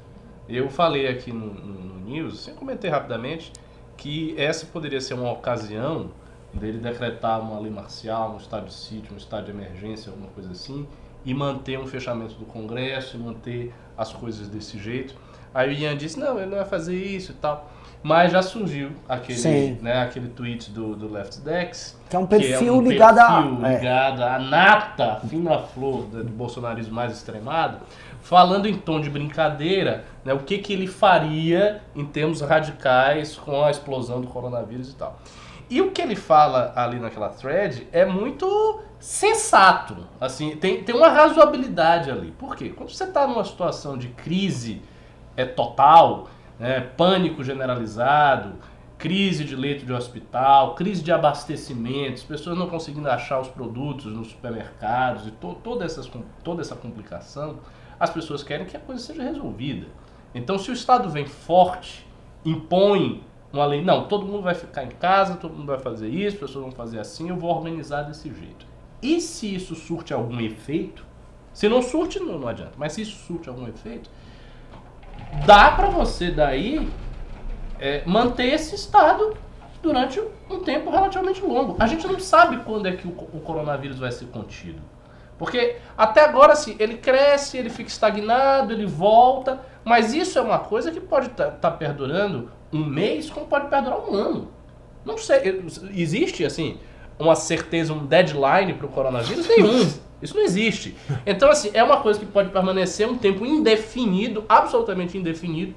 Eu 0.51 0.69
falei 0.69 1.07
aqui 1.07 1.33
no, 1.33 1.55
no, 1.55 1.75
no 1.81 2.01
News, 2.01 2.49
eu 2.49 2.55
comentei 2.55 2.91
rapidamente, 2.91 3.53
que 3.97 4.35
essa 4.37 4.67
poderia 4.67 5.01
ser 5.01 5.15
uma 5.15 5.31
ocasião 5.31 6.11
dele 6.53 6.79
decretar 6.79 7.41
uma 7.41 7.61
lei 7.61 7.71
marcial, 7.71 8.33
um 8.33 8.37
estado 8.37 8.67
de 8.67 8.75
sítio, 8.75 9.15
um 9.15 9.17
estado 9.17 9.45
de 9.45 9.53
emergência, 9.53 10.11
alguma 10.11 10.29
coisa 10.29 10.51
assim, 10.51 10.87
e 11.25 11.33
manter 11.33 11.79
um 11.79 11.87
fechamento 11.87 12.35
do 12.35 12.45
Congresso, 12.45 13.17
e 13.17 13.21
manter 13.21 13.75
as 13.97 14.13
coisas 14.13 14.49
desse 14.49 14.79
jeito. 14.79 15.15
Aí 15.55 15.69
o 15.69 15.73
Ian 15.73 15.97
disse, 15.97 16.19
não, 16.19 16.37
ele 16.39 16.47
não 16.47 16.57
vai 16.57 16.67
fazer 16.67 16.97
isso 16.97 17.33
e 17.33 17.35
tal. 17.35 17.71
Mas 18.03 18.33
já 18.33 18.41
surgiu 18.41 18.93
aquele, 19.07 19.39
Sim. 19.39 19.79
né, 19.83 20.03
aquele 20.03 20.29
tweet 20.29 20.71
do, 20.71 20.97
do 20.97 21.13
Left 21.13 21.39
Dex. 21.43 22.01
Que 22.09 22.17
é 22.17 22.19
um 22.19 22.27
perfil 22.27 22.81
ligado 22.81 23.19
a- 23.19 23.43
perfil 23.43 23.67
é. 23.67 23.77
ligado 23.77 24.23
à 24.23 24.39
nata, 24.39 25.21
fina 25.29 25.59
flor 25.59 26.07
do, 26.07 26.25
do 26.25 26.31
bolsonarismo 26.33 26.95
mais 26.95 27.13
extremado, 27.13 27.81
falando 28.23 28.67
em 28.67 28.75
tom 28.75 29.01
de 29.01 29.11
brincadeira, 29.11 30.05
né, 30.25 30.35
o 30.35 30.41
que, 30.41 30.59
que 30.59 30.73
ele 30.73 30.87
faria 30.87 31.83
em 31.95 32.05
termos 32.05 32.41
radicais 32.41 33.37
com 33.37 33.65
a 33.65 33.71
explosão 33.71 34.21
do 34.21 34.27
coronavírus 34.27 34.93
e 34.93 34.97
tal. 34.97 35.19
E 35.69 35.81
o 35.81 35.93
que 35.93 36.03
ele 36.03 36.17
fala 36.17 36.73
ali 36.75 36.99
naquela 36.99 37.29
thread 37.29 37.87
é 37.93 38.05
muito 38.05 38.81
sensato. 38.99 39.97
Assim, 40.21 40.57
tem, 40.57 40.83
tem 40.83 40.95
uma 40.95 41.09
razoabilidade 41.09 42.11
ali. 42.11 42.33
Por 42.33 42.57
quê? 42.57 42.71
Quando 42.71 42.91
você 42.91 43.05
está 43.05 43.27
numa 43.27 43.45
situação 43.45 43.97
de 43.97 44.09
crise 44.09 44.83
é, 45.37 45.45
total, 45.45 46.29
né, 46.59 46.81
pânico 46.81 47.43
generalizado, 47.45 48.55
crise 48.99 49.45
de 49.45 49.57
leito 49.57 49.87
de 49.87 49.93
hospital, 49.93 50.75
crise 50.75 51.03
de 51.03 51.11
abastecimento, 51.11 52.15
as 52.15 52.23
pessoas 52.23 52.59
não 52.59 52.69
conseguindo 52.69 53.09
achar 53.09 53.41
os 53.41 53.49
produtos 53.49 54.13
nos 54.13 54.29
supermercados 54.29 55.27
e 55.27 55.31
to, 55.31 55.57
toda, 55.65 55.87
essas, 55.87 56.11
toda 56.45 56.61
essa 56.61 56.77
complicação, 56.77 57.61
as 57.99 58.11
pessoas 58.11 58.43
querem 58.43 58.67
que 58.67 58.77
a 58.77 58.81
coisa 58.81 59.03
seja 59.03 59.23
resolvida. 59.23 59.87
Então, 60.35 60.59
se 60.59 60.71
o 60.71 60.73
Estado 60.73 61.09
vem 61.11 61.27
forte, 61.27 62.07
impõe 62.45 63.23
uma 63.53 63.67
lei, 63.67 63.83
não, 63.83 64.07
todo 64.07 64.25
mundo 64.25 64.43
vai 64.43 64.55
ficar 64.55 64.85
em 64.85 64.91
casa, 64.91 65.35
todo 65.35 65.55
mundo 65.55 65.67
vai 65.67 65.79
fazer 65.79 66.09
isso, 66.09 66.37
as 66.37 66.41
pessoas 66.41 66.65
vão 66.65 66.73
fazer 66.73 67.01
assim, 67.01 67.29
eu 67.29 67.37
vou 67.37 67.51
organizar 67.51 68.03
desse 68.03 68.33
jeito. 68.33 68.65
E 69.03 69.21
se 69.21 69.53
isso 69.53 69.75
surte 69.75 70.13
algum 70.13 70.39
efeito? 70.41 71.05
Se 71.53 71.69
não 71.69 71.83
surte, 71.83 72.21
não, 72.21 72.39
não 72.39 72.49
adianta, 72.49 72.75
mas 72.77 72.93
se 72.93 73.03
isso 73.03 73.17
surte 73.27 73.49
algum 73.49 73.67
efeito, 73.67 74.09
dá 75.45 75.73
pra 75.73 75.89
você 75.89 76.31
daí 76.31 76.89
é, 77.79 78.05
manter 78.07 78.53
esse 78.53 78.75
estado 78.75 79.37
durante 79.83 80.21
um 80.49 80.61
tempo 80.61 80.91
relativamente 80.91 81.43
longo. 81.43 81.77
A 81.79 81.87
gente 81.87 82.07
não 82.07 82.21
sabe 82.21 82.59
quando 82.59 82.87
é 82.87 82.93
que 82.93 83.09
o, 83.09 83.11
o 83.11 83.41
coronavírus 83.41 83.99
vai 83.99 84.13
ser 84.13 84.27
contido. 84.27 84.81
Porque 85.41 85.77
até 85.97 86.23
agora, 86.23 86.53
assim, 86.53 86.77
ele 86.79 86.99
cresce, 86.99 87.57
ele 87.57 87.71
fica 87.71 87.89
estagnado, 87.89 88.75
ele 88.75 88.85
volta, 88.85 89.59
mas 89.83 90.13
isso 90.13 90.39
é 90.39 90.43
uma 90.43 90.59
coisa 90.59 90.91
que 90.91 91.01
pode 91.01 91.29
estar 91.29 91.71
perdurando 91.79 92.51
um 92.71 92.85
mês, 92.85 93.31
como 93.31 93.47
pode 93.47 93.69
perdurar 93.69 93.99
um 93.99 94.15
ano. 94.15 94.49
Não 95.03 95.17
sei, 95.17 95.65
existe, 95.95 96.45
assim, 96.45 96.79
uma 97.19 97.35
certeza, 97.35 97.91
um 97.95 98.05
deadline 98.05 98.75
para 98.75 98.85
o 98.85 98.91
coronavírus? 98.91 99.49
Nenhum. 99.49 99.91
Isso 100.21 100.37
não 100.37 100.43
existe. 100.43 100.95
Então, 101.25 101.51
assim, 101.51 101.71
é 101.73 101.83
uma 101.83 102.03
coisa 102.03 102.21
que 102.21 102.27
pode 102.27 102.51
permanecer 102.51 103.09
um 103.09 103.17
tempo 103.17 103.47
indefinido, 103.47 104.45
absolutamente 104.47 105.17
indefinido. 105.17 105.75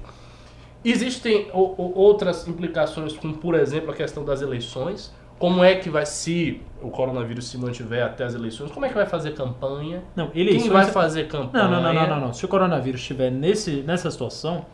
Existem 0.84 1.48
outras 1.54 2.46
implicações, 2.46 3.14
como 3.14 3.32
por 3.38 3.54
exemplo 3.54 3.90
a 3.90 3.94
questão 3.94 4.22
das 4.22 4.42
eleições. 4.42 5.10
Como 5.38 5.64
é 5.64 5.74
que 5.74 5.90
vai, 5.90 6.06
se 6.06 6.60
o 6.80 6.90
coronavírus 6.90 7.48
se 7.48 7.58
mantiver 7.58 8.04
até 8.04 8.24
as 8.24 8.34
eleições, 8.34 8.70
como 8.70 8.86
é 8.86 8.88
que 8.88 8.94
vai 8.94 9.06
fazer 9.06 9.32
campanha? 9.32 10.02
Não, 10.14 10.30
eleições... 10.34 10.62
Quem 10.62 10.72
vai 10.72 10.86
fazer 10.86 11.26
campanha? 11.28 11.64
Não, 11.64 11.70
não, 11.70 11.82
não, 11.82 11.94
não, 11.94 12.06
não, 12.08 12.20
não. 12.26 12.32
Se 12.32 12.44
o 12.44 12.48
coronavírus 12.48 13.00
estiver 13.00 13.30
nesse, 13.30 13.82
nessa 13.82 14.10
situação, 14.10 14.64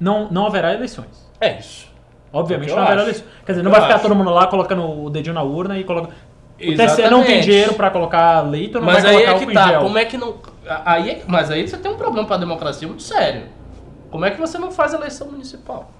não, 0.00 0.28
não 0.30 0.46
haverá 0.46 0.74
eleições. 0.74 1.28
É 1.40 1.58
isso. 1.58 1.88
Obviamente 2.32 2.70
É 2.70 2.74
que 2.74 2.76
não 2.76 2.86
haverá 2.86 3.02
eleições. 3.02 3.28
Quer 3.44 3.52
dizer, 3.52 3.62
não 3.62 3.70
Eu 3.70 3.78
vai 3.78 3.88
ficar 3.88 4.00
todo 4.00 4.14
mundo 4.14 4.30
lá 4.30 4.46
colocando 4.46 5.04
o 5.04 5.10
dedinho 5.10 5.34
na 5.34 5.42
urna 5.42 5.78
e 5.78 5.84
coloca. 5.84 6.12
O 6.60 6.74
TSE 6.74 7.08
não 7.08 7.22
tem 7.22 7.40
dinheiro 7.40 7.74
pra 7.74 7.90
colocar 7.90 8.40
leito, 8.40 8.78
não 8.78 8.86
Mas 8.86 9.04
vai 9.04 9.14
aí 9.16 9.24
colocar 9.24 9.30
é 9.30 9.32
álcool 9.34 9.46
que 9.46 9.52
em 9.52 9.54
tá. 9.54 9.78
Como 9.78 9.98
é 9.98 10.04
que 10.04 10.16
não. 10.16 10.34
Aí, 10.84 11.10
é- 11.10 11.22
mas 11.26 11.50
aí 11.50 11.66
você 11.66 11.76
tem 11.78 11.90
um 11.90 11.96
problema 11.96 12.26
para 12.26 12.36
a 12.36 12.40
democracia 12.40 12.86
muito 12.88 13.02
sério. 13.02 13.44
Como 14.10 14.24
é 14.24 14.30
que 14.30 14.40
você 14.40 14.58
não 14.58 14.70
faz 14.70 14.92
eleição 14.92 15.30
municipal? 15.30 15.90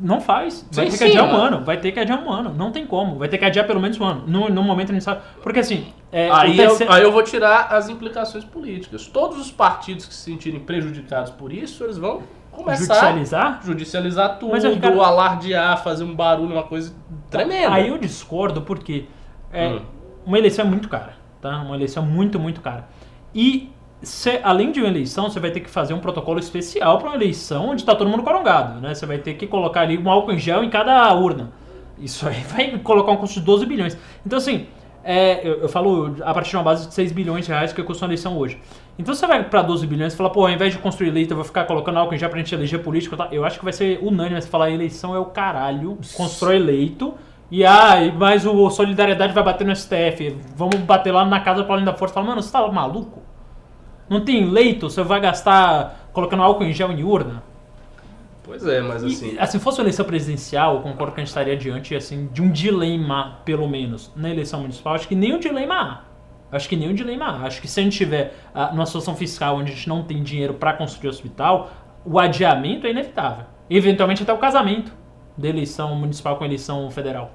Não 0.00 0.20
faz. 0.20 0.66
Vai 0.72 0.86
Sim, 0.86 0.90
ter 0.92 0.98
que 1.04 1.10
sim, 1.12 1.18
adiar 1.18 1.34
um 1.34 1.36
ano. 1.36 1.64
Vai 1.64 1.76
ter 1.80 1.92
que 1.92 1.98
adiar 2.00 2.22
um 2.22 2.30
ano. 2.30 2.54
Não 2.54 2.70
tem 2.70 2.86
como. 2.86 3.16
Vai 3.18 3.28
ter 3.28 3.38
que 3.38 3.44
adiar 3.44 3.66
pelo 3.66 3.80
menos 3.80 3.98
um 3.98 4.04
ano. 4.04 4.24
No, 4.26 4.48
no 4.48 4.62
momento 4.62 4.92
necessário. 4.92 5.22
Porque 5.42 5.58
assim. 5.60 5.92
É, 6.12 6.30
aí, 6.30 6.58
eu, 6.58 6.70
TSE 6.74 6.84
aí 6.88 7.02
eu 7.02 7.12
vou 7.12 7.22
tirar 7.22 7.66
as 7.72 7.88
implicações 7.88 8.44
políticas. 8.44 9.06
Todos 9.06 9.38
os 9.38 9.50
partidos 9.50 10.06
que 10.06 10.14
se 10.14 10.20
sentirem 10.22 10.60
prejudicados 10.60 11.30
por 11.32 11.52
isso, 11.52 11.84
eles 11.84 11.98
vão 11.98 12.22
começar 12.50 12.76
judicializar. 12.94 13.60
judicializar 13.64 14.38
tudo, 14.38 14.52
Mas, 14.52 14.64
Ricardo- 14.64 15.02
alardear, 15.02 15.82
fazer 15.82 16.04
um 16.04 16.14
barulho, 16.14 16.52
uma 16.54 16.62
coisa 16.64 16.94
tremenda. 17.30 17.74
Aí 17.74 17.88
eu 17.88 17.98
discordo 17.98 18.62
porque 18.62 19.04
é, 19.52 19.68
Hum. 19.68 19.80
uma 20.26 20.38
eleição 20.38 20.64
é 20.64 20.68
muito 20.68 20.88
cara, 20.88 21.12
tá? 21.40 21.60
Uma 21.62 21.74
eleição 21.76 22.04
muito, 22.04 22.38
muito 22.38 22.60
cara. 22.60 22.86
E 23.34 23.70
cê- 24.02 24.40
além 24.42 24.72
de 24.72 24.80
uma 24.80 24.88
eleição, 24.88 25.28
você 25.30 25.40
vai 25.40 25.50
ter 25.50 25.60
que 25.60 25.70
fazer 25.70 25.94
um 25.94 25.98
protocolo 26.00 26.38
especial 26.38 26.98
para 26.98 27.08
uma 27.08 27.16
eleição 27.16 27.70
onde 27.70 27.82
está 27.82 27.94
todo 27.94 28.08
mundo 28.08 28.22
corongado, 28.22 28.80
né? 28.80 28.94
Você 28.94 29.06
vai 29.06 29.18
ter 29.18 29.34
que 29.34 29.46
colocar 29.46 29.80
ali 29.82 29.98
um 29.98 30.08
álcool 30.10 30.32
em 30.32 30.38
gel 30.38 30.62
em 30.64 30.70
cada 30.70 31.12
urna. 31.14 31.52
Isso 31.98 32.28
aí 32.28 32.42
vai 32.48 32.78
colocar 32.78 33.12
um 33.12 33.16
custo 33.16 33.40
de 33.40 33.46
12 33.46 33.66
bilhões. 33.66 33.96
Então, 34.24 34.38
assim, 34.38 34.66
é, 35.04 35.40
eu, 35.46 35.62
eu 35.62 35.68
falo 35.68 36.16
a 36.22 36.34
partir 36.34 36.50
de 36.50 36.56
uma 36.56 36.62
base 36.62 36.88
de 36.88 36.94
6 36.94 37.12
bilhões 37.12 37.44
de 37.46 37.50
reais 37.52 37.72
que 37.72 37.82
custa 37.82 38.04
uma 38.04 38.08
eleição 38.08 38.36
hoje. 38.36 38.58
Então 38.98 39.14
você 39.14 39.26
vai 39.26 39.42
para 39.48 39.62
12 39.62 39.86
bilhões 39.86 40.12
e 40.12 40.16
fala, 40.16 40.30
pô, 40.30 40.42
ao 40.42 40.50
invés 40.50 40.72
de 40.72 40.78
construir 40.78 41.08
eleito, 41.08 41.32
eu 41.32 41.36
vou 41.36 41.44
ficar 41.44 41.64
colocando 41.64 41.98
álcool 41.98 42.14
em 42.14 42.18
gel 42.18 42.28
pra 42.28 42.38
gente 42.38 42.54
eleger 42.54 42.82
político. 42.82 43.14
e 43.14 43.18
tal. 43.18 43.28
Eu 43.32 43.44
acho 43.44 43.58
que 43.58 43.64
vai 43.64 43.72
ser 43.72 43.98
unânime 44.02 44.40
você 44.40 44.48
falar, 44.48 44.70
eleição 44.70 45.14
é 45.14 45.18
o 45.18 45.26
caralho, 45.26 45.98
constrói 46.14 46.56
eleito. 46.56 47.14
E 47.50 47.64
ah, 47.64 48.02
e- 48.02 48.12
mas 48.12 48.44
o 48.44 48.68
Solidariedade 48.70 49.32
vai 49.32 49.42
bater 49.42 49.64
no 49.66 49.72
STF. 49.74 50.36
Vamos 50.56 50.76
bater 50.80 51.12
lá 51.12 51.24
na 51.24 51.40
casa 51.40 51.62
do 51.62 51.66
Paulinho 51.66 51.86
da 51.86 51.94
Força. 51.94 52.14
Fala, 52.14 52.26
mano, 52.26 52.42
você 52.42 52.52
tá 52.52 52.66
maluco? 52.70 53.22
Não 54.08 54.20
tem 54.24 54.44
leito, 54.46 54.88
você 54.90 55.02
vai 55.02 55.20
gastar 55.20 56.08
colocando 56.12 56.42
álcool 56.42 56.64
em 56.64 56.72
gel 56.72 56.90
em 56.92 57.02
urna? 57.02 57.42
Pois 58.42 58.66
é, 58.66 58.80
mas 58.80 59.02
E, 59.02 59.06
assim. 59.06 59.36
assim, 59.38 59.58
fosse 59.58 59.78
uma 59.78 59.84
eleição 59.84 60.06
presidencial, 60.06 60.76
eu 60.76 60.80
concordo 60.82 61.12
que 61.12 61.20
a 61.20 61.22
gente 61.24 61.28
estaria 61.28 61.56
diante 61.56 61.94
assim, 61.94 62.28
de 62.32 62.40
um 62.40 62.50
dilema, 62.50 63.38
pelo 63.44 63.68
menos, 63.68 64.10
na 64.16 64.30
eleição 64.30 64.60
municipal. 64.60 64.94
Acho 64.94 65.06
que 65.06 65.14
nem 65.14 65.34
um 65.34 65.38
dilema 65.38 65.74
há. 65.74 66.56
Acho 66.56 66.66
que 66.66 66.76
nem 66.76 66.88
um 66.88 66.94
dilema 66.94 67.26
há. 67.26 67.42
Acho 67.46 67.60
que 67.60 67.68
se 67.68 67.78
a 67.78 67.82
gente 67.82 67.98
tiver 67.98 68.34
ah, 68.54 68.70
numa 68.72 68.86
situação 68.86 69.14
fiscal 69.14 69.56
onde 69.56 69.70
a 69.72 69.74
gente 69.74 69.86
não 69.88 70.02
tem 70.02 70.22
dinheiro 70.22 70.54
para 70.54 70.72
construir 70.72 71.10
hospital, 71.10 71.70
o 72.06 72.18
adiamento 72.18 72.86
é 72.86 72.90
inevitável. 72.90 73.44
Eventualmente 73.68 74.22
até 74.22 74.32
o 74.32 74.38
casamento 74.38 74.90
da 75.36 75.46
eleição 75.46 75.94
municipal 75.94 76.36
com 76.36 76.44
a 76.44 76.46
eleição 76.46 76.90
federal. 76.90 77.30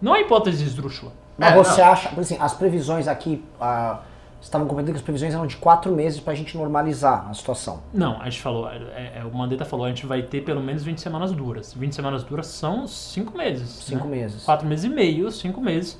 Não 0.00 0.16
é 0.16 0.22
hipótese 0.22 0.64
esdrúxula. 0.64 1.12
Mas 1.36 1.52
É, 1.52 1.56
você 1.56 1.82
não. 1.82 1.88
acha, 1.90 2.08
por 2.08 2.20
assim, 2.20 2.38
as 2.40 2.54
previsões 2.54 3.06
aqui, 3.06 3.44
vocês 3.58 3.98
estavam 4.44 4.66
comentando 4.68 4.92
que 4.92 4.98
as 4.98 5.02
previsões 5.02 5.34
eram 5.34 5.46
de 5.46 5.56
quatro 5.56 5.90
meses 5.92 6.20
pra 6.20 6.34
gente 6.34 6.56
normalizar 6.56 7.26
a 7.30 7.34
situação. 7.34 7.80
Não, 7.92 8.20
a 8.20 8.24
gente 8.24 8.40
falou, 8.42 8.68
é- 8.68 8.76
é- 9.20 9.22
o 9.24 9.34
Mandetta 9.36 9.64
falou, 9.64 9.86
a 9.86 9.88
gente 9.88 10.06
vai 10.06 10.22
ter 10.22 10.42
pelo 10.42 10.60
menos 10.62 10.84
20 10.84 11.00
semanas 11.00 11.32
duras. 11.32 11.72
20 11.74 11.94
semanas 11.94 12.22
duras 12.22 12.46
são 12.46 12.86
5 12.86 13.36
meses. 13.36 13.68
Cinco 13.70 14.04
né? 14.06 14.16
meses. 14.18 14.44
4 14.44 14.66
meses 14.68 14.84
e 14.84 14.88
meio, 14.88 15.30
5 15.30 15.60
meses. 15.60 15.98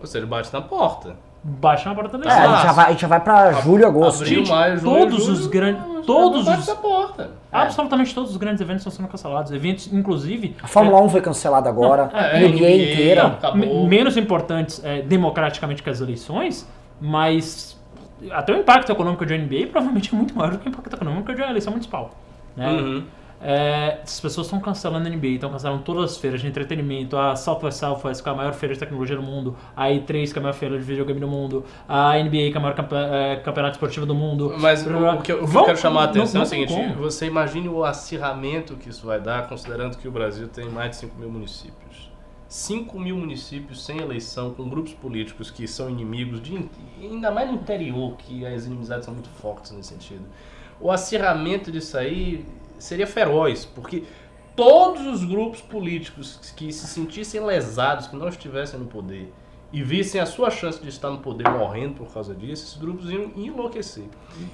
Ou 0.00 0.06
seja, 0.06 0.18
ele 0.20 0.26
bate 0.26 0.52
na 0.52 0.60
porta. 0.62 1.16
Baixa 1.44 1.88
na 1.88 1.94
porta 1.96 2.16
da 2.18 2.24
É, 2.24 2.32
a 2.32 2.36
eleição. 2.36 2.54
gente 2.56 2.62
já 2.66 2.72
vai, 2.72 2.86
a 2.86 2.90
gente 2.92 3.00
já 3.00 3.08
vai 3.08 3.20
pra 3.20 3.52
julho, 3.52 3.84
agosto. 3.86 4.22
Abril, 4.22 4.38
Gente, 4.38 4.50
maio, 4.50 4.76
junho, 4.78 4.98
todos 5.00 5.24
julho, 5.24 5.32
os 5.38 5.46
grandes- 5.48 5.82
não, 5.88 6.02
todos 6.02 6.44
bate 6.44 6.60
os- 6.60 6.66
na 6.68 6.74
porta. 6.76 7.30
Absolutamente 7.50 8.14
todos 8.14 8.30
os 8.30 8.36
grandes 8.36 8.60
eventos 8.60 8.82
estão 8.82 8.92
sendo 8.92 9.08
cancelados. 9.08 9.50
Eventos, 9.50 9.92
inclusive. 9.92 10.54
A 10.62 10.68
Fórmula 10.68 11.00
1 11.02 11.08
foi 11.08 11.20
cancelada 11.20 11.68
agora, 11.68 12.08
É, 12.14 12.16
a 12.16 12.26
é, 12.38 12.44
NBA 12.44 12.48
NBA, 12.70 12.92
inteira. 12.92 13.22
não. 13.24 13.30
Acabou. 13.32 13.58
me- 13.58 13.88
menos 13.88 14.16
importantes 14.16 14.80
é, 14.84 15.02
democraticamente 15.02 15.82
que 15.82 15.90
as 15.90 16.00
eleições, 16.00 16.64
mas 17.00 17.71
até 18.30 18.52
o 18.52 18.56
impacto 18.58 18.92
econômico 18.92 19.24
de 19.26 19.36
NBA 19.36 19.66
provavelmente 19.70 20.12
é 20.12 20.16
muito 20.16 20.34
maior 20.36 20.52
do 20.52 20.58
que 20.58 20.68
o 20.68 20.70
impacto 20.70 20.94
econômico 20.94 21.34
de 21.34 21.40
uma 21.40 21.50
eleição 21.50 21.72
municipal. 21.72 22.10
Né? 22.56 22.70
Uhum. 22.70 23.04
É, 23.44 23.98
as 24.04 24.20
pessoas 24.20 24.46
estão 24.46 24.60
cancelando 24.60 25.08
a 25.08 25.10
NBA, 25.10 25.26
estão 25.30 25.50
cancelando 25.50 25.82
todas 25.82 26.12
as 26.12 26.16
feiras 26.16 26.40
de 26.40 26.46
entretenimento, 26.46 27.16
a 27.16 27.34
Southwest 27.34 27.76
Southwest, 27.80 28.22
que 28.22 28.28
é 28.28 28.32
a 28.32 28.34
maior 28.36 28.52
feira 28.52 28.72
de 28.72 28.78
tecnologia 28.78 29.16
do 29.16 29.22
mundo, 29.22 29.56
a 29.76 29.88
E3, 29.88 30.30
que 30.32 30.38
é 30.38 30.40
a 30.40 30.42
maior 30.42 30.54
feira 30.54 30.78
de 30.78 30.84
videogame 30.84 31.18
do 31.18 31.26
mundo, 31.26 31.64
a 31.88 32.16
NBA, 32.18 32.30
que 32.30 32.52
é 32.54 32.56
a 32.56 32.60
maior 32.60 32.74
campe- 32.76 32.94
é, 32.94 33.36
campeonato 33.44 33.74
esportivo 33.74 34.06
do 34.06 34.14
mundo. 34.14 34.54
Mas 34.60 34.86
o, 34.86 34.96
o 34.96 35.22
que 35.22 35.32
eu, 35.32 35.44
Vão- 35.44 35.64
quero 35.64 35.76
chamar 35.76 36.02
a 36.02 36.04
não- 36.04 36.10
atenção 36.10 36.34
não 36.34 36.40
é 36.42 36.44
o 36.44 36.48
seguinte: 36.48 36.72
como. 36.72 36.94
você 36.94 37.26
imagine 37.26 37.68
o 37.68 37.84
acirramento 37.84 38.76
que 38.76 38.90
isso 38.90 39.04
vai 39.04 39.18
dar, 39.20 39.48
considerando 39.48 39.96
que 39.98 40.06
o 40.06 40.12
Brasil 40.12 40.46
tem 40.46 40.68
mais 40.68 40.90
de 40.90 40.96
5 40.98 41.18
mil 41.18 41.28
municípios. 41.28 41.91
5 42.52 43.00
mil 43.00 43.16
municípios 43.16 43.82
sem 43.82 43.96
eleição, 43.96 44.52
com 44.52 44.68
grupos 44.68 44.92
políticos 44.92 45.50
que 45.50 45.66
são 45.66 45.88
inimigos, 45.88 46.42
de, 46.42 46.68
ainda 47.00 47.30
mais 47.30 47.48
no 47.48 47.56
interior, 47.56 48.14
que 48.18 48.44
as 48.44 48.66
inimizades 48.66 49.06
são 49.06 49.14
muito 49.14 49.30
fortes 49.30 49.72
nesse 49.72 49.88
sentido. 49.88 50.24
O 50.78 50.90
acirramento 50.90 51.72
disso 51.72 51.96
aí 51.96 52.44
seria 52.78 53.06
feroz, 53.06 53.64
porque 53.64 54.04
todos 54.54 55.06
os 55.06 55.24
grupos 55.24 55.62
políticos 55.62 56.52
que 56.54 56.70
se 56.74 56.86
sentissem 56.88 57.40
lesados, 57.42 58.06
que 58.06 58.16
não 58.16 58.28
estivessem 58.28 58.78
no 58.78 58.84
poder, 58.84 59.32
e 59.72 59.82
vissem 59.82 60.20
a 60.20 60.26
sua 60.26 60.50
chance 60.50 60.78
de 60.78 60.90
estar 60.90 61.08
no 61.08 61.20
poder 61.20 61.48
morrendo 61.48 61.94
por 61.94 62.12
causa 62.12 62.34
disso, 62.34 62.64
esses 62.64 62.76
grupos 62.76 63.08
iam 63.10 63.32
enlouquecer. 63.34 64.04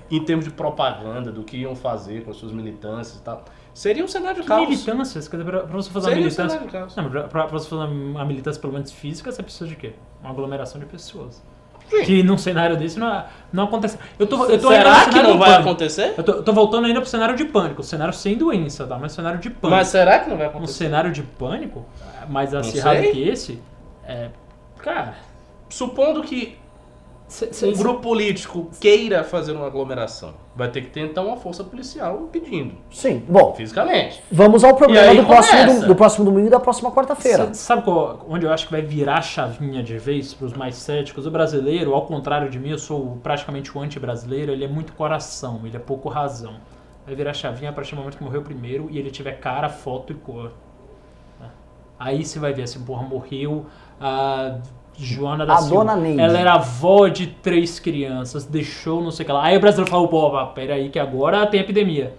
Em 0.09 0.25
termos 0.25 0.45
de 0.45 0.53
propaganda, 0.53 1.33
do 1.33 1.43
que 1.43 1.57
iam 1.57 1.75
fazer 1.75 2.23
com 2.23 2.31
as 2.31 2.37
suas 2.37 2.53
militâncias 2.53 3.19
e 3.19 3.23
tal. 3.23 3.45
Seria 3.79 4.05
um 4.05 4.09
cenário 4.09 4.37
de 4.37 4.43
Que 4.43 4.49
caos. 4.49 4.69
militâncias? 4.69 5.29
Quer 5.29 5.37
dizer, 5.37 5.49
pra, 5.51 5.61
pra 5.61 5.77
você 5.77 5.89
fazer 5.91 6.07
Seria 6.09 6.17
uma 6.17 6.21
um 6.21 6.25
militância. 6.25 6.49
cenário 6.59 6.67
de 6.67 6.73
caos. 6.73 6.97
Não, 6.97 7.11
pra, 7.11 7.23
pra, 7.29 7.47
você 7.47 7.69
fazer 7.69 7.83
uma 7.85 8.25
militância, 8.25 8.61
pelo 8.61 8.73
menos 8.73 8.91
física, 8.91 9.31
você 9.31 9.41
precisa 9.41 9.69
de 9.69 9.77
quê? 9.77 9.93
Uma 10.21 10.31
aglomeração 10.31 10.81
de 10.81 10.87
pessoas. 10.87 11.41
Que 12.05 12.23
num 12.25 12.37
cenário 12.37 12.77
desse 12.77 12.99
não, 12.99 13.25
não 13.53 13.65
acontece. 13.65 13.97
Eu 14.19 14.27
tô, 14.27 14.45
eu 14.47 14.61
tô 14.61 14.69
Será 14.69 15.09
que 15.09 15.23
não 15.23 15.39
vai 15.39 15.51
pânico. 15.53 15.69
acontecer? 15.71 16.13
Eu 16.19 16.25
tô, 16.25 16.43
tô 16.43 16.53
voltando 16.53 16.87
ainda 16.87 17.01
pro 17.01 17.09
cenário 17.09 17.37
de 17.37 17.45
pânico. 17.45 17.83
Cenário 17.85 18.13
sem 18.13 18.37
doença, 18.37 18.85
tá? 18.87 18.99
Mas 18.99 19.13
cenário 19.13 19.39
de 19.39 19.49
pânico. 19.49 19.71
Mas 19.71 19.87
será 19.89 20.19
que 20.19 20.29
não 20.29 20.37
vai 20.37 20.47
Um 20.49 20.51
acontecer? 20.51 20.73
cenário 20.85 21.13
de 21.13 21.23
pânico, 21.23 21.87
mais 22.29 22.53
acirrado 22.53 23.01
que 23.13 23.23
esse, 23.29 23.63
é. 24.05 24.29
Cara. 24.79 25.15
Supondo 25.71 26.23
que 26.23 26.59
cê- 27.29 27.53
cê- 27.53 27.67
um 27.67 27.73
grupo 27.77 28.01
político 28.01 28.71
queira 28.81 29.23
fazer 29.23 29.53
uma 29.53 29.67
aglomeração, 29.67 30.35
vai 30.57 30.69
ter 30.71 30.81
que 30.83 30.89
ter 30.91 31.01
então 31.01 31.27
uma 31.29 31.37
força 31.37 31.63
policial 31.63 32.23
impedindo, 32.23 32.75
Sim. 32.91 33.23
Bom, 33.29 33.55
fisicamente. 33.55 34.23
vamos 34.33 34.65
ao 34.65 34.75
problema 34.75 35.11
aí 35.11 35.19
do 35.21 35.27
próximo, 35.27 35.59
começa. 35.61 35.81
do, 35.83 35.87
do 35.89 35.95
próximo 35.95 36.25
domingo 36.25 36.47
e 36.47 36.51
da 36.51 36.59
próxima 36.59 36.91
quarta-feira. 36.91 37.53
Sabe 37.55 37.83
qual- 37.83 38.25
onde 38.29 38.47
eu 38.47 38.53
acho 38.53 38.67
que 38.67 38.73
vai 38.73 38.83
virar 38.83 39.19
a 39.19 39.23
chavinha 39.23 39.83
de 39.83 39.97
vez 39.99 40.33
para 40.35 40.47
os 40.47 40.53
mais 40.55 40.75
céticos? 40.77 41.27
O 41.27 41.31
brasileiro, 41.31 41.95
ao 41.95 42.07
contrário 42.07 42.49
de 42.51 42.59
mim, 42.59 42.71
eu 42.71 42.79
sou 42.79 43.19
praticamente 43.23 43.77
o 43.77 43.81
anti-brasileiro, 43.81 44.51
ele 44.51 44.65
é 44.65 44.69
muito 44.69 44.93
coração, 44.95 45.61
ele 45.65 45.77
é 45.77 45.81
pouco 45.81 46.09
razão. 46.09 46.55
Vai 47.07 47.15
virar 47.15 47.31
a 47.31 47.35
chavinha 47.35 47.71
a 47.71 47.73
partir 47.73 47.95
do 47.95 47.99
momento 47.99 48.19
que 48.19 48.25
morreu 48.25 48.43
primeiro 48.43 48.89
e 48.91 48.99
ele 48.99 49.11
tiver 49.11 49.33
cara, 49.41 49.69
foto 49.69 50.13
e 50.13 50.17
cor. 50.17 50.53
né? 51.41 51.49
Aí 51.99 52.25
você 52.25 52.39
vai 52.39 52.53
ver 52.53 52.65
assim, 52.65 52.81
porra, 52.85 53.03
morreu 53.03 53.65
a 54.01 54.59
Joana 54.99 55.47
da 55.47 55.55
A 55.55 55.59
Silva. 55.59 55.77
dona 55.77 55.97
Neide. 55.97 56.20
Ela 56.20 56.39
era 56.39 56.55
avó 56.55 57.07
de 57.09 57.27
três 57.29 57.79
crianças, 57.79 58.45
deixou 58.45 59.01
não 59.03 59.11
sei 59.11 59.23
o 59.25 59.27
que 59.27 59.33
lá. 59.33 59.45
Aí 59.45 59.57
o 59.57 59.61
brasileiro 59.61 59.91
falou, 59.91 60.09
pô, 60.09 60.47
peraí 60.49 60.89
que 60.91 60.99
agora 60.99 61.47
tem 61.47 61.61
epidemia. 61.61 62.15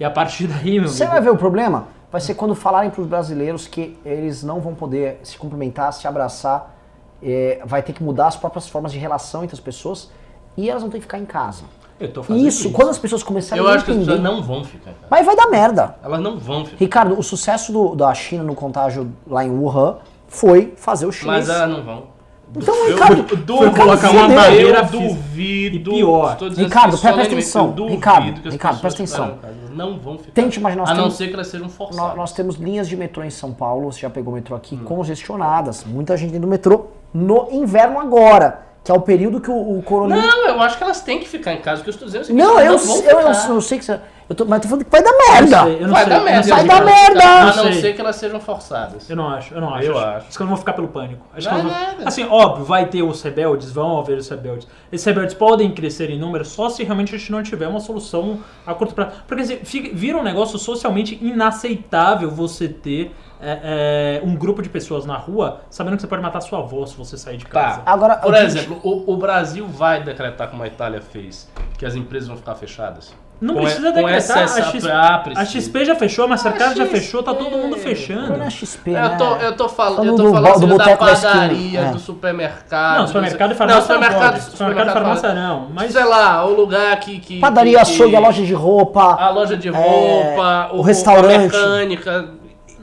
E 0.00 0.04
a 0.04 0.10
partir 0.10 0.46
daí, 0.48 0.78
meu 0.80 0.88
Você 0.88 1.04
amigo, 1.04 1.14
vai 1.14 1.22
ver 1.24 1.30
o 1.30 1.36
problema? 1.36 1.88
Vai 2.10 2.20
ser 2.20 2.34
quando 2.34 2.54
falarem 2.54 2.90
para 2.90 3.00
os 3.00 3.06
brasileiros 3.06 3.66
que 3.66 3.96
eles 4.04 4.42
não 4.42 4.60
vão 4.60 4.74
poder 4.74 5.20
se 5.22 5.36
cumprimentar, 5.38 5.92
se 5.92 6.06
abraçar, 6.06 6.74
é, 7.22 7.60
vai 7.64 7.82
ter 7.82 7.92
que 7.92 8.02
mudar 8.02 8.26
as 8.28 8.36
próprias 8.36 8.68
formas 8.68 8.92
de 8.92 8.98
relação 8.98 9.42
entre 9.44 9.54
as 9.54 9.60
pessoas 9.60 10.10
e 10.56 10.68
elas 10.68 10.82
vão 10.82 10.90
ter 10.90 10.98
que 10.98 11.02
ficar 11.02 11.18
em 11.18 11.24
casa. 11.26 11.64
eu 11.98 12.10
tô 12.12 12.22
fazendo 12.22 12.46
Isso, 12.46 12.70
quando 12.72 12.88
as 12.90 12.98
pessoas 12.98 13.22
começarem 13.22 13.62
Eu 13.62 13.68
a 13.70 13.74
acho 13.74 13.84
que 13.84 13.90
as 13.90 13.96
entender. 13.96 14.16
pessoas 14.18 14.34
não 14.36 14.42
vão 14.42 14.64
ficar. 14.64 14.92
Cara. 14.92 15.06
Mas 15.10 15.24
vai 15.26 15.36
dar 15.36 15.48
merda. 15.48 15.96
Elas 16.02 16.20
não 16.20 16.38
vão 16.38 16.64
ficar. 16.64 16.76
Ricardo, 16.78 17.18
o 17.18 17.22
sucesso 17.22 17.72
do- 17.72 17.94
da 17.94 18.12
China 18.14 18.42
no 18.44 18.54
contágio 18.54 19.10
lá 19.26 19.44
em 19.44 19.50
Wuhan 19.50 19.96
foi 20.28 20.74
fazer 20.76 21.06
o 21.06 21.12
chinês. 21.12 21.48
Mas 21.48 21.56
elas 21.56 21.70
não 21.70 21.82
vão. 21.82 22.15
Então, 22.54 22.74
eu 22.74 22.92
Ricardo, 22.92 23.22
duvido, 23.22 23.56
foi 23.58 23.70
colocar 23.70 24.10
uma 24.10 24.22
eu 24.22 24.34
barreira 24.34 24.82
duvido. 24.82 25.90
E 25.92 25.96
pior. 25.96 26.38
Ricardo, 26.56 26.96
presta 26.98 27.22
atenção. 27.22 27.74
eu 27.76 27.86
Ricardo, 27.88 28.40
que 28.40 28.48
Ricardo, 28.48 28.80
presta 28.80 29.02
atenção. 29.02 29.38
Não 29.72 29.98
vão 29.98 30.16
ficar. 30.16 30.32
Tente 30.32 30.58
imaginar, 30.58 30.82
nós 30.82 30.90
A 30.90 30.94
não 30.94 31.02
temos- 31.04 31.16
ser 31.16 31.28
que 31.28 31.34
elas 31.34 31.48
sejam 31.48 31.68
forçadas. 31.68 32.16
Nós, 32.16 32.32
temos 32.32 32.56
linhas 32.56 32.88
de 32.88 32.96
metrô 32.96 33.22
em 33.24 33.30
São 33.30 33.52
Paulo, 33.52 33.92
você 33.92 34.00
já 34.00 34.08
pegou 34.10 34.32
o 34.32 34.36
metrô 34.36 34.54
Hum. 34.54 34.58
aqui, 34.58 34.76
congestionadas. 34.78 35.84
Muita 35.84 36.16
gente 36.16 36.30
indo 36.34 36.40
no 36.40 36.46
metrô 36.48 36.86
no 37.12 37.48
inverno 37.50 37.98
agora, 38.00 38.60
que 38.82 38.90
é 38.90 38.94
o 38.94 39.00
período 39.00 39.40
que 39.40 39.50
o, 39.50 39.78
o 39.78 39.82
coronavírus. 39.82 40.30
Não, 40.34 40.46
eu 40.48 40.60
acho 40.62 40.78
que 40.78 40.84
elas 40.84 41.00
têm 41.02 41.18
que 41.18 41.28
ficar 41.28 41.52
em 41.52 41.60
casa. 41.60 41.80
O 41.80 41.84
que 41.84 41.90
eu 41.90 41.92
estou 41.92 42.06
dizendo 42.06 42.22
é 42.22 42.24
seguinte, 42.24 42.42
Não, 42.42 42.58
eu, 42.60 42.74
eu, 42.78 43.20
eu, 43.20 43.20
eu 43.54 43.60
sei 43.60 43.78
que 43.78 43.84
você. 43.84 44.00
Eu 44.28 44.34
tô, 44.34 44.44
mas 44.44 44.60
tô 44.60 44.66
falando 44.68 44.84
que 44.84 44.90
vai 44.90 45.02
dar 45.02 45.10
Eu 45.10 45.16
não 45.16 45.32
merda. 45.32 45.62
sei, 45.62 45.76
eu 45.76 45.80
não 45.86 45.94
Vai 45.94 46.00
sei, 46.02 46.10
dar 46.10 46.14
eu 46.16 46.18
não 46.18 46.24
merda. 46.24 46.42
sei 46.42 46.52
Vai 46.52 46.64
dar 46.66 46.84
merda. 46.84 47.22
A 47.24 47.40
Não 47.44 47.46
não 47.64 47.72
sei. 47.72 47.80
ser 47.80 47.92
que 47.94 48.00
elas 48.00 48.16
sejam 48.16 48.40
forçadas. 48.40 49.08
Eu 49.08 49.14
não 49.16 49.28
acho, 49.28 49.54
eu 49.54 49.60
não 49.60 49.72
acho. 49.72 49.86
Eu 49.86 49.96
acho, 49.96 50.06
acho. 50.08 50.16
Acho 50.26 50.30
que 50.36 50.42
elas 50.42 50.48
vão 50.48 50.56
ficar 50.56 50.72
pelo 50.72 50.88
pânico. 50.88 51.24
Acho 51.32 51.48
que 51.48 51.54
vão- 51.54 51.64
nada. 51.64 52.08
Assim, 52.08 52.26
óbvio, 52.28 52.64
vai 52.64 52.86
ter 52.86 53.02
os 53.04 53.22
rebeldes, 53.22 53.70
vão 53.70 53.98
haver 54.00 54.18
os 54.18 54.28
rebeldes. 54.28 54.66
Esses 54.90 55.06
rebeldes 55.06 55.34
podem 55.34 55.70
crescer 55.70 56.10
em 56.10 56.18
número 56.18 56.44
só 56.44 56.68
se 56.68 56.82
realmente 56.82 57.14
a 57.14 57.18
gente 57.18 57.30
não 57.30 57.40
tiver 57.40 57.68
uma 57.68 57.78
solução 57.78 58.40
a 58.66 58.74
curto 58.74 58.94
prazo. 58.94 59.12
Porque 59.28 59.42
assim, 59.44 59.58
fica- 59.58 59.90
vira 59.94 60.18
um 60.18 60.24
negócio 60.24 60.58
socialmente 60.58 61.16
inaceitável 61.22 62.28
você 62.30 62.68
ter 62.68 63.14
é, 63.40 64.20
é, 64.22 64.26
um 64.26 64.34
grupo 64.34 64.62
de 64.62 64.68
pessoas 64.70 65.04
na 65.04 65.16
rua 65.16 65.60
sabendo 65.68 65.94
que 65.96 66.00
você 66.02 66.08
pode 66.08 66.22
matar 66.22 66.40
sua 66.40 66.60
avó 66.60 66.84
se 66.86 66.96
você 66.96 67.18
sair 67.18 67.36
de 67.36 67.44
casa. 67.44 67.80
Tá. 67.82 67.92
Agora, 67.92 68.16
Por 68.16 68.32
que- 68.32 68.40
exemplo, 68.40 68.80
o, 68.82 69.12
o 69.12 69.16
Brasil 69.18 69.66
vai 69.68 70.02
decretar, 70.02 70.48
como 70.48 70.62
a 70.62 70.66
Itália 70.66 71.02
fez, 71.02 71.46
que 71.78 71.84
as 71.84 71.94
empresas 71.94 72.28
vão 72.28 72.36
ficar 72.38 72.54
fechadas? 72.54 73.14
Não 73.38 73.54
Com 73.54 73.60
precisa 73.60 73.92
decretar. 73.92 74.44
A 74.44 74.48
XP, 74.48 74.90
Ah, 74.90 75.22
a. 75.36 75.44
XP 75.44 75.84
já 75.84 75.94
fechou, 75.94 76.24
a 76.24 76.28
Mastercard 76.28 76.76
já 76.76 76.84
XP. 76.84 76.96
fechou, 77.00 77.22
tá 77.22 77.34
todo 77.34 77.50
mundo 77.50 77.76
não 77.76 77.78
fechando. 77.78 78.42
é 78.42 78.48
XP, 78.48 78.90
né? 78.92 79.12
Eu 79.12 79.18
tô, 79.18 79.24
eu 79.24 79.38
tô 79.38 79.44
eu 79.46 79.52
tô 79.56 79.64
do 79.66 79.68
falando 79.68 80.46
assim, 80.48 80.60
do 80.60 80.66
da 80.66 80.74
boteco 80.84 81.04
da 81.04 81.12
esquina, 81.12 81.32
padaria, 81.34 81.80
é. 81.80 81.90
do 81.90 81.98
supermercado. 81.98 82.98
Não, 82.98 83.06
supermercado 83.06 83.48
e 83.48 83.50
não, 83.50 83.56
farmácia 83.56 83.80
não, 83.80 83.86
supermercado, 83.86 84.32
pode. 84.32 84.44
Supermercado 84.44 84.88
e 84.88 84.92
farmácia 84.92 85.34
não. 85.34 85.68
Mas 85.74 85.92
Sei 85.92 86.04
lá, 86.04 86.44
o 86.46 86.54
lugar 86.54 86.98
que... 87.00 87.18
que 87.18 87.38
Padaria, 87.38 87.74
que, 87.74 87.82
açougue, 87.82 88.16
a 88.16 88.20
loja 88.20 88.42
de 88.42 88.54
roupa. 88.54 89.02
A 89.20 89.28
loja 89.28 89.56
de 89.56 89.68
roupa, 89.68 90.70
o 90.72 90.80
restaurante. 90.80 91.54
A 91.54 91.58
mecânica, 91.68 92.28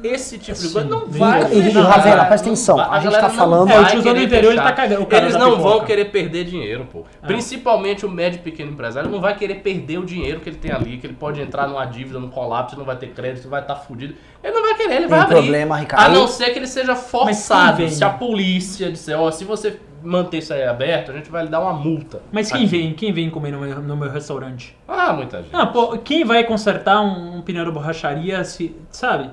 esse 0.03 0.37
tipo 0.37 0.57
de 0.59 0.69
coisa 0.69 0.87
não 0.89 1.07
vai... 1.07 1.41
e- 1.53 1.59
e, 1.59 1.63
fechar, 1.63 1.81
Ravena, 1.83 2.15
não 2.17 2.25
presta 2.25 2.47
atenção, 2.47 2.75
vai- 2.77 2.87
a 2.89 2.99
gente 2.99 3.19
tá 3.19 3.29
falando- 3.29 3.71
É, 3.71 3.79
o 3.79 3.85
tiozão 3.87 4.13
do 4.13 4.21
interior, 4.21 4.51
ele 4.51 4.61
tá 4.61 4.71
cagando, 4.71 5.07
Eles 5.11 5.33
da 5.33 5.39
não 5.39 5.51
pipoca. 5.57 5.69
vão 5.69 5.85
querer 5.85 6.05
perder 6.05 6.43
dinheiro, 6.45 6.87
pô. 6.91 7.03
Principalmente 7.25 8.05
o 8.05 8.09
médio 8.09 8.37
e 8.37 8.41
pequeno 8.41 8.71
empresário 8.71 9.09
não 9.09 9.19
vai 9.21 9.35
querer 9.35 9.55
perder 9.55 9.97
o 9.97 10.05
dinheiro 10.05 10.39
que 10.39 10.49
ele 10.49 10.57
tem 10.57 10.71
ali, 10.71 10.97
que 10.97 11.07
ele 11.07 11.13
pode 11.15 11.41
entrar 11.41 11.67
numa 11.67 11.85
dívida, 11.85 12.19
num 12.19 12.29
colapso, 12.29 12.77
não 12.77 12.85
vai 12.85 12.95
ter 12.95 13.07
crédito, 13.07 13.49
vai 13.49 13.61
estar 13.61 13.75
fudido. 13.75 14.15
Ele 14.43 14.53
não 14.53 14.61
vai 14.61 14.75
querer, 14.75 14.95
ele 14.95 15.07
vai 15.07 15.19
abrir. 15.19 15.35
problema, 15.35 15.77
Ricardo. 15.77 16.05
A 16.05 16.09
não 16.09 16.27
ser 16.27 16.49
que 16.51 16.59
ele 16.59 16.67
seja 16.67 16.95
forçado. 16.95 17.87
Se 17.89 18.03
a 18.03 18.09
polícia 18.09 18.91
disser, 18.91 19.19
ó, 19.19 19.31
se 19.31 19.43
você 19.45 19.79
manter 20.03 20.39
isso 20.39 20.53
aí 20.53 20.63
aberto, 20.63 21.11
a 21.11 21.13
gente 21.15 21.29
vai 21.29 21.43
lhe 21.43 21.49
dar 21.49 21.61
uma 21.61 21.71
multa. 21.71 22.21
Mas 22.31 22.51
quem 22.51 22.61
Aqui. 22.65 22.65
vem, 22.67 22.93
quem 22.93 23.13
vem 23.13 23.29
comer 23.29 23.51
no 23.51 23.61
meu, 23.61 23.81
no 23.81 23.95
meu 23.95 24.09
restaurante? 24.11 24.75
Ah, 24.87 25.13
muita 25.13 25.37
gente. 25.37 25.49
Ah, 25.53 25.65
pô, 25.65 25.97
quem 25.97 26.25
vai 26.25 26.43
consertar 26.43 26.99
um, 27.01 27.37
um 27.37 27.41
pneu 27.41 27.63
de 27.63 27.71
borracharia, 27.71 28.43
se, 28.43 28.75
sabe? 28.91 29.29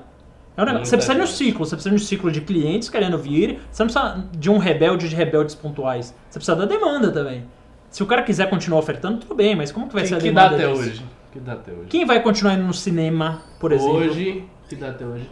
É 0.68 0.72
um 0.72 0.74
negócio- 0.74 0.90
Você 0.90 0.96
precisa 0.96 1.14
de 1.14 1.20
um 1.22 1.26
ciclo, 1.26 1.64
você 1.66 1.76
precisa 1.76 1.96
de 1.96 2.02
um 2.02 2.06
ciclo 2.06 2.30
de 2.30 2.40
clientes 2.40 2.88
querendo 2.88 3.18
vir, 3.18 3.60
você 3.70 3.82
não 3.84 3.90
precisa 3.90 4.24
de 4.32 4.50
um 4.50 4.58
rebelde 4.58 5.08
de 5.08 5.14
rebeldes 5.14 5.54
pontuais. 5.54 6.14
Você 6.28 6.38
precisa 6.38 6.56
da 6.56 6.64
demanda 6.66 7.10
também. 7.10 7.44
Se 7.90 8.02
o 8.02 8.06
cara 8.06 8.22
quiser 8.22 8.48
continuar 8.48 8.78
ofertando, 8.80 9.18
tudo 9.18 9.34
bem, 9.34 9.54
mas 9.56 9.72
como 9.72 9.88
que 9.88 9.94
vai 9.94 10.02
que, 10.02 10.08
ser 10.08 10.14
a 10.16 10.18
que 10.18 10.30
dá 10.30 10.48
demanda 10.48 10.64
até 10.64 10.68
hoje? 10.80 11.04
Que 11.32 11.40
dá 11.40 11.52
até 11.54 11.72
hoje? 11.72 11.86
Quem 11.88 12.04
vai 12.04 12.22
continuar 12.22 12.54
indo 12.54 12.64
no 12.64 12.74
cinema, 12.74 13.42
por 13.58 13.72
exemplo? 13.72 13.96
Hoje, 13.96 14.44
que 14.68 14.76
dá 14.76 14.90
até 14.90 15.04
hoje? 15.04 15.28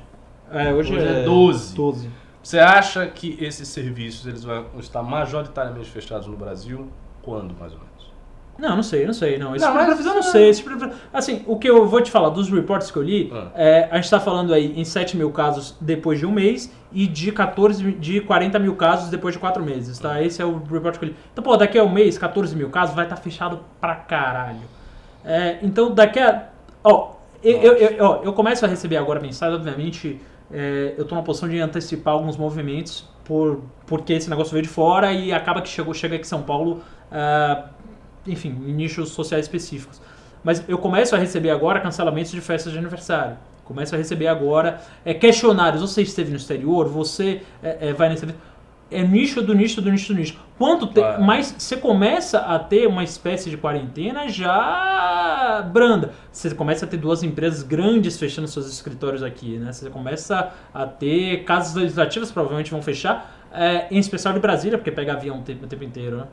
É, 0.51 0.73
hoje, 0.73 0.95
hoje 0.95 1.07
é 1.07 1.23
12. 1.25 1.75
12. 1.75 2.11
Você 2.43 2.59
acha 2.59 3.07
que 3.07 3.37
esses 3.41 3.69
serviços 3.69 4.27
eles 4.27 4.43
vão 4.43 4.67
estar 4.79 5.03
majoritariamente 5.03 5.91
fechados 5.91 6.27
no 6.27 6.37
Brasil? 6.37 6.89
Quando, 7.21 7.55
mais 7.59 7.73
ou 7.73 7.79
menos? 7.79 7.88
Não, 8.59 8.75
não 8.75 8.83
sei, 8.83 9.07
não 9.07 9.13
sei, 9.13 9.39
não. 9.39 9.55
Esse 9.55 9.65
Não, 9.65 9.73
tipo 9.73 9.87
mas- 9.87 10.05
eu 10.05 10.15
não 10.15 10.23
sei. 10.23 10.49
Esse 10.49 10.63
tipo 10.65 10.91
Assim, 11.13 11.45
o 11.47 11.57
que 11.57 11.71
eu 11.71 11.87
vou 11.87 12.01
te 12.01 12.11
falar 12.11 12.31
dos 12.31 12.51
reports 12.51 12.91
que 12.91 12.97
eu 12.97 13.03
li, 13.05 13.31
Ah. 13.33 13.53
é, 13.55 13.89
a 13.91 13.97
gente 13.97 14.11
tá 14.11 14.19
falando 14.19 14.53
aí 14.53 14.75
em 14.79 14.85
7 14.85 15.17
mil 15.17 15.31
casos 15.31 15.77
depois 15.81 16.19
de 16.19 16.27
um 16.27 16.33
mês 16.33 16.69
e 16.93 17.07
de 17.07 17.31
14, 17.31 17.85
mi- 17.85 17.93
de 17.93 18.21
40 18.21 18.59
mil 18.59 18.75
casos 18.75 19.11
depois 19.11 19.35
de 19.35 19.39
4 19.39 19.63
meses, 19.63 19.99
tá? 20.01 20.21
Esse 20.21 20.43
é 20.43 20.45
o 20.45 20.59
report 20.71 20.99
que 20.99 21.05
eu 21.05 21.09
li. 21.11 21.17
Então, 21.33 21.45
pô, 21.45 21.57
daqui 21.57 21.79
a 21.79 21.85
um 21.85 21.89
mês, 21.89 22.19
14 22.19 22.57
mil 22.57 22.69
casos, 22.69 22.97
vai 22.97 23.05
estar 23.05 23.17
fechado 23.17 23.61
pra 23.81 23.95
caralho. 23.95 24.59
É, 25.25 25.59
então, 25.63 25.95
daqui 25.95 26.19
a... 26.19 26.49
Ó, 26.83 27.13
eu, 27.45 27.57
eu, 27.59 27.73
eu, 27.75 28.05
ó, 28.05 28.21
eu 28.25 28.33
começo 28.33 28.65
a 28.65 28.69
receber 28.69 28.97
agora 28.97 29.21
mensagem, 29.21 29.55
obviamente, 29.55 30.21
é, 30.51 30.95
eu 30.99 31.05
tô 31.05 31.15
numa 31.15 31.25
posição 31.25 31.49
de 31.49 31.61
antecipar 31.61 32.15
alguns 32.15 32.37
movimentos 32.37 33.09
por, 33.25 33.61
porque 33.87 34.15
esse 34.15 34.29
negócio 34.29 34.51
veio 34.53 34.63
de 34.65 34.69
fora 34.69 35.13
e 35.13 35.33
acaba 35.33 35.61
que 35.63 35.69
chegou, 35.69 35.95
chega 35.95 36.17
aqui 36.17 36.25
em 36.25 36.29
São 36.29 36.43
Paulo... 36.43 36.81
ah, 37.13 37.67
enfim, 38.27 38.51
em 38.51 38.73
nichos 38.73 39.11
sociais 39.11 39.45
específicos. 39.47 40.01
Mas 40.43 40.63
eu 40.69 40.79
começo 40.79 41.15
a 41.15 41.19
receber 41.19 41.51
agora 41.51 41.81
cancelamentos 41.81 42.31
de 42.31 42.41
festas 42.41 42.73
de 42.73 42.79
aniversário. 42.79 43.37
Começo 43.65 43.95
a 43.95 43.99
receber 43.99 44.29
agora 44.29 44.81
é, 45.05 45.13
questionários. 45.13 45.83
Você 45.83 46.03
esteve 46.03 46.31
no 46.31 46.37
exterior? 46.37 46.89
Você 46.89 47.43
é, 47.63 47.89
é, 47.89 47.93
vai 47.93 48.09
nesse 48.09 48.25
evento? 48.25 48.39
É 48.91 49.03
nicho 49.03 49.43
do 49.43 49.55
nicho 49.55 49.83
do 49.83 49.91
nicho 49.91 50.15
do 50.15 50.19
nicho. 50.19 50.39
Quanto 50.57 50.87
te... 50.87 50.95
Claro. 50.95 51.23
Mas 51.23 51.55
você 51.59 51.77
começa 51.77 52.39
a 52.39 52.59
ter 52.59 52.87
uma 52.87 53.05
espécie 53.05 53.51
de 53.51 53.59
quarentena 53.59 54.27
já 54.29 55.61
branda. 55.71 56.13
Você 56.33 56.55
começa 56.55 56.87
a 56.87 56.89
ter 56.89 56.97
duas 56.97 57.23
empresas 57.23 57.63
grandes 57.63 58.19
fechando 58.19 58.49
seus 58.49 58.67
escritórios 58.67 59.23
aqui, 59.23 59.59
né? 59.59 59.71
Você 59.71 59.91
começa 59.91 60.51
a 60.73 60.87
ter 60.87 61.45
casas 61.45 61.75
legislativas 61.75 62.31
provavelmente 62.31 62.71
vão 62.71 62.81
fechar, 62.81 63.47
é, 63.53 63.87
em 63.91 63.99
especial 63.99 64.33
de 64.33 64.41
Brasília, 64.41 64.79
porque 64.79 64.91
pega 64.91 65.13
avião 65.13 65.41
o 65.41 65.43
tempo, 65.43 65.67
o 65.67 65.69
tempo 65.69 65.85
inteiro, 65.85 66.17
né? 66.17 66.25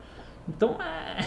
Então, 0.48 0.76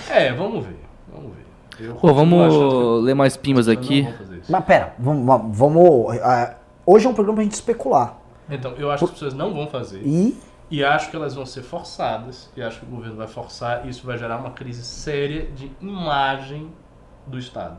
é... 0.10 0.28
É, 0.28 0.34
vamos 0.34 0.66
ver. 0.66 0.80
Vamos 1.12 1.32
ver. 1.36 1.50
Eu 1.80 1.96
Pô, 1.96 2.14
vamos 2.14 3.04
ler 3.04 3.14
mais 3.14 3.38
pimbas 3.38 3.68
aqui. 3.68 4.08
Mas 4.50 4.66
pera, 4.66 4.94
vamos. 5.00 5.58
vamos 5.58 6.18
ah, 6.22 6.56
hoje 6.86 7.06
é 7.06 7.10
um 7.10 7.14
programa 7.14 7.38
pra 7.38 7.44
gente 7.44 7.54
especular. 7.54 8.18
Então, 8.50 8.74
eu 8.74 8.92
acho 8.92 9.06
que 9.06 9.06
as 9.06 9.12
pessoas 9.12 9.34
não 9.34 9.54
vão 9.54 9.68
fazer. 9.68 10.02
E 10.04 10.38
E 10.70 10.84
acho 10.84 11.10
que 11.10 11.16
elas 11.16 11.36
vão 11.36 11.46
ser 11.46 11.62
forçadas. 11.62 12.50
E 12.56 12.62
acho 12.62 12.80
que 12.80 12.86
o 12.86 12.90
governo 12.90 13.16
vai 13.16 13.28
forçar. 13.28 13.86
E 13.86 13.90
isso 13.90 14.06
vai 14.06 14.18
gerar 14.18 14.38
uma 14.38 14.52
crise 14.52 14.84
séria 14.84 15.50
de 15.52 15.72
imagem 15.80 16.70
do 17.26 17.40
Estado. 17.40 17.78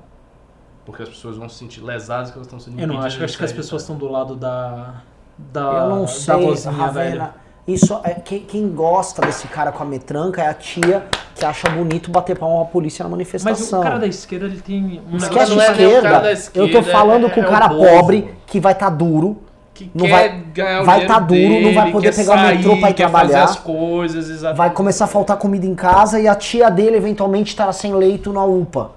Porque 0.85 1.03
as 1.03 1.09
pessoas 1.09 1.37
vão 1.37 1.49
se 1.49 1.57
sentir 1.57 1.83
lesadas 1.83 2.31
que 2.31 2.37
elas 2.37 2.47
estão 2.47 2.59
sendo 2.59 2.81
Eu 2.81 2.87
não 2.87 3.01
acho, 3.01 3.23
acho 3.23 3.37
que 3.37 3.45
as 3.45 3.53
pessoas 3.53 3.83
estão 3.83 3.97
do 3.97 4.09
lado 4.09 4.35
da. 4.35 5.03
da 5.37 5.61
eu 5.61 5.89
não 5.89 6.03
da 6.03 6.07
sei, 6.09 6.47
vozinha 6.47 6.89
velha. 6.89 7.35
Isso 7.73 8.01
é 8.05 8.11
quem, 8.15 8.41
quem 8.41 8.69
gosta 8.69 9.23
desse 9.23 9.47
cara 9.49 9.71
com 9.73 9.83
a 9.83 9.87
metranca 9.87 10.43
é 10.43 10.49
a 10.49 10.55
tia 10.55 11.05
que 11.35 11.45
acha 11.45 11.69
bonito 11.71 12.11
bater 12.11 12.37
palma 12.39 12.65
pra 12.65 12.73
polícia 12.73 13.03
na 13.03 13.09
Mas 13.09 13.13
manifestação. 13.13 13.81
o 13.81 13.83
cara 13.83 13.99
da 13.99 14.07
esquerda 14.07 14.47
ele 14.47 14.61
tem 14.61 15.01
um 15.11 15.17
Esquece 15.17 15.51
não 15.55 15.61
é 15.63 15.69
o 15.69 15.71
esquerda. 15.73 16.03
cara 16.03 16.19
da 16.21 16.31
eu 16.31 16.35
tô 16.35 16.41
esquerda, 16.41 16.83
falando 16.85 17.27
é- 17.27 17.31
com 17.31 17.41
o 17.41 17.45
é 17.45 17.47
o 17.47 17.51
cara 17.51 17.69
povo. 17.69 17.87
pobre 17.87 18.35
que 18.47 18.61
vai 18.61 18.73
estar 18.73 18.91
duro, 18.91 19.39
que 19.73 19.91
Não 19.95 20.05
quer 20.07 20.11
vai- 20.13 20.43
ganhar 20.53 20.83
o 20.83 20.85
vai 20.85 21.07
tá 21.07 21.19
duro, 21.19 21.41
não 21.41 21.49
dele, 21.49 21.75
vai 21.75 21.91
poder 21.93 22.15
pegar 22.15 22.35
o 22.35 22.39
sair, 22.39 22.57
metrô 22.59 22.77
pra 22.79 22.91
ir 22.91 22.95
trabalhar. 22.95 23.29
fazer 23.29 23.51
as 23.53 23.57
coisas, 23.57 24.29
exatamente. 24.29 24.57
Vai 24.59 24.71
começar 24.71 25.05
a 25.05 25.09
faltar 25.09 25.37
comida 25.39 25.65
em 25.67 25.75
casa 25.75 26.21
e 26.21 26.29
a 26.29 26.35
tia 26.35 26.69
dele 26.71 26.97
eventualmente 26.97 27.51
estará 27.51 27.73
sem 27.73 27.95
leito 27.95 28.33
na 28.33 28.45
UPA. 28.45 28.91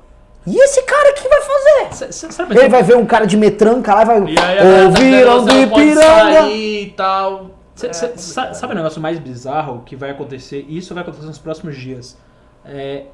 E 0.45 0.57
esse 0.57 0.83
cara 0.83 1.11
o 1.11 1.13
que 1.13 1.29
vai 1.29 1.39
fazer? 1.41 2.11
Sabe, 2.11 2.59
Ele 2.59 2.67
vai 2.67 2.83
ver 2.83 2.97
um 2.97 3.05
cara 3.05 3.25
de 3.25 3.37
metranca 3.37 3.93
lá 3.95 4.01
e 4.01 4.05
vai. 4.05 4.23
E 4.23 4.29
aí 4.37 4.37
a 4.37 4.63
galera 4.63 4.83
tá 4.83 4.89
dizendo, 4.89 4.89
Ouviram 4.89 5.33
"Você 5.39 5.45
do 5.45 5.53
não 5.61 5.69
pode 5.69 5.81
Ipiranga? 5.85 6.41
sair 6.41 6.83
e 6.83 6.89
tal. 6.89 7.45
Cê- 7.75 7.87
É, 7.87 7.93
cê- 7.93 8.17
sa- 8.17 8.53
sabe 8.53 8.73
o 8.73 8.75
negócio 8.75 9.01
mais 9.01 9.17
bizarro 9.19 9.81
que 9.85 9.95
vai 9.95 10.11
acontecer? 10.11 10.65
Isso 10.69 10.93
vai 10.93 11.01
acontecer 11.03 11.25
nos 11.25 11.39
próximos 11.39 11.75
dias. 11.75 12.17
É, 12.65 13.05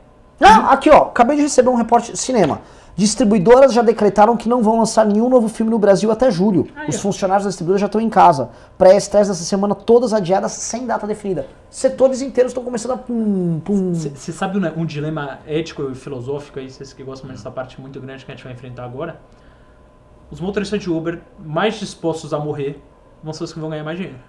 Ah, 0.41 0.71
aqui 0.71 0.89
ó, 0.89 1.03
acabei 1.03 1.35
de 1.35 1.41
receber 1.43 1.69
um 1.69 1.75
reporte 1.75 2.13
de 2.13 2.17
cinema. 2.17 2.61
Distribuidoras 2.95 3.73
já 3.73 3.81
decretaram 3.81 4.35
que 4.37 4.47
não 4.49 4.61
vão 4.63 4.77
lançar 4.79 5.05
nenhum 5.05 5.29
novo 5.29 5.47
filme 5.49 5.69
no 5.69 5.77
Brasil 5.79 6.11
até 6.11 6.29
julho. 6.31 6.67
Aí, 6.77 6.89
Os 6.89 6.99
funcionários 6.99 7.43
da 7.45 7.49
distribuidora 7.49 7.79
já 7.79 7.85
estão 7.85 7.99
em 8.01 8.09
casa. 8.09 8.49
Pré-estreias 8.77 9.27
dessa 9.29 9.43
semana 9.43 9.73
todas 9.75 10.13
adiadas 10.13 10.51
sem 10.53 10.85
data 10.85 11.05
definida. 11.07 11.45
Setores 11.69 12.21
inteiros 12.21 12.51
estão 12.51 12.63
começando 12.63 12.91
a 12.91 12.97
pum, 12.97 13.59
pum. 13.63 13.93
Você 13.93 14.31
sabe 14.33 14.57
um, 14.57 14.81
um 14.81 14.85
dilema 14.85 15.39
ético 15.47 15.89
e 15.91 15.95
filosófico 15.95 16.59
aí, 16.59 16.69
vocês 16.69 16.91
que 16.93 17.03
gostam 17.03 17.27
mais 17.27 17.39
dessa 17.39 17.51
parte 17.51 17.79
muito 17.79 17.99
grande 18.01 18.25
que 18.25 18.31
a 18.31 18.35
gente 18.35 18.43
vai 18.43 18.53
enfrentar 18.53 18.83
agora? 18.85 19.19
Os 20.31 20.39
motoristas 20.39 20.79
de 20.81 20.89
Uber 20.89 21.19
mais 21.43 21.75
dispostos 21.75 22.33
a 22.33 22.39
morrer 22.39 22.81
vão 23.23 23.33
ser 23.33 23.43
os 23.45 23.51
que 23.53 23.59
vão 23.59 23.69
ganhar 23.69 23.83
mais 23.83 23.97
dinheiro. 23.97 24.19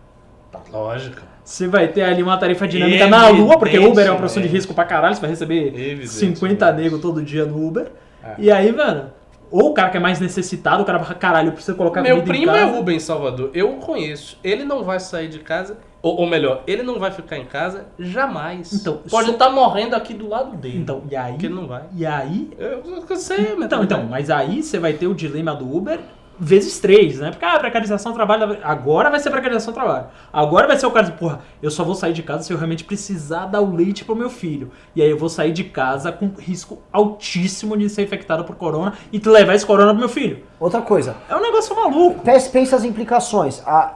Tá, 0.51 0.61
Lógico. 0.73 1.23
Você 1.45 1.67
vai 1.67 1.89
ter 1.89 2.03
ali 2.03 2.23
uma 2.23 2.37
tarifa 2.37 2.67
dinâmica 2.69 3.07
na 3.09 3.29
lua, 3.29 3.59
porque 3.59 3.79
Uber 3.79 4.07
é 4.07 4.11
uma 4.11 4.19
profissão 4.19 4.43
de 4.43 4.49
risco 4.49 4.73
pra 4.75 4.85
caralho, 4.85 5.15
você 5.15 5.21
vai 5.21 5.31
receber 5.31 5.67
Evidentemente. 5.69 6.09
50 6.09 6.73
negros 6.73 7.01
todo 7.01 7.23
dia 7.23 7.45
no 7.45 7.67
Uber. 7.67 7.91
É. 8.23 8.35
E 8.39 8.51
aí, 8.53 8.71
mano, 8.73 9.11
ou 9.51 9.71
o 9.71 9.75
cara 9.75 9.91
que 9.91 9.97
é 9.97 10.01
mais 10.01 10.21
necessitado, 10.21 10.83
o 10.83 10.87
cara 10.87 11.01
fala, 11.01 11.15
caralho, 11.15 11.53
precisa 11.53 11.77
colocar 11.77 12.03
Meu 12.03 12.19
comida 12.23 12.37
em 12.37 12.41
primo 12.43 12.57
é. 12.57 12.79
Uber 12.79 12.95
em 12.95 13.01
Salvador. 13.01 13.51
Eu 13.53 13.73
o 13.73 13.77
conheço. 13.79 14.39
Ele 14.45 14.65
não 14.65 14.85
vai 14.85 15.01
sair 15.01 15.29
de 15.29 15.41
casa. 15.41 15.77
Ou, 16.03 16.21
ou 16.21 16.27
melhor, 16.27 16.63
ele 16.67 16.83
não 16.83 16.99
vai 16.99 17.11
ficar 17.11 17.37
em 17.37 17.45
casa 17.45 17.87
jamais. 17.99 18.73
Então, 18.73 19.01
Pode 19.11 19.27
só- 19.27 19.33
estar 19.33 19.51
morrendo 19.51 19.95
aqui 19.95 20.15
do 20.15 20.29
lado 20.29 20.57
dele. 20.57 20.79
Então, 20.79 21.03
e 21.11 21.15
aí? 21.17 21.33
Porque 21.33 21.47
ele 21.47 21.55
não 21.55 21.67
vai. 21.67 21.83
E 21.95 22.07
aí? 22.07 22.49
Eu, 22.59 22.83
eu 23.09 23.17
sei, 23.17 23.55
mas 23.57 23.67
Então, 23.67 23.83
então, 23.85 24.05
mas 24.05 24.31
aí 24.31 24.63
você 24.63 24.79
vai 24.79 24.95
ter 24.95 25.07
o 25.09 25.15
dilema 25.15 25.55
do 25.55 25.71
Uber 25.77 26.01
vezes 26.41 26.79
três, 26.81 27.19
né? 27.19 27.31
Porque, 27.31 27.45
ah, 27.45 27.59
precarização 27.59 28.13
do 28.13 28.15
trabalho. 28.17 28.57
Agora 28.65 29.11
vai 29.11 29.21
ser 29.21 29.29
precarização 29.31 29.73
do 29.73 29.77
trabalho. 29.77 30.07
Agora 30.33 30.67
vai 30.67 30.79
ser 30.79 30.87
o 30.87 30.91
caso 30.91 31.13
porra, 31.13 31.41
eu 31.63 31.71
só 31.71 31.85
vou 31.85 31.95
sair 31.95 32.15
de 32.15 32.23
casa 32.23 32.45
se 32.45 32.53
eu 32.53 32.57
realmente 32.57 32.83
precisar 32.83 33.45
dar 33.47 33.61
o 33.61 33.75
leite 33.75 34.05
pro 34.05 34.17
meu 34.17 34.31
filho. 34.31 34.71
E 34.97 35.03
aí 35.03 35.11
eu 35.11 35.19
vou 35.19 35.29
sair 35.29 35.53
de 35.53 35.65
casa 35.65 36.11
com 36.11 36.31
risco 36.39 36.79
altíssimo 36.91 37.77
de 37.77 37.89
ser 37.91 38.03
infectado 38.05 38.43
por 38.45 38.57
corona 38.57 38.95
e 39.13 39.19
levar 39.19 39.55
esse 39.55 39.67
corona 39.67 39.91
pro 39.91 39.99
meu 40.01 40.09
filho. 40.09 40.43
Outra 40.59 40.81
coisa, 40.81 41.15
É 41.29 41.37
um 41.37 41.43
negócio 41.43 41.77
maluco. 41.77 42.23
pense, 42.25 42.75
as 42.75 42.85
implicações. 42.85 43.63
A- 43.67 43.95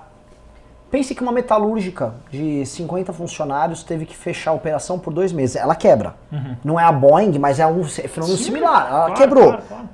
Pense 0.90 1.12
que 1.12 1.22
uma 1.24 1.32
metalúrgica 1.32 2.14
de 2.30 2.64
50 2.64 3.12
funcionários 3.12 3.82
teve 3.82 4.06
que 4.06 4.16
fechar 4.16 4.52
a 4.52 4.54
operação 4.54 4.96
por 4.96 5.12
dois 5.12 5.32
meses. 5.32 5.56
Ela 5.56 5.74
quebra. 5.74 6.14
Não 6.62 6.78
é 6.78 6.84
a 6.84 6.92
Boeing, 6.92 7.36
mas 7.36 7.58
é 7.58 7.66
um 7.66 7.80
é 7.80 7.84
fenômeno 8.06 8.38
similar. 8.38 8.86
Ela 8.86 8.98
Claro, 9.06 9.14
quebrou. 9.14 9.46
claro, 9.48 9.62
claro. 9.66 9.88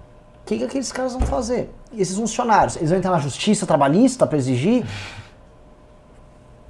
O 0.51 0.53
que, 0.53 0.59
que 0.59 0.65
aqueles 0.65 0.91
caras 0.91 1.13
vão 1.13 1.23
fazer? 1.23 1.71
E 1.93 2.03
esses 2.03 2.17
funcionários? 2.17 2.75
Eles 2.75 2.91
vão 2.91 2.99
entrar 2.99 3.13
na 3.13 3.21
justiça 3.21 3.65
trabalhista 3.65 4.27
pra 4.27 4.37
exigir? 4.37 4.85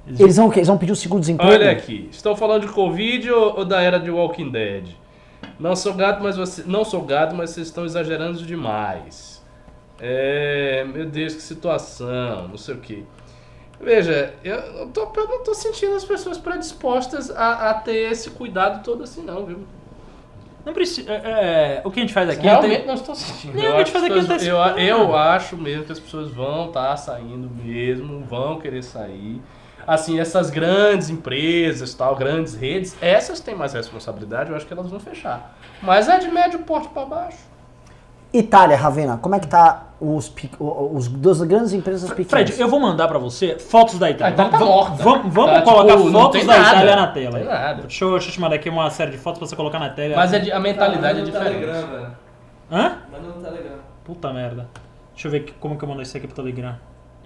Eles 0.05 0.35
vão? 0.35 0.53
Eles 0.53 0.67
vão 0.67 0.77
pedir 0.77 0.91
o 0.91 0.95
seguro-desemprego? 0.95 1.51
Olha 1.51 1.71
aqui, 1.71 2.07
estão 2.11 2.35
falando 2.35 2.67
de 2.67 2.71
Covid 2.71 3.31
ou, 3.31 3.57
ou 3.57 3.65
da 3.65 3.81
era 3.81 3.99
de 3.99 4.11
Walking 4.11 4.51
Dead? 4.51 4.89
Não 5.59 5.75
sou 5.75 5.95
gato, 5.95 6.21
mas 6.21 6.37
você, 6.37 6.63
não 6.67 6.85
sou 6.85 7.01
gado, 7.01 7.35
mas 7.35 7.49
vocês 7.49 7.67
estão 7.67 7.83
exagerando 7.83 8.45
demais. 8.45 9.41
É, 9.99 10.85
meu 10.85 11.07
Deus, 11.07 11.33
que 11.33 11.41
situação, 11.41 12.49
não 12.49 12.57
sei 12.57 12.75
o 12.75 12.77
que. 12.77 13.03
Veja, 13.79 14.35
eu 14.43 14.73
não 14.73 14.91
tô, 14.91 15.11
eu 15.15 15.27
não 15.27 15.43
tô 15.43 15.55
sentindo 15.55 15.95
as 15.95 16.05
pessoas 16.05 16.37
predispostas 16.37 17.31
a, 17.31 17.71
a 17.71 17.73
ter 17.73 18.11
esse 18.11 18.29
cuidado 18.29 18.83
todo 18.83 19.03
assim, 19.03 19.23
não, 19.23 19.43
viu? 19.43 19.65
Não 20.65 20.73
precisa. 20.73 21.11
é, 21.11 21.15
é, 21.15 21.81
o 21.83 21.89
que 21.91 21.99
a 21.99 22.03
gente 22.03 22.13
faz 22.13 22.29
aqui. 22.29 22.41
Realmente 22.43 22.77
tem- 22.77 22.85
não 22.87 22.93
estou. 22.93 23.15
Não, 23.53 23.63
eu, 23.63 23.73
a 23.73 23.77
gente 23.77 23.81
acho 23.83 23.91
faz 23.91 24.03
aqui 24.05 24.19
as 24.19 24.27
pessoas- 24.27 24.77
eu, 24.77 24.77
eu 24.79 25.15
acho 25.15 25.57
mesmo 25.57 25.83
que 25.85 25.91
as 25.91 25.99
pessoas 25.99 26.29
vão 26.31 26.67
estar 26.67 26.95
saindo 26.97 27.49
mesmo, 27.63 28.23
vão 28.25 28.59
querer 28.59 28.83
sair. 28.83 29.41
Assim, 29.87 30.19
essas 30.19 30.51
grandes 30.51 31.09
empresas, 31.09 31.93
tal, 31.95 32.15
grandes 32.15 32.53
redes, 32.55 32.95
essas 33.01 33.39
têm 33.39 33.55
mais 33.55 33.73
responsabilidade, 33.73 34.51
eu 34.51 34.55
acho 34.55 34.65
que 34.67 34.73
elas 34.73 34.89
vão 34.91 34.99
fechar. 34.99 35.57
Mas 35.81 36.07
é 36.07 36.19
de 36.19 36.29
médio 36.29 36.59
porte 36.59 36.87
para 36.89 37.05
baixo. 37.05 37.37
Itália, 38.33 38.77
Ravena, 38.77 39.17
como 39.17 39.35
é 39.35 39.39
que 39.39 39.47
tá 39.47 39.87
os, 39.99 40.33
os 40.93 41.07
das 41.09 41.41
grandes 41.43 41.73
empresas 41.73 42.09
pequenas? 42.09 42.29
Fred, 42.49 42.59
eu 42.61 42.67
vou 42.69 42.79
mandar 42.79 43.07
pra 43.07 43.19
você 43.19 43.59
fotos 43.59 43.99
da 43.99 44.09
Itália. 44.09 44.31
A 44.31 44.33
Itália 44.33 44.51
tá 44.51 44.57
Vamos- 44.57 44.73
morta. 44.75 45.03
Vamos, 45.03 45.33
vamos 45.33 45.51
Tá, 45.51 45.61
colocar 45.61 45.97
tipo, 45.97 46.11
fotos 46.11 46.45
da 46.47 46.57
nada. 46.57 46.69
Itália 46.75 46.95
na 46.95 47.07
tela. 47.07 47.31
Não 47.31 47.39
tem 47.39 47.47
nada. 47.47 47.81
Deixa 47.81 48.03
eu, 48.05 48.11
deixa 48.11 48.27
eu 48.29 48.31
te 48.33 48.39
mandar 48.41 48.55
aqui 48.55 48.69
uma 48.69 48.89
série 48.89 49.11
de 49.11 49.17
fotos 49.17 49.39
pra 49.39 49.47
você 49.47 49.55
colocar 49.55 49.79
na 49.79 49.89
tela. 49.89 50.15
Mas 50.15 50.33
é 50.33 50.51
a 50.51 50.59
mentalidade 50.59 51.19
é 51.19 51.23
Manda 51.23 51.25
no 51.25 51.25
diferente. 51.31 51.59
Telegram, 51.65 51.87
velho. 51.89 52.07
Hã? 52.71 52.97
Manda 53.11 53.27
no 53.27 53.43
Telegram. 53.43 53.77
Puta 54.05 54.33
merda. 54.33 54.67
Deixa 55.13 55.27
eu 55.27 55.31
ver 55.31 55.53
como 55.59 55.77
que 55.77 55.83
eu 55.83 55.89
mando 55.89 56.01
isso 56.01 56.15
aqui 56.15 56.25
pro 56.25 56.35
Telegram. 56.35 56.75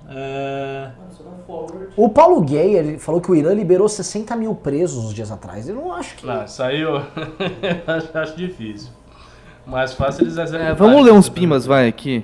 É... 0.10 0.90
Mano, 0.99 1.11
só 1.11 1.23
dá 1.23 1.32
forward. 1.48 1.88
O 1.95 2.10
Paulo 2.10 2.41
Gay, 2.41 2.76
ele 2.76 2.99
falou 2.99 3.22
que 3.22 3.32
o 3.32 3.36
Irã 3.36 3.53
liberou 3.53 3.88
60 3.88 4.36
mil 4.36 4.53
presos 4.56 5.06
uns 5.06 5.14
dias 5.14 5.32
atrás. 5.32 5.68
Eu 5.69 5.76
não 5.76 5.94
acho 5.94 6.15
que... 6.15 6.26
Não, 6.27 6.44
isso 6.44 6.61
aí 6.61 6.82
eu 6.82 6.98
acho, 7.88 8.18
acho 8.18 8.36
difícil. 8.36 8.91
Mais 9.66 9.94
fácil 9.94 10.24
eles 10.24 10.38
É, 10.38 10.74
vamos 10.74 11.04
ler 11.04 11.14
uns 11.14 11.30
pimas, 11.30 11.66
vai, 11.66 11.88
aqui. 11.88 12.24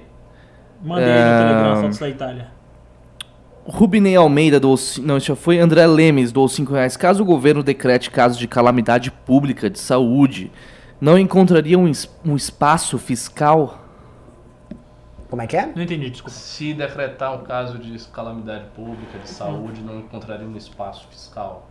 Mandei 0.82 1.06
É, 1.10 1.24
no 1.24 1.48
Telegram 1.48 1.82
fotos 1.82 2.00
da 2.00 2.10
Itália. 2.10 2.48
Rubinei 3.66 4.16
Almeida 4.16 4.60
ci- 4.78 5.02
Não, 5.02 5.18
isso 5.18 5.28
já 5.28 5.36
foi. 5.36 5.60
André 5.60 5.86
Lemes 5.86 6.32
doou 6.32 6.48
5 6.48 6.74
reais. 6.74 6.98
Caso 6.98 7.22
o 7.22 7.26
governo 7.26 7.62
decrete 7.64 8.10
casos 8.10 8.38
de 8.38 8.48
calamidade 8.48 9.12
pública 9.12 9.70
de 9.70 9.80
saúde, 9.80 10.52
não 11.00 11.18
encontraria 11.18 11.78
um, 11.78 11.90
um 12.26 12.36
espaço 12.36 12.98
fiscal? 12.98 13.80
Como 15.30 15.42
é 15.42 15.48
que 15.48 15.56
é? 15.56 15.72
Não 15.74 15.82
entendi, 15.82 16.10
desculpa. 16.10 16.36
Se 16.36 16.74
decretar 16.74 17.34
um 17.34 17.44
caso 17.44 17.78
de 17.80 17.98
calamidade 18.10 18.66
pública, 18.76 19.18
de 19.24 19.30
saúde, 19.30 19.82
não 19.82 20.00
encontraria 20.00 20.46
um 20.46 20.58
espaço 20.58 21.08
fiscal. 21.10 21.71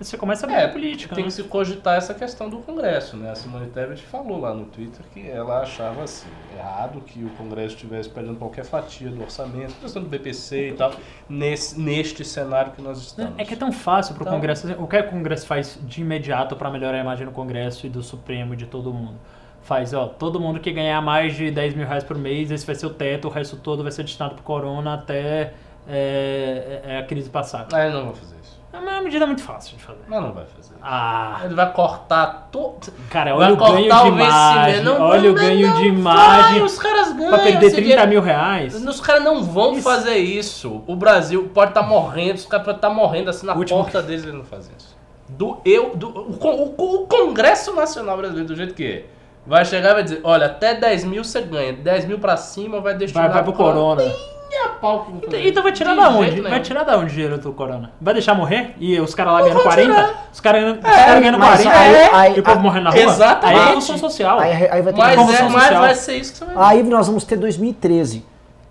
Você 0.00 0.16
começa 0.16 0.46
a 0.46 0.52
É, 0.52 0.66
ver 0.66 0.72
política, 0.72 1.14
tem 1.14 1.24
né? 1.24 1.28
que 1.28 1.34
se 1.34 1.42
cogitar 1.44 1.96
essa 1.98 2.14
questão 2.14 2.48
do 2.48 2.58
Congresso, 2.58 3.16
né? 3.18 3.30
A 3.30 3.34
Simone 3.34 3.66
Tebet 3.68 4.00
falou 4.02 4.40
lá 4.40 4.54
no 4.54 4.64
Twitter 4.64 5.04
que 5.12 5.28
ela 5.28 5.60
achava 5.60 6.02
assim, 6.04 6.26
errado 6.58 7.02
que 7.02 7.22
o 7.22 7.28
Congresso 7.30 7.74
estivesse 7.74 8.08
perdendo 8.08 8.38
qualquer 8.38 8.64
fatia 8.64 9.10
do 9.10 9.20
orçamento, 9.22 9.74
questão 9.74 10.02
do 10.02 10.08
BPC 10.08 10.70
e 10.70 10.72
tal, 10.72 10.92
nesse, 11.28 11.78
neste 11.78 12.24
cenário 12.24 12.72
que 12.72 12.80
nós 12.80 12.98
estamos. 12.98 13.38
É 13.38 13.44
que 13.44 13.52
é 13.52 13.56
tão 13.56 13.70
fácil 13.70 14.14
pro 14.14 14.22
Então- 14.24 14.34
Congresso. 14.34 14.72
O 14.78 14.86
que 14.86 14.96
o 14.98 15.08
Congresso 15.10 15.46
faz 15.46 15.78
de 15.82 16.00
imediato 16.00 16.56
pra 16.56 16.70
melhorar 16.70 16.96
a 16.96 17.00
imagem 17.00 17.26
do 17.26 17.32
Congresso 17.32 17.86
e 17.86 17.90
do 17.90 18.02
Supremo 18.02 18.54
e 18.54 18.56
de 18.56 18.64
todo 18.66 18.92
mundo? 18.94 19.18
Faz, 19.62 19.92
ó, 19.92 20.06
todo 20.06 20.40
mundo 20.40 20.58
que 20.60 20.72
ganhar 20.72 21.02
mais 21.02 21.36
de 21.36 21.50
10 21.50 21.74
mil 21.74 21.86
reais 21.86 22.02
por 22.02 22.16
mês, 22.16 22.50
esse 22.50 22.64
vai 22.64 22.74
ser 22.74 22.86
o 22.86 22.90
teto, 22.90 23.28
o 23.28 23.30
resto 23.30 23.56
todo 23.58 23.82
vai 23.82 23.92
ser 23.92 24.02
destinado 24.04 24.34
pro 24.34 24.42
Corona 24.42 24.94
até 24.94 25.52
é, 25.86 26.80
é, 26.84 26.98
a 26.98 27.02
crise 27.02 27.28
passar. 27.28 27.66
Ah, 27.70 27.84
ele 27.84 27.94
não 27.94 28.06
vai 28.06 28.14
fazer. 28.14 28.39
É 28.72 28.78
uma 28.78 29.00
medida 29.00 29.26
muito 29.26 29.42
fácil 29.42 29.76
de 29.76 29.82
fazer. 29.82 29.98
Mas 30.06 30.22
não 30.22 30.32
vai 30.32 30.44
fazer. 30.46 30.74
Ah, 30.80 31.40
Ele 31.44 31.54
vai 31.54 31.72
cortar 31.72 32.48
todo. 32.52 32.92
cara, 33.10 33.34
Vai 33.34 33.46
olha 33.46 33.54
o 33.54 33.56
ganho 33.56 34.02
de 34.02 34.08
imagem. 34.08 34.82
Não, 34.84 35.00
olha 35.00 35.22
não, 35.22 35.30
o 35.30 35.34
ganho 35.34 35.66
não, 35.68 35.74
de 35.76 35.88
vai, 35.90 35.98
imagem 35.98 36.62
os 36.62 36.78
caras 36.78 37.12
ganham. 37.12 37.30
pra 37.30 37.38
perder 37.40 37.66
esse 37.66 37.76
30 37.76 37.80
dinheiro. 37.88 38.08
mil 38.08 38.20
reais. 38.22 38.74
Os 38.86 39.00
caras 39.00 39.24
não 39.24 39.42
vão 39.42 39.72
Isso. 39.72 39.82
fazer 39.82 40.16
isso. 40.18 40.82
O 40.86 40.94
Brasil 40.94 41.50
pode 41.52 41.72
estar 41.72 41.82
morrendo, 41.82 42.36
os 42.36 42.46
caras 42.46 42.64
podem 42.64 42.78
estar 42.78 42.90
morrendo 42.90 43.30
assim 43.30 43.44
na 43.46 43.54
Último- 43.56 43.82
porta 43.82 44.00
deles 44.02 44.22
eles 44.22 44.34
não 44.36 44.44
fazem 44.44 44.72
isso. 44.78 44.96
Do, 45.28 45.58
eu, 45.64 45.94
do, 45.96 46.08
o, 46.08 46.74
o, 46.76 46.94
o 47.02 47.06
Congresso 47.06 47.74
Nacional 47.74 48.16
Brasileiro, 48.16 48.48
do 48.48 48.56
jeito 48.56 48.74
que 48.74 48.84
é, 48.84 49.04
vai 49.46 49.64
chegar 49.64 49.90
e 49.90 49.94
vai 49.94 50.02
dizer: 50.04 50.20
olha, 50.24 50.46
até 50.46 50.74
10 50.74 51.04
mil 51.04 51.22
você 51.24 51.40
ganha, 51.40 51.72
10 51.72 52.04
mil 52.04 52.18
pra 52.18 52.36
cima 52.36 52.80
vai 52.80 52.94
destinar 52.94 53.24
Vai, 53.26 53.34
vai 53.34 53.42
pro 53.44 53.52
Corona. 53.52 54.02
Nem 54.50 54.62
a 54.64 54.68
pau 54.70 55.00
que 55.04 55.06
eu 55.06 55.10
vou 55.12 55.16
Então, 55.18 55.30
fazer. 55.30 55.48
então 55.48 55.62
vai 55.62 55.72
tirar 55.72 55.90
De 55.90 55.96
da 55.96 56.02
jeito 56.06 56.18
onde? 56.20 56.30
nenhum. 56.36 56.50
Vai 56.50 56.60
tirar 56.60 56.82
da 56.82 56.96
onde 56.98 57.06
o 57.06 57.08
dinheiro 57.10 57.38
do 57.38 57.52
Corona? 57.52 57.92
Vai 58.00 58.14
deixar 58.14 58.34
morrer? 58.34 58.74
E 58.80 58.98
os 59.00 59.14
caras 59.14 59.32
lá 59.32 59.38
ganhando 59.42 59.54
vão 59.54 59.62
40? 59.62 59.94
tirar. 59.94 60.28
Os 60.32 60.40
caras 60.40 60.60
ganhando, 60.62 60.76
os 60.78 60.82
caras 60.82 61.20
ganhando 61.20 61.38
mas 61.38 61.62
40 61.62 61.78
aí- 61.78 62.10
aí- 62.12 62.36
e 62.36 62.40
o 62.40 62.42
povo 62.42 62.56
aí- 62.56 62.62
morrendo 62.62 62.84
na 62.84 62.90
rua? 62.90 63.00
Exatamente. 63.00 63.60
Aí 63.60 63.68
é 63.68 63.72
função 63.74 63.98
social. 63.98 64.38
Aí, 64.40 64.52
aí 64.70 64.82
vai 64.82 64.92
ter 64.92 64.98
Mas. 64.98 65.16
Convulsão 65.16 65.46
é, 65.46 65.50
mas 65.50 65.62
social. 65.62 65.80
vai 65.82 65.94
ser 65.94 66.16
isso 66.16 66.32
que 66.32 66.38
você 66.38 66.44
vai 66.46 66.54
ver. 66.54 66.62
Aí 66.62 66.82
nós 66.82 67.06
vamos 67.06 67.24
ter 67.24 67.36
2013. 67.36 68.26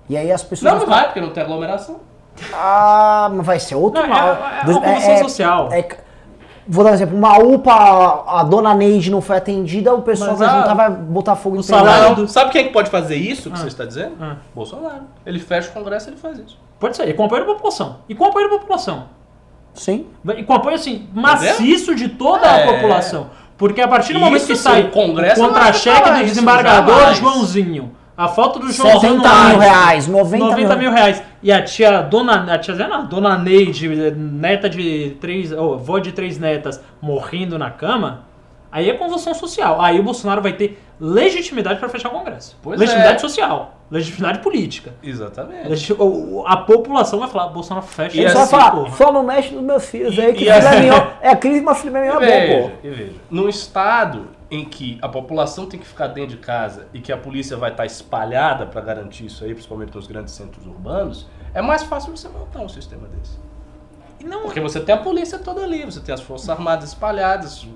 E 0.09 0.17
aí 0.17 0.31
as 0.31 0.43
pessoas... 0.43 0.71
Não, 0.73 0.79
não 0.79 0.85
vão 0.87 0.95
vai, 0.95 1.05
porque 1.05 1.21
não 1.21 1.29
tem 1.29 1.43
aglomeração. 1.43 1.99
Ah, 2.53 3.29
mas 3.33 3.45
vai 3.45 3.59
ser 3.59 3.75
outro 3.75 4.01
Não, 4.01 4.09
mal. 4.09 4.27
é- 4.27 4.61
é 4.61 4.65
Dois- 4.65 4.77
convulsão 4.79 5.17
social. 5.19 5.69
é- 5.71 5.87
vou 6.69 6.83
dar 6.83 6.91
um 6.91 6.93
exemplo. 6.93 7.17
Uma 7.17 7.37
UPA, 7.39 8.23
a 8.27 8.43
dona 8.43 8.73
Neide 8.75 9.09
não 9.11 9.19
foi 9.21 9.37
atendida, 9.37 9.93
o 9.93 10.01
pessoal 10.03 10.29
Mas 10.31 10.39
vai 10.39 10.47
a- 10.47 10.57
juntar, 10.61 10.73
vai 10.75 10.89
botar 10.91 11.35
fogo 11.35 11.57
em 11.57 11.63
salário 11.63 12.27
sabe 12.27 12.51
quem 12.51 12.61
é 12.61 12.63
que 12.65 12.73
pode 12.73 12.89
fazer 12.89 13.15
isso 13.15 13.49
que 13.49 13.55
Ah. 13.57 13.59
você 13.61 13.67
está 13.67 13.85
dizendo? 13.85 14.13
Ah. 14.21 14.35
Bolsonaro. 14.55 15.01
Ele 15.25 15.39
fecha 15.39 15.69
o 15.69 15.73
Congresso 15.73 16.09
e 16.09 16.13
ele 16.13 16.17
faz 16.19 16.37
isso. 16.39 16.57
Pode 16.79 16.95
ser. 16.95 17.09
E 17.09 17.13
com 17.13 17.25
apoio 17.25 17.45
da 17.45 17.53
população. 17.53 17.97
E 18.07 18.15
com 18.15 18.25
apoio 18.25 18.49
da 18.49 18.57
população. 18.59 19.05
Sim. 19.73 20.05
E 20.37 20.43
com 20.43 20.53
apoio, 20.53 20.75
assim, 20.75 21.07
maciço 21.13 21.93
de 21.95 22.09
toda 22.09 22.45
É. 22.47 22.63
a 22.69 22.73
população. 22.73 23.27
Porque 23.57 23.81
a 23.81 23.87
partir 23.87 24.13
do 24.13 24.19
momento 24.19 24.37
Isso 24.37 24.47
que 24.47 24.55
sai 24.55 24.83
o 24.83 24.89
Congresso 24.91 25.41
contra-cheque 25.41 26.09
do 26.11 26.23
desembargador. 26.23 27.13
Joãozinho, 27.15 27.91
A 28.19 28.27
foto 28.27 28.59
do 28.59 28.69
Joãozão 28.71 28.99
70 28.99 29.13
no 29.15 29.19
mil 29.21 29.27
ar, 29.31 29.59
reais, 29.59 30.07
90, 30.07 30.45
90 30.45 30.75
mil 30.75 30.91
reais. 30.91 31.23
E 31.41 31.51
a 31.51 31.63
tia 31.63 32.01
Dona, 32.01 32.53
a 32.53 32.57
tia 32.59 32.75
não, 32.75 33.05
Dona 33.05 33.37
Neide, 33.37 33.87
neta 34.11 34.69
de 34.69 35.15
três, 35.21 35.53
ou 35.53 35.75
avó 35.75 35.99
de 35.99 36.11
três 36.11 36.37
netas, 36.37 36.81
morrendo 37.01 37.57
na 37.57 37.71
cama, 37.71 38.25
aí 38.69 38.89
é 38.89 38.93
convulsão 38.93 39.33
social. 39.33 39.79
Aí 39.81 39.97
o 39.99 40.03
Bolsonaro 40.03 40.41
vai 40.41 40.51
ter 40.51 40.77
legitimidade 40.99 41.79
para 41.79 41.87
fechar 41.87 42.09
o 42.09 42.11
Congresso. 42.11 42.57
Pois 42.61 42.77
legitimidade 42.77 43.15
é. 43.15 43.19
social, 43.19 43.79
legitimidade 43.89 44.39
política. 44.39 44.93
Exatamente. 45.01 45.69
Legi- 45.69 45.93
o- 45.93 46.39
o- 46.41 46.43
A 46.45 46.57
população 46.57 47.19
vai 47.19 47.29
falar, 47.29 47.47
Bolsonaro 47.47 47.85
fecha 47.87 48.17
E 48.21 48.29
só 48.29 48.41
assim, 48.41 48.51
vai 48.51 48.61
falar, 48.61 48.71
porra. 48.71 48.97
só 48.97 49.11
não 49.13 49.23
mexe 49.23 49.55
nos 49.55 49.63
meus 49.63 49.85
filhos 49.85 50.19
aí, 50.19 50.33
que 50.33 50.43
E 50.43 50.51
filé 50.53 50.57
assim- 50.57 51.07
é 51.21 51.35
crise, 51.37 51.61
mas 51.61 51.79
filé 51.79 52.01
mignon 52.01 52.19
E 52.21 52.25
é 52.25 52.47
bom, 52.47 52.57
veja, 52.57 52.69
pô. 52.69 52.87
e 52.87 52.89
veja, 52.89 53.11
num 53.31 53.47
estado 53.47 54.27
em 54.51 54.65
que 54.65 54.97
a 55.01 55.07
população 55.07 55.65
tem 55.67 55.79
que 55.79 55.85
ficar 55.85 56.07
dentro 56.07 56.35
de 56.35 56.37
casa 56.37 56.87
e 56.93 56.99
que 56.99 57.11
a 57.11 57.17
polícia 57.17 57.55
vai 57.55 57.71
estar 57.71 57.85
espalhada 57.85 58.65
para 58.65 58.81
garantir 58.81 59.25
isso 59.27 59.43
aí, 59.43 59.53
principalmente 59.53 59.93
nos 59.95 60.07
grandes 60.07 60.33
centros 60.33 60.65
urbanos, 60.65 61.27
é 61.53 61.61
mais 61.61 61.83
fácil 61.83 62.15
você 62.15 62.27
montar 62.27 62.59
um 62.61 62.69
sistema 62.69 63.07
desse. 63.07 63.37
E 64.19 64.23
Não, 64.23 64.41
Porque 64.43 64.59
você 64.59 64.79
tem 64.79 64.93
a 64.95 64.97
polícia 64.97 65.37
toda 65.39 65.63
ali, 65.63 65.85
você 65.85 65.99
tem 65.99 66.13
as 66.13 66.21
forças 66.21 66.49
armadas 66.49 66.89
espalhadas, 66.89 67.67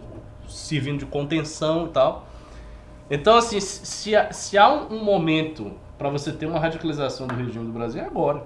servindo 0.47 0.99
de 0.99 1.05
contenção 1.05 1.85
e 1.85 1.89
tal. 1.89 2.27
Então, 3.09 3.37
assim, 3.37 3.59
se, 3.59 4.15
se 4.31 4.57
há- 4.57 4.73
um, 4.73 4.95
um 4.95 5.03
momento 5.03 5.71
para 5.97 6.09
você 6.09 6.31
ter 6.31 6.45
uma 6.47 6.59
radicalização 6.59 7.27
do 7.27 7.35
regime 7.35 7.65
do 7.65 7.71
Brasil, 7.71 8.01
é 8.01 8.05
agora. 8.05 8.43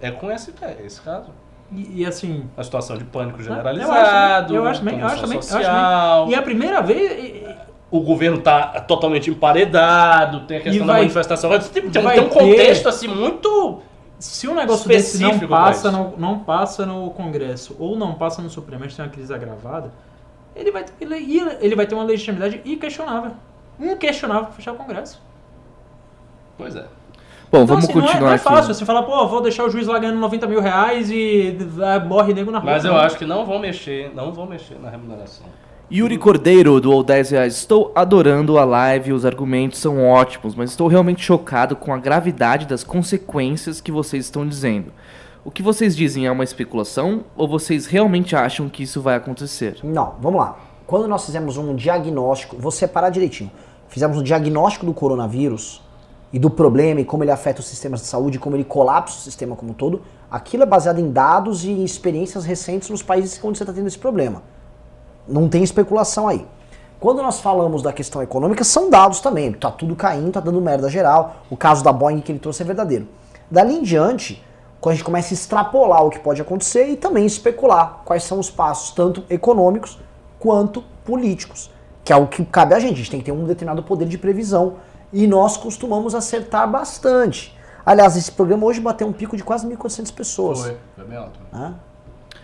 É 0.00 0.10
com 0.10 0.30
esse, 0.30 0.52
é 0.62 0.82
esse 0.84 1.00
caso. 1.00 1.30
E, 1.74 2.00
e 2.02 2.06
assim, 2.06 2.48
A 2.56 2.62
situação 2.62 2.96
de 2.96 3.04
pânico 3.04 3.40
Eu 3.40 3.44
generalizado, 3.44 4.54
Eu 4.54 4.66
acho 4.66 4.80
também, 4.80 5.00
eu 5.00 5.06
acho 5.06 5.22
também, 5.22 5.42
social. 5.42 6.28
E 6.28 6.34
a 6.34 6.42
primeira 6.42 6.80
vez. 6.82 7.12
e- 7.12 7.42
o 7.90 8.00
governo 8.00 8.38
tá 8.40 8.80
totalmente 8.80 9.28
emparedado, 9.28 10.46
tem 10.46 10.56
a 10.56 10.60
questão 10.62 10.76
E 10.82 10.86
da 10.86 10.92
vai- 10.94 11.02
manifestação. 11.02 11.50
Tem, 11.58 11.90
tem, 11.90 12.02
vai 12.02 12.14
tem 12.16 12.24
um 12.24 12.28
ter- 12.30 12.38
contexto 12.38 12.88
assim 12.88 13.06
muito. 13.06 13.82
Se 14.18 14.48
um 14.48 14.54
negócio 14.54 14.88
desse 14.88 15.20
não 15.20 15.38
passa, 15.40 15.90
no, 15.90 16.16
não 16.16 16.38
passa 16.38 16.86
no 16.86 17.10
Congresso 17.10 17.76
ou 17.78 17.94
não 17.96 18.14
passa 18.14 18.40
no 18.40 18.48
Supremo, 18.48 18.84
a 18.84 18.86
gente 18.86 18.96
tem 18.96 19.04
uma 19.04 19.10
crise 19.10 19.34
agravada, 19.34 19.92
ele 20.56 20.70
vai, 20.72 20.84
ter- 20.84 20.92
ele, 21.00 21.16
ele 21.60 21.74
vai 21.76 21.86
ter 21.86 21.94
uma 21.94 22.04
legitimidade 22.04 22.62
inquestionável. 22.64 23.32
Inquestionável 23.78 24.44
pra 24.44 24.52
fechar 24.54 24.72
o 24.72 24.76
Congresso. 24.76 25.20
Pois 26.56 26.74
é. 26.76 26.86
Bom, 27.52 27.64
Então, 27.64 27.66
vamos 27.66 27.84
assim, 27.84 27.92
não 27.94 28.00
é- 28.00 28.02
continuar 28.06 28.20
não 28.28 28.32
é, 28.32 28.34
aqui. 28.36 28.44
fácil. 28.44 28.74
Você 28.74 28.84
fala, 28.86 29.02
pô, 29.02 29.26
vou 29.28 29.42
deixar 29.42 29.64
o 29.64 29.70
juiz 29.70 29.86
lá 29.86 29.98
ganhando 29.98 30.18
90 30.18 30.46
mil 30.46 30.60
reais 30.60 31.10
e 31.10 31.58
ah, 31.82 32.00
morre 32.00 32.32
nego 32.32 32.50
na 32.50 32.58
rua. 32.58 32.70
Mas 32.72 32.84
eu 32.84 32.92
Não. 32.92 32.98
acho 32.98 33.18
que 33.18 33.26
não 33.26 33.44
vão 33.44 33.58
mexer, 33.58 34.10
não 34.14 34.32
vão 34.32 34.46
mexer 34.46 34.78
na 34.80 34.88
remuneração. 34.88 35.46
Yuri 35.92 36.16
Cordeiro 36.16 36.80
doou 36.80 37.02
10 37.04 37.30
reais. 37.32 37.54
Estou 37.54 37.92
adorando 37.94 38.56
a 38.56 38.64
live, 38.64 39.12
os 39.12 39.26
argumentos 39.26 39.78
são 39.78 40.02
ótimos, 40.02 40.54
mas 40.54 40.70
estou 40.70 40.88
realmente 40.88 41.22
chocado 41.22 41.76
com 41.76 41.92
a 41.92 41.98
gravidade 41.98 42.64
das 42.66 42.82
consequências 42.82 43.78
que 43.82 43.92
vocês 43.92 44.24
estão 44.24 44.48
dizendo. 44.48 44.90
O 45.44 45.50
que 45.50 45.62
vocês 45.62 45.94
dizem 45.94 46.26
é 46.26 46.32
uma 46.32 46.44
especulação 46.44 47.24
ou 47.36 47.46
vocês 47.46 47.84
realmente 47.84 48.34
acham 48.34 48.70
que 48.70 48.82
isso 48.84 49.02
vai 49.02 49.16
acontecer? 49.16 49.76
Não, 49.84 50.14
vamos 50.18 50.40
lá. 50.40 50.56
Quando 50.86 51.06
nós 51.06 51.26
fizemos 51.26 51.58
um 51.58 51.74
diagnóstico, 51.74 52.56
vou 52.58 52.70
separar 52.70 53.10
direitinho. 53.10 53.50
Fizemos 53.88 54.16
um 54.16 54.22
diagnóstico 54.22 54.86
do 54.86 54.94
coronavírus 54.94 55.82
e 56.32 56.38
do 56.38 56.48
problema 56.48 57.00
e 57.00 57.04
como 57.04 57.22
ele 57.22 57.30
afeta 57.30 57.60
os 57.60 57.66
sistemas 57.66 58.00
de 58.00 58.06
saúde, 58.06 58.38
como 58.38 58.56
ele 58.56 58.64
colapsa 58.64 59.18
o 59.18 59.20
sistema 59.20 59.54
como 59.54 59.72
um 59.72 59.74
todo. 59.74 60.00
Aquilo 60.30 60.62
é 60.62 60.66
baseado 60.66 60.98
em 60.98 61.10
dados 61.10 61.64
e 61.64 61.70
em 61.70 61.84
experiências 61.84 62.44
recentes 62.44 62.88
nos 62.88 63.02
países 63.02 63.38
onde 63.44 63.58
você 63.58 63.64
está 63.64 63.72
tendo 63.72 63.86
esse 63.86 63.98
problema. 63.98 64.42
Não 65.28 65.48
tem 65.48 65.62
especulação 65.62 66.26
aí. 66.26 66.46
Quando 66.98 67.22
nós 67.22 67.40
falamos 67.40 67.82
da 67.82 67.92
questão 67.92 68.22
econômica, 68.22 68.64
são 68.64 68.88
dados 68.88 69.20
também. 69.20 69.52
Tá 69.52 69.70
tudo 69.70 69.94
caindo, 69.94 70.30
tá 70.30 70.40
dando 70.40 70.60
merda 70.60 70.88
geral. 70.88 71.36
O 71.50 71.56
caso 71.56 71.82
da 71.82 71.92
Boeing 71.92 72.20
que 72.20 72.32
ele 72.32 72.38
trouxe 72.38 72.62
é 72.62 72.64
verdadeiro. 72.64 73.08
Dali 73.50 73.74
em 73.74 73.82
diante, 73.82 74.42
quando 74.80 74.92
a 74.92 74.96
gente 74.96 75.04
começa 75.04 75.32
a 75.32 75.36
extrapolar 75.36 76.04
o 76.04 76.10
que 76.10 76.18
pode 76.18 76.40
acontecer 76.40 76.86
e 76.86 76.96
também 76.96 77.26
especular 77.26 78.02
quais 78.04 78.22
são 78.22 78.38
os 78.38 78.50
passos, 78.50 78.92
tanto 78.92 79.24
econômicos 79.28 79.98
quanto 80.38 80.82
políticos, 81.04 81.70
que 82.04 82.12
é 82.12 82.16
o 82.16 82.26
que 82.26 82.44
cabe 82.44 82.74
a 82.74 82.80
gente. 82.80 82.94
A 82.94 82.96
gente 82.96 83.10
tem 83.10 83.20
que 83.20 83.26
ter 83.26 83.32
um 83.32 83.44
determinado 83.44 83.82
poder 83.82 84.06
de 84.06 84.16
previsão 84.16 84.74
e 85.12 85.26
nós 85.26 85.56
costumamos 85.56 86.14
acertar 86.14 86.68
bastante. 86.70 87.56
Aliás, 87.84 88.16
esse 88.16 88.30
programa 88.30 88.64
hoje 88.66 88.80
bateu 88.80 89.06
um 89.06 89.12
pico 89.12 89.36
de 89.36 89.42
quase 89.42 89.66
1.400 89.66 90.14
pessoas. 90.14 90.60
Foi, 90.60 90.76
foi 90.96 91.04
bem 91.04 91.18
alto. 91.18 91.38
né? 91.52 91.74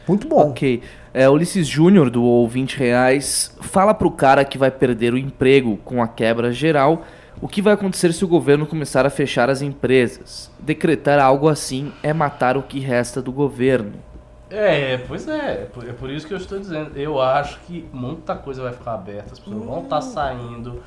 Muito 0.06 0.26
bom. 0.26 0.50
Ok. 0.50 0.82
É, 1.12 1.28
Ulisses 1.28 1.66
Júnior 1.66 2.10
doou 2.10 2.48
20 2.48 2.76
reais. 2.76 3.54
Fala 3.60 3.92
pro 3.94 4.10
cara 4.10 4.44
que 4.44 4.58
vai 4.58 4.70
perder 4.70 5.12
o 5.12 5.18
emprego 5.18 5.76
com 5.84 6.02
a 6.02 6.08
quebra 6.08 6.50
geral. 6.52 7.02
O 7.40 7.46
que 7.46 7.62
vai 7.62 7.74
acontecer 7.74 8.12
se 8.12 8.24
o 8.24 8.28
governo 8.28 8.66
começar 8.66 9.06
a 9.06 9.10
fechar 9.10 9.48
as 9.48 9.62
empresas? 9.62 10.50
Decretar 10.58 11.20
algo 11.20 11.48
assim 11.48 11.92
é 12.02 12.12
matar 12.12 12.56
o 12.56 12.62
que 12.62 12.80
resta 12.80 13.22
do 13.22 13.30
governo. 13.30 13.92
É, 14.50 14.96
pois 15.06 15.28
é, 15.28 15.62
é 15.62 15.68
por, 15.72 15.88
é 15.88 15.92
por 15.92 16.10
isso 16.10 16.26
que 16.26 16.32
eu 16.32 16.38
estou 16.38 16.58
dizendo. 16.58 16.96
Eu 16.96 17.20
acho 17.20 17.60
que 17.60 17.86
muita 17.92 18.34
coisa 18.34 18.62
vai 18.62 18.72
ficar 18.72 18.94
aberta, 18.94 19.34
as 19.34 19.38
pessoas 19.38 19.62
vão 19.62 19.82
estar 19.82 20.00
saindo, 20.00 20.82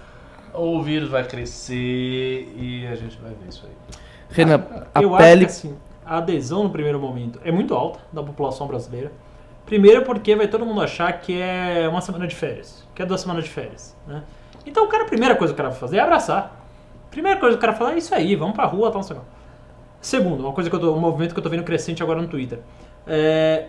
o 0.53 0.81
vírus 0.81 1.09
vai 1.09 1.23
crescer 1.23 2.51
e 2.55 2.87
a 2.87 2.95
gente 2.95 3.17
vai 3.21 3.31
ver 3.31 3.49
isso 3.49 3.65
aí. 3.65 3.97
Renan, 4.29 4.63
a 4.93 5.01
eu 5.01 5.15
acho 5.15 5.23
pele. 5.23 5.45
que 5.45 5.51
assim, 5.51 5.77
a 6.05 6.17
adesão 6.17 6.63
no 6.63 6.69
primeiro 6.69 6.99
momento 6.99 7.39
é 7.43 7.51
muito 7.51 7.73
alta 7.73 7.99
da 8.11 8.23
população 8.23 8.67
brasileira. 8.67 9.11
Primeiro 9.65 10.03
porque 10.03 10.35
vai 10.35 10.47
todo 10.47 10.65
mundo 10.65 10.81
achar 10.81 11.11
que 11.13 11.39
é 11.39 11.87
uma 11.89 12.01
semana 12.01 12.27
de 12.27 12.35
férias, 12.35 12.85
que 12.93 13.01
é 13.01 13.05
duas 13.05 13.21
semanas 13.21 13.43
de 13.43 13.49
férias, 13.49 13.95
né? 14.07 14.23
Então 14.65 14.85
o 14.85 14.87
cara, 14.87 15.03
a 15.03 15.07
primeira 15.07 15.35
coisa 15.35 15.53
que 15.53 15.55
o 15.55 15.57
cara 15.57 15.69
vai 15.69 15.79
fazer 15.79 15.97
é 15.97 15.99
abraçar. 16.01 16.59
Primeira 17.09 17.39
coisa 17.39 17.57
que 17.57 17.59
o 17.59 17.61
cara 17.61 17.73
fala 17.73 17.93
é 17.93 17.97
isso 17.97 18.13
aí, 18.13 18.35
vamos 18.35 18.55
pra 18.55 18.65
rua, 18.65 18.89
tal, 18.89 19.01
não 19.01 19.03
sei 19.03 19.17
o 19.17 19.19
quê. 19.19 19.25
Segundo, 20.01 20.41
uma 20.41 20.53
coisa 20.53 20.69
que 20.69 20.75
eu 20.75 20.79
tô, 20.79 20.93
um 20.93 20.99
movimento 20.99 21.33
que 21.33 21.39
eu 21.39 21.43
tô 21.43 21.49
vendo 21.49 21.63
crescente 21.63 22.01
agora 22.01 22.21
no 22.21 22.27
Twitter. 22.27 22.59
É, 23.05 23.67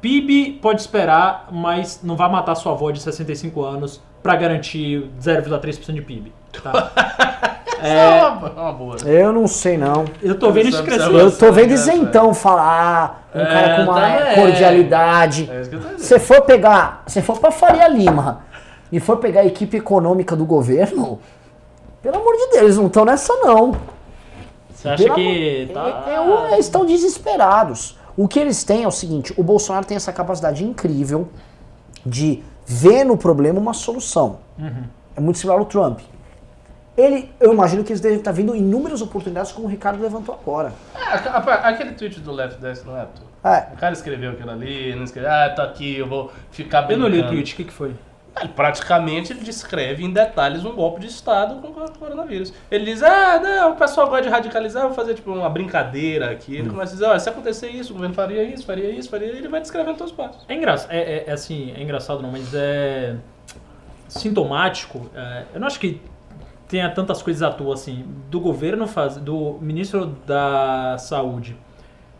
PIB 0.00 0.58
pode 0.60 0.80
esperar, 0.80 1.48
mas 1.52 2.02
não 2.02 2.16
vai 2.16 2.30
matar 2.30 2.54
sua 2.54 2.72
avó 2.72 2.90
de 2.90 3.00
65 3.00 3.62
anos 3.62 4.02
pra 4.22 4.36
garantir 4.36 5.10
0,3% 5.20 5.92
de 5.92 6.02
PIB. 6.02 6.32
Tá? 6.62 6.92
É 7.84 8.14
uma, 8.28 8.48
uma 8.50 8.72
boa. 8.72 8.96
Eu 9.04 9.32
não 9.32 9.48
sei 9.48 9.76
não. 9.76 10.04
Eu 10.22 10.38
tô 10.38 10.52
vendo 10.52 10.68
isso 10.68 10.76
Essa 10.78 10.84
crescer. 10.86 11.12
Eu 11.12 11.36
tô 11.36 11.50
vendo 11.50 11.72
isentão 11.72 12.32
falar, 12.32 13.28
um 13.34 13.40
É, 13.40 13.44
cara 13.44 13.74
com 13.84 13.90
uma 13.90 14.00
também. 14.00 14.34
cordialidade. 14.36 15.50
É 15.50 15.60
isso 15.62 15.70
que 15.70 15.74
eu 15.74 15.80
tô 15.80 15.88
dizendo. 15.88 16.00
Se 16.00 16.18
for 16.20 16.42
pegar, 16.42 17.02
se 17.08 17.20
for 17.22 17.40
pra 17.40 17.50
Faria 17.50 17.88
Lima 17.88 18.44
e 18.92 19.00
for 19.00 19.16
pegar 19.16 19.40
a 19.40 19.46
equipe 19.46 19.78
econômica 19.78 20.36
do 20.36 20.44
governo, 20.44 21.18
pelo 22.00 22.18
amor 22.18 22.34
de 22.36 22.50
Deus, 22.50 22.62
eles 22.62 22.76
não 22.76 22.86
estão 22.86 23.04
nessa 23.04 23.34
não. 23.38 23.72
Você 24.72 24.88
acha 24.88 25.02
Pelo 25.02 25.14
que 25.16 25.68
amor- 25.74 25.92
tá... 26.04 26.04
é- 26.08 26.50
é- 26.50 26.52
eles 26.54 26.66
estão 26.66 26.86
desesperados. 26.86 27.98
O 28.16 28.28
que 28.28 28.38
eles 28.38 28.62
têm 28.62 28.84
é 28.84 28.86
o 28.86 28.92
seguinte: 28.92 29.34
o 29.36 29.42
Bolsonaro 29.42 29.84
tem 29.84 29.96
essa 29.96 30.12
capacidade 30.12 30.64
incrível 30.64 31.28
de 32.06 32.44
ver 32.66 33.04
no 33.04 33.16
problema 33.16 33.58
uma 33.58 33.72
solução. 33.74 34.38
Uhum. 34.58 34.84
É 35.16 35.20
muito 35.20 35.38
similar 35.38 35.58
ao 35.58 35.66
Trump. 35.66 36.00
Ele, 36.96 37.30
eu 37.40 37.52
imagino 37.54 37.82
que 37.82 37.90
eles 37.90 38.00
devem 38.02 38.18
estar 38.18 38.32
vendo 38.32 38.54
inúmeras 38.54 39.00
oportunidades, 39.00 39.50
como 39.50 39.66
o 39.66 39.70
Ricardo 39.70 40.02
levantou 40.02 40.34
agora. 40.34 40.72
Ah, 40.94 41.14
apa- 41.38 41.54
aquele 41.54 41.92
tweet 41.92 42.20
do 42.20 42.30
Left 42.32 42.60
Desk 42.60 42.86
não 42.86 42.96
é. 42.96 43.06
É, 43.44 43.66
O 43.72 43.76
cara 43.76 43.92
escreveu 43.94 44.32
aquilo 44.32 44.50
ali, 44.50 44.94
não 44.94 45.04
escreveu, 45.04 45.30
ah, 45.30 45.48
tá 45.50 45.64
aqui, 45.64 45.96
eu 45.96 46.06
vou 46.06 46.30
ficar 46.50 46.82
Eu 46.82 46.86
brincando. 46.88 47.08
não 47.08 47.16
li 47.16 47.22
o 47.22 47.28
tweet, 47.28 47.54
o 47.54 47.56
que, 47.56 47.64
que 47.64 47.72
foi? 47.72 47.92
Ele, 48.40 48.48
praticamente 48.48 49.32
ele 49.32 49.40
descreve 49.40 50.02
em 50.04 50.10
detalhes 50.10 50.64
um 50.64 50.72
golpe 50.72 51.00
de 51.00 51.06
Estado 51.06 51.56
com 51.60 51.68
o 51.68 51.98
coronavírus. 51.98 52.52
Ele 52.70 52.86
diz, 52.86 53.02
ah, 53.02 53.38
não, 53.38 53.72
o 53.72 53.76
pessoal 53.76 54.08
gosta 54.08 54.22
de 54.22 54.28
radicalizar, 54.30 54.84
vou 54.84 54.94
fazer 54.94 55.14
tipo 55.14 55.30
uma 55.32 55.50
brincadeira 55.50 56.30
aqui. 56.30 56.56
Ele 56.56 56.70
começa 56.70 56.92
a 56.92 56.94
dizer, 56.94 57.06
olha, 57.06 57.20
se 57.20 57.28
acontecer 57.28 57.68
isso, 57.68 57.90
o 57.92 57.94
governo 57.94 58.14
faria 58.14 58.42
isso, 58.42 58.64
faria 58.64 58.90
isso, 58.90 59.10
faria 59.10 59.28
isso, 59.28 59.36
ele 59.36 59.48
vai 59.48 59.60
descrevendo 59.60 59.98
todos 59.98 60.12
os 60.12 60.16
passos. 60.16 60.44
É 60.48 60.54
engraçado, 60.54 60.90
é, 60.92 60.98
é- 61.00 61.24
é 61.26 61.32
assim, 61.32 61.72
é 61.76 61.82
engraçado 61.82 62.22
não, 62.22 62.32
mas 62.32 62.52
é 62.54 63.16
sintomático. 64.08 65.10
é, 65.14 65.44
eu 65.54 65.60
não 65.60 65.66
acho 65.66 65.78
que 65.80 66.00
tenha 66.68 66.88
tantas 66.90 67.22
coisas 67.22 67.42
à 67.42 67.50
toa 67.50 67.74
assim, 67.74 68.04
do 68.30 68.40
governo 68.40 68.86
faz, 68.86 69.16
do 69.16 69.58
ministro 69.60 70.06
da 70.26 70.96
saúde 70.98 71.56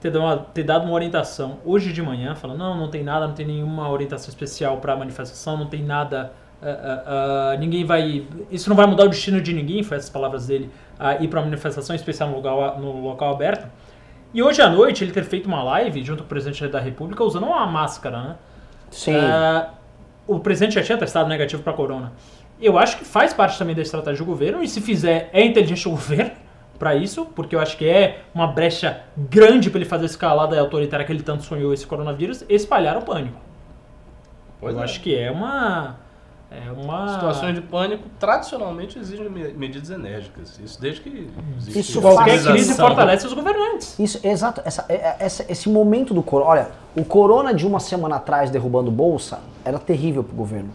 ter 0.03 0.11
dado, 0.11 0.25
uma, 0.25 0.37
ter 0.37 0.65
dado 0.65 0.85
uma 0.85 0.93
orientação 0.93 1.59
hoje 1.65 1.93
de 1.93 2.03
manhã, 2.03 2.35
falando 2.35 2.59
não, 2.59 2.77
não 2.77 2.89
tem 2.89 3.05
nada, 3.05 3.29
não 3.29 3.35
tem 3.35 3.47
nenhuma 3.47 3.89
orientação 3.89 4.29
especial 4.29 4.79
para 4.79 4.97
manifestação, 4.97 5.57
não 5.57 5.67
tem 5.67 5.83
nada, 5.83 6.33
ah, 6.61 6.67
ah, 6.67 7.03
ah, 7.53 7.57
ninguém 7.57 7.85
vai, 7.85 8.27
isso 8.51 8.69
não 8.69 8.77
vai 8.77 8.87
mudar 8.87 9.05
o 9.05 9.09
destino 9.09 9.41
de 9.41 9.53
ninguém, 9.53 9.85
foi 9.85 9.97
essas 9.97 10.11
palavras 10.11 10.49
dele, 10.49 10.69
a 10.99 11.15
ir 11.23 11.29
para 11.29 11.41
manifestação 11.41 11.95
especial 11.95 12.31
no 12.31 12.37
local, 12.37 12.81
no 12.81 13.01
local 13.01 13.33
aberto. 13.33 13.69
E 14.35 14.43
hoje 14.43 14.61
à 14.61 14.69
noite 14.69 15.05
ele 15.05 15.13
ter 15.13 15.23
feito 15.23 15.47
uma 15.47 15.63
live 15.63 16.03
junto 16.03 16.23
com 16.23 16.27
o 16.27 16.29
presidente 16.29 16.67
da 16.67 16.81
República 16.81 17.23
usando 17.23 17.45
uma 17.45 17.65
máscara, 17.67 18.23
né? 18.23 18.37
sim. 18.91 19.15
O 20.27 20.39
presidente 20.39 20.75
já 20.75 20.83
tinha 20.83 20.97
testado 20.97 21.29
negativo 21.29 21.63
para 21.63 21.73
corona. 21.73 22.13
Eu 22.61 22.79
acho 22.79 22.97
que 22.97 23.05
faz 23.05 23.35
parte 23.35 23.59
também 23.59 23.75
da 23.75 23.83
estratégia 23.83 24.25
do 24.25 24.25
governo 24.25 24.63
e 24.63 24.69
se 24.69 24.81
fizer 24.81 25.29
é 25.33 25.45
inteligente 25.45 25.87
o 25.89 25.91
governo 25.91 26.33
para 26.79 26.95
isso, 26.95 27.27
porque 27.35 27.55
eu 27.55 27.61
acho 27.61 27.77
que 27.77 27.89
é 27.89 28.23
uma 28.35 28.47
brecha 28.47 29.01
grande 29.17 29.71
para 29.71 29.81
ele 29.81 29.89
fazer 29.89 30.05
a 30.05 30.07
escalada 30.07 30.59
autoritária 30.61 31.05
que 31.07 31.13
ele 31.13 31.23
tanto 31.23 31.45
sonhou 31.45 31.73
esse 31.73 31.87
coronavírus, 31.87 32.45
espalhar 32.49 32.97
o 32.97 33.03
pânico. 33.03 33.37
Pois 34.61 34.75
eu 34.75 34.81
é. 34.81 34.85
acho 34.85 35.01
que 35.01 35.17
é 35.17 35.31
uma 35.31 35.97
É 36.51 36.71
uma. 36.71 37.15
Situações 37.15 37.55
de 37.55 37.63
pânico 37.63 38.05
tradicionalmente 38.21 38.99
exigem 38.99 39.27
me- 39.31 39.53
medidas 39.55 39.89
enérgicas. 39.89 40.59
Isso 40.63 40.79
desde 40.81 41.01
que 41.01 41.31
existe 41.57 41.81
Isso 41.81 42.01
Qualquer 42.03 42.43
crise 42.43 42.75
fortalece 42.75 43.27
os 43.27 43.33
governantes. 43.33 43.99
Isso, 43.99 44.21
exato. 44.23 44.61
Essa, 44.65 44.85
é- 44.89 44.95
é- 44.97 45.17
essa- 45.19 45.47
esse 45.51 45.69
momento 45.71 46.13
do 46.13 46.23
corona. 46.23 46.51
Olha, 46.51 46.69
o 46.95 47.05
corona 47.07 47.55
de 47.55 47.67
uma 47.67 47.81
semana 47.81 48.17
atrás 48.17 48.51
derrubando 48.51 48.91
bolsa 48.91 49.41
era 49.65 49.79
terrível 49.79 50.23
pro 50.23 50.37
governo. 50.37 50.71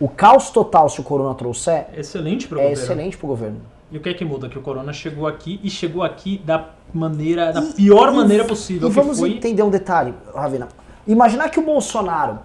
O 0.00 0.08
caos 0.08 0.50
total, 0.50 0.88
se 0.88 1.00
o 1.00 1.02
corona 1.02 1.34
trouxer, 1.34 1.86
Excelente 1.96 2.46
pro 2.46 2.60
é 2.60 2.62
governo. 2.62 2.82
excelente 2.84 3.16
pro 3.18 3.26
governo. 3.26 3.60
E 3.90 3.96
o 3.96 4.00
que 4.00 4.08
é 4.08 4.14
que 4.14 4.24
muda? 4.24 4.48
Que 4.48 4.58
o 4.58 4.62
corona 4.62 4.92
chegou 4.92 5.26
aqui 5.26 5.58
e 5.62 5.70
chegou 5.70 6.02
aqui 6.02 6.40
da 6.44 6.66
maneira, 6.92 7.52
da 7.52 7.62
pior 7.62 8.12
E- 8.12 8.16
maneira 8.16 8.44
possível. 8.44 8.88
E 8.88 8.90
que 8.90 8.96
vamos 8.96 9.18
foi... 9.18 9.32
entender 9.32 9.62
um 9.62 9.70
detalhe, 9.70 10.12
Ravina. 10.34 10.68
Imaginar 11.06 11.48
que 11.48 11.58
o 11.58 11.62
Bolsonaro 11.62 12.38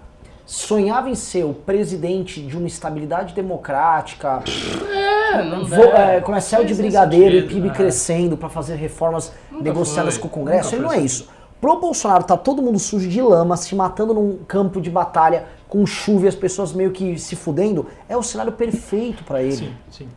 sonhava 0.46 1.08
em 1.10 1.14
ser 1.14 1.44
o 1.44 1.52
presidente 1.54 2.40
de 2.40 2.56
uma 2.56 2.66
estabilidade 2.66 3.34
democrática, 3.34 4.42
É, 4.90 5.42
não 5.42 5.64
vo, 5.64 5.74
é. 5.74 6.16
é, 6.16 6.20
com 6.20 6.38
céu 6.40 6.64
de 6.64 6.74
brigadeiro 6.74 7.36
e 7.36 7.40
sentido, 7.42 7.54
PIB 7.54 7.68
né? 7.68 7.74
crescendo 7.74 8.36
para 8.36 8.48
fazer 8.48 8.76
reformas 8.76 9.32
Nunca 9.50 9.64
negociadas 9.64 10.14
foi, 10.14 10.22
com 10.22 10.28
o 10.28 10.30
Congresso. 10.30 10.74
Ele 10.74 10.82
não 10.82 10.90
foi 10.90 10.98
é 10.98 11.02
isso. 11.02 11.28
Pro 11.60 11.80
Bolsonaro 11.80 12.24
tá 12.24 12.36
todo 12.36 12.60
mundo 12.60 12.78
sujo 12.78 13.08
de 13.08 13.22
lama, 13.22 13.56
se 13.56 13.74
matando 13.74 14.12
num 14.12 14.38
campo 14.46 14.80
de 14.82 14.90
batalha, 14.90 15.46
com 15.66 15.84
chuva 15.86 16.26
e 16.26 16.28
as 16.28 16.34
pessoas 16.34 16.72
meio 16.74 16.90
que 16.90 17.18
se 17.18 17.34
fudendo, 17.36 17.86
é 18.06 18.16
o 18.16 18.22
cenário 18.22 18.52
perfeito 18.52 19.24
para 19.24 19.42
ele. 19.42 19.56
Sim, 19.56 19.72
sim. 19.90 20.08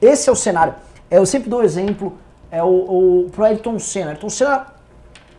Esse 0.00 0.28
é 0.28 0.32
o 0.32 0.36
cenário. 0.36 0.74
É, 1.10 1.18
Eu 1.18 1.26
sempre 1.26 1.48
dou 1.48 1.62
exemplo, 1.62 2.14
é 2.50 2.62
o, 2.62 2.66
o 3.26 3.30
pro 3.30 3.44
Ayrton 3.44 3.78
Senna. 3.78 4.10
Ayrton 4.10 4.28
Senna 4.28 4.66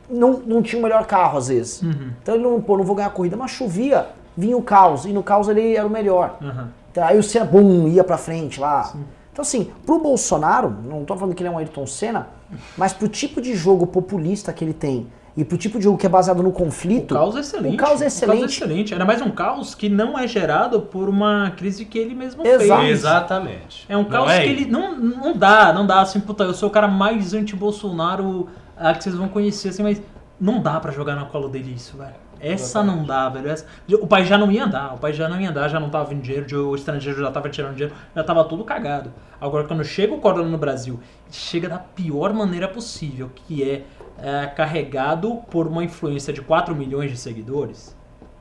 não, 0.10 0.34
não 0.46 0.62
tinha 0.62 0.80
o 0.80 0.84
melhor 0.84 1.06
carro 1.06 1.38
às 1.38 1.48
vezes. 1.48 1.82
Então 2.22 2.36
ele 2.36 2.44
não, 2.44 2.62
pô, 2.62 2.78
não 2.78 2.84
vou 2.84 2.96
ganhar 2.96 3.08
a 3.08 3.12
corrida, 3.12 3.36
mas 3.38 3.52
chovia, 3.52 4.08
vinha 4.36 4.58
o 4.58 4.62
caos, 4.62 5.06
e 5.06 5.10
no 5.10 5.24
caos 5.24 5.48
ele 5.48 5.76
era 5.76 5.86
o 5.86 5.90
melhor. 5.90 6.38
Aham. 6.42 6.70
Então, 6.92 7.06
aí 7.06 7.18
o 7.18 7.24
Senna, 7.24 7.46
bum, 7.46 7.88
ia 7.88 8.04
pra 8.04 8.18
frente 8.18 8.60
lá. 8.60 8.92
Então 9.32 9.44
assim, 9.44 9.72
pro 9.86 10.00
Bolsonaro, 10.00 10.74
não 10.84 11.06
tô 11.06 11.16
falando 11.16 11.36
que 11.36 11.44
ele 11.44 11.50
é 11.50 11.52
um 11.52 11.58
Ayrton 11.60 11.86
Senna, 11.86 12.28
mas 12.76 12.92
pro 12.92 13.08
tipo 13.08 13.40
de 13.40 13.54
jogo 13.56 13.86
populista 13.86 14.52
que 14.52 14.64
ele 14.66 14.74
tem, 14.74 15.06
e 15.38 15.46
pro 15.46 15.58
tipo 15.58 15.78
de 15.78 15.84
jogo 15.84 15.98
que 16.00 16.06
é 16.06 16.10
baseado 16.10 16.42
no 16.42 16.52
conflito... 16.52 17.14
O 17.14 17.18
caos 17.18 17.36
é 17.36 17.40
excelente. 17.42 17.76
O 17.76 17.78
caos 17.78 18.02
é 18.02 18.06
O 18.06 18.08
excelente. 18.08 18.40
caos 18.40 18.52
é 18.52 18.54
excelente. 18.54 18.94
Ainda 18.94 19.06
mais 19.06 19.22
um 19.22 19.30
caos 19.30 19.76
que 19.76 19.88
não 19.88 20.18
é 20.18 20.28
gerado 20.28 20.82
por 20.82 21.08
uma 21.08 21.52
crise 21.56 21.86
que 21.86 21.98
ele 22.00 22.16
mesmo 22.16 22.46
Exato. 22.46 22.82
fez. 22.82 22.92
Exatamente. 23.00 23.86
É 23.88 23.96
um 23.96 24.02
Não 24.02 24.10
caos 24.10 24.32
é 24.32 24.42
que 24.44 24.50
ele. 24.50 24.66
Não, 24.66 24.98
não 25.00 25.38
dá, 25.38 25.72
não 25.72 25.86
dá 25.86 26.02
assim, 26.02 26.20
puta, 26.20 26.44
eu 26.44 26.54
sou 26.56 26.68
o 26.70 26.72
cara 26.72 26.88
mais 26.88 27.34
anti-Bolsonaro 27.36 28.48
ah, 28.76 28.94
que 28.94 29.04
vocês 29.04 29.16
vão 29.16 29.28
conhecer, 29.28 29.70
assim, 29.70 29.84
mas 29.84 30.02
não 30.40 30.62
dá 30.62 30.80
pra 30.80 30.92
jogar 30.92 31.16
na 31.16 31.26
colo 31.26 31.48
dele 31.50 31.74
isso, 31.76 31.98
velho. 31.98 32.16
Essa 32.40 32.84
não 32.84 33.04
dá, 33.04 33.28
velho. 33.30 33.50
Essa- 33.50 33.66
o 34.00 34.06
país 34.06 34.28
já 34.28 34.38
não 34.38 34.52
ia 34.52 34.64
andar, 34.66 34.94
o 34.94 34.98
país 35.00 35.16
já 35.16 35.28
não 35.28 35.42
ia 35.42 35.50
andar, 35.50 35.68
já 35.70 35.80
não 35.80 35.90
tava 35.90 36.06
vindo 36.06 36.22
dinheiro, 36.22 36.70
o 36.70 36.76
estrangeiro 36.76 37.20
já 37.20 37.32
tava 37.32 37.50
tirando 37.50 37.74
dinheiro, 37.74 37.96
já 38.16 38.24
tava 38.24 38.44
tudo 38.44 38.64
cagado. 38.64 39.12
Agora, 39.42 39.64
quando 39.64 39.84
chega 39.84 40.14
o 40.14 40.20
corona 40.20 40.48
no 40.48 40.58
Brasil, 40.58 41.00
chega 41.32 41.68
da 41.68 41.80
pior 41.80 42.34
maneira 42.34 42.68
possível, 42.68 43.32
que 43.34 43.64
é, 43.68 43.84
é, 44.22 44.48
carregado 44.48 45.42
por 45.50 45.68
uma 45.68 45.84
influência 45.84 46.34
de 46.34 46.42
4 46.42 46.76
milhões 46.76 47.12
de 47.12 47.18
seguidores, 47.18 47.96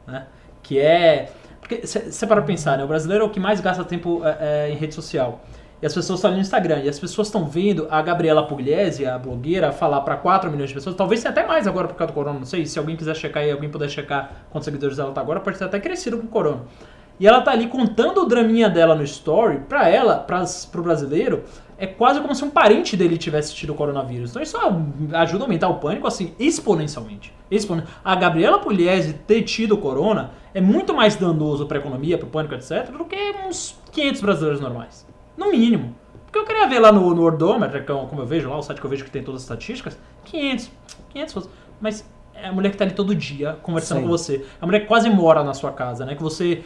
né? 0.06 0.26
Que 0.62 0.78
é. 0.78 1.30
Porque 1.60 1.86
você 1.86 2.26
para 2.26 2.42
pensar, 2.42 2.78
né? 2.78 2.84
O 2.84 2.88
brasileiro 2.88 3.24
é 3.24 3.26
o 3.26 3.30
que 3.30 3.40
mais 3.40 3.60
gasta 3.60 3.84
tempo 3.84 4.22
é, 4.24 4.36
é, 4.40 4.70
em 4.70 4.76
rede 4.76 4.94
social. 4.94 5.40
E 5.80 5.86
as 5.86 5.92
pessoas 5.92 6.18
estão 6.18 6.30
ali 6.30 6.38
no 6.38 6.42
Instagram. 6.42 6.80
E 6.80 6.88
as 6.88 6.98
pessoas 6.98 7.28
estão 7.28 7.44
vendo 7.44 7.86
a 7.90 8.00
Gabriela 8.00 8.46
Pugliese, 8.46 9.04
a 9.04 9.18
blogueira, 9.18 9.72
falar 9.72 10.00
para 10.00 10.16
4 10.16 10.50
milhões 10.50 10.70
de 10.70 10.74
pessoas. 10.74 10.96
Talvez 10.96 11.24
até 11.26 11.46
mais 11.46 11.66
agora 11.66 11.86
por 11.86 11.94
causa 11.94 12.12
do 12.12 12.14
corona. 12.14 12.38
Não 12.38 12.46
sei. 12.46 12.64
Se 12.66 12.78
alguém 12.78 12.96
quiser 12.96 13.14
checar 13.14 13.42
aí, 13.42 13.50
alguém 13.50 13.68
puder 13.68 13.88
checar 13.88 14.46
quantos 14.50 14.64
seguidores 14.64 14.98
ela 14.98 15.12
tá 15.12 15.20
agora, 15.20 15.40
pode 15.40 15.58
ter 15.58 15.64
até 15.64 15.78
crescido 15.78 16.18
com 16.18 16.26
o 16.26 16.28
corona. 16.28 16.62
E 17.18 17.26
ela 17.26 17.40
tá 17.40 17.50
ali 17.50 17.66
contando 17.66 18.22
o 18.22 18.26
draminha 18.26 18.68
dela 18.68 18.94
no 18.94 19.02
story. 19.02 19.60
Pra 19.68 19.88
ela, 19.88 20.16
pras, 20.16 20.66
pro 20.66 20.82
brasileiro, 20.82 21.44
é 21.78 21.86
quase 21.86 22.20
como 22.20 22.34
se 22.34 22.44
um 22.44 22.50
parente 22.50 22.96
dele 22.96 23.16
tivesse 23.18 23.54
tido 23.54 23.70
o 23.70 23.74
coronavírus. 23.74 24.30
Então 24.30 24.42
isso 24.42 24.56
ajuda 25.12 25.44
a 25.44 25.46
aumentar 25.46 25.68
o 25.68 25.74
pânico, 25.74 26.06
assim, 26.06 26.34
exponencialmente. 26.38 27.32
Expone- 27.50 27.84
A 28.04 28.14
Gabriela 28.16 28.58
Pugliese 28.58 29.12
ter 29.12 29.42
tido 29.42 29.72
o 29.74 29.78
corona 29.78 30.30
é 30.54 30.60
muito 30.60 30.94
mais 30.94 31.16
danoso 31.16 31.66
pra 31.66 31.78
economia, 31.78 32.16
pro 32.18 32.26
pânico, 32.28 32.54
etc., 32.54 32.90
do 32.90 33.04
que 33.04 33.16
uns 33.46 33.78
500 33.92 34.20
brasileiros 34.20 34.60
normais. 34.60 35.06
No 35.36 35.50
mínimo. 35.50 35.94
Porque 36.24 36.38
eu 36.38 36.44
queria 36.44 36.66
ver 36.66 36.80
lá 36.80 36.90
no, 36.90 37.14
no 37.14 37.22
Worldometer, 37.22 37.84
que 37.84 37.92
é 37.92 37.94
como 37.94 38.20
eu 38.22 38.26
vejo 38.26 38.48
lá, 38.50 38.58
o 38.58 38.62
site 38.62 38.80
que 38.80 38.86
eu 38.86 38.90
vejo 38.90 39.04
que 39.04 39.10
tem 39.10 39.22
todas 39.22 39.40
as 39.42 39.44
estatísticas, 39.44 39.98
500. 40.24 40.70
500 41.10 41.34
fosse. 41.34 41.48
Mas 41.80 42.04
é 42.42 42.48
a 42.48 42.52
mulher 42.52 42.70
que 42.70 42.76
tá 42.76 42.84
ali 42.84 42.92
todo 42.92 43.14
dia 43.14 43.56
conversando 43.62 43.98
Sim. 43.98 44.04
com 44.04 44.08
você. 44.08 44.36
É 44.36 44.42
a 44.60 44.66
mulher 44.66 44.80
que 44.80 44.86
quase 44.86 45.08
mora 45.08 45.42
na 45.42 45.54
sua 45.54 45.72
casa, 45.72 46.04
né? 46.04 46.14
Que 46.14 46.22
você 46.22 46.62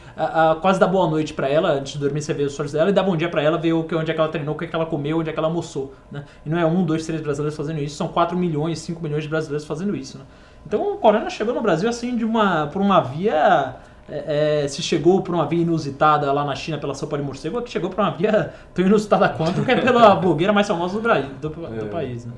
quase 0.60 0.78
dá 0.78 0.86
boa 0.86 1.08
noite 1.08 1.32
pra 1.32 1.48
ela, 1.48 1.72
antes 1.72 1.92
de 1.92 1.98
dormir 1.98 2.22
você 2.22 2.34
vê 2.34 2.42
os 2.44 2.52
stories 2.52 2.72
dela, 2.72 2.90
e 2.90 2.92
dá 2.92 3.02
bom 3.02 3.16
dia 3.16 3.28
pra 3.28 3.42
ela, 3.42 3.56
vê 3.58 3.72
o 3.72 3.84
que, 3.84 3.94
onde 3.94 4.10
é 4.10 4.14
que 4.14 4.20
ela 4.20 4.28
treinou, 4.28 4.54
o 4.54 4.58
que, 4.58 4.64
é 4.64 4.68
que 4.68 4.74
ela 4.74 4.86
comeu, 4.86 5.18
onde 5.18 5.30
é 5.30 5.32
que 5.32 5.38
ela 5.38 5.48
almoçou, 5.48 5.94
né? 6.10 6.24
E 6.44 6.50
não 6.50 6.58
é 6.58 6.66
um, 6.66 6.84
dois, 6.84 7.06
três 7.06 7.20
brasileiros 7.20 7.56
fazendo 7.56 7.80
isso, 7.80 7.96
são 7.96 8.08
4 8.08 8.36
milhões, 8.36 8.78
5 8.80 9.02
milhões 9.02 9.22
de 9.22 9.28
brasileiros 9.28 9.66
fazendo 9.66 9.94
isso, 9.96 10.18
né? 10.18 10.24
Então 10.66 10.94
o 10.94 10.96
corona 10.98 11.30
chegou 11.30 11.54
no 11.54 11.60
Brasil 11.60 11.88
assim 11.88 12.16
de 12.16 12.24
uma, 12.24 12.66
por 12.66 12.82
uma 12.82 13.00
via... 13.00 13.76
é, 14.08 14.64
é, 14.64 14.68
se 14.68 14.82
chegou 14.82 15.22
por 15.22 15.34
uma 15.34 15.46
via 15.46 15.62
inusitada 15.62 16.30
lá 16.32 16.44
na 16.44 16.54
China 16.54 16.78
pela 16.78 16.94
sopa 16.94 17.16
de 17.16 17.22
morcego, 17.22 17.58
aqui 17.58 17.70
chegou 17.70 17.88
por 17.88 18.00
uma 18.00 18.10
via 18.10 18.52
tão 18.74 18.84
inusitada 18.84 19.28
quanto 19.28 19.64
que 19.64 19.70
é 19.70 19.76
pela 19.80 20.14
blogueira 20.16 20.52
mais 20.52 20.66
famosa 20.66 20.94
do, 20.94 21.00
Brasil, 21.00 21.30
do, 21.40 21.48
do 21.48 21.86
país, 21.86 22.26
né? 22.26 22.32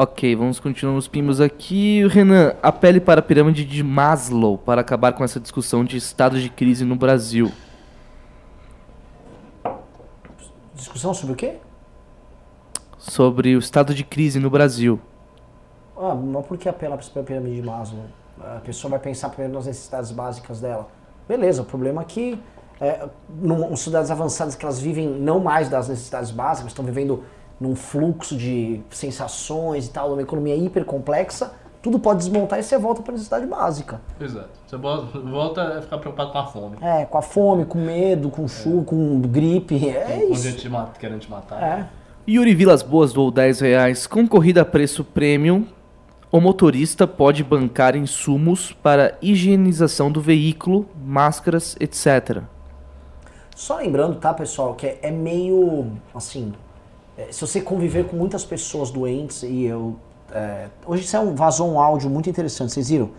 Ok, 0.00 0.36
vamos 0.36 0.60
continuar 0.60 0.94
nos 0.94 1.08
pimos 1.08 1.40
aqui. 1.40 2.06
Renan, 2.06 2.54
apele 2.62 3.00
para 3.00 3.18
a 3.18 3.22
pirâmide 3.22 3.64
de 3.64 3.82
Maslow 3.82 4.56
para 4.56 4.80
acabar 4.80 5.12
com 5.12 5.24
essa 5.24 5.40
discussão 5.40 5.84
de 5.84 5.96
estado 5.96 6.40
de 6.40 6.48
crise 6.48 6.84
no 6.84 6.94
Brasil. 6.94 7.50
Discussão 10.72 11.12
sobre 11.12 11.32
o 11.32 11.34
quê? 11.34 11.56
Sobre 12.96 13.56
o 13.56 13.58
estado 13.58 13.92
de 13.92 14.04
crise 14.04 14.38
no 14.38 14.48
Brasil. 14.48 15.00
Ah, 15.96 16.14
mas 16.14 16.46
por 16.46 16.56
que 16.56 16.68
apelar 16.68 16.96
para 16.96 17.20
a 17.20 17.24
pirâmide 17.24 17.56
de 17.56 17.62
Maslow? 17.62 18.04
A 18.38 18.60
pessoa 18.60 18.92
vai 18.92 19.00
pensar 19.00 19.30
primeiro 19.30 19.52
nas 19.52 19.66
necessidades 19.66 20.12
básicas 20.12 20.60
dela. 20.60 20.86
Beleza, 21.26 21.62
o 21.62 21.64
problema 21.64 22.02
é 22.02 22.04
que 22.04 22.40
é, 22.80 23.08
num, 23.28 23.74
sociedades 23.74 24.12
avançadas 24.12 24.54
que 24.54 24.64
elas 24.64 24.80
vivem 24.80 25.08
não 25.08 25.40
mais 25.40 25.68
das 25.68 25.88
necessidades 25.88 26.30
básicas, 26.30 26.70
estão 26.70 26.84
vivendo 26.84 27.24
num 27.60 27.74
fluxo 27.74 28.36
de 28.36 28.80
sensações 28.90 29.86
e 29.86 29.90
tal, 29.90 30.10
numa 30.10 30.22
economia 30.22 30.54
hiper 30.56 30.84
complexa, 30.84 31.52
tudo 31.82 31.98
pode 31.98 32.18
desmontar 32.20 32.58
e 32.58 32.62
você 32.62 32.76
volta 32.78 33.02
para 33.02 33.12
a 33.12 33.14
necessidade 33.14 33.46
básica. 33.46 34.00
Exato. 34.20 34.48
Você 34.66 34.76
volta 34.76 35.78
a 35.78 35.82
ficar 35.82 35.98
preocupado 35.98 36.32
com 36.32 36.38
a 36.38 36.46
fome. 36.46 36.76
É, 36.80 37.04
com 37.04 37.18
a 37.18 37.22
fome, 37.22 37.64
com 37.64 37.78
medo, 37.78 38.30
com 38.30 38.46
chuva, 38.48 38.84
com 38.84 39.20
gripe, 39.20 39.88
é 39.88 40.20
Com 40.26 40.32
isso. 40.34 40.42
gente 40.42 40.58
te 40.58 40.68
mata- 40.68 40.98
querendo 40.98 41.20
te 41.20 41.30
matar. 41.30 41.62
É. 41.62 41.86
Yuri 42.28 42.54
Vilas 42.54 42.82
Boas 42.82 43.12
doou 43.12 43.30
10 43.30 43.60
reais. 43.60 44.06
Com 44.06 44.26
corrida 44.28 44.62
a 44.62 44.64
preço 44.64 45.02
premium, 45.02 45.64
o 46.30 46.40
motorista 46.40 47.06
pode 47.06 47.42
bancar 47.42 47.96
insumos 47.96 48.70
para 48.72 49.16
higienização 49.22 50.12
do 50.12 50.20
veículo, 50.20 50.86
máscaras, 51.02 51.74
etc. 51.80 52.42
Só 53.56 53.76
lembrando, 53.76 54.16
tá, 54.16 54.34
pessoal, 54.34 54.74
que 54.74 54.86
é, 54.86 54.98
é 55.02 55.10
meio 55.10 55.92
assim. 56.14 56.52
É, 57.18 57.26
se 57.32 57.40
você 57.40 57.60
conviver 57.60 58.04
com 58.06 58.16
muitas 58.16 58.44
pessoas 58.44 58.90
doentes 58.90 59.42
e 59.42 59.64
eu. 59.64 59.96
é, 60.32 60.66
hoje 60.86 61.06
saiu, 61.06 61.34
vazou 61.34 61.68
um 61.70 61.80
áudio 61.80 62.08
muito 62.08 62.30
interessante, 62.30 62.72
vocês 62.72 62.88
viram? 62.88 63.10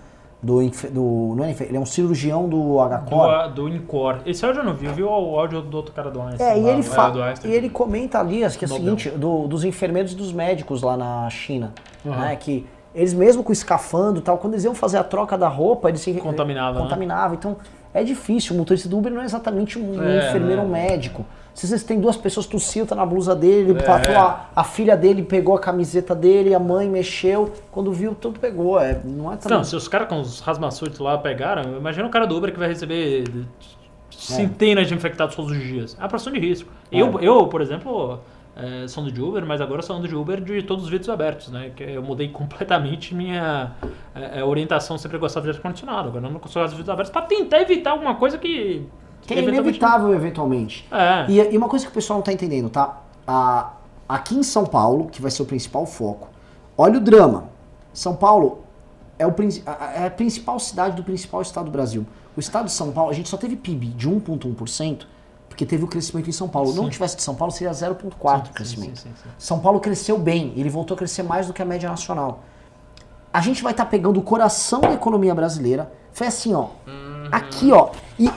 Do, 0.41 0.61
do 0.89 1.33
não 1.35 1.43
é 1.43 1.53
ele 1.59 1.75
é 1.75 1.79
um 1.79 1.85
cirurgião 1.85 2.47
do 2.47 2.77
HCOR. 2.79 3.49
Do, 3.49 3.55
do 3.55 3.67
Incor. 3.75 4.19
Esse 4.25 4.45
áudio 4.45 4.61
eu 4.61 4.63
não 4.65 4.73
vi, 4.73 4.85
eu 4.85 4.93
vi 4.93 5.03
o 5.03 5.09
áudio 5.09 5.61
do 5.61 5.75
outro 5.75 5.93
cara 5.93 6.09
do 6.09 6.21
Einstein. 6.21 6.47
É, 6.47 6.57
e 6.57 6.65
ele, 6.69 6.81
fa- 6.81 7.09
do 7.09 7.21
Einstein. 7.21 7.51
e 7.51 7.55
ele 7.55 7.69
comenta 7.69 8.19
ali 8.21 8.45
acho 8.45 8.57
que 8.57 8.63
é 8.63 8.67
o 8.67 8.71
seguinte, 8.71 9.09
do- 9.09 9.47
dos 9.49 9.65
enfermeiros 9.65 10.13
e 10.13 10.15
dos 10.15 10.31
médicos 10.31 10.81
lá 10.81 10.95
na 10.95 11.29
China, 11.29 11.73
Uhum. 12.05 12.11
né, 12.17 12.37
que 12.37 12.65
eles 12.95 13.13
mesmo 13.13 13.43
com 13.43 13.51
escafando 13.51 14.19
e 14.19 14.21
tal, 14.21 14.37
quando 14.37 14.53
eles 14.53 14.63
iam 14.63 14.73
fazer 14.73 14.97
a 14.97 15.03
troca 15.03 15.37
da 15.37 15.49
roupa, 15.49 15.89
eles 15.89 15.99
se 15.99 16.13
Contaminava, 16.13 16.77
né? 16.77 16.83
contaminavam. 16.85 17.35
Então, 17.35 17.57
é 17.93 18.01
difícil, 18.01 18.55
o 18.55 18.57
motorista 18.57 18.87
do 18.87 18.97
Uber 18.97 19.11
não 19.11 19.21
é 19.21 19.25
exatamente 19.25 19.77
um 19.77 20.01
É, 20.01 20.29
enfermeiro 20.29 20.61
ou 20.61 20.67
um 20.67 20.71
né? 20.71 20.87
médico. 20.87 21.25
Se 21.59 21.67
vocês 21.67 21.83
têm 21.83 21.99
duas 21.99 22.15
pessoas 22.15 22.45
tossiam, 22.45 22.85
tá 22.85 22.95
na 22.95 23.05
blusa 23.05 23.35
dele, 23.35 23.71
ele 23.71 23.81
É. 23.81 24.15
a, 24.15 24.45
a 24.55 24.63
filha 24.63 24.95
dele 24.95 25.23
pegou 25.23 25.53
a 25.53 25.59
camiseta 25.59 26.15
dele, 26.15 26.55
a 26.55 26.59
mãe 26.59 26.87
mexeu, 26.89 27.51
quando 27.69 27.91
viu, 27.91 28.15
tudo 28.15 28.39
pegou. 28.39 28.79
É, 28.79 29.01
não 29.03 29.29
é 29.29 29.35
tão... 29.35 29.57
Não, 29.57 29.63
se 29.65 29.75
os 29.75 29.85
caras 29.85 30.07
com 30.07 30.21
os 30.21 30.39
rasmaçuits 30.39 30.97
lá 30.99 31.17
pegaram, 31.17 31.75
imagina 31.75 32.07
o 32.07 32.09
cara 32.09 32.25
do 32.25 32.37
Uber 32.37 32.53
que 32.53 32.57
vai 32.57 32.69
receber 32.69 33.25
É. 33.27 33.43
centenas 34.09 34.87
de 34.87 34.93
infectados 34.93 35.35
todos 35.35 35.51
os 35.51 35.57
dias. 35.61 35.97
É 35.99 36.05
a 36.05 36.07
profissão 36.07 36.31
de 36.31 36.39
risco. 36.39 36.71
Eu, 36.89 37.19
eu 37.19 37.45
por 37.47 37.59
exemplo, 37.59 38.19
é, 38.55 38.87
sou 38.87 39.03
ando 39.03 39.11
de 39.11 39.21
Uber, 39.21 39.45
mas 39.45 39.59
agora 39.59 39.81
sou 39.81 39.97
ando 39.97 40.07
de 40.07 40.15
Uber 40.15 40.39
de 40.39 40.63
todos 40.63 40.85
os 40.85 40.89
vídeos 40.89 41.09
abertos, 41.09 41.49
né? 41.49 41.71
Que 41.75 41.83
eu 41.83 42.01
mudei 42.01 42.29
completamente 42.29 43.13
minha 43.13 43.73
é, 44.15 44.39
é, 44.39 44.43
orientação, 44.45 44.97
sempre 44.97 45.17
gostava 45.17 45.51
de 45.51 45.57
ar-condicionado. 45.57 46.07
Agora 46.07 46.25
eu 46.25 46.31
não 46.31 46.39
consigo 46.39 46.63
os 46.63 46.71
vídeos 46.71 46.87
abertos 46.89 47.11
pra 47.11 47.23
tentar 47.23 47.59
evitar 47.59 47.91
alguma 47.91 48.15
coisa 48.15 48.37
que... 48.37 48.87
que 49.33 49.39
é 49.39 49.43
eventualmente- 49.43 49.77
inevitável 49.77 50.13
eventualmente. 50.13 50.87
É. 50.91 51.25
E, 51.29 51.53
e 51.53 51.57
uma 51.57 51.69
coisa 51.69 51.85
que 51.85 51.91
o 51.91 51.93
pessoal 51.93 52.17
não 52.17 52.23
tá 52.23 52.33
entendendo, 52.33 52.69
tá? 52.69 53.01
Aqui 54.07 54.35
em 54.35 54.43
São 54.43 54.65
Paulo, 54.65 55.07
que 55.07 55.21
vai 55.21 55.29
ser 55.31 55.41
o 55.43 55.45
principal 55.45 55.85
foco, 55.85 56.27
olha 56.77 56.97
o 56.97 57.01
drama. 57.01 57.45
São 57.93 58.15
Paulo, 58.15 58.63
é, 59.17 59.25
o, 59.27 59.33
é 59.95 60.07
a 60.07 60.09
principal 60.11 60.59
cidade 60.59 60.95
do 60.95 61.03
principal 61.03 61.41
estado 61.41 61.65
do 61.65 61.71
Brasil. 61.71 62.05
O 62.35 62.39
estado 62.39 62.65
de 62.65 62.71
São 62.71 62.91
Paulo, 62.91 63.11
a 63.11 63.13
gente 63.13 63.29
só 63.29 63.37
teve 63.37 63.55
PIB 63.55 63.87
de 63.87 64.09
1,1% 64.09 65.05
porque 65.47 65.65
teve 65.65 65.83
o 65.83 65.87
crescimento 65.87 66.29
em 66.29 66.31
São 66.33 66.47
Paulo. 66.47 66.73
Não 66.73 66.89
tivesse 66.89 67.17
de 67.17 67.21
São 67.23 67.35
Paulo, 67.35 67.51
seria 67.51 67.73
0,4% 67.73 68.49
o 68.49 68.53
crescimento. 68.53 68.97
sim, 68.97 69.09
sim, 69.09 69.13
sim. 69.23 69.29
São 69.37 69.59
Paulo 69.59 69.79
cresceu 69.79 70.17
bem, 70.17 70.53
ele 70.55 70.69
voltou 70.69 70.95
a 70.95 70.97
crescer 70.97 71.21
mais 71.23 71.47
do 71.47 71.53
que 71.53 71.61
a 71.61 71.65
média 71.65 71.89
nacional. 71.89 72.43
A 73.33 73.41
gente 73.41 73.61
vai 73.61 73.73
estar 73.73 73.85
pegando 73.85 74.19
o 74.19 74.23
coração 74.23 74.79
da 74.81 74.93
economia 74.93 75.35
brasileira. 75.35 75.91
Foi 76.13 76.27
assim, 76.27 76.53
ó. 76.53 76.67
Aqui, 77.31 77.71
ó. 77.71 77.89
E 78.17 78.31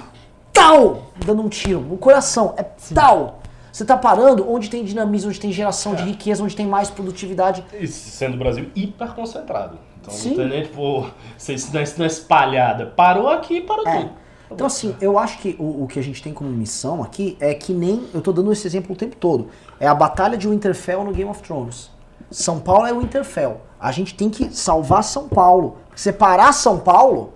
tal! 0.53 1.05
Dando 1.25 1.43
um 1.43 1.49
tiro. 1.49 1.81
No 1.81 1.97
coração. 1.97 2.55
É 2.57 2.63
tal! 2.95 3.41
Você 3.73 3.85
tá 3.87 3.97
parando 3.97 4.51
onde 4.51 4.69
tem 4.69 4.85
dinamismo, 4.85 5.31
onde 5.31 5.41
tem 5.41 5.51
geração 5.51 5.95
de 5.95 6.03
riqueza, 6.03 6.45
onde 6.45 6.55
tem 6.55 6.67
mais 6.67 6.91
produtividade. 6.91 7.65
E 7.73 7.87
sendo 7.87 8.35
o 8.35 8.39
Brasil 8.39 8.71
hiper 8.75 9.13
concentrado. 9.15 9.79
Então 10.01 10.13
Sim. 10.13 10.31
não 10.31 10.37
tem 10.37 10.49
nem, 10.49 10.63
tipo, 10.65 11.07
se 11.39 11.55
não 11.73 11.81
é, 11.81 11.85
não 11.97 12.05
é 12.05 12.07
espalhada. 12.09 12.87
Parou 12.87 13.29
aqui, 13.29 13.61
parou 13.63 13.87
É. 13.89 14.01
tudo. 14.03 14.11
Então, 14.51 14.67
assim, 14.67 14.95
eu 15.01 15.19
acho 15.19 15.39
que 15.39 15.57
o, 15.59 15.85
o 15.85 15.87
que 15.87 15.99
a 15.99 16.03
gente 16.03 16.23
tem 16.23 16.35
como 16.35 16.51
missão 16.51 17.03
aqui 17.03 17.39
é 17.41 17.55
que 17.55 17.73
nem. 17.73 18.07
Eu 18.13 18.21
tô 18.21 18.33
dando 18.33 18.53
esse 18.53 18.67
exemplo 18.67 18.93
o 18.93 18.97
tempo 18.97 19.17
todo. 19.17 19.49
É 19.81 19.87
a 19.89 19.95
batalha 19.95 20.37
de 20.37 20.47
Winterfell 20.47 21.03
no 21.05 21.13
Game 21.13 21.31
of 21.31 21.43
Thrones. 21.43 21.91
São 22.31 22.61
Paulo 22.61 22.87
é 22.87 22.93
o 22.93 22.99
Winterfell. 23.01 23.63
A 23.81 23.91
gente 23.91 24.15
tem 24.15 24.29
que 24.29 24.55
salvar 24.55 25.03
São 25.03 25.27
Paulo. 25.29 25.79
Separar 25.95 26.53
São 26.53 26.79
Paulo, 26.79 27.33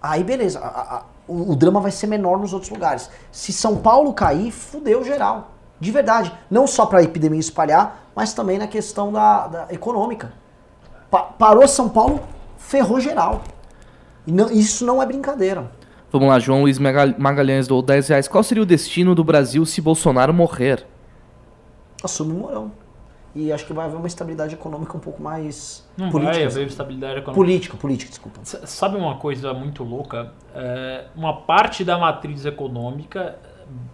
aí 0.00 0.22
beleza. 0.22 0.60
a- 0.60 0.96
a- 0.98 1.02
o, 1.28 1.52
o 1.52 1.56
drama 1.56 1.78
vai 1.80 1.90
ser 1.90 2.06
menor 2.08 2.38
nos 2.38 2.52
outros 2.52 2.70
lugares. 2.72 3.08
Se 3.30 3.52
São 3.52 3.76
Paulo 3.76 4.12
cair, 4.12 4.50
fudeu 4.50 5.04
geral. 5.04 5.52
De 5.78 5.90
verdade. 5.92 6.32
Não 6.50 6.66
só 6.66 6.86
pra 6.86 7.02
epidemia 7.02 7.38
espalhar, 7.38 8.10
mas 8.16 8.32
também 8.32 8.58
na 8.58 8.66
questão 8.66 9.12
da, 9.12 9.46
da 9.46 9.66
econômica. 9.70 10.32
Pa- 11.10 11.22
parou 11.22 11.68
São 11.68 11.88
Paulo, 11.88 12.20
ferrou 12.56 12.98
geral. 13.00 13.42
E 14.26 14.32
não- 14.32 14.50
isso 14.50 14.84
não 14.84 15.00
é 15.02 15.06
brincadeira. 15.06 15.70
Vamos 16.10 16.28
lá, 16.28 16.38
João 16.38 16.62
Luiz 16.62 16.78
Magal- 16.78 17.14
Magalhães 17.18 17.68
doou 17.68 17.82
10 17.82 18.08
reais. 18.08 18.26
Qual 18.26 18.42
seria 18.42 18.62
o 18.62 18.66
destino 18.66 19.14
do 19.14 19.22
Brasil 19.22 19.64
se 19.66 19.80
Bolsonaro 19.80 20.32
morrer? 20.34 20.86
assume 22.02 22.32
o 22.32 22.36
Mourão. 22.36 22.70
E 23.40 23.52
acho 23.52 23.64
que 23.64 23.72
vai 23.72 23.86
haver 23.86 23.96
uma 23.96 24.06
estabilidade 24.08 24.54
econômica 24.54 24.96
um 24.96 25.00
pouco 25.00 25.22
mais 25.22 25.86
Não 25.96 26.10
política. 26.10 26.38
vai 26.38 26.44
haver 26.46 26.66
estabilidade 26.66 27.12
econômica. 27.20 27.34
política, 27.34 27.76
política, 27.76 28.08
desculpa. 28.10 28.40
S- 28.42 28.66
Sabe 28.66 28.96
uma 28.96 29.16
coisa 29.16 29.54
muito 29.54 29.84
louca? 29.84 30.32
É, 30.54 31.04
uma 31.14 31.32
parte 31.42 31.84
da 31.84 31.96
matriz 31.96 32.44
econômica 32.44 33.38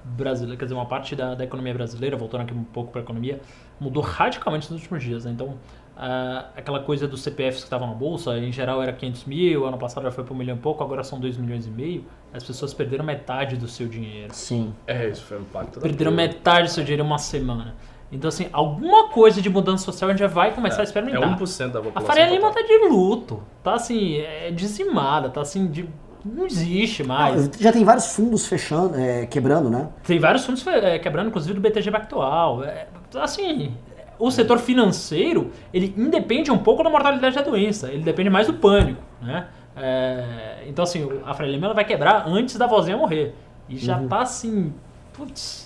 brasileira, 0.05 0.57
quer 0.57 0.65
dizer, 0.65 0.75
uma 0.75 0.87
parte 0.87 1.15
da, 1.15 1.35
da 1.35 1.45
economia 1.45 1.75
brasileira, 1.75 2.17
voltando 2.17 2.43
aqui 2.43 2.55
um 2.55 2.65
pouco 2.65 2.91
para 2.93 3.01
a 3.01 3.05
economia, 3.05 3.41
mudou 3.79 4.03
radicalmente 4.03 4.71
nos 4.73 4.81
últimos 4.81 5.03
dias. 5.03 5.25
Né? 5.25 5.33
Então, 5.33 5.57
ah, 5.97 6.47
aquela 6.57 6.81
coisa 6.81 7.07
dos 7.07 7.23
CPFs 7.23 7.59
que 7.61 7.67
estavam 7.67 7.89
na 7.89 7.95
bolsa, 7.95 8.39
em 8.39 8.51
geral 8.53 8.83
era 8.83 8.93
500 8.93 9.25
mil, 9.27 9.67
ano 9.67 9.77
passado 9.77 10.05
já 10.05 10.11
foi 10.13 10.25
para 10.25 10.33
um 10.33 10.37
milhão 10.37 10.57
e 10.57 10.61
pouco, 10.61 10.83
agora 10.83 11.03
são 11.05 11.21
2 11.21 11.37
milhões 11.37 11.67
e 11.67 11.71
meio. 11.71 12.05
As 12.33 12.43
pessoas 12.45 12.73
perderam 12.73 13.05
metade 13.05 13.57
do 13.57 13.69
seu 13.69 13.89
dinheiro. 13.89 14.33
Sim. 14.33 14.73
É, 14.87 15.09
isso 15.09 15.23
foi 15.25 15.39
um 15.39 15.43
impacto. 15.43 15.81
Perderam 15.81 16.13
metade 16.13 16.69
do 16.69 16.71
seu 16.71 16.83
dinheiro 16.85 17.03
em 17.03 17.07
uma 17.07 17.19
semana. 17.19 17.75
Então, 18.13 18.29
assim, 18.29 18.47
alguma 18.53 19.09
coisa 19.09 19.43
de 19.43 19.51
mudança 19.51 19.85
social 19.85 20.09
a 20.09 20.13
gente 20.13 20.21
já 20.21 20.29
vai 20.29 20.53
começar 20.55 20.79
a 20.79 20.83
É 20.83 20.85
experimentar. 20.85 21.37
1% 21.39 21.71
da 21.73 21.79
A 21.81 21.83
população. 21.83 22.07
Faria 22.07 22.27
Lima 22.29 22.51
tá 22.53 22.61
de 22.63 22.89
luto. 22.89 23.43
Tá 23.63 23.75
assim, 23.75 24.19
é 24.19 24.51
dizimada, 24.51 25.31
tá 25.31 25.41
assim, 25.41 25.67
de. 25.67 25.89
Não 26.25 26.47
existe 26.47 27.03
mais. 27.03 27.51
Já 27.59 27.71
tem 27.73 27.85
vários 27.85 28.15
fundos 28.15 28.47
fechando, 28.47 28.97
é, 28.99 29.27
quebrando, 29.27 29.69
né? 29.69 29.89
Tem 30.07 30.19
vários 30.19 30.45
fundos 30.47 30.67
é, 30.67 30.99
quebrando, 30.99 31.29
inclusive 31.29 31.55
do 31.55 31.61
BTG 31.61 31.91
Pactual. 31.91 32.65
É, 32.65 32.87
assim, 33.21 33.75
o 34.19 34.31
setor 34.31 34.59
financeiro, 34.59 35.51
ele 35.73 35.93
independe 35.99 36.51
um 36.51 36.57
pouco 36.59 36.83
da 36.83 36.89
mortalidade 36.89 37.35
da 37.35 37.43
doença. 37.43 37.91
Ele 37.93 38.03
depende 38.03 38.31
mais 38.31 38.47
do 38.47 38.55
pânico, 38.55 39.03
né? 39.21 39.49
É, 39.77 40.65
então, 40.67 40.83
assim, 40.85 41.07
a 41.27 41.35
Faria 41.35 41.53
Lima 41.53 41.67
ela 41.67 41.75
vai 41.75 41.85
quebrar 41.85 42.27
antes 42.27 42.57
da 42.57 42.67
vozinha 42.67 42.97
morrer. 42.97 43.35
E 43.69 43.77
já 43.77 43.99
Uhum. 43.99 44.09
tá 44.09 44.21
assim. 44.23 44.73
Putz. 45.13 45.64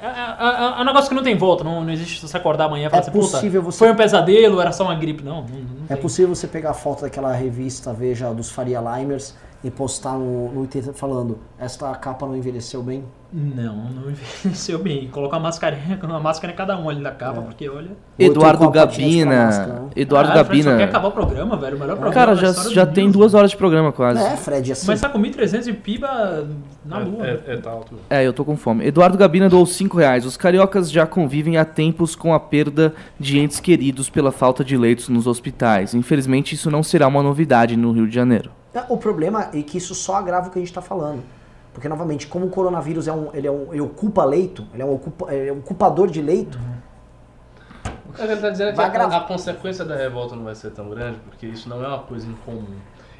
É, 0.00 0.06
é- 0.06 0.08
é- 0.08 0.78
é 0.78 0.82
um 0.82 0.84
negócio 0.84 1.08
que 1.08 1.14
não 1.14 1.22
tem 1.22 1.36
volta, 1.36 1.64
não, 1.64 1.82
não 1.82 1.90
existe 1.92 2.26
você 2.26 2.36
acordar 2.36 2.66
amanhã 2.66 2.86
e 2.86 2.90
falar 2.90 3.00
É 3.00 3.02
assim, 3.02 3.10
puta, 3.12 3.30
possível 3.32 3.62
você- 3.62 3.78
foi 3.78 3.90
um 3.90 3.96
pesadelo, 3.96 4.60
era 4.60 4.72
só 4.72 4.84
uma 4.84 4.94
gripe. 4.94 5.22
Não, 5.24 5.42
não, 5.42 5.48
não 5.48 5.66
É 5.88 5.96
possível 5.96 6.34
você 6.34 6.46
pegar 6.46 6.70
a 6.70 6.74
foto 6.74 7.02
daquela 7.02 7.32
revista 7.32 7.92
Veja 7.92 8.32
dos 8.32 8.50
Faria 8.50 8.80
Limers 8.80 9.34
e 9.62 9.70
postar 9.70 10.14
no, 10.14 10.50
no 10.52 10.66
Twitter 10.66 10.92
falando 10.94 11.38
esta 11.58 11.94
capa 11.94 12.26
não 12.26 12.34
envelheceu 12.36 12.82
bem? 12.82 13.04
Não, 13.32 13.76
não 13.76 14.10
envelheceu 14.10 14.78
bem. 14.78 15.08
Colocar 15.08 15.36
uma 15.36 15.44
mascarinha, 15.44 15.98
uma 16.02 16.18
máscara 16.20 16.52
em 16.52 16.56
cada 16.56 16.78
um 16.78 16.88
ali 16.88 17.02
da 17.02 17.10
capa, 17.12 17.42
porque 17.42 17.68
olha. 17.68 17.90
Eduardo 18.18 18.64
máscara, 18.64 18.86
Gabina. 18.86 19.79
Eduardo 19.96 20.28
Caralho, 20.28 20.46
Fred, 20.46 20.62
só 20.62 20.70
quer 20.70 20.76
Gabina. 20.76 20.88
acabar 20.90 21.08
o 21.08 21.12
programa, 21.12 21.56
velho. 21.56 21.76
O 21.76 21.80
melhor 21.80 21.96
programa 21.96 22.14
Cara, 22.14 22.34
já, 22.34 22.52
já 22.70 22.86
tem 22.86 23.04
News. 23.04 23.12
duas 23.16 23.34
horas 23.34 23.50
de 23.50 23.56
programa 23.56 23.92
quase. 23.92 24.22
É, 24.22 24.36
Fred, 24.36 24.72
assim. 24.72 24.86
Mas 24.86 25.00
tá 25.00 25.08
com 25.08 25.18
1.300 25.18 25.66
e 25.66 25.72
piba 25.72 26.46
na 26.84 26.98
lua. 26.98 27.26
É, 27.26 27.30
é, 27.46 27.54
é, 27.54 27.56
tá 27.56 27.70
alto. 27.70 27.94
É, 28.08 28.26
eu 28.26 28.32
tô 28.32 28.44
com 28.44 28.56
fome. 28.56 28.86
Eduardo 28.86 29.18
Gabina 29.18 29.48
doou 29.48 29.66
5 29.66 29.96
reais. 29.98 30.24
Os 30.24 30.36
cariocas 30.36 30.90
já 30.90 31.06
convivem 31.06 31.56
há 31.56 31.64
tempos 31.64 32.14
com 32.14 32.32
a 32.34 32.40
perda 32.40 32.94
de 33.18 33.38
entes 33.38 33.60
queridos 33.60 34.08
pela 34.08 34.32
falta 34.32 34.64
de 34.64 34.76
leitos 34.76 35.08
nos 35.08 35.26
hospitais. 35.26 35.94
Infelizmente, 35.94 36.54
isso 36.54 36.70
não 36.70 36.82
será 36.82 37.06
uma 37.08 37.22
novidade 37.22 37.76
no 37.76 37.92
Rio 37.92 38.06
de 38.06 38.14
Janeiro. 38.14 38.50
É, 38.74 38.82
O 38.88 38.96
problema 38.96 39.48
é 39.52 39.62
que 39.62 39.78
isso 39.78 39.94
só 39.94 40.16
agrava 40.16 40.48
o 40.48 40.50
que 40.50 40.58
a 40.58 40.62
gente 40.62 40.70
está 40.70 40.82
falando. 40.82 41.20
Porque, 41.72 41.88
novamente, 41.88 42.26
como 42.26 42.46
o 42.46 42.50
coronavírus 42.50 43.06
é 43.06 43.12
um, 43.12 43.28
ele 43.32 43.46
é 43.46 43.50
um, 43.50 43.66
ele 43.70 43.80
ocupa 43.80 44.24
leito, 44.24 44.66
ele 44.74 44.82
é 44.82 44.84
um, 44.84 44.92
ocupa, 44.94 45.32
ele 45.32 45.48
é 45.50 45.52
um 45.52 45.58
ocupador 45.58 46.10
de 46.10 46.20
leito, 46.20 46.58
O 48.10 48.12
que 48.12 48.22
ele 48.22 48.36
tá 48.36 48.50
dizendo 48.50 48.70
é 48.70 48.72
que 48.72 48.80
a, 48.80 49.06
a 49.16 49.20
consequência 49.20 49.84
da 49.84 49.96
revolta 49.96 50.36
não 50.36 50.44
vai 50.44 50.54
ser 50.54 50.70
tão 50.70 50.88
grande, 50.90 51.18
porque 51.20 51.46
isso 51.46 51.68
não 51.68 51.82
é 51.84 51.88
uma 51.88 52.00
coisa 52.00 52.26
incomum. 52.26 52.76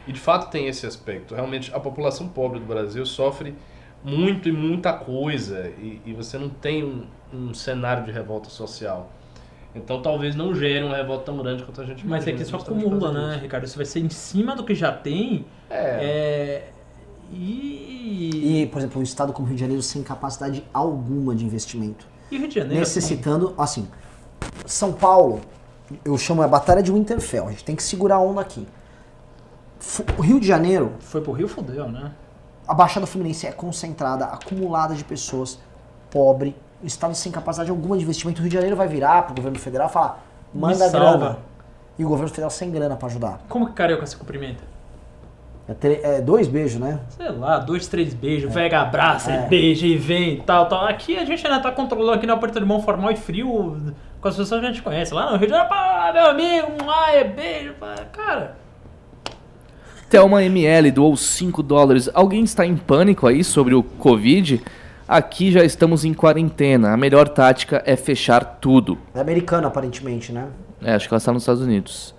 E 0.07 0.12
de 0.12 0.21
fato 0.21 0.51
tem 0.51 0.67
esse 0.67 0.87
aspecto. 0.87 1.35
Realmente, 1.35 1.73
a 1.75 1.81
população 1.81 2.29
pobre 2.29 2.59
do 2.59 2.67
Brasil 2.67 3.05
sofre 3.07 3.55
muito 4.03 4.49
e 4.49 4.53
muita 4.53 4.93
coisa, 4.93 5.69
e, 5.79 6.01
e 6.07 6.12
você 6.12 6.39
não 6.39 6.49
tem 6.49 6.83
um, 6.83 7.07
um 7.33 7.55
cenário 7.55 8.05
de 8.05 8.11
revolta 8.11 8.49
social. 8.49 9.11
Então 9.75 10.03
talvez 10.03 10.35
não 10.35 10.55
gere 10.55 10.85
uma 10.85 10.97
revolta 10.97 11.27
tão 11.27 11.37
grande 11.37 11.62
quanto 11.62 11.81
a 11.81 11.85
gente 11.85 12.05
Mas 12.05 12.27
é 12.27 12.33
que 12.33 12.43
isso 12.43 12.51
justamente 12.51 12.85
acumula, 12.85 13.12
né, 13.12 13.29
disso. 13.29 13.43
Ricardo? 13.43 13.65
Isso 13.65 13.77
vai 13.77 13.87
ser 13.87 14.01
em 14.01 14.09
cima 14.09 14.57
do 14.57 14.65
que 14.65 14.75
já 14.75 14.91
tem. 14.91 15.47
É. 15.69 15.77
É. 15.77 16.71
E. 17.33 18.62
e, 18.62 18.67
por 18.67 18.79
exemplo, 18.79 19.01
um 19.01 19.05
estado 19.05 19.33
como 19.33 19.47
o 19.47 19.49
Rio 19.49 19.57
de 19.57 19.61
Janeiro 19.61 19.83
sem 19.83 20.03
capacidade 20.03 20.65
alguma 20.75 21.35
de 21.35 21.45
investimento. 21.45 22.05
E 22.31 22.37
o 22.37 22.41
Rio 22.41 22.49
de 22.49 22.55
Janeiro. 22.57 22.83
assim, 22.83 22.99
necessitando, 22.99 23.55
assim, 23.57 23.89
São 24.67 24.93
Paulo, 24.93 25.41
eu 26.05 26.17
chamo 26.19 26.43
a 26.43 26.49
batalha 26.49 26.83
de 26.83 26.93
Winterfell, 26.93 27.49
a 27.49 27.51
gente 27.51 27.65
tem 27.65 27.75
que 27.77 27.83
segurar 27.83 28.17
a 28.17 28.21
onda 28.21 28.41
aqui. 28.41 28.67
O 30.19 30.21
Rio 30.23 30.39
de 30.39 30.47
Janeiro, 30.47 30.93
Foi 31.01 31.21
pro 31.21 31.33
Rio, 31.33 31.49
fodeu, 31.49 31.89
né? 31.89 32.13
a 32.69 32.75
Baixada 32.75 33.07
Fluminense 33.07 33.47
é 33.47 33.53
concentrada, 33.53 34.27
acumulada 34.27 34.95
de 34.95 35.03
pessoas, 35.03 35.59
pobre, 36.11 36.55
estado 36.85 37.15
sem 37.15 37.33
capacidade 37.33 37.71
alguma 37.71 37.97
de 37.97 38.03
investimento. 38.05 38.41
O 38.41 38.43
Rio 38.43 38.51
de 38.51 38.55
Janeiro 38.55 38.77
vai 38.77 38.87
virar 38.87 39.23
pro 39.25 39.35
governo 39.35 39.59
federal 39.59 39.89
e 39.89 39.93
falar, 39.93 40.25
manda 40.55 40.89
grana. 40.89 41.39
E 41.99 42.05
o 42.05 42.09
governo 42.09 42.29
federal 42.31 42.51
sem 42.51 42.71
grana 42.71 42.95
pra 42.97 43.09
ajudar. 43.09 43.41
Como 43.49 43.67
que 43.67 43.73
carioca 43.73 44.07
se 44.07 44.17
cumprimenta? 44.17 44.63
É, 45.69 46.17
é 46.17 46.21
dois 46.21 46.47
beijos, 46.49 46.81
né? 46.81 47.01
Sei 47.11 47.29
lá, 47.31 47.59
dois, 47.59 47.87
três 47.87 48.13
beijos, 48.15 48.53
pega, 48.53 48.81
abraça, 48.81 49.31
É. 49.31 49.47
beija 49.49 49.87
e 49.87 49.97
vem 49.97 50.35
e 50.35 50.43
tal, 50.43 50.69
tal. 50.69 50.85
Aqui 50.87 51.17
a 51.19 51.25
gente 51.25 51.47
ainda 51.47 51.61
tá 51.61 51.71
controlando 51.73 52.13
aqui 52.13 52.27
no 52.27 52.33
aperto 52.33 52.59
de 52.61 52.67
mão 52.67 52.83
formal 52.83 53.11
e 53.11 53.17
frio 53.17 53.95
com 54.21 54.29
as 54.29 54.37
pessoas 54.37 54.61
que 54.61 54.67
a 54.67 54.71
gente 54.71 54.83
conhece. 54.83 55.15
Lá 55.15 55.31
no 55.31 55.39
Rio 55.39 55.47
de 55.47 55.53
Janeiro, 55.53 55.69
pá, 55.69 56.11
meu 56.13 56.27
amigo, 56.27 56.69
um 56.83 56.91
ai, 56.91 57.25
beijo, 57.25 57.75
pá. 57.75 57.95
cara. 58.13 58.57
Thelma 60.09 60.43
ML 60.43 60.91
doou 60.91 61.17
5 61.17 61.63
dólares. 61.63 62.11
Alguém 62.13 62.43
está 62.43 62.67
em 62.67 62.77
pânico 62.77 63.27
aí 63.27 63.45
sobre 63.45 63.75
o 63.75 63.83
Covid? 63.83 64.61
Aqui 65.07 65.53
já 65.53 65.65
estamos 65.65 66.05
em 66.05 66.13
quarentena. 66.13 66.93
A 66.93 66.97
melhor 66.97 67.29
tática 67.29 67.83
é 67.87 67.97
fechar 67.97 68.45
tudo. 68.61 68.99
É 69.15 69.21
americano, 69.21 69.69
aparentemente, 69.69 70.33
né? 70.33 70.49
É, 70.83 70.95
acho 70.95 71.09
que 71.09 71.15
ela 71.15 71.19
está 71.19 71.33
nos 71.33 71.43
Estados 71.43 71.63
Unidos. 71.63 72.15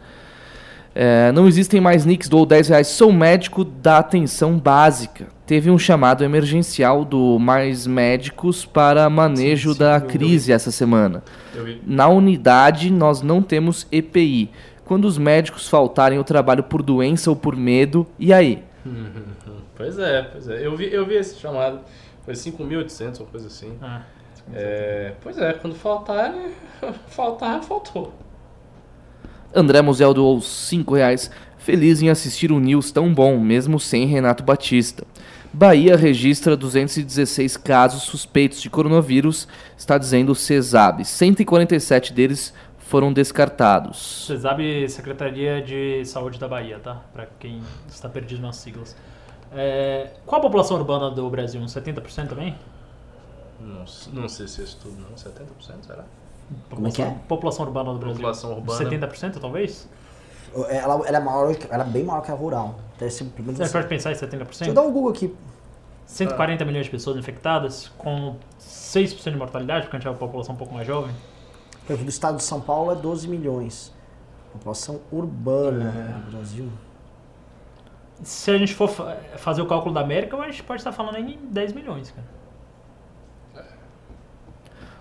É, 0.93 1.31
não 1.31 1.47
existem 1.47 1.79
mais 1.79 2.05
nicks, 2.05 2.27
dou 2.27 2.45
10 2.45 2.69
reais. 2.69 2.87
Sou 2.87 3.11
médico 3.11 3.63
da 3.63 3.97
atenção 3.97 4.57
básica. 4.57 5.27
Teve 5.45 5.69
um 5.69 5.77
chamado 5.77 6.23
emergencial 6.23 7.03
do 7.03 7.37
Mais 7.39 7.87
Médicos 7.87 8.65
para 8.65 9.09
manejo 9.09 9.69
Sim, 9.69 9.73
sim, 9.73 9.79
da 9.79 10.01
crise 10.01 10.51
essa 10.51 10.71
semana. 10.71 11.23
Na 11.85 12.07
unidade, 12.07 12.91
nós 12.91 13.21
não 13.21 13.41
temos 13.41 13.87
EPI. 13.91 14.49
Quando 14.85 15.05
os 15.05 15.17
médicos 15.17 15.67
faltarem 15.67 16.17
ao 16.17 16.23
trabalho 16.23 16.63
por 16.63 16.81
doença 16.81 17.29
ou 17.29 17.35
por 17.35 17.55
medo, 17.55 18.05
e 18.19 18.33
aí? 18.33 18.63
Pois 19.73 19.97
é, 19.97 20.21
pois 20.21 20.47
é. 20.47 20.63
Eu 20.63 20.77
vi, 20.77 20.93
eu 20.93 21.03
vi 21.07 21.15
esse 21.15 21.39
chamado. 21.39 21.79
Foi 22.23 22.35
5.800, 22.35 23.19
uma 23.19 23.25
coisa 23.29 23.47
assim. 23.47 23.75
Ah, 23.81 24.03
É, 24.53 25.13
pois 25.21 25.39
é, 25.39 25.53
quando 25.53 25.75
faltar, 25.75 26.35
faltar, 27.07 27.63
faltou. 27.63 28.13
André 29.55 29.81
Musel 29.81 30.13
doou 30.13 30.39
5 30.39 30.93
reais. 30.93 31.31
Feliz 31.57 32.01
em 32.01 32.09
assistir 32.09 32.51
um 32.51 32.59
news 32.59 32.91
tão 32.91 33.11
bom, 33.11 33.39
mesmo 33.39 33.79
sem 33.79 34.05
Renato 34.05 34.43
Batista. 34.43 35.03
Bahia 35.53 35.97
registra 35.97 36.55
216 36.55 37.57
casos 37.57 38.03
suspeitos 38.03 38.61
de 38.61 38.69
coronavírus, 38.69 39.47
está 39.77 39.97
dizendo 39.97 40.31
o 40.31 40.35
CESAB. 40.35 41.03
147 41.03 42.13
deles 42.13 42.53
foram 42.77 43.11
descartados. 43.11 44.25
Você 44.27 44.39
sabe 44.39 44.87
Secretaria 44.89 45.61
de 45.61 46.05
Saúde 46.05 46.39
da 46.39 46.47
Bahia, 46.47 46.79
tá? 46.79 47.01
Pra 47.13 47.27
quem 47.39 47.61
está 47.89 48.07
perdido 48.07 48.41
nas 48.41 48.57
siglas. 48.57 48.95
É, 49.53 50.11
qual 50.25 50.39
a 50.39 50.41
população 50.41 50.77
urbana 50.77 51.11
do 51.11 51.29
Brasil? 51.29 51.59
Uns 51.59 51.73
70% 51.73 52.29
também? 52.29 52.55
Não, 53.59 53.85
não 54.13 54.29
sei 54.29 54.47
se 54.47 54.61
é 54.61 54.63
isso 54.63 54.77
tudo, 54.81 54.99
não. 55.01 55.15
70%, 55.15 55.85
será? 55.85 56.05
Como 56.69 56.87
é 56.87 56.91
que 56.91 57.01
é? 57.01 57.15
População 57.27 57.65
urbana 57.65 57.93
do 57.93 57.99
Brasil. 57.99 58.15
População 58.15 58.53
urbana. 58.53 58.89
70% 58.89 59.39
talvez? 59.39 59.87
Ela, 60.69 61.07
ela 61.07 61.17
é 61.17 61.19
maior, 61.19 61.55
ela 61.69 61.83
é 61.83 61.87
bem 61.87 62.03
maior 62.03 62.21
que 62.21 62.31
a 62.31 62.35
rural. 62.35 62.79
Ser 63.09 63.25
pelo 63.25 63.45
menos 63.47 63.57
Você 63.57 63.63
assim. 63.63 63.73
pode 63.73 63.87
pensar 63.87 64.09
em 64.11 64.13
Deixa 64.13 64.25
eu 64.25 64.45
70%? 64.45 64.73
dar 64.73 64.81
um 64.83 64.91
Google 64.91 65.11
aqui. 65.11 65.33
140 66.05 66.65
milhões 66.65 66.85
de 66.85 66.91
pessoas 66.91 67.15
infectadas, 67.17 67.87
com 67.97 68.35
6% 68.59 69.31
de 69.31 69.37
mortalidade, 69.37 69.83
porque 69.85 69.95
a 69.95 69.99
gente 69.99 70.07
é 70.07 70.11
uma 70.11 70.17
população 70.17 70.53
um 70.55 70.57
pouco 70.57 70.73
mais 70.73 70.85
jovem. 70.85 71.13
Por 71.85 71.93
exemplo, 71.93 72.05
do 72.05 72.09
estado 72.09 72.37
de 72.37 72.43
São 72.43 72.59
Paulo 72.59 72.91
é 72.91 72.95
12 72.95 73.27
milhões. 73.27 73.93
População 74.51 74.99
urbana 75.11 75.89
É. 75.89 76.25
no 76.25 76.31
Brasil. 76.31 76.69
Se 78.23 78.51
a 78.51 78.57
gente 78.57 78.75
for 78.75 78.87
fa- 78.89 79.17
fazer 79.37 79.61
o 79.61 79.65
cálculo 79.65 79.93
da 79.95 80.01
América, 80.01 80.37
a 80.37 80.45
gente 80.47 80.61
pode 80.63 80.81
estar 80.81 80.91
falando 80.91 81.15
em 81.17 81.39
10 81.49 81.73
milhões, 81.73 82.11
cara. 82.11 82.27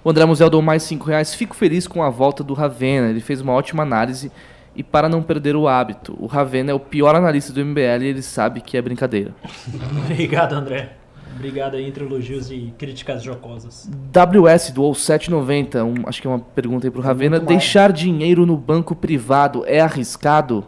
O 0.03 0.09
André 0.09 0.25
Musel 0.25 0.49
deu 0.49 0.63
mais 0.63 0.83
5 0.85 1.05
reais. 1.07 1.35
Fico 1.35 1.55
feliz 1.55 1.87
com 1.87 2.03
a 2.03 2.09
volta 2.09 2.43
do 2.43 2.55
Ravena. 2.55 3.09
Ele 3.09 3.21
fez 3.21 3.41
uma 3.43 3.53
ótima 3.53 3.83
análise. 3.83 4.33
E 4.81 4.83
para 4.83 5.11
não 5.11 5.23
perder 5.23 5.55
o 5.57 5.69
hábito, 5.69 6.17
o 6.19 6.25
Ravena 6.25 6.71
é 6.71 6.75
o 6.75 6.81
pior 6.81 7.15
analista 7.15 7.53
do 7.53 7.63
MBL 7.63 8.03
e 8.03 8.07
ele 8.07 8.23
sabe 8.23 8.63
que 8.63 8.79
é 8.79 8.81
brincadeira. 8.81 9.35
Obrigado, 10.07 10.55
André. 10.55 10.93
Obrigado 11.37 11.75
aí 11.75 11.87
entre 11.87 12.03
elogios 12.03 12.51
e 12.51 12.73
críticas 12.79 13.23
jocosas. 13.23 13.91
WS 14.11 14.71
doou 14.71 14.95
7,90. 14.95 15.85
Um, 15.85 16.09
acho 16.09 16.23
que 16.23 16.27
é 16.27 16.31
uma 16.31 16.39
pergunta 16.39 16.87
aí 16.87 16.91
pro 16.91 17.03
Ravena. 17.03 17.39
Deixar 17.39 17.93
dinheiro 17.93 18.47
no 18.47 18.57
banco 18.57 18.97
privado 18.97 19.65
é 19.67 19.81
arriscado? 19.81 20.65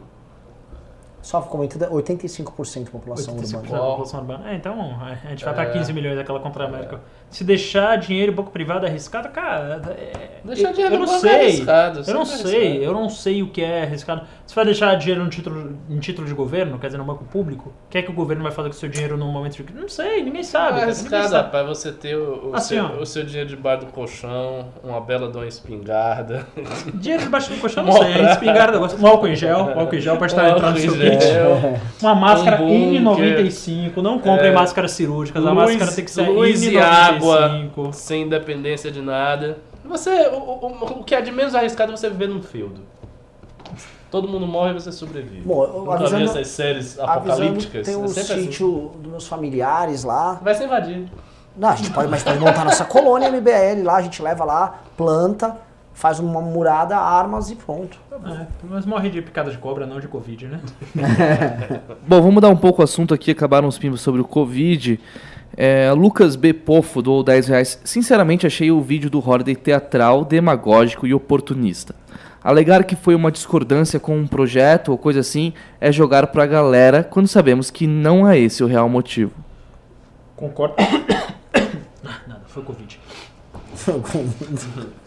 Só 1.23 1.41
comentando, 1.41 1.89
85% 1.93 2.85
da 2.87 2.91
população 2.91 3.37
85% 3.37 3.55
urbana. 3.55 3.73
da 3.73 3.79
população 3.89 4.21
urbana. 4.21 4.51
É, 4.51 4.55
então 4.57 4.99
a 5.01 5.29
gente 5.31 5.45
vai 5.45 5.55
pra 5.55 5.67
15 5.67 5.93
milhões 5.93 6.17
daquela 6.17 6.41
contra 6.41 6.65
a 6.65 6.67
América. 6.67 7.01
Se 7.31 7.45
deixar 7.45 7.97
dinheiro 7.97 8.33
em 8.33 8.35
banco 8.35 8.51
privado 8.51 8.85
é 8.85 8.89
arriscado, 8.91 9.29
cara. 9.31 9.81
É, 9.97 10.41
Deixar 10.45 10.69
eu- 10.71 10.73
dinheiro 10.75 10.95
eu 10.97 10.99
não 10.99 11.07
banco 11.07 11.19
é 11.27 11.31
sei. 11.31 11.41
arriscado, 11.41 12.03
Eu 12.07 12.15
não 12.15 12.23
é 12.23 12.25
sei, 12.27 12.37
arriscado. 12.67 12.85
eu 12.85 12.93
não 12.93 13.09
sei 13.09 13.43
o 13.43 13.49
que 13.49 13.63
é 13.63 13.83
arriscado. 13.85 14.23
Você 14.45 14.55
vai 14.55 14.65
deixar 14.67 14.95
dinheiro 14.97 15.23
no 15.25 15.31
título, 15.31 15.79
em 15.89 15.99
título 15.99 16.27
de 16.27 16.35
governo, 16.35 16.79
quer 16.79 16.89
dizer, 16.89 16.99
no 16.99 17.05
banco 17.05 17.25
público? 17.25 17.71
O 17.87 17.91
que 17.91 17.97
é 17.99 18.03
que 18.03 18.11
o 18.11 18.15
governo 18.15 18.43
vai 18.43 18.53
fazer 18.53 18.69
com 18.69 18.75
o 18.75 18.79
seu 18.79 18.89
dinheiro 18.89 19.17
num 19.17 19.31
momento 19.33 19.63
de. 19.63 19.73
Não 19.73 19.89
sei, 19.89 20.23
ninguém 20.23 20.43
sabe. 20.43 20.79
É 20.79 20.81
cara, 20.81 20.87
ninguém 20.93 20.95
arriscado, 21.01 21.29
sabe. 21.29 21.45
rapaz, 21.45 21.67
você 21.69 21.93
ter 21.93 22.17
o, 22.17 22.51
o 22.51 22.55
Assim, 22.57 22.75
seu, 22.75 22.85
o 23.01 23.07
seu 23.07 23.25
dinheiro 23.25 23.49
debaixo 23.49 23.87
do 23.87 23.93
colchão, 23.93 24.67
uma 24.83 25.01
bela 25.01 25.31
de 25.31 25.37
uma 25.39 25.47
espingarda. 25.47 26.47
Dinheiro 26.95 27.23
debaixo 27.25 27.51
do 27.51 27.59
colchão, 27.61 27.85
não 27.87 27.93
sei. 27.93 28.13
é 28.13 28.33
Espingarda, 28.33 28.77
eu 28.77 28.81
gosto. 28.81 29.01
Um 29.03 29.07
álcool 29.07 29.29
em 29.29 29.37
gel, 29.37 29.59
um 29.59 29.81
álcool 29.81 29.95
em 29.95 30.01
gel 30.01 30.17
pode 30.19 30.33
estar 30.33 30.51
entrando 30.51 30.75
no 30.75 30.79
seu 30.81 30.93
gel. 31.21 31.79
Uma 32.01 32.15
máscara 32.15 32.63
Um 32.63 32.69
bunker. 33.03 33.45
N95, 33.47 33.97
não 33.99 34.19
comprem 34.19 34.51
É. 34.51 34.53
máscaras 34.55 34.93
cirúrgicas, 34.93 35.45
a 35.45 35.51
Luz- 35.51 35.71
máscara 35.73 35.93
tem 35.93 36.05
que 36.05 36.11
ser 36.11 36.29
luz 36.29 36.63
e 36.63 36.71
N95. 36.71 36.83
água. 36.83 37.93
sem 37.93 38.23
independência 38.23 38.91
de 38.91 39.01
nada. 39.03 39.59
Você, 39.85 40.11
o, 40.29 40.37
o, 40.37 40.67
o 41.01 41.05
que 41.05 41.15
é 41.15 41.21
de 41.21 41.31
menos 41.33 41.55
arriscado 41.55 41.93
é 41.93 41.97
você 41.97 42.09
viver 42.09 42.29
num 42.29 42.43
feudo. 42.43 42.81
Todo 44.11 44.29
mundo 44.29 44.47
morre 44.47 44.73
e 44.73 44.75
você 44.75 44.93
sobrevive. 44.93 45.41
Bom, 45.41 45.65
eu 45.65 45.81
Nunca 45.81 45.95
avisando- 45.95 46.25
essas 46.25 46.49
séries 46.49 46.99
apocalípticas. 46.99 47.87
tem 47.87 47.97
um 47.97 48.03
é 48.03 48.07
assim. 48.07 48.23
sítio 48.23 48.91
dos 49.01 49.11
meus 49.11 49.27
familiares 49.27 50.05
lá. 50.05 50.39
Vai 50.43 50.55
ser 50.55 50.65
invadido. 50.65 51.11
Não, 51.57 51.69
a 51.71 51.75
gente 51.75 51.91
pode, 51.91 52.09
mas 52.09 52.23
pode 52.23 52.39
montar 52.39 52.65
nossa 52.65 52.85
colônia 52.85 53.29
MBL 53.31 53.83
lá, 53.85 53.97
a 53.97 54.03
gente 54.03 54.23
leva 54.23 54.45
lá, 54.45 54.81
planta, 54.97 55.57
faz 55.95 56.19
uma 56.19 56.41
murada, 56.41 56.97
armas 56.97 57.51
e 57.51 57.57
pronto. 57.57 57.99
É, 58.25 58.47
mas 58.69 58.87
morre 58.87 59.11
de 59.11 59.23
picada 59.23 59.51
de 59.51 59.59
cobra, 59.59 59.87
não 59.87 60.01
de 60.01 60.09
Covid, 60.09 60.47
né? 60.47 60.61
Bom, 62.07 62.21
vamos 62.21 62.35
mudar 62.35 62.49
um 62.49 62.57
pouco 62.57 62.81
o 62.81 62.85
assunto 62.85 63.13
aqui. 63.15 63.31
Acabaram 63.31 63.69
os 63.69 63.79
pimbos 63.79 64.01
sobre 64.01 64.21
o 64.21 64.25
Covid. 64.25 64.99
É, 65.57 65.93
Lucas 65.93 66.35
B. 66.35 66.53
Pofo 66.53 67.03
doou 67.03 67.23
10 67.23 67.49
reais. 67.49 67.81
Sinceramente, 67.85 68.47
achei 68.47 68.71
o 68.71 68.81
vídeo 68.81 69.11
do 69.11 69.19
Holiday 69.19 69.55
teatral, 69.55 70.25
demagógico 70.25 71.07
e 71.07 71.13
oportunista. 71.13 71.95
Alegar 72.43 72.83
que 72.85 72.97
foi 72.97 73.15
uma 73.15 73.31
discordância 73.31 74.01
com 74.01 74.17
um 74.17 74.27
projeto 74.27 74.89
ou 74.91 74.99
coisa 74.99 75.21
assim 75.21 75.53
é 75.81 75.93
jogar 75.93 76.27
pra 76.29 76.45
galera 76.45 77.05
quando 77.05 77.29
sabemos 77.29 77.71
que 77.71 77.87
não 77.87 78.29
é 78.29 78.37
esse 78.37 78.65
o 78.65 78.67
real 78.67 78.89
motivo. 78.89 79.33
Concordo. 80.35 80.75
Nada, 82.27 82.43
foi 82.47 82.65
Covid. 82.65 82.99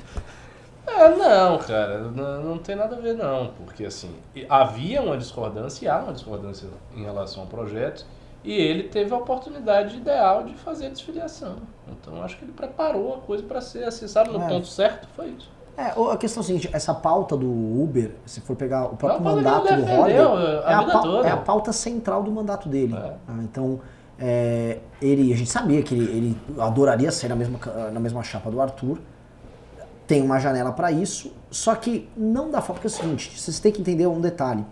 É, 0.87 1.09
não, 1.09 1.57
cara, 1.57 1.99
não, 1.99 2.43
não 2.43 2.57
tem 2.57 2.75
nada 2.75 2.95
a 2.95 2.99
ver 2.99 3.15
não, 3.15 3.47
porque 3.57 3.85
assim, 3.85 4.11
havia 4.49 5.01
uma 5.01 5.17
discordância 5.17 5.85
e 5.85 5.89
há 5.89 5.97
uma 5.99 6.13
discordância 6.13 6.67
em 6.95 7.03
relação 7.03 7.43
ao 7.43 7.47
projeto, 7.49 8.05
e 8.43 8.53
ele 8.53 8.83
teve 8.83 9.11
a 9.13 9.17
oportunidade 9.17 9.97
ideal 9.97 10.43
de 10.43 10.53
fazer 10.53 10.87
a 10.87 10.89
desfiliação. 10.89 11.55
Então 11.87 12.21
acho 12.23 12.37
que 12.37 12.45
ele 12.45 12.51
preparou 12.53 13.15
a 13.15 13.17
coisa 13.17 13.43
para 13.43 13.59
ser 13.61 13.89
sabe, 13.91 14.29
no 14.31 14.41
É. 14.43 14.47
ponto 14.47 14.67
certo, 14.67 15.07
foi 15.15 15.29
isso. 15.29 15.49
É, 15.77 15.87
a 15.87 16.15
questão 16.17 16.41
é 16.41 16.43
a 16.43 16.47
seguinte, 16.47 16.69
essa 16.71 16.93
pauta 16.93 17.35
do 17.35 17.49
Uber, 17.49 18.11
se 18.25 18.39
for 18.39 18.55
pegar 18.55 18.85
o 18.85 18.95
próprio 18.95 19.19
É 19.19 19.23
pauta 19.23 19.35
mandato 19.35 19.63
do 19.65 19.71
a 19.73 20.09
é, 20.39 20.63
a 20.73 20.79
vida 20.79 20.91
pau- 20.93 21.01
toda. 21.01 21.27
é 21.27 21.31
a 21.31 21.37
pauta 21.37 21.73
central 21.73 22.23
do 22.23 22.31
mandato 22.31 22.69
dele. 22.69 22.95
É. 22.95 23.13
Ah, 23.27 23.33
Então, 23.43 23.81
é, 24.17 24.77
ele, 25.01 25.33
a 25.33 25.35
gente 25.35 25.49
sabia 25.49 25.81
que 25.83 25.93
ele, 25.93 26.03
ele 26.05 26.37
adoraria 26.59 27.11
ser 27.11 27.27
na 27.27 27.35
mesma, 27.35 27.59
na 27.91 27.99
mesma 27.99 28.23
chapa 28.23 28.49
do 28.49 28.61
Arthur, 28.61 28.99
tem 30.07 30.21
uma 30.21 30.39
janela 30.39 30.71
para 30.71 30.91
isso, 30.91 31.31
só 31.49 31.75
que 31.75 32.09
não 32.15 32.51
dá 32.51 32.61
falta, 32.61 32.81
porque 32.81 32.87
é 32.87 32.89
o 32.89 32.91
seguinte, 32.91 33.39
vocês 33.39 33.59
têm 33.59 33.71
que 33.71 33.81
entender 33.81 34.07
um 34.07 34.21
detalhe. 34.21 34.65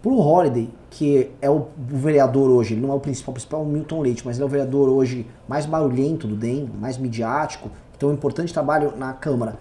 Pro 0.00 0.18
Holiday, 0.18 0.68
que 0.90 1.30
é 1.40 1.48
o, 1.48 1.68
vereador 1.76 2.50
hoje, 2.50 2.74
ele 2.74 2.80
não 2.80 2.90
é 2.90 2.94
o 2.94 3.00
principal, 3.00 3.30
o 3.30 3.34
principal 3.34 3.60
é 3.60 3.64
o 3.64 3.66
Milton 3.66 4.00
Leite, 4.00 4.22
mas 4.24 4.36
ele 4.36 4.42
é 4.42 4.46
o 4.46 4.48
vereador 4.48 4.88
hoje 4.88 5.26
mais 5.46 5.64
barulhento 5.64 6.26
do 6.26 6.34
DEM, 6.34 6.68
mais 6.80 6.98
midiático, 6.98 7.70
tem 7.98 8.08
um 8.08 8.12
importante 8.12 8.52
trabalho 8.52 8.94
na 8.96 9.12
Câmara. 9.12 9.58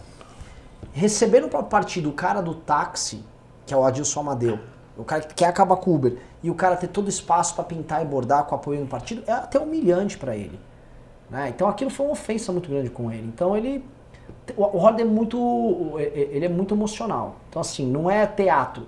Receber 0.93 1.41
no 1.41 1.47
próprio 1.47 1.69
partido 1.69 2.09
o 2.09 2.13
cara 2.13 2.41
do 2.41 2.55
táxi, 2.55 3.23
que 3.67 3.73
é 3.73 3.77
o 3.77 3.83
Adilson 3.85 4.21
Amadeu, 4.21 4.57
o 4.97 5.03
cara 5.03 5.21
que 5.21 5.35
quer 5.35 5.45
acabar 5.45 5.75
com 5.77 5.91
o 5.91 5.95
Uber, 5.95 6.17
e 6.43 6.49
o 6.49 6.55
cara 6.55 6.75
ter 6.75 6.87
todo 6.87 7.07
espaço 7.07 7.53
para 7.53 7.63
pintar 7.63 8.01
e 8.01 8.05
bordar 8.05 8.45
com 8.45 8.55
apoio 8.55 8.79
no 8.79 8.87
partido, 8.87 9.23
é 9.27 9.31
até 9.31 9.59
humilhante 9.59 10.17
para 10.17 10.35
ele. 10.35 10.59
né? 11.29 11.49
Então 11.49 11.67
aquilo 11.67 11.91
foi 11.91 12.05
uma 12.05 12.13
ofensa 12.13 12.51
muito 12.51 12.69
grande 12.69 12.89
com 12.89 13.11
ele. 13.11 13.27
Então 13.27 13.55
ele. 13.55 13.83
O 14.57 14.77
Holiday 14.77 15.05
é 15.05 15.09
muito. 15.09 15.93
Ele 15.97 16.45
é 16.45 16.49
muito 16.49 16.73
emocional. 16.73 17.37
Então, 17.49 17.61
assim, 17.61 17.85
não 17.85 18.09
é 18.09 18.25
teatro. 18.25 18.87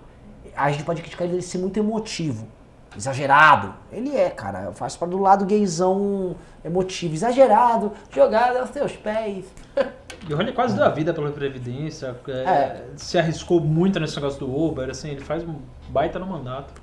A 0.56 0.72
gente 0.72 0.84
pode 0.84 1.02
criticar 1.02 1.28
ele 1.28 1.38
de 1.38 1.44
ser 1.44 1.58
muito 1.58 1.78
emotivo. 1.78 2.48
Exagerado. 2.96 3.74
Ele 3.92 4.16
é, 4.16 4.30
cara. 4.30 4.72
Faz 4.74 4.96
parte 4.96 5.12
do 5.12 5.20
lado 5.20 5.46
gaysão 5.46 6.36
emotivo. 6.64 7.14
Exagerado. 7.14 7.92
Jogado 8.12 8.58
aos 8.58 8.70
teus 8.70 8.94
pés. 8.96 9.46
E 10.26 10.34
o 10.34 10.38
Rony 10.38 10.54
quase 10.54 10.74
deu 10.74 10.86
a 10.86 10.90
vida 10.90 11.14
pela 11.14 11.30
Previdência, 11.32 12.16
é, 12.30 12.32
É. 12.32 12.84
se 12.96 13.18
arriscou 13.18 13.60
muito 13.60 14.00
nesse 14.00 14.16
negócio 14.16 14.40
do 14.40 14.58
Uber, 14.58 14.90
assim, 14.90 15.10
ele 15.10 15.20
faz 15.20 15.44
um 15.44 15.56
baita 15.90 16.18
no 16.18 16.26
mandato. 16.26 16.74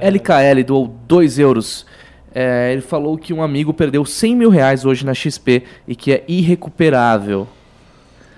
LKL 0.00 0.62
doou 0.64 0.86
2 0.86 1.40
euros. 1.40 1.86
É, 2.32 2.72
ele 2.72 2.82
falou 2.82 3.18
que 3.18 3.32
um 3.32 3.42
amigo 3.42 3.74
perdeu 3.74 4.04
100 4.04 4.36
mil 4.36 4.50
reais 4.50 4.84
hoje 4.84 5.04
na 5.04 5.12
XP 5.12 5.64
e 5.88 5.96
que 5.96 6.12
é 6.12 6.24
irrecuperável. 6.28 7.48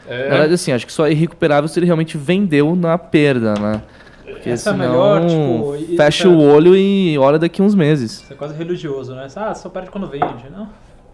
Na 0.09 0.15
É, 0.15 0.29
verdade, 0.31 0.55
assim, 0.55 0.73
acho 0.73 0.87
que 0.87 0.93
só 0.93 1.07
é 1.07 1.13
irrecuperável 1.13 1.69
se 1.69 1.79
ele 1.79 1.87
realmente 1.87 2.17
vendeu 2.17 2.75
na 2.75 2.97
perda, 2.97 3.55
né? 3.61 3.83
Porque 4.25 4.51
Essa 4.51 4.71
é 4.71 4.73
a 4.73 4.77
senão, 4.77 4.89
melhor, 4.89 5.27
tipo, 5.27 5.97
fecha 5.97 6.29
o 6.29 6.41
olho 6.41 6.77
e 6.77 7.19
olha 7.19 7.39
daqui 7.39 7.61
uns 7.63 7.75
meses. 7.75 8.23
Você 8.27 8.33
é 8.35 8.37
quase 8.37 8.55
religioso, 8.55 9.15
né? 9.15 9.27
Ah, 9.37 9.55
só 9.55 9.69
perde 9.69 9.91
quando 9.91 10.07
vende. 10.09 10.49
Não, 10.51 10.69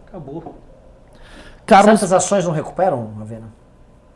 acabou. 0.06 0.58
Carlos, 1.66 2.00
Certas 2.00 2.12
ações 2.12 2.44
não 2.44 2.52
recuperam, 2.52 3.12
Avena? 3.20 3.46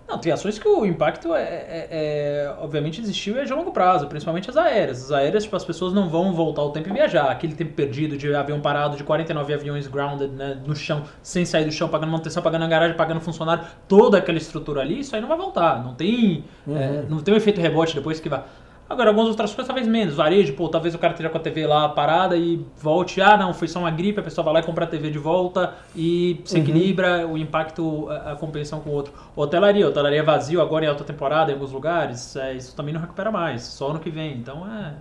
Não, 0.08 0.16
tem 0.16 0.32
ações 0.32 0.58
que 0.58 0.66
o 0.66 0.86
impacto 0.86 1.34
é, 1.34 1.42
é- 1.42 1.88
é- 1.90 2.54
obviamente 2.60 2.98
existiu 2.98 3.36
e 3.36 3.40
é 3.40 3.44
de 3.44 3.52
longo 3.52 3.72
prazo, 3.72 4.06
principalmente 4.06 4.48
as 4.48 4.56
aéreas. 4.56 5.04
As 5.04 5.12
aéreas, 5.12 5.44
tipo, 5.44 5.54
as 5.54 5.64
pessoas 5.66 5.92
não 5.92 6.08
vão 6.08 6.32
voltar 6.32 6.62
o 6.62 6.70
tempo 6.70 6.88
e 6.88 6.92
viajar. 6.94 7.30
Aquele 7.30 7.54
tempo 7.54 7.74
perdido 7.74 8.16
de 8.16 8.34
avião 8.34 8.58
parado, 8.58 8.96
de 8.96 9.04
49 9.04 9.52
aviões 9.52 9.86
grounded 9.86 10.32
né, 10.32 10.56
no 10.66 10.74
chão, 10.74 11.04
sem 11.22 11.44
sair 11.44 11.66
do 11.66 11.72
chão, 11.72 11.88
pagando 11.90 12.10
manutenção, 12.10 12.42
pagando 12.42 12.64
a 12.64 12.68
garagem, 12.68 12.96
pagando 12.96 13.20
funcionário, 13.20 13.64
toda 13.86 14.16
aquela 14.16 14.38
estrutura 14.38 14.80
ali, 14.80 15.00
isso 15.00 15.14
aí 15.14 15.20
não 15.20 15.28
vai 15.28 15.36
voltar. 15.36 15.84
Não 15.84 15.94
tem, 15.94 16.42
é, 16.66 17.02
não 17.06 17.18
tem 17.20 17.34
um 17.34 17.36
efeito 17.36 17.60
rebote 17.60 17.94
depois 17.94 18.18
que 18.18 18.30
vai. 18.30 18.42
Agora, 18.88 19.10
algumas 19.10 19.28
outras 19.28 19.52
coisas 19.52 19.66
talvez 19.66 19.86
menos. 19.86 20.14
Varejo, 20.14 20.54
pô, 20.54 20.68
talvez 20.68 20.94
o 20.94 20.98
cara 20.98 21.12
esteja 21.12 21.28
com 21.28 21.36
a 21.36 21.40
TV 21.40 21.66
lá 21.66 21.90
parada 21.90 22.36
e 22.36 22.64
volte. 22.80 23.20
Ah, 23.20 23.36
não, 23.36 23.52
foi 23.52 23.68
só 23.68 23.80
uma 23.80 23.90
gripe, 23.90 24.18
a 24.18 24.22
pessoa 24.22 24.42
vai 24.42 24.54
lá 24.54 24.60
e 24.60 24.62
compra 24.62 24.84
a 24.84 24.88
TV 24.88 25.10
de 25.10 25.18
volta 25.18 25.74
e 25.94 26.40
se 26.44 26.58
equilibra 26.58 27.26
o 27.26 27.36
impacto, 27.36 28.08
a, 28.08 28.32
a 28.32 28.36
compensação 28.36 28.80
com 28.80 28.88
o 28.88 28.92
outro. 28.94 29.12
Hotelaria, 29.36 29.86
hotelaria 29.86 30.22
vazio 30.22 30.62
agora 30.62 30.86
em 30.86 30.88
alta 30.88 31.04
temporada 31.04 31.50
em 31.50 31.54
alguns 31.54 31.70
lugares, 31.70 32.34
é, 32.36 32.54
isso 32.54 32.74
também 32.74 32.94
não 32.94 33.00
recupera 33.00 33.30
mais, 33.30 33.62
só 33.62 33.90
ano 33.90 34.00
que 34.00 34.10
vem. 34.10 34.38
Então 34.38 34.66
é. 34.66 34.94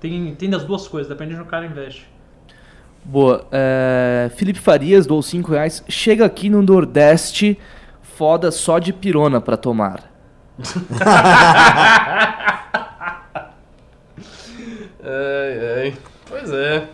Tem, 0.00 0.34
tem 0.34 0.50
das 0.50 0.64
duas 0.64 0.88
coisas, 0.88 1.08
depende 1.08 1.30
de 1.30 1.36
onde 1.36 1.46
o 1.46 1.50
cara 1.50 1.64
investe. 1.66 2.08
boa. 3.04 3.46
É, 3.52 4.28
Felipe 4.34 4.58
Farias 4.58 5.06
doou 5.06 5.22
5 5.22 5.52
reais. 5.52 5.84
Chega 5.88 6.24
aqui 6.24 6.50
no 6.50 6.62
Nordeste, 6.62 7.56
foda 8.02 8.50
só 8.50 8.80
de 8.80 8.92
pirona 8.92 9.40
pra 9.40 9.56
tomar. 9.56 10.10
Ai, 15.10 15.82
ai. 15.82 15.94
Pois 16.28 16.50
é. 16.52 16.88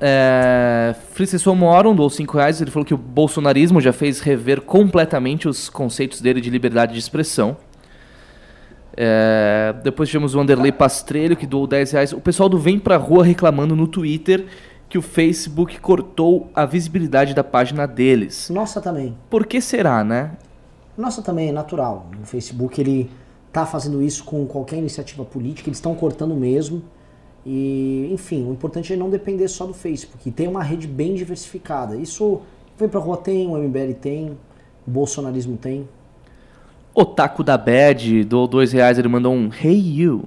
É, 0.00 0.94
Francisco 1.10 1.54
Moron 1.54 1.94
doou 1.94 2.10
5 2.10 2.36
reais. 2.36 2.60
Ele 2.60 2.70
falou 2.70 2.84
que 2.84 2.94
o 2.94 2.98
bolsonarismo 2.98 3.80
já 3.80 3.92
fez 3.92 4.20
rever 4.20 4.60
completamente 4.60 5.48
os 5.48 5.68
conceitos 5.68 6.20
dele 6.20 6.40
de 6.40 6.50
liberdade 6.50 6.92
de 6.92 6.98
expressão. 6.98 7.56
É, 8.96 9.74
depois 9.82 10.08
tivemos 10.08 10.34
o 10.34 10.38
Wanderlei 10.38 10.70
Pastrelho, 10.70 11.36
que 11.36 11.46
doou 11.46 11.66
10 11.66 11.90
reais. 11.92 12.12
O 12.12 12.20
pessoal 12.20 12.48
do 12.48 12.58
Vem 12.58 12.78
Pra 12.78 12.96
Rua 12.96 13.24
reclamando 13.24 13.74
no 13.74 13.88
Twitter 13.88 14.46
que 14.88 14.98
o 14.98 15.02
Facebook 15.02 15.80
cortou 15.80 16.48
a 16.54 16.64
visibilidade 16.64 17.34
da 17.34 17.42
página 17.42 17.86
deles. 17.86 18.48
Nossa 18.50 18.80
também. 18.80 19.16
Por 19.28 19.46
que 19.46 19.60
será, 19.60 20.04
né? 20.04 20.32
Nossa 20.96 21.20
também 21.20 21.48
é 21.48 21.52
natural. 21.52 22.08
O 22.22 22.24
Facebook 22.24 22.80
ele 22.80 23.10
tá 23.52 23.66
fazendo 23.66 24.00
isso 24.02 24.22
com 24.22 24.46
qualquer 24.46 24.76
iniciativa 24.76 25.24
política, 25.24 25.68
eles 25.68 25.78
estão 25.78 25.94
cortando 25.94 26.34
mesmo. 26.34 26.82
E, 27.46 28.08
enfim, 28.10 28.46
o 28.46 28.52
importante 28.52 28.92
é 28.92 28.96
não 28.96 29.10
depender 29.10 29.48
só 29.48 29.66
do 29.66 29.74
Facebook. 29.74 30.30
Tem 30.30 30.48
uma 30.48 30.62
rede 30.62 30.86
bem 30.86 31.14
diversificada. 31.14 31.96
Isso 31.96 32.40
vem 32.78 32.88
pra 32.88 32.98
rua 32.98 33.16
tem, 33.16 33.46
o 33.46 33.56
MBL 33.56 33.92
tem, 34.00 34.30
o 34.86 34.90
bolsonarismo 34.90 35.56
tem. 35.56 35.88
Otaku 36.94 37.42
da 37.42 37.58
Bad 37.58 38.24
doou 38.24 38.46
2 38.46 38.72
reais. 38.72 38.98
Ele 38.98 39.08
mandou 39.08 39.34
um 39.34 39.50
Hey 39.52 40.00
You. 40.00 40.24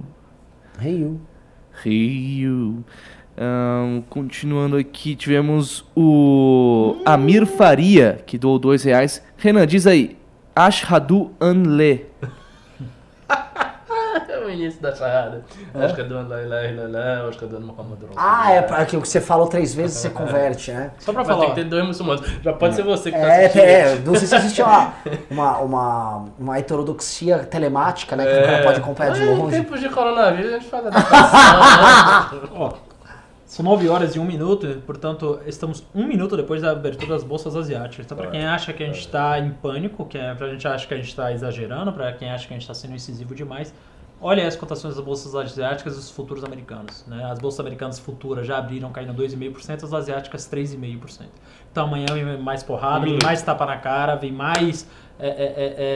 Hey 0.80 1.00
you. 1.00 1.20
Hey 1.84 2.40
You. 2.40 2.84
Ahn, 3.36 4.02
continuando 4.08 4.76
aqui, 4.76 5.14
tivemos 5.14 5.84
o 5.96 6.96
Amir 7.04 7.46
Faria, 7.46 8.20
que 8.26 8.36
doou 8.36 8.58
2 8.58 8.84
reais. 8.84 9.22
Renan, 9.36 9.66
diz 9.66 9.86
aí. 9.86 10.16
Ashhadu 10.54 11.30
Anle. 11.40 12.06
É 14.48 14.50
o 14.50 14.54
início 14.54 14.80
da 14.80 14.94
charada. 14.94 15.44
Acho 15.74 15.94
que 15.94 16.00
é 16.00 16.04
do 16.04 16.14
La 16.28 16.42
ilaha 16.42 16.66
illallah, 16.68 17.28
acho 17.28 17.38
que 17.38 17.44
é 17.44 17.48
do 17.48 17.60
Muhammad. 17.60 17.98
Ah, 18.16 18.52
é 18.52 18.62
porque 18.62 18.96
o 18.96 19.02
que 19.02 19.08
você 19.08 19.20
falou 19.20 19.46
três 19.46 19.74
vezes 19.74 19.98
você 19.98 20.08
converte, 20.10 20.72
né? 20.72 20.90
Só 20.98 21.12
pra 21.12 21.20
Mas 21.22 21.28
falar. 21.28 21.40
tem 21.40 21.48
que 21.50 21.54
ter 21.56 21.64
dois 21.68 21.86
muçulmanos. 21.86 22.26
Já 22.42 22.52
pode 22.52 22.74
ser 22.74 22.82
você 22.82 23.10
que 23.12 23.18
tá 23.18 23.24
É, 23.26 23.46
assistindo. 23.46 23.62
é, 23.64 23.94
não 24.06 24.14
sei 24.14 24.26
se 24.28 24.36
existe 24.36 24.62
uma, 24.62 24.92
uma, 25.30 25.58
uma, 25.58 26.24
uma 26.38 26.58
heterodoxia 26.58 27.38
telemática, 27.40 28.16
né? 28.16 28.24
Que 28.24 28.38
o 28.40 28.44
cara 28.46 28.62
pode 28.64 28.80
acompanhar 28.80 29.12
de 29.12 29.20
Mas 29.20 29.28
Em 29.28 29.34
longe. 29.36 29.56
tempos 29.56 29.80
de 29.80 29.88
coronavírus 29.90 30.52
a 30.52 30.58
gente 30.58 30.70
faz 30.70 30.86
adaptação. 30.86 32.48
Ó, 32.54 32.72
são 33.46 33.64
9 33.64 33.88
horas 33.88 34.14
e 34.14 34.18
1 34.18 34.24
minuto, 34.24 34.82
portanto, 34.86 35.40
estamos 35.46 35.84
um 35.94 36.06
minuto 36.06 36.36
depois 36.36 36.60
da 36.62 36.70
abertura 36.72 37.14
das 37.14 37.24
bolsas 37.24 37.56
asiáticas. 37.56 38.04
Então, 38.06 38.16
pra 38.16 38.26
quem 38.28 38.46
acha 38.46 38.72
que 38.72 38.82
a 38.82 38.86
gente 38.86 39.00
está 39.00 39.38
em 39.38 39.50
pânico, 39.50 40.04
que 40.04 40.18
é, 40.18 40.34
pra 40.34 40.48
gente 40.48 40.66
acha 40.68 40.86
que 40.86 40.92
a 40.94 40.96
gente 40.98 41.08
está 41.08 41.32
exagerando, 41.32 41.92
pra 41.92 42.12
quem 42.12 42.30
acha 42.30 42.46
que 42.46 42.52
a 42.52 42.56
gente 42.56 42.62
está 42.62 42.74
sendo 42.74 42.94
incisivo 42.94 43.34
demais, 43.34 43.72
olha 44.20 44.46
as 44.46 44.56
cotações 44.56 44.96
das 44.96 45.04
bolsas 45.04 45.34
asiáticas 45.34 45.94
e 45.96 45.98
os 45.98 46.10
futuros 46.10 46.44
americanos. 46.44 47.04
Né? 47.06 47.24
As 47.30 47.38
bolsas 47.38 47.60
americanas 47.60 47.98
futuras 47.98 48.46
já 48.46 48.58
abriram 48.58 48.90
caindo 48.90 49.14
2,5%, 49.14 49.84
as 49.84 49.92
asiáticas 49.92 50.48
3,5%. 50.50 51.26
Então 51.70 51.84
amanhã 51.86 52.06
vem 52.12 52.38
mais 52.38 52.62
porrada, 52.62 53.00
vem 53.00 53.10
Muito. 53.12 53.24
mais 53.24 53.42
tapa 53.42 53.64
na 53.66 53.76
cara, 53.76 54.14
vem 54.16 54.32
mais 54.32 54.86
é, 55.18 55.28
é, 55.28 55.32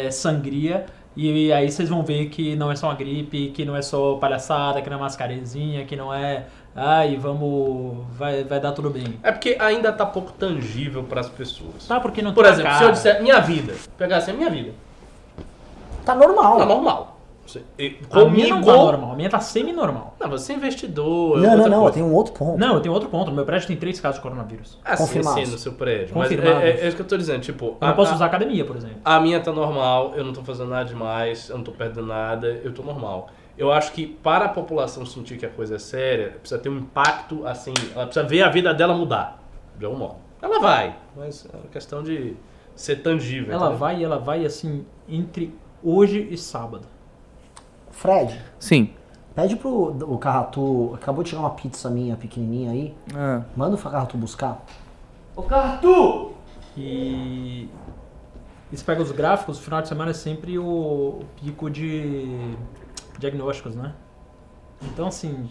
é, 0.02 0.06
é, 0.06 0.10
sangria. 0.10 0.86
E 1.14 1.52
aí 1.52 1.70
vocês 1.70 1.88
vão 1.90 2.02
ver 2.02 2.30
que 2.30 2.56
não 2.56 2.72
é 2.72 2.76
só 2.76 2.86
uma 2.88 2.94
gripe, 2.94 3.48
que 3.48 3.64
não 3.66 3.76
é 3.76 3.82
só 3.82 4.14
palhaçada, 4.16 4.80
que 4.80 4.88
não 4.88 4.96
é 4.96 5.00
mascarezinha, 5.00 5.84
que 5.84 5.94
não 5.94 6.12
é. 6.12 6.46
Ai, 6.74 7.16
vamos. 7.16 7.98
Vai, 8.12 8.44
vai 8.44 8.58
dar 8.58 8.72
tudo 8.72 8.88
bem. 8.88 9.20
É 9.22 9.30
porque 9.30 9.58
ainda 9.60 9.92
tá 9.92 10.06
pouco 10.06 10.32
tangível 10.32 11.02
para 11.04 11.20
as 11.20 11.28
pessoas. 11.28 11.86
Tá, 11.86 12.00
porque 12.00 12.22
não 12.22 12.32
Por 12.32 12.44
tem 12.44 12.52
exemplo, 12.54 12.70
cara. 12.70 12.78
se 12.78 12.84
eu 12.84 12.92
disser 12.92 13.22
minha 13.22 13.40
vida, 13.40 13.74
pegar 13.98 14.16
assim 14.18 14.30
a 14.30 14.34
minha 14.34 14.48
vida, 14.48 14.72
Tá 16.04 16.14
normal. 16.14 16.58
tá 16.58 16.64
normal. 16.66 17.11
Você- 17.46 17.62
e- 17.78 17.98
A 18.10 18.24
minha 18.26 18.48
não 18.48 18.60
tá 18.60 18.66
Comigo. 18.66 18.84
normal, 18.84 19.12
a 19.12 19.16
minha 19.16 19.28
tá 19.28 19.40
semi-normal. 19.40 20.14
Não, 20.20 20.30
você 20.30 20.52
é 20.52 20.56
investidor. 20.56 21.38
Não, 21.38 21.42
não, 21.42 21.50
outra 21.56 21.68
não, 21.70 21.80
coisa. 21.80 21.94
tem 21.94 22.02
um 22.02 22.12
outro 22.14 22.32
ponto. 22.34 22.58
Não, 22.58 22.74
eu 22.74 22.80
tenho 22.80 22.94
outro 22.94 23.08
ponto. 23.08 23.30
No 23.30 23.36
meu 23.36 23.44
prédio 23.44 23.66
tem 23.66 23.76
três 23.76 23.98
casos 24.00 24.16
de 24.18 24.22
coronavírus. 24.22 24.78
Ah, 24.84 24.96
sim, 24.96 25.02
Confirmados. 25.04 25.44
sim, 25.44 25.52
no 25.52 25.58
seu 25.58 25.72
prédio. 25.72 26.16
Mas 26.16 26.30
é, 26.30 26.34
é, 26.34 26.80
é 26.82 26.86
isso 26.86 26.96
que 26.96 27.02
eu 27.02 27.06
tô 27.06 27.16
dizendo, 27.16 27.40
tipo... 27.42 27.66
Eu 27.66 27.76
a- 27.80 27.88
não 27.88 27.94
posso 27.96 28.12
a- 28.12 28.14
usar 28.14 28.26
academia, 28.26 28.64
por 28.64 28.76
exemplo. 28.76 28.96
A 29.04 29.18
minha 29.20 29.40
tá 29.40 29.52
normal, 29.52 30.12
eu 30.14 30.24
não 30.24 30.32
tô 30.32 30.42
fazendo 30.42 30.70
nada 30.70 30.84
demais, 30.84 31.48
eu 31.50 31.56
não 31.56 31.64
tô 31.64 31.72
perdendo 31.72 32.06
nada, 32.06 32.46
eu 32.64 32.72
tô 32.72 32.82
normal. 32.82 33.28
Eu 33.58 33.70
acho 33.72 33.92
que 33.92 34.06
para 34.06 34.44
a 34.46 34.48
população 34.48 35.04
sentir 35.04 35.36
que 35.36 35.44
a 35.44 35.50
coisa 35.50 35.74
é 35.74 35.78
séria, 35.78 36.36
precisa 36.40 36.60
ter 36.60 36.68
um 36.68 36.78
impacto, 36.78 37.46
assim, 37.46 37.74
ela 37.94 38.06
precisa 38.06 38.24
ver 38.26 38.42
a 38.42 38.48
vida 38.48 38.72
dela 38.72 38.94
mudar, 38.94 39.42
de 39.78 39.84
algum 39.84 39.98
modo. 39.98 40.16
Ela 40.40 40.58
vai, 40.60 40.96
mas 41.16 41.46
é 41.52 41.56
uma 41.56 41.66
questão 41.68 42.02
de 42.02 42.34
ser 42.74 42.96
tangível. 43.02 43.52
Ela 43.52 43.62
entendeu? 43.66 43.78
vai 43.78 43.98
e 44.00 44.04
ela 44.04 44.18
vai 44.18 44.46
assim 44.46 44.86
entre 45.08 45.52
hoje 45.84 46.26
e 46.30 46.36
sábado. 46.38 46.86
Fred, 47.92 48.40
Sim. 48.58 48.90
pede 49.34 49.56
pro 49.56 49.90
o 50.12 50.18
Carratu. 50.18 50.92
Acabou 50.94 51.22
de 51.22 51.30
chegar 51.30 51.42
uma 51.42 51.50
pizza 51.50 51.88
minha 51.88 52.16
pequenininha 52.16 52.72
aí. 52.72 52.94
Ah. 53.14 53.42
Manda 53.56 53.76
o 53.76 53.78
Carratu 53.78 54.16
buscar. 54.16 54.64
Ô, 55.36 55.42
Cartu! 55.42 56.32
E. 56.76 57.68
E 58.70 58.76
você 58.76 58.84
pega 58.84 59.02
os 59.02 59.12
gráficos, 59.12 59.58
o 59.58 59.62
final 59.62 59.82
de 59.82 59.88
semana 59.88 60.10
é 60.10 60.14
sempre 60.14 60.58
o, 60.58 60.64
o 60.64 61.24
pico 61.36 61.70
de 61.70 62.56
diagnósticos, 63.18 63.76
né? 63.76 63.92
Então, 64.82 65.06
assim. 65.06 65.48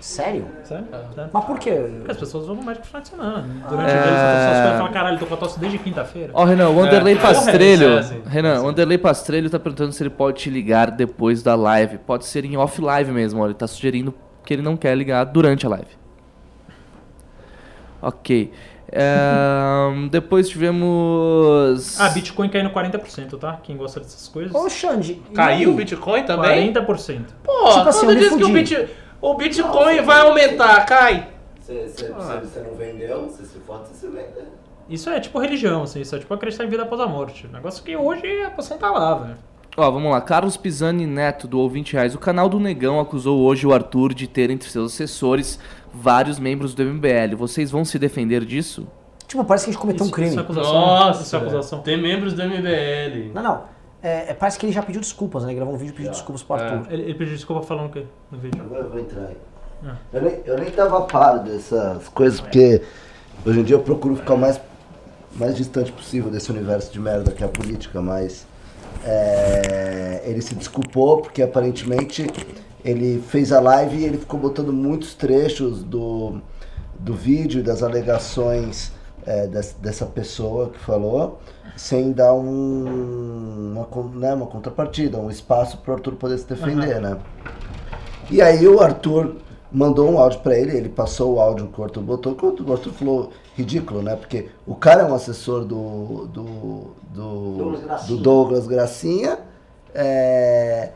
Sério? 0.00 0.46
Sério? 0.64 0.86
Sério. 1.14 1.30
Mas 1.32 1.44
por 1.44 1.58
quê? 1.58 1.72
Porque 1.98 2.10
as 2.10 2.16
pessoas 2.16 2.46
vão 2.46 2.56
no 2.56 2.62
médico 2.62 2.84
no 2.84 2.86
final 2.88 3.02
de 3.02 3.08
semana. 3.08 3.42
Durante 3.68 3.88
o 3.88 3.92
dia 3.92 4.00
eles 4.00 4.56
estão 4.56 4.74
e 4.74 4.76
falam, 4.78 4.92
caralho, 4.92 5.18
tô 5.18 5.26
com 5.26 5.34
a 5.34 5.36
tosse 5.36 5.60
desde 5.60 5.78
quinta-feira. 5.78 6.30
Ó, 6.34 6.44
Renan, 6.44 6.68
o 6.70 6.76
Wanderlei 6.78 7.14
É, 7.14 7.18
Pastrelho. 7.18 7.88
é 7.90 7.98
assim. 7.98 8.22
Renan, 8.26 8.60
o 8.60 8.64
Wanderlei 8.66 8.98
Pastrelho 8.98 9.50
tá 9.50 9.58
perguntando 9.58 9.92
se 9.92 10.02
ele 10.02 10.10
pode 10.10 10.38
te 10.38 10.48
ligar 10.50 10.90
depois 10.90 11.42
da 11.42 11.54
live. 11.54 11.98
Pode 11.98 12.24
ser 12.26 12.44
em 12.44 12.56
off-live 12.56 13.12
mesmo, 13.12 13.42
ó. 13.42 13.46
Ele 13.46 13.54
tá 13.54 13.66
sugerindo 13.66 14.14
que 14.44 14.54
ele 14.54 14.62
não 14.62 14.76
quer 14.76 14.96
ligar 14.96 15.24
durante 15.24 15.66
a 15.66 15.68
live. 15.68 16.00
Ok. 18.02 18.50
Ahn, 18.92 20.08
depois 20.10 20.48
tivemos. 20.48 22.00
Ah, 22.00 22.08
Bitcoin 22.08 22.48
caindo 22.48 22.70
40%, 22.70 23.38
tá? 23.38 23.58
Quem 23.62 23.76
gosta 23.76 24.00
dessas 24.00 24.26
coisas. 24.28 24.54
Ô, 24.54 24.68
Xande. 24.68 25.20
Caiu 25.34 25.70
o 25.70 25.74
Bitcoin 25.74 26.24
também? 26.24 26.72
40%. 26.72 27.20
Pô, 27.44 27.68
Tipo 27.70 27.88
assim, 27.88 28.06
quando 28.06 28.40
eu 28.40 28.48
me 28.48 28.62
diz 28.62 28.74
que 28.74 28.74
o, 28.82 28.86
fudi. 28.86 28.88
O 29.20 29.34
Bitcoin 29.34 30.00
vai 30.02 30.20
aumentar, 30.20 30.84
cai. 30.86 31.28
Você, 31.60 31.88
você 31.88 32.60
não 32.60 32.74
vendeu, 32.74 33.22
você 33.28 33.44
se 33.44 33.58
fode, 33.60 33.88
você 33.88 33.94
se 33.94 34.08
vende. 34.08 34.48
Isso 34.88 35.08
é 35.08 35.20
tipo 35.20 35.38
religião, 35.38 35.82
assim, 35.84 36.00
isso 36.00 36.16
é 36.16 36.18
tipo 36.18 36.32
acreditar 36.34 36.64
em 36.64 36.68
vida 36.68 36.82
após 36.82 37.00
a 37.00 37.06
morte. 37.06 37.46
Negócio 37.52 37.84
que 37.84 37.96
hoje 37.96 38.42
a 38.42 38.50
posição 38.50 38.76
tá 38.78 38.90
lá, 38.90 39.14
velho. 39.14 39.36
Ó, 39.76 39.88
vamos 39.88 40.10
lá. 40.10 40.20
Carlos 40.20 40.56
Pisani 40.56 41.06
Neto 41.06 41.46
doou 41.46 41.70
20 41.70 41.92
reais. 41.92 42.14
O 42.14 42.18
canal 42.18 42.48
do 42.48 42.58
Negão 42.58 42.98
acusou 42.98 43.38
hoje 43.40 43.64
o 43.66 43.72
Arthur 43.72 44.12
de 44.12 44.26
ter 44.26 44.50
entre 44.50 44.68
seus 44.68 44.92
assessores 44.92 45.60
vários 45.94 46.40
membros 46.40 46.74
do 46.74 46.82
MBL. 46.82 47.36
Vocês 47.36 47.70
vão 47.70 47.84
se 47.84 47.96
defender 48.00 48.44
disso? 48.44 48.88
Tipo, 49.28 49.44
parece 49.44 49.66
que 49.66 49.70
a 49.70 49.72
gente 49.72 49.80
cometeu 49.80 50.02
um 50.02 50.06
Isso- 50.06 50.14
crime. 50.14 50.30
Isso 50.30 50.40
é 50.40 50.42
acusação. 50.42 50.72
Nossa, 50.72 51.22
Isso 51.22 51.36
é 51.36 51.38
acusação. 51.38 51.82
tem 51.82 52.02
membros 52.02 52.32
do 52.32 52.42
MBL. 52.42 53.30
Não, 53.32 53.42
não. 53.42 53.62
É, 54.02 54.30
é, 54.30 54.34
parece 54.34 54.58
que 54.58 54.66
ele 54.66 54.72
já 54.72 54.82
pediu 54.82 55.00
desculpas, 55.00 55.42
né? 55.44 55.50
Ele 55.50 55.56
gravou 55.56 55.74
um 55.74 55.78
vídeo 55.78 55.92
pedindo 55.94 56.12
desculpas 56.12 56.42
pro 56.42 56.56
Arthur. 56.56 56.92
Ele, 56.92 57.02
ele 57.02 57.14
pediu 57.14 57.34
desculpa 57.34 57.62
falando 57.62 57.86
o 57.88 57.92
quê 57.92 58.04
no 58.30 58.38
vídeo? 58.38 58.62
Agora 58.62 58.82
eu 58.84 58.90
vou 58.90 58.98
entrar 59.00 59.26
aí. 59.26 59.36
Ah. 59.84 59.96
Eu, 60.12 60.22
nem, 60.22 60.40
eu 60.46 60.58
nem 60.58 60.70
tava 60.70 60.98
a 60.98 61.02
par 61.02 61.38
dessas 61.38 62.08
coisas, 62.08 62.40
porque 62.40 62.82
hoje 63.44 63.60
em 63.60 63.62
dia 63.62 63.76
eu 63.76 63.80
procuro 63.80 64.16
ficar 64.16 64.34
o 64.34 64.38
mais, 64.38 64.60
mais 65.34 65.56
distante 65.56 65.92
possível 65.92 66.30
desse 66.30 66.50
universo 66.50 66.92
de 66.92 66.98
merda 67.00 67.30
que 67.30 67.42
é 67.42 67.46
a 67.46 67.50
política, 67.50 68.00
mas 68.00 68.46
é, 69.04 70.22
ele 70.24 70.40
se 70.40 70.54
desculpou 70.54 71.22
porque 71.22 71.42
aparentemente 71.42 72.26
ele 72.84 73.22
fez 73.28 73.52
a 73.52 73.60
live 73.60 73.96
e 73.98 74.04
ele 74.04 74.18
ficou 74.18 74.38
botando 74.40 74.72
muitos 74.72 75.14
trechos 75.14 75.82
do, 75.82 76.40
do 76.98 77.14
vídeo, 77.14 77.62
das 77.62 77.82
alegações 77.82 78.92
é, 79.26 79.46
des- 79.46 79.74
dessa 79.80 80.06
pessoa 80.06 80.70
que 80.70 80.78
falou, 80.78 81.40
sem 81.76 82.12
dar 82.12 82.34
um, 82.34 83.72
uma, 83.72 84.10
né, 84.14 84.34
uma 84.34 84.46
contrapartida, 84.46 85.18
um 85.18 85.30
espaço 85.30 85.78
para 85.78 85.92
o 85.92 85.94
Arthur 85.94 86.14
poder 86.14 86.38
se 86.38 86.46
defender, 86.46 87.00
né? 87.00 87.18
E 88.30 88.40
aí 88.40 88.66
o 88.66 88.80
Arthur 88.80 89.36
mandou 89.72 90.10
um 90.10 90.18
áudio 90.18 90.40
pra 90.40 90.58
ele, 90.58 90.76
ele 90.76 90.88
passou 90.88 91.34
o 91.34 91.40
áudio 91.40 91.68
que 91.68 91.80
o 91.80 91.84
Arthur 91.84 92.02
botou, 92.02 92.34
que 92.34 92.44
o 92.44 92.72
Arthur 92.72 92.92
falou 92.92 93.32
ridículo, 93.56 94.02
né? 94.02 94.16
Porque 94.16 94.48
o 94.66 94.74
cara 94.74 95.02
é 95.02 95.04
um 95.04 95.14
assessor 95.14 95.64
do, 95.64 96.26
do, 96.26 96.94
do, 97.12 97.54
Douglas 97.56 97.82
Gracinha. 97.82 98.08
do 98.08 98.22
Douglas 98.22 98.66
Gracinha, 98.66 99.38
é, 99.94 100.90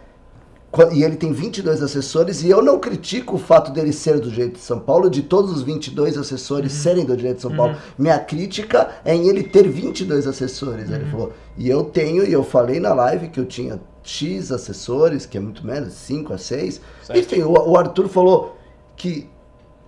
e 0.93 1.03
ele 1.05 1.17
tem 1.17 1.33
22 1.33 1.83
assessores, 1.83 2.43
e 2.43 2.49
eu 2.51 2.63
não 2.63 2.79
critico 2.79 3.37
o 3.37 3.39
fato 3.39 3.71
dele 3.71 3.93
ser 3.93 4.19
do 4.21 4.31
Direito 4.31 4.55
de 4.55 4.61
São 4.61 4.79
Paulo, 4.81 5.09
de 5.09 5.23
todos 5.23 5.51
os 5.53 5.63
22 5.63 6.17
assessores 6.19 6.73
serem 6.73 7.05
do 7.05 7.17
Direito 7.17 7.37
de 7.37 7.43
São 7.43 7.55
Paulo. 7.57 7.77
Minha 7.99 8.19
crítica 8.19 8.89
é 9.05 9.15
em 9.15 9.29
ele 9.29 9.43
ter 9.43 9.69
22 9.69 10.27
assessores, 10.27 10.91
ele 10.91 11.05
falou. 11.11 11.33
E 11.57 11.69
eu 11.69 11.85
tenho, 11.85 12.25
e 12.25 12.33
eu 12.33 12.43
falei 12.43 12.81
na 12.81 12.93
live 12.95 13.29
que 13.29 13.39
eu 13.39 13.47
tinha 13.47 13.81
X 14.03 14.51
assessores, 14.53 15.25
que 15.27 15.39
é 15.39 15.41
muito 15.41 15.67
menos, 15.67 15.95
5 15.95 16.33
a 16.33 16.39
6. 16.39 16.81
Certo. 17.03 17.19
Enfim, 17.19 17.43
o, 17.43 17.53
o 17.53 17.77
Arthur 17.79 18.09
falou 18.09 18.57
que 18.97 19.29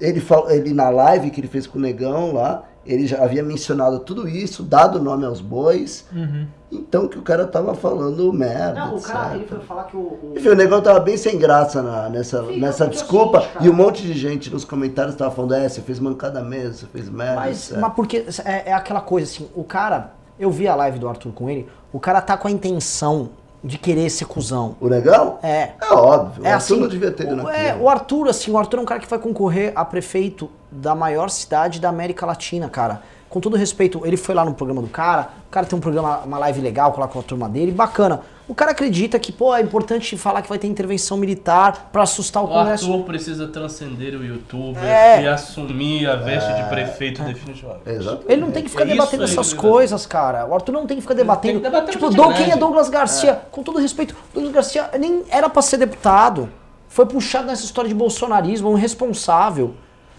ele, 0.01 0.21
fal- 0.21 0.51
ele 0.51 0.73
na 0.73 0.89
live 0.91 1.31
que 1.31 1.41
ele 1.41 1.49
fez 1.49 1.67
com 1.67 1.79
o 1.79 1.83
Negão 1.83 2.33
lá, 2.33 2.65
ele 2.87 3.07
já 3.07 3.23
havia 3.23 3.43
mencionado 3.43 3.99
tudo 4.01 4.29
isso, 4.29 4.63
dado 4.63 5.01
nome 5.03 5.25
aos 5.27 5.41
bois, 5.41 6.05
Uhum. 6.13 6.47
então 6.71 7.09
que 7.09 7.19
o 7.19 7.23
cara 7.23 7.47
tava 7.47 7.75
falando 7.75 8.33
merda. 8.33 8.75
Não, 8.87 8.97
o 8.97 9.01
cara, 9.03 9.35
ele 9.37 9.47
foi 9.47 9.59
falar 9.61 9.85
que 9.85 9.97
o... 9.97 10.01
o- 10.01 10.33
Enfim, 10.37 10.49
o 10.51 10.55
negócio 10.55 10.85
tava 10.85 11.01
bem 11.01 11.17
sem 11.17 11.39
graça 11.39 11.83
na- 11.83 12.09
nessa, 12.09 12.43
Fica 12.43 12.59
nessa 12.61 12.87
desculpa. 12.87 13.39
assim, 13.39 13.49
e 13.67 13.69
um 13.71 13.73
monte 13.75 14.03
de 14.03 14.13
gente 14.15 14.51
nos 14.51 14.65
comentários 14.65 15.15
tava 15.17 15.31
falando, 15.31 15.55
é, 15.55 15.69
você 15.69 15.81
fez 15.81 15.99
mancada 15.99 16.43
mesmo, 16.43 16.75
você 16.75 16.87
fez 16.87 17.09
merda. 17.09 17.37
Mas, 17.37 17.71
etc. 17.71 17.81
mas 17.81 17.93
porque 17.95 18.25
é, 18.45 18.71
é 18.71 18.73
aquela 18.73 19.01
coisa 19.01 19.31
assim, 19.31 19.49
o 19.55 19.65
cara, 19.65 20.13
eu 20.39 20.51
vi 20.51 20.69
a 20.69 20.75
live 20.75 20.99
do 20.99 21.09
Arthur 21.09 21.33
com 21.33 21.49
ele, 21.51 21.67
o 21.93 21.99
cara 22.01 22.21
tá 22.21 22.37
com 22.37 22.47
a 22.49 22.51
intenção 22.51 23.31
de 23.67 23.77
querer 23.79 24.09
ser 24.11 24.27
cuzão. 24.27 24.77
O 24.81 24.87
legal? 24.87 25.41
É. 25.43 25.71
É 25.81 25.93
óbvio. 25.93 26.47
É 26.47 26.51
o 26.51 26.55
Arthur 26.55 26.57
assim, 26.57 26.81
não 26.81 26.89
devia 26.89 27.11
ter 27.11 27.25
ido 27.25 27.33
o, 27.33 27.37
naquilo. 27.37 27.57
é, 27.57 27.77
o 27.77 27.89
Arthur, 27.89 28.29
assim, 28.29 28.51
o 28.53 28.57
Arthur 28.59 28.79
é 28.79 28.83
um 28.83 28.85
cara 28.85 29.01
que 29.01 29.09
vai 29.09 29.19
concorrer 29.19 29.73
a 29.75 29.85
prefeito 29.85 30.49
da 30.71 30.95
maior 30.95 31.29
cidade 31.29 31.81
da 31.81 31.89
América 31.89 32.25
Latina, 32.25 32.69
cara. 32.69 33.03
Com 33.29 33.41
todo 33.41 33.57
respeito, 33.57 34.07
ele 34.07 34.17
foi 34.17 34.35
lá 34.37 34.45
no 34.45 34.55
programa 34.55 34.81
do 34.81 34.89
cara, 34.89 35.31
o 35.49 35.51
cara 35.51 35.67
tem 35.67 35.77
um 35.77 35.81
programa, 35.81 36.19
uma 36.25 36.39
live 36.39 36.61
legal 36.61 36.93
com 36.93 37.03
a 37.03 37.23
turma 37.23 37.49
dele, 37.49 37.73
bacana. 37.73 38.21
O 38.49 38.55
cara 38.55 38.71
acredita 38.71 39.19
que, 39.19 39.33
pô, 39.33 39.53
é 39.57 39.61
importante 39.61 40.17
falar 40.17 40.41
que 40.41 40.49
vai 40.49 40.57
ter 40.57 40.69
intervenção 40.69 41.17
militar 41.17 41.89
pra 41.93 42.03
assustar 42.05 42.45
o 42.45 42.47
O 42.47 42.49
Congresso. 42.51 42.85
Arthur 42.93 43.05
precisa 43.05 43.49
transcender 43.49 44.15
o 44.15 44.25
youtuber 44.25 44.85
É. 44.85 45.23
e 45.23 45.27
assumir 45.27 46.07
a 46.09 46.15
veste 46.15 46.53
de 46.55 46.63
prefeito 46.69 47.23
definitivamente. 47.25 47.89
Exato. 47.89 48.25
Ele 48.29 48.41
não 48.41 48.53
tem 48.53 48.63
que 48.63 48.69
ficar 48.71 48.85
É 48.85 48.87
debatendo 48.87 49.25
essas 49.25 49.53
né? 49.53 49.59
coisas, 49.59 50.07
cara. 50.07 50.47
O 50.47 50.55
Arthur 50.55 50.71
não 50.71 50.87
tem 50.87 50.97
que 50.97 51.03
ficar 51.03 51.15
debatendo. 51.15 51.59
que 51.59 51.65
debater 51.65 51.93
tipo, 51.93 52.07
gente 52.13 52.35
quem 52.35 52.53
é. 52.53 52.57
Douglas 52.57 52.89
Garcia? 52.89 53.35
Com 53.51 53.65
todo 53.65 53.81
respeito, 53.81 54.15
Douglas 54.33 54.55
Garcia 54.55 54.91
nem 54.97 55.25
era 55.29 55.49
pra 55.49 55.61
ser 55.61 55.79
deputado. 55.79 56.49
Foi 56.89 57.05
puxado 57.05 57.49
nessa 57.49 57.65
história 57.65 57.89
de 57.89 57.95
bolsonarismo, 57.97 58.71
um 58.71 58.79
irresponsável. 58.79 59.75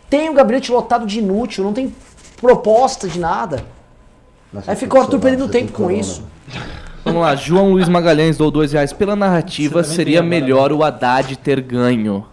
Tem 0.10 0.30
o 0.30 0.34
gabinete 0.34 0.70
lotado 0.70 1.06
de 1.06 1.20
inútil, 1.20 1.64
não 1.64 1.72
tem 1.74 1.96
proposta 2.42 3.08
de 3.08 3.20
nada. 3.20 3.64
Nossa, 4.52 4.70
Aí 4.72 4.76
fica 4.78 4.98
o 4.98 5.02
Arthur 5.02 5.18
perdendo 5.20 5.48
tempo 5.48 5.72
com 5.72 5.84
corona. 5.84 5.98
isso. 6.02 6.24
Vamos 7.04 7.22
lá, 7.22 7.36
João 7.36 7.72
Luiz 7.72 7.88
Magalhães 7.88 8.38
dou 8.38 8.52
dois 8.52 8.74
reais. 8.74 8.92
Pela 8.92 9.16
narrativa, 9.16 9.84
seria 9.84 10.22
melhor 10.22 10.72
o 10.74 10.84
Haddad 10.84 11.36
ter 11.38 11.62
ganho. 11.62 12.26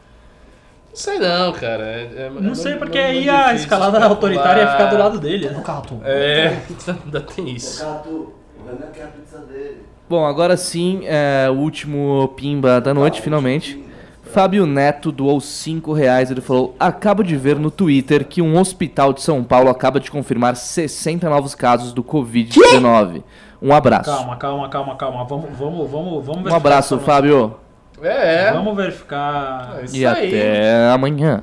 Não 0.91 0.97
sei 1.01 1.19
não, 1.19 1.53
cara. 1.53 1.83
É- 1.85 2.11
é- 2.17 2.23
é 2.27 2.31
Não 2.31 2.41
muito- 2.43 2.57
sei, 2.59 2.75
porque 2.77 2.99
aí 2.99 3.29
a 3.29 3.55
escalada 3.55 3.99
especular. 3.99 4.11
autoritária 4.11 4.63
ia 4.63 4.71
ficar 4.73 4.87
do 4.87 4.97
lado 4.99 5.19
dele, 5.19 5.49
né? 5.51 5.63
Arthur. 5.67 5.99
É, 6.05 6.57
ainda 7.05 7.21
tem 7.21 7.51
isso. 7.51 7.85
Arthur, 7.85 8.33
o 8.61 8.67
Renan 8.67 8.91
quer 8.93 9.05
a 9.05 9.07
pizza 9.09 9.39
dele. 9.39 9.79
Bom, 10.09 10.25
agora 10.27 10.57
sim, 10.57 11.01
é, 11.05 11.49
o 11.51 11.55
último 11.55 12.33
pimba 12.37 12.81
da 12.81 12.93
noite, 12.95 13.21
finalmente. 13.23 13.83
Fábio 14.23 14.67
Neto 14.67 15.11
doou 15.13 15.41
5 15.41 15.93
reais. 15.93 16.31
Ele 16.31 16.41
falou: 16.41 16.75
Acabo 16.79 17.23
de 17.23 17.37
ver 17.37 17.59
no 17.59 17.71
Twitter 17.71 18.25
que 18.27 18.43
um 18.43 18.59
hospital 18.59 19.13
de 19.13 19.23
São 19.23 19.43
Paulo 19.45 19.71
acaba 19.71 20.01
de 20.01 20.11
confirmar 20.11 20.57
60 20.57 21.29
novos 21.29 21.55
casos 21.55 21.93
do 21.93 22.03
Covid-19. 22.03 23.23
Um 23.63 23.73
abraço. 23.75 24.11
Calma, 24.11 24.37
calma, 24.37 24.69
calma, 24.69 24.97
calma. 24.97 25.25
Vamos, 25.25 25.49
vamos, 25.59 25.91
vamos, 25.91 26.25
vamos 26.27 26.53
Um 26.53 26.55
abraço, 26.55 26.99
Fábio. 26.99 27.55
É, 28.03 28.47
é. 28.49 28.53
Vamos 28.53 28.77
verificar. 28.77 29.77
É 29.81 29.85
isso 29.85 29.97
E 29.97 30.05
aí. 30.07 30.29
até 30.29 30.91
amanhã. 30.91 31.43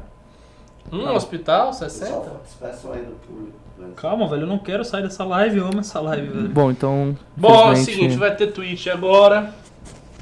Um 0.92 1.08
hospital, 1.14 1.72
60? 1.74 2.06
Pessoal, 2.06 2.42
despeçam 2.44 2.92
aí 2.94 3.02
do 3.02 3.12
público. 3.26 3.58
Calma, 3.96 4.28
velho, 4.28 4.44
eu 4.44 4.48
não 4.48 4.60
quero 4.60 4.86
sair 4.86 5.02
dessa 5.04 5.24
live, 5.24 5.58
eu 5.58 5.66
amo 5.66 5.80
essa 5.80 6.00
live, 6.00 6.28
velho. 6.28 6.50
Bom, 6.50 6.70
então. 6.70 7.18
Bom, 7.36 7.70
é 7.70 7.72
o 7.72 7.76
seguinte, 7.78 8.16
vai 8.16 8.36
ter 8.36 8.48
Twitch 8.48 8.88
agora. 8.88 9.54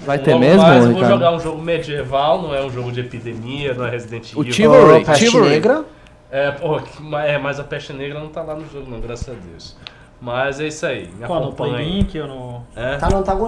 vai 0.06 0.18
ter 0.18 0.32
Logo 0.32 0.46
mesmo, 0.46 0.62
mais, 0.62 0.86
eu 0.86 0.92
vou 0.94 1.04
jogar 1.04 1.34
um 1.34 1.40
jogo 1.40 1.62
medieval, 1.62 2.42
não 2.42 2.56
é 2.56 2.64
um 2.64 2.70
jogo 2.70 2.90
de 2.92 3.02
epidemia, 3.02 3.74
não 3.74 3.86
é 3.86 3.90
Resident 3.90 4.34
O 4.34 4.42
Evil. 4.42 4.54
Chivalry, 4.54 5.02
Ô, 5.02 5.06
Peste. 5.06 5.38
Negra. 5.42 5.84
É, 6.32 6.54
ma- 7.02 7.26
é, 7.26 7.38
mas 7.40 7.60
a 7.60 7.64
peste 7.64 7.92
negra 7.92 8.20
não 8.20 8.30
tá 8.30 8.44
lá 8.44 8.54
no 8.54 8.66
jogo, 8.72 8.90
não, 8.90 9.00
graças 9.02 9.28
a 9.28 9.32
Deus. 9.34 9.76
Mas 10.22 10.60
é 10.60 10.68
isso 10.68 10.86
aí, 10.86 11.08
me 11.08 11.26
Qual, 11.26 11.46
no 11.46 11.54
Play 11.54 11.70
acompanhe. 11.70 11.92
Link 12.02 12.20
ou 12.20 12.28
no... 12.28 12.64
É. 12.76 12.98
Tá 12.98 13.10
no 13.10 13.18
antagonista. 13.18 13.48